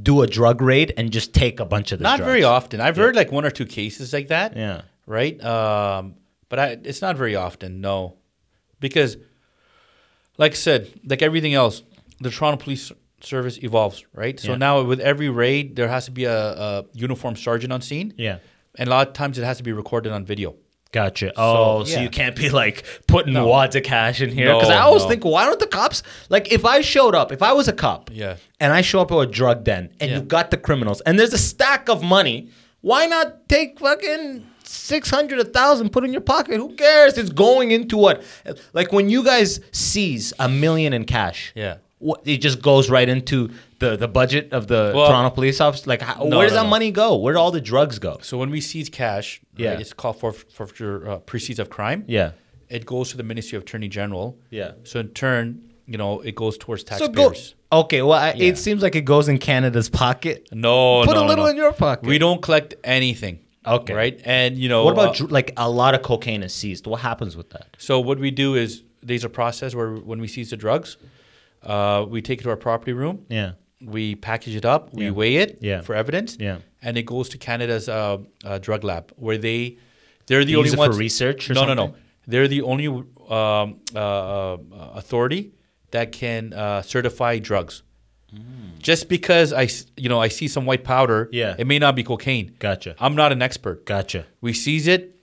do 0.03 0.21
a 0.21 0.27
drug 0.27 0.61
raid 0.61 0.93
and 0.97 1.11
just 1.11 1.33
take 1.33 1.59
a 1.59 1.65
bunch 1.65 1.91
of 1.91 1.99
the 1.99 2.03
Not 2.03 2.17
drugs? 2.17 2.27
very 2.29 2.43
often. 2.43 2.79
I've 2.81 2.95
heard 2.95 3.15
like 3.15 3.31
one 3.31 3.43
or 3.45 3.49
two 3.51 3.65
cases 3.65 4.13
like 4.13 4.27
that. 4.27 4.55
Yeah. 4.55 4.81
Right. 5.07 5.43
Um, 5.43 6.15
but 6.53 6.59
I, 6.59 6.77
it's 6.83 7.01
not 7.01 7.17
very 7.17 7.35
often. 7.35 7.81
No, 7.81 8.17
because, 8.79 9.17
like 10.37 10.51
I 10.51 10.55
said, 10.55 10.87
like 11.03 11.23
everything 11.23 11.55
else, 11.55 11.81
the 12.19 12.29
Toronto 12.29 12.63
Police 12.63 12.91
Service 13.21 13.57
evolves. 13.63 14.05
Right. 14.13 14.39
So 14.39 14.51
Yeah. 14.51 14.57
now 14.57 14.83
with 14.83 14.99
every 14.99 15.29
raid, 15.29 15.75
there 15.75 15.87
has 15.87 16.05
to 16.05 16.11
be 16.11 16.25
a, 16.25 16.37
a 16.61 16.85
uniformed 16.93 17.39
sergeant 17.39 17.73
on 17.73 17.81
scene. 17.81 18.13
Yeah. 18.17 18.37
And 18.77 18.87
a 18.87 18.91
lot 18.91 19.07
of 19.07 19.13
times 19.15 19.39
it 19.39 19.45
has 19.45 19.57
to 19.57 19.63
be 19.63 19.71
recorded 19.71 20.11
on 20.11 20.25
video. 20.25 20.53
Gotcha. 20.91 21.31
Oh, 21.35 21.85
so, 21.85 21.99
you 21.99 22.09
can't 22.09 22.35
be 22.35 22.51
like 22.51 22.85
putting 23.07 23.33
No. 23.33 23.47
wads 23.47 23.75
of 23.75 23.81
cash 23.81 24.21
in 24.21 24.29
here 24.29 24.45
No, 24.45 24.59
because 24.59 24.69
I 24.69 24.77
always 24.81 25.01
no. 25.03 25.09
think, 25.09 25.25
why 25.25 25.45
don't 25.45 25.59
the 25.59 25.65
cops 25.79 26.03
like 26.29 26.51
if 26.51 26.65
I 26.65 26.81
showed 26.81 27.15
up, 27.15 27.31
if 27.31 27.41
I 27.41 27.53
was 27.53 27.67
a 27.67 27.73
cop, 27.73 28.11
Yeah. 28.13 28.35
and 28.59 28.71
I 28.71 28.81
show 28.81 28.99
up 29.01 29.11
at 29.11 29.17
a 29.17 29.25
drug 29.25 29.63
den 29.63 29.89
and 29.99 30.11
Yeah. 30.11 30.17
you 30.17 30.23
got 30.23 30.51
the 30.51 30.57
criminals 30.57 31.01
and 31.01 31.17
there's 31.17 31.33
a 31.33 31.39
stack 31.39 31.89
of 31.89 32.03
money, 32.03 32.49
why 32.81 33.07
not 33.07 33.49
take 33.49 33.79
fucking 33.79 34.45
six 34.73 35.09
hundred, 35.09 35.39
a 35.39 35.45
thousand, 35.45 35.91
put 35.91 36.03
in 36.03 36.11
your 36.11 36.21
pocket? 36.21 36.57
Who 36.57 36.73
cares? 36.75 37.17
It's 37.17 37.29
going 37.29 37.71
into 37.71 37.97
what? 37.97 38.23
Like 38.73 38.91
when 38.91 39.09
you 39.09 39.23
guys 39.23 39.59
seize 39.71 40.33
a 40.39 40.49
million 40.49 40.93
in 40.93 41.05
cash, 41.05 41.51
Yeah. 41.55 41.77
what, 41.99 42.21
it 42.25 42.37
just 42.37 42.61
goes 42.61 42.89
right 42.89 43.07
into 43.07 43.49
the 43.79 43.95
the 43.97 44.07
budget 44.07 44.51
of 44.53 44.67
the 44.67 44.91
Well- 44.95 45.07
Toronto 45.07 45.29
police 45.29 45.59
office. 45.61 45.85
Like, 45.87 46.01
how, 46.01 46.23
No, 46.23 46.37
where 46.37 46.47
does 46.47 46.53
no, 46.55 46.59
that 46.61 46.63
no. 46.65 46.69
money 46.69 46.91
go? 46.91 47.15
Where 47.17 47.33
do 47.33 47.39
all 47.39 47.51
the 47.51 47.61
drugs 47.61 47.99
go? 47.99 48.17
So 48.21 48.37
when 48.37 48.49
we 48.49 48.61
seize 48.61 48.89
cash, 48.89 49.41
Yeah. 49.57 49.69
right, 49.71 49.81
it's 49.81 49.93
called 49.93 50.19
for 50.19 50.31
forfeiture 50.33 51.09
uh, 51.09 51.17
proceeds 51.19 51.59
of 51.59 51.69
crime. 51.69 52.03
Yeah. 52.07 52.31
It 52.69 52.85
goes 52.85 53.11
to 53.11 53.17
the 53.17 53.23
Ministry 53.23 53.55
of 53.57 53.63
Attorney 53.63 53.87
General. 53.87 54.37
Yeah. 54.49 54.71
So 54.83 54.99
in 54.99 55.09
turn, 55.09 55.61
you 55.85 55.97
know, 55.97 56.21
it 56.21 56.33
goes 56.35 56.57
towards 56.57 56.81
So 56.83 56.87
taxpayers. 57.07 57.55
go. 57.71 57.79
Okay, 57.81 58.01
well, 58.01 58.17
I, 58.17 58.33
Yeah. 58.33 58.49
it 58.51 58.57
seems 58.57 58.81
like 58.81 58.95
it 58.95 59.01
goes 59.05 59.27
in 59.27 59.37
Canada's 59.37 59.89
pocket. 59.89 60.47
No, 60.51 61.03
Put 61.05 61.17
a 61.17 61.25
little 61.25 61.45
in 61.47 61.57
your 61.57 61.73
pocket. 61.73 62.07
We 62.07 62.17
don't 62.17 62.41
collect 62.41 62.73
anything. 62.83 63.39
Okay. 63.65 63.93
Right. 63.93 64.21
And 64.25 64.57
you 64.57 64.69
know 64.69 64.83
What 64.85 64.93
about 64.93 65.21
uh, 65.21 65.25
like 65.29 65.53
a 65.57 65.69
lot 65.69 65.93
of 65.95 66.01
cocaine 66.01 66.43
is 66.43 66.53
seized? 66.53 66.85
What 66.87 67.01
happens 67.01 67.35
with 67.37 67.49
that? 67.51 67.67
So 67.77 67.99
what 67.99 68.19
we 68.19 68.31
do 68.31 68.55
is 68.55 68.83
there's 69.01 69.23
a 69.23 69.29
process 69.29 69.73
where 69.75 69.91
when 69.95 70.19
we 70.19 70.27
seize 70.27 70.49
the 70.49 70.57
drugs, 70.57 70.97
uh, 71.63 72.05
we 72.07 72.21
take 72.21 72.39
it 72.39 72.43
to 72.43 72.49
our 72.49 72.57
property 72.57 72.93
room. 72.93 73.25
Yeah. 73.29 73.53
We 73.81 74.15
package 74.15 74.55
it 74.55 74.65
up. 74.65 74.93
We 74.93 75.05
Yeah. 75.05 75.11
weigh 75.11 75.35
it 75.37 75.57
Yeah. 75.61 75.81
for 75.81 75.95
evidence. 75.95 76.37
Yeah. 76.39 76.57
And 76.81 76.97
it 76.97 77.05
goes 77.05 77.29
to 77.29 77.37
Canada's 77.37 77.87
uh, 77.89 78.17
uh, 78.43 78.57
drug 78.59 78.83
lab 78.83 79.11
where 79.17 79.37
they 79.37 79.77
they're 80.27 80.45
the 80.45 80.53
They 80.53 80.57
only 80.57 80.69
use 80.69 80.73
it 80.79 80.91
for 80.91 80.91
research 80.97 81.49
or 81.49 81.53
no, 81.53 81.61
no, 81.61 81.67
something? 81.75 81.91
no. 81.91 81.95
They're 82.27 82.47
the 82.47 82.61
only 82.61 82.87
um, 82.87 83.05
uh, 83.29 83.99
uh, 83.99 84.57
authority 84.95 85.51
that 85.91 86.11
can 86.11 86.53
uh, 86.53 86.81
certify 86.81 87.39
drugs. 87.39 87.83
Just 88.79 89.07
because 89.07 89.53
I, 89.53 89.69
you 89.95 90.09
know, 90.09 90.19
I 90.19 90.27
see 90.27 90.47
some 90.49 90.65
white 90.65 90.83
powder, 90.83 91.29
Yeah. 91.31 91.55
it 91.57 91.65
may 91.67 91.79
not 91.79 91.95
be 91.95 92.03
cocaine. 92.03 92.53
Gotcha. 92.59 92.95
I'm 92.99 93.15
not 93.15 93.31
an 93.31 93.41
expert. 93.41 93.85
Gotcha. 93.85 94.25
We 94.41 94.51
seize 94.53 94.87
it, 94.87 95.15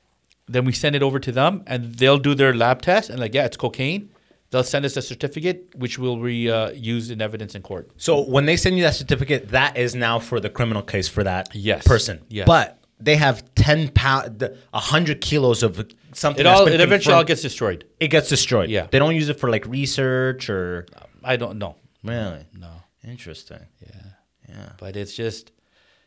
then 0.49 0.65
we 0.65 0.73
send 0.73 0.97
it 0.97 1.03
over 1.03 1.19
to 1.19 1.31
them, 1.31 1.63
and 1.67 1.95
they'll 1.97 2.19
do 2.19 2.35
their 2.35 2.55
lab 2.55 2.81
test, 2.83 3.11
and 3.11 3.21
like, 3.21 3.35
yeah, 3.35 3.45
it's 3.45 3.59
cocaine. 3.59 4.11
They'll 4.51 4.65
send 4.65 4.85
us 4.85 4.97
a 4.97 5.03
certificate, 5.03 5.75
which 5.77 5.99
will 5.99 6.17
be 6.17 6.51
uh, 6.51 6.71
used 6.71 7.11
in 7.11 7.21
evidence 7.23 7.55
in 7.55 7.63
court. 7.63 7.91
So 7.99 8.21
when 8.23 8.47
they 8.47 8.57
send 8.57 8.77
you 8.79 8.83
that 8.83 8.95
certificate, 8.95 9.49
that 9.51 9.77
is 9.77 9.95
now 9.95 10.19
for 10.19 10.41
the 10.41 10.51
criminal 10.51 10.83
case 10.83 11.07
for 11.07 11.23
that 11.23 11.55
Yes. 11.55 11.87
person. 11.87 12.21
Yes. 12.29 12.47
But 12.47 12.79
they 12.99 13.15
have 13.17 13.45
ten 13.55 13.89
pound, 13.91 14.43
a 14.43 14.81
hundred 14.81 15.21
kilos 15.21 15.63
of 15.63 15.87
something. 16.15 16.41
It 16.41 16.47
all, 16.47 16.67
it 16.67 16.81
eventually 16.81 17.15
all 17.15 17.23
gets 17.25 17.43
destroyed. 17.43 17.85
It 18.01 18.09
gets 18.09 18.29
destroyed. 18.29 18.71
Yeah. 18.71 18.89
They 18.91 18.99
don't 18.99 19.15
use 19.15 19.29
it 19.29 19.39
for 19.39 19.51
like 19.51 19.67
research 19.67 20.51
or. 20.51 20.87
I 21.23 21.37
don't 21.37 21.59
know. 21.59 21.77
Really. 22.03 22.45
No, 22.59 22.71
Interesting. 23.07 23.67
Yeah. 23.81 24.03
Yeah. 24.49 24.73
But 24.79 24.97
it's 24.97 25.15
just, 25.15 25.53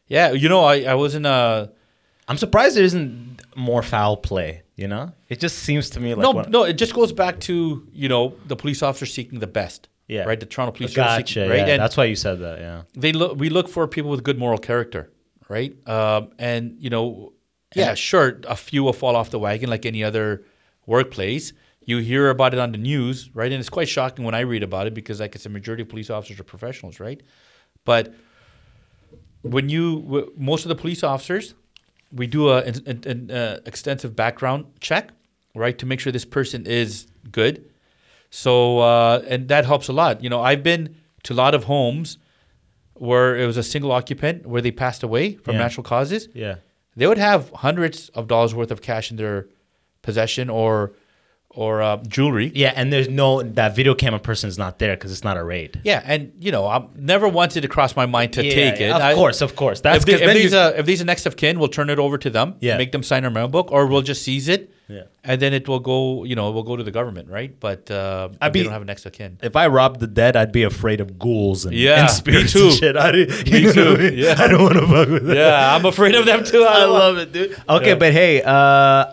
yeah, 0.07 0.31
you 0.31 0.49
know, 0.49 0.63
I, 0.63 0.81
I 0.81 0.93
was 0.95 1.15
in 1.15 1.25
a 1.25 1.71
I'm 2.27 2.37
surprised 2.37 2.75
there 2.77 2.83
isn't 2.83 3.41
more 3.55 3.81
foul 3.81 4.17
play. 4.17 4.61
You 4.75 4.87
know, 4.87 5.11
it 5.29 5.39
just 5.39 5.59
seems 5.59 5.91
to 5.91 5.99
me 5.99 6.15
like 6.15 6.23
no, 6.23 6.41
no. 6.41 6.63
It 6.63 6.73
just 6.73 6.95
goes 6.95 7.11
back 7.11 7.39
to 7.41 7.87
you 7.93 8.09
know 8.09 8.35
the 8.47 8.55
police 8.55 8.81
officer 8.81 9.05
seeking 9.05 9.39
the 9.39 9.47
best. 9.47 9.87
Yeah. 10.07 10.23
Right. 10.23 10.39
The 10.39 10.45
Toronto 10.47 10.75
police 10.75 10.95
Gotcha. 10.95 11.27
seeking- 11.27 11.49
right. 11.49 11.59
Yeah, 11.59 11.73
and 11.73 11.81
that's 11.81 11.95
why 11.95 12.05
you 12.05 12.15
said 12.15 12.39
that. 12.39 12.59
Yeah. 12.59 12.81
they 12.95 13.11
look. 13.11 13.37
We 13.37 13.49
look 13.49 13.69
for 13.69 13.87
people 13.87 14.09
with 14.09 14.23
good 14.23 14.39
moral 14.39 14.57
character. 14.57 15.11
Right. 15.47 15.75
Um, 15.87 16.31
and 16.39 16.75
you 16.79 16.89
know, 16.89 17.33
yeah, 17.75 17.93
sure, 17.93 18.39
a 18.47 18.55
few 18.55 18.83
will 18.83 18.93
fall 18.93 19.15
off 19.15 19.29
the 19.29 19.39
wagon 19.39 19.69
like 19.69 19.85
any 19.85 20.03
other 20.03 20.43
workplace. 20.87 21.53
You 21.85 21.97
hear 21.99 22.29
about 22.29 22.53
it 22.53 22.59
on 22.59 22.71
the 22.71 22.77
news, 22.77 23.29
right? 23.33 23.51
And 23.51 23.59
it's 23.59 23.69
quite 23.69 23.89
shocking 23.89 24.23
when 24.25 24.33
I 24.35 24.41
read 24.41 24.63
about 24.63 24.87
it 24.87 24.93
because, 24.93 25.19
like, 25.19 25.35
it's 25.35 25.45
a 25.45 25.49
majority 25.49 25.83
of 25.83 25.89
police 25.89 26.09
officers 26.09 26.39
are 26.39 26.43
professionals, 26.43 26.99
right? 26.99 27.21
But 27.85 28.13
when 29.41 29.69
you 29.69 30.01
w- 30.01 30.31
most 30.37 30.65
of 30.65 30.69
the 30.69 30.75
police 30.75 31.03
officers, 31.03 31.53
we 32.11 32.27
do 32.27 32.49
a, 32.49 32.61
an, 32.63 33.31
uh, 33.31 33.59
extensive 33.65 34.15
background 34.15 34.65
check, 34.79 35.11
right, 35.55 35.77
to 35.77 35.85
make 35.85 35.99
sure 35.99 36.11
this 36.11 36.25
person 36.25 36.65
is 36.65 37.07
good. 37.31 37.65
So 38.29 38.79
uh, 38.79 39.23
and 39.27 39.47
that 39.49 39.65
helps 39.65 39.87
a 39.89 39.93
lot. 39.93 40.23
You 40.23 40.29
know, 40.29 40.41
I've 40.41 40.63
been 40.63 40.95
to 41.23 41.33
a 41.33 41.35
lot 41.35 41.53
of 41.53 41.65
homes 41.65 42.17
where 42.95 43.35
it 43.37 43.45
was 43.45 43.57
a 43.57 43.63
single 43.63 43.91
occupant 43.91 44.45
where 44.45 44.61
they 44.61 44.71
passed 44.71 45.03
away 45.03 45.35
from 45.35 45.55
Yeah. 45.55 45.61
natural 45.61 45.83
causes. 45.83 46.29
Yeah. 46.33 46.55
They 46.95 47.07
would 47.07 47.17
have 47.17 47.49
hundreds 47.51 48.09
of 48.09 48.27
dollars 48.27 48.53
worth 48.55 48.71
of 48.71 48.81
cash 48.81 49.11
in 49.11 49.17
their 49.17 49.47
possession 50.03 50.49
or 50.49 50.93
or 51.55 51.81
uh, 51.81 51.97
jewelry. 52.07 52.51
Yeah, 52.55 52.73
and 52.75 52.91
there's 52.91 53.09
no 53.09 53.41
that 53.43 53.75
video 53.75 53.93
camera 53.95 54.19
person 54.19 54.47
is 54.49 54.57
not 54.57 54.79
there 54.79 54.95
because 54.95 55.11
it's 55.11 55.23
not 55.23 55.37
a 55.37 55.43
raid. 55.43 55.79
Yeah, 55.83 56.01
and 56.03 56.31
you 56.39 56.51
know, 56.51 56.65
I 56.67 56.85
never 56.95 57.27
wanted 57.27 57.61
to 57.61 57.67
cross 57.67 57.95
my 57.95 58.05
mind 58.05 58.33
to 58.33 58.43
Yeah, 58.43 58.53
take 58.53 58.81
it. 58.81 58.89
Of 58.91 59.01
I- 59.01 59.13
course, 59.13 59.41
of 59.41 59.55
course. 59.55 59.81
That's 59.81 59.97
if, 59.99 60.05
they, 60.05 60.13
'cause 60.13 60.21
if, 60.21 60.33
these, 60.33 60.53
uh, 60.53 60.73
if 60.77 60.85
these 60.85 61.01
are 61.01 61.05
next 61.05 61.25
of 61.25 61.35
kin, 61.37 61.59
we'll 61.59 61.69
turn 61.69 61.89
it 61.89 61.99
over 61.99 62.17
to 62.17 62.29
them. 62.29 62.55
Yeah. 62.59 62.77
make 62.77 62.91
them 62.91 63.03
sign 63.03 63.23
a 63.25 63.29
memo 63.29 63.47
book, 63.47 63.71
or 63.71 63.85
we'll 63.87 64.01
just 64.01 64.23
seize 64.23 64.47
it. 64.47 64.69
Yeah. 64.89 65.03
and 65.23 65.41
then 65.41 65.53
it 65.53 65.65
will 65.67 65.79
go. 65.79 66.25
You 66.25 66.35
know, 66.35 66.49
it 66.49 66.51
will 66.51 66.63
go 66.63 66.75
to 66.75 66.83
the 66.83 66.91
government, 66.91 67.29
right? 67.29 67.57
But 67.57 67.89
uh, 67.89 68.29
I'd 68.41 68.47
if 68.47 68.53
they 68.53 68.59
be- 68.59 68.63
don't 68.65 68.73
have 68.73 68.81
a 68.81 68.85
next 68.85 69.05
of 69.05 69.13
kin. 69.13 69.37
if 69.41 69.55
I 69.55 69.67
robbed 69.67 70.01
the 70.01 70.07
dead, 70.07 70.35
I'd 70.35 70.51
be 70.51 70.63
afraid 70.63 70.99
of 70.99 71.17
ghouls 71.17 71.63
and, 71.65 71.73
Yeah, 71.73 71.93
and 71.99 72.03
me 72.03 72.09
spirits 72.09 72.51
too. 72.53 72.65
and 72.65 72.73
shit. 72.79 72.97
I, 72.97 73.11
you 73.13 73.25
Me 73.65 73.73
too, 73.73 73.93
I 73.93 73.97
mean? 73.97 74.17
yeah. 74.17 74.35
I 74.37 74.47
don't 74.49 74.61
want 74.61 74.73
to 74.75 74.81
fuck 74.87 75.07
with 75.07 75.25
that. 75.27 75.35
Yeah, 75.37 75.75
I'm 75.75 75.85
afraid 75.85 76.15
of 76.15 76.25
them 76.25 76.43
too. 76.43 76.65
I 76.65 76.79
don't 76.81 76.93
love 76.93 77.17
it, 77.17 77.31
dude. 77.31 77.57
Okay, 77.69 77.87
Yeah. 77.89 77.95
but 77.95 78.11
hey, 78.11 78.41
uh, 78.43 79.05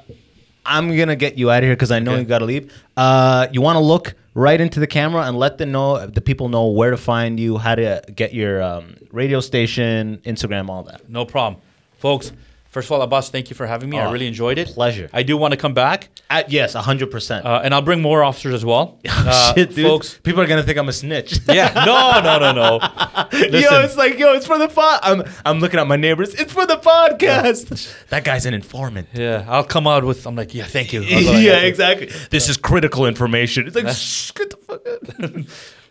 I'm 0.71 0.97
gonna 0.97 1.17
get 1.17 1.37
you 1.37 1.51
out 1.51 1.59
of 1.59 1.65
here 1.65 1.75
because 1.75 1.91
I 1.91 1.99
know 1.99 2.13
Okay. 2.13 2.21
you 2.21 2.27
gotta 2.27 2.45
leave. 2.45 2.73
Uh, 2.97 3.47
you 3.53 3.61
want 3.61 3.77
to 3.77 3.81
look 3.81 4.15
right 4.35 4.61
into 4.61 4.79
the 4.81 4.87
camera 4.87 5.23
and 5.23 5.37
let 5.37 5.59
them 5.59 5.73
know, 5.73 6.07
the 6.07 6.21
people 6.21 6.49
know 6.49 6.67
where 6.69 6.91
to 6.93 6.97
find 6.97 7.39
you, 7.41 7.59
how 7.59 7.75
to 7.75 8.03
get 8.15 8.33
your 8.33 8.63
um, 8.63 8.95
radio 9.11 9.41
station, 9.41 10.19
Instagram, 10.25 10.69
all 10.69 10.85
that. 10.85 11.09
No 11.11 11.25
problem, 11.25 11.61
folks. 11.99 12.33
First 12.71 12.87
of 12.87 12.93
all, 12.93 13.03
Abbas, 13.03 13.31
thank 13.31 13.51
you 13.51 13.57
for 13.57 13.67
having 13.67 13.91
me. 13.91 13.99
I 13.99 14.07
Oh, 14.07 14.13
really 14.13 14.29
enjoyed 14.29 14.57
it. 14.57 14.69
pleasure. 14.69 15.11
I 15.13 15.25
do 15.25 15.37
want 15.37 15.53
to 15.53 15.57
come 15.59 15.75
back, 15.75 16.09
Uh, 16.31 16.45
yes, 16.49 16.75
hundred 16.75 17.11
percent. 17.11 17.45
uh, 17.45 17.61
and 17.65 17.75
I'll 17.75 17.83
bring 17.83 18.01
more 18.01 18.23
officers 18.23 18.55
as 18.55 18.65
well. 18.65 19.01
Uh, 19.09 19.55
Shit, 19.55 19.75
dude. 19.75 19.87
folks. 19.87 20.19
People 20.23 20.41
are 20.43 20.47
gonna 20.47 20.63
think 20.63 20.79
I'm 20.79 20.89
a 20.89 20.93
snitch. 20.93 21.41
Yeah, 21.49 21.73
no, 21.85 22.21
no, 22.23 22.39
no, 22.39 22.53
no. 22.53 22.69
yo, 23.59 23.81
it's 23.83 23.97
like, 23.97 24.19
yo, 24.19 24.35
it's 24.35 24.47
for 24.47 24.57
the 24.59 24.69
pod. 24.69 25.01
I'm, 25.03 25.23
I'm 25.45 25.59
looking 25.61 25.81
at 25.81 25.87
my 25.89 25.97
neighbors. 25.97 26.33
It's 26.35 26.53
for 26.53 26.65
the 26.65 26.77
podcast. 26.77 28.09
That 28.09 28.23
guy's 28.25 28.47
an 28.47 28.55
informant. 28.55 29.09
Yeah, 29.13 29.45
I'll 29.49 29.65
come 29.65 29.87
out 29.89 30.05
with. 30.05 30.25
I'm 30.27 30.37
like, 30.37 30.55
yeah, 30.55 30.65
thank 30.65 30.93
you. 30.93 31.03
Yeah, 31.03 31.59
exactly. 31.59 32.07
This 32.31 32.49
is 32.49 32.57
critical 32.57 33.05
information. 33.07 33.67
It's 33.67 33.77
like, 33.77 33.89
shh, 33.95 34.31
get 34.33 34.51
the 34.51 34.57
fuck 34.57 34.87
out. 34.87 35.47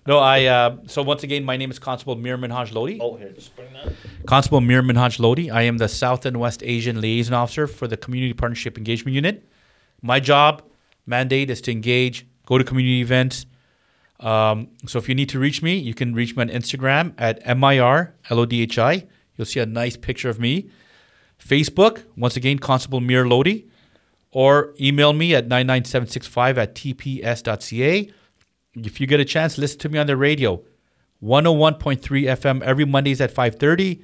No, 0.09 0.17
I. 0.17 0.45
Uh, 0.45 0.77
so 0.87 1.03
once 1.03 1.21
again, 1.21 1.45
my 1.45 1.55
name 1.55 1.69
is 1.69 1.77
Constable 1.77 2.15
Mir 2.15 2.35
Minhaj 2.35 2.71
Lodhi. 2.71 2.97
Oh, 2.99 3.15
here, 3.15 3.29
just 3.29 3.55
bring 3.55 3.71
that. 3.73 3.93
Constable 4.25 4.59
Mir 4.59 4.81
Minhaj 4.81 5.19
Lodhi. 5.19 5.51
I 5.53 5.61
am 5.61 5.77
the 5.77 5.87
South 5.87 6.25
and 6.25 6.39
West 6.39 6.63
Asian 6.65 6.99
Liaison 6.99 7.35
Officer 7.35 7.67
for 7.67 7.87
the 7.87 7.95
Community 7.95 8.33
Partnership 8.33 8.75
Engagement 8.75 9.13
Unit. 9.13 9.47
My 10.01 10.19
job 10.19 10.63
mandate 11.05 11.51
is 11.51 11.61
to 11.61 11.71
engage, 11.71 12.25
go 12.47 12.57
to 12.57 12.63
community 12.63 13.01
events. 13.01 13.45
Um, 14.19 14.69
so 14.87 14.97
if 14.97 15.07
you 15.07 15.13
need 15.13 15.29
to 15.29 15.37
reach 15.37 15.61
me, 15.61 15.77
you 15.77 15.93
can 15.93 16.15
reach 16.15 16.35
me 16.35 16.41
on 16.41 16.49
Instagram 16.49 17.13
at 17.19 17.45
MIR 17.45 18.15
You'll 18.31 19.45
see 19.45 19.59
a 19.59 19.67
nice 19.67 19.95
picture 19.95 20.29
of 20.31 20.39
me. 20.39 20.71
Facebook, 21.39 22.03
once 22.17 22.35
again, 22.35 22.57
Constable 22.57 22.99
Mir 22.99 23.25
Lodhi. 23.25 23.67
Or 24.31 24.73
email 24.81 25.13
me 25.13 25.35
at 25.35 25.47
99765 25.47 26.57
at 26.57 26.73
tps.ca. 26.73 28.11
If 28.85 28.99
you 28.99 29.07
get 29.07 29.19
a 29.19 29.25
chance, 29.25 29.57
listen 29.57 29.79
to 29.79 29.89
me 29.89 29.99
on 29.99 30.07
the 30.07 30.17
radio. 30.17 30.61
101.3 31.23 31.99
FM 31.99 32.61
every 32.63 32.85
Mondays 32.85 33.21
at 33.21 33.33
5:30. 33.33 34.01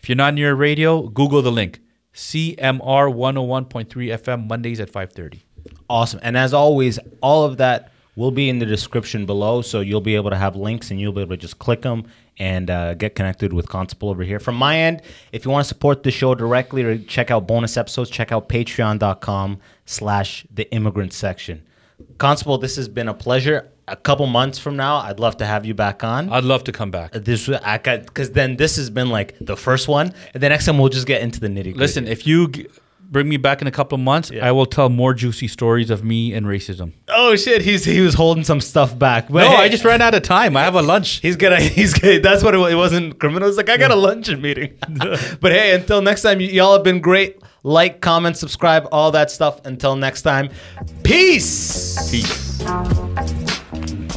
If 0.00 0.08
you're 0.08 0.16
not 0.16 0.34
near 0.34 0.52
a 0.52 0.54
radio, 0.54 1.08
Google 1.08 1.42
the 1.42 1.52
link. 1.52 1.80
CMR 2.14 3.12
101.3 3.12 4.10
FM 4.10 4.48
Mondays 4.48 4.80
at 4.80 4.90
5:30. 4.90 5.42
Awesome. 5.88 6.20
And 6.22 6.36
as 6.36 6.52
always, 6.52 6.98
all 7.20 7.44
of 7.44 7.56
that 7.56 7.90
will 8.16 8.32
be 8.32 8.48
in 8.48 8.58
the 8.58 8.66
description 8.66 9.26
below. 9.26 9.62
So 9.62 9.80
you'll 9.80 10.00
be 10.00 10.16
able 10.16 10.30
to 10.30 10.36
have 10.36 10.56
links 10.56 10.90
and 10.90 11.00
you'll 11.00 11.12
be 11.12 11.20
able 11.20 11.36
to 11.36 11.36
just 11.36 11.60
click 11.60 11.82
them 11.82 12.04
and 12.38 12.68
uh, 12.68 12.94
get 12.94 13.14
connected 13.14 13.52
with 13.52 13.68
Constable 13.68 14.08
over 14.10 14.24
here. 14.24 14.40
From 14.40 14.56
my 14.56 14.76
end, 14.76 15.02
if 15.32 15.44
you 15.44 15.50
want 15.50 15.64
to 15.64 15.68
support 15.68 16.02
the 16.02 16.10
show 16.10 16.34
directly 16.34 16.82
or 16.82 16.98
check 16.98 17.30
out 17.30 17.46
bonus 17.46 17.76
episodes, 17.76 18.10
check 18.10 18.32
out 18.32 18.48
patreon.com 18.48 19.60
slash 19.86 20.44
the 20.52 20.70
immigrant 20.72 21.12
section. 21.12 21.62
Constable, 22.18 22.58
this 22.58 22.76
has 22.76 22.88
been 22.88 23.08
a 23.08 23.14
pleasure. 23.14 23.70
A 23.90 23.96
couple 23.96 24.26
months 24.26 24.58
from 24.58 24.76
now, 24.76 24.96
I'd 24.96 25.18
love 25.20 25.36
to 25.38 25.46
have 25.46 25.64
you 25.66 25.74
back 25.74 26.04
on. 26.04 26.30
I'd 26.30 26.44
love 26.44 26.64
to 26.64 26.72
come 26.72 26.90
back. 26.90 27.12
this 27.12 27.48
I 27.48 27.78
got 27.78 28.06
because 28.06 28.30
then 28.32 28.56
this 28.56 28.76
has 28.76 28.90
been 28.90 29.08
like 29.10 29.34
the 29.40 29.56
first 29.56 29.88
one, 29.88 30.12
and 30.34 30.42
the 30.42 30.48
next 30.48 30.66
time 30.66 30.78
we'll 30.78 30.88
just 30.88 31.06
get 31.06 31.22
into 31.22 31.40
the 31.40 31.48
nitty. 31.48 31.54
Gritty 31.74 31.78
Listen, 31.78 32.06
if 32.06 32.26
you 32.26 32.48
g- 32.48 32.66
bring 33.10 33.26
me 33.26 33.38
back 33.38 33.62
in 33.62 33.66
a 33.66 33.70
couple 33.70 33.96
of 33.96 34.02
months, 34.02 34.30
Yeah. 34.30 34.46
I 34.46 34.52
will 34.52 34.66
tell 34.66 34.90
more 34.90 35.14
juicy 35.14 35.48
stories 35.48 35.88
of 35.90 36.04
me 36.04 36.34
and 36.34 36.44
racism. 36.46 36.92
oh 37.08 37.34
shit, 37.36 37.62
he's 37.62 37.84
he 37.84 38.00
was 38.02 38.14
holding 38.14 38.44
some 38.44 38.60
stuff 38.60 38.98
back. 38.98 39.28
But 39.30 39.44
No, 39.44 39.50
hey, 39.56 39.64
I 39.64 39.68
just 39.68 39.84
ran 39.84 40.02
out 40.02 40.14
of 40.14 40.22
time. 40.22 40.56
I 40.56 40.62
have 40.64 40.74
a 40.74 40.82
lunch. 40.82 41.20
He's 41.20 41.36
gonna. 41.36 41.60
He's 41.60 41.94
gonna. 41.94 42.20
That's 42.20 42.42
what 42.42 42.54
it 42.54 42.58
was. 42.58 42.72
It 42.72 42.76
wasn't 42.76 43.18
criminal. 43.18 43.48
It's 43.48 43.56
like 43.56 43.70
I 43.70 43.76
got 43.78 43.90
a 43.90 43.96
luncheon 43.96 44.40
meeting. 44.42 44.76
but 45.40 45.52
hey, 45.52 45.74
until 45.74 46.02
next 46.02 46.22
time, 46.22 46.38
y- 46.38 46.44
y'all 46.44 46.74
have 46.74 46.84
been 46.84 47.00
great. 47.00 47.40
Like, 47.64 48.00
comment, 48.00 48.36
subscribe, 48.36 48.86
all 48.92 49.10
that 49.12 49.30
stuff. 49.32 49.64
Until 49.66 49.96
next 49.96 50.22
time, 50.22 50.50
peace. 51.02 52.08
Peace. 52.10 53.47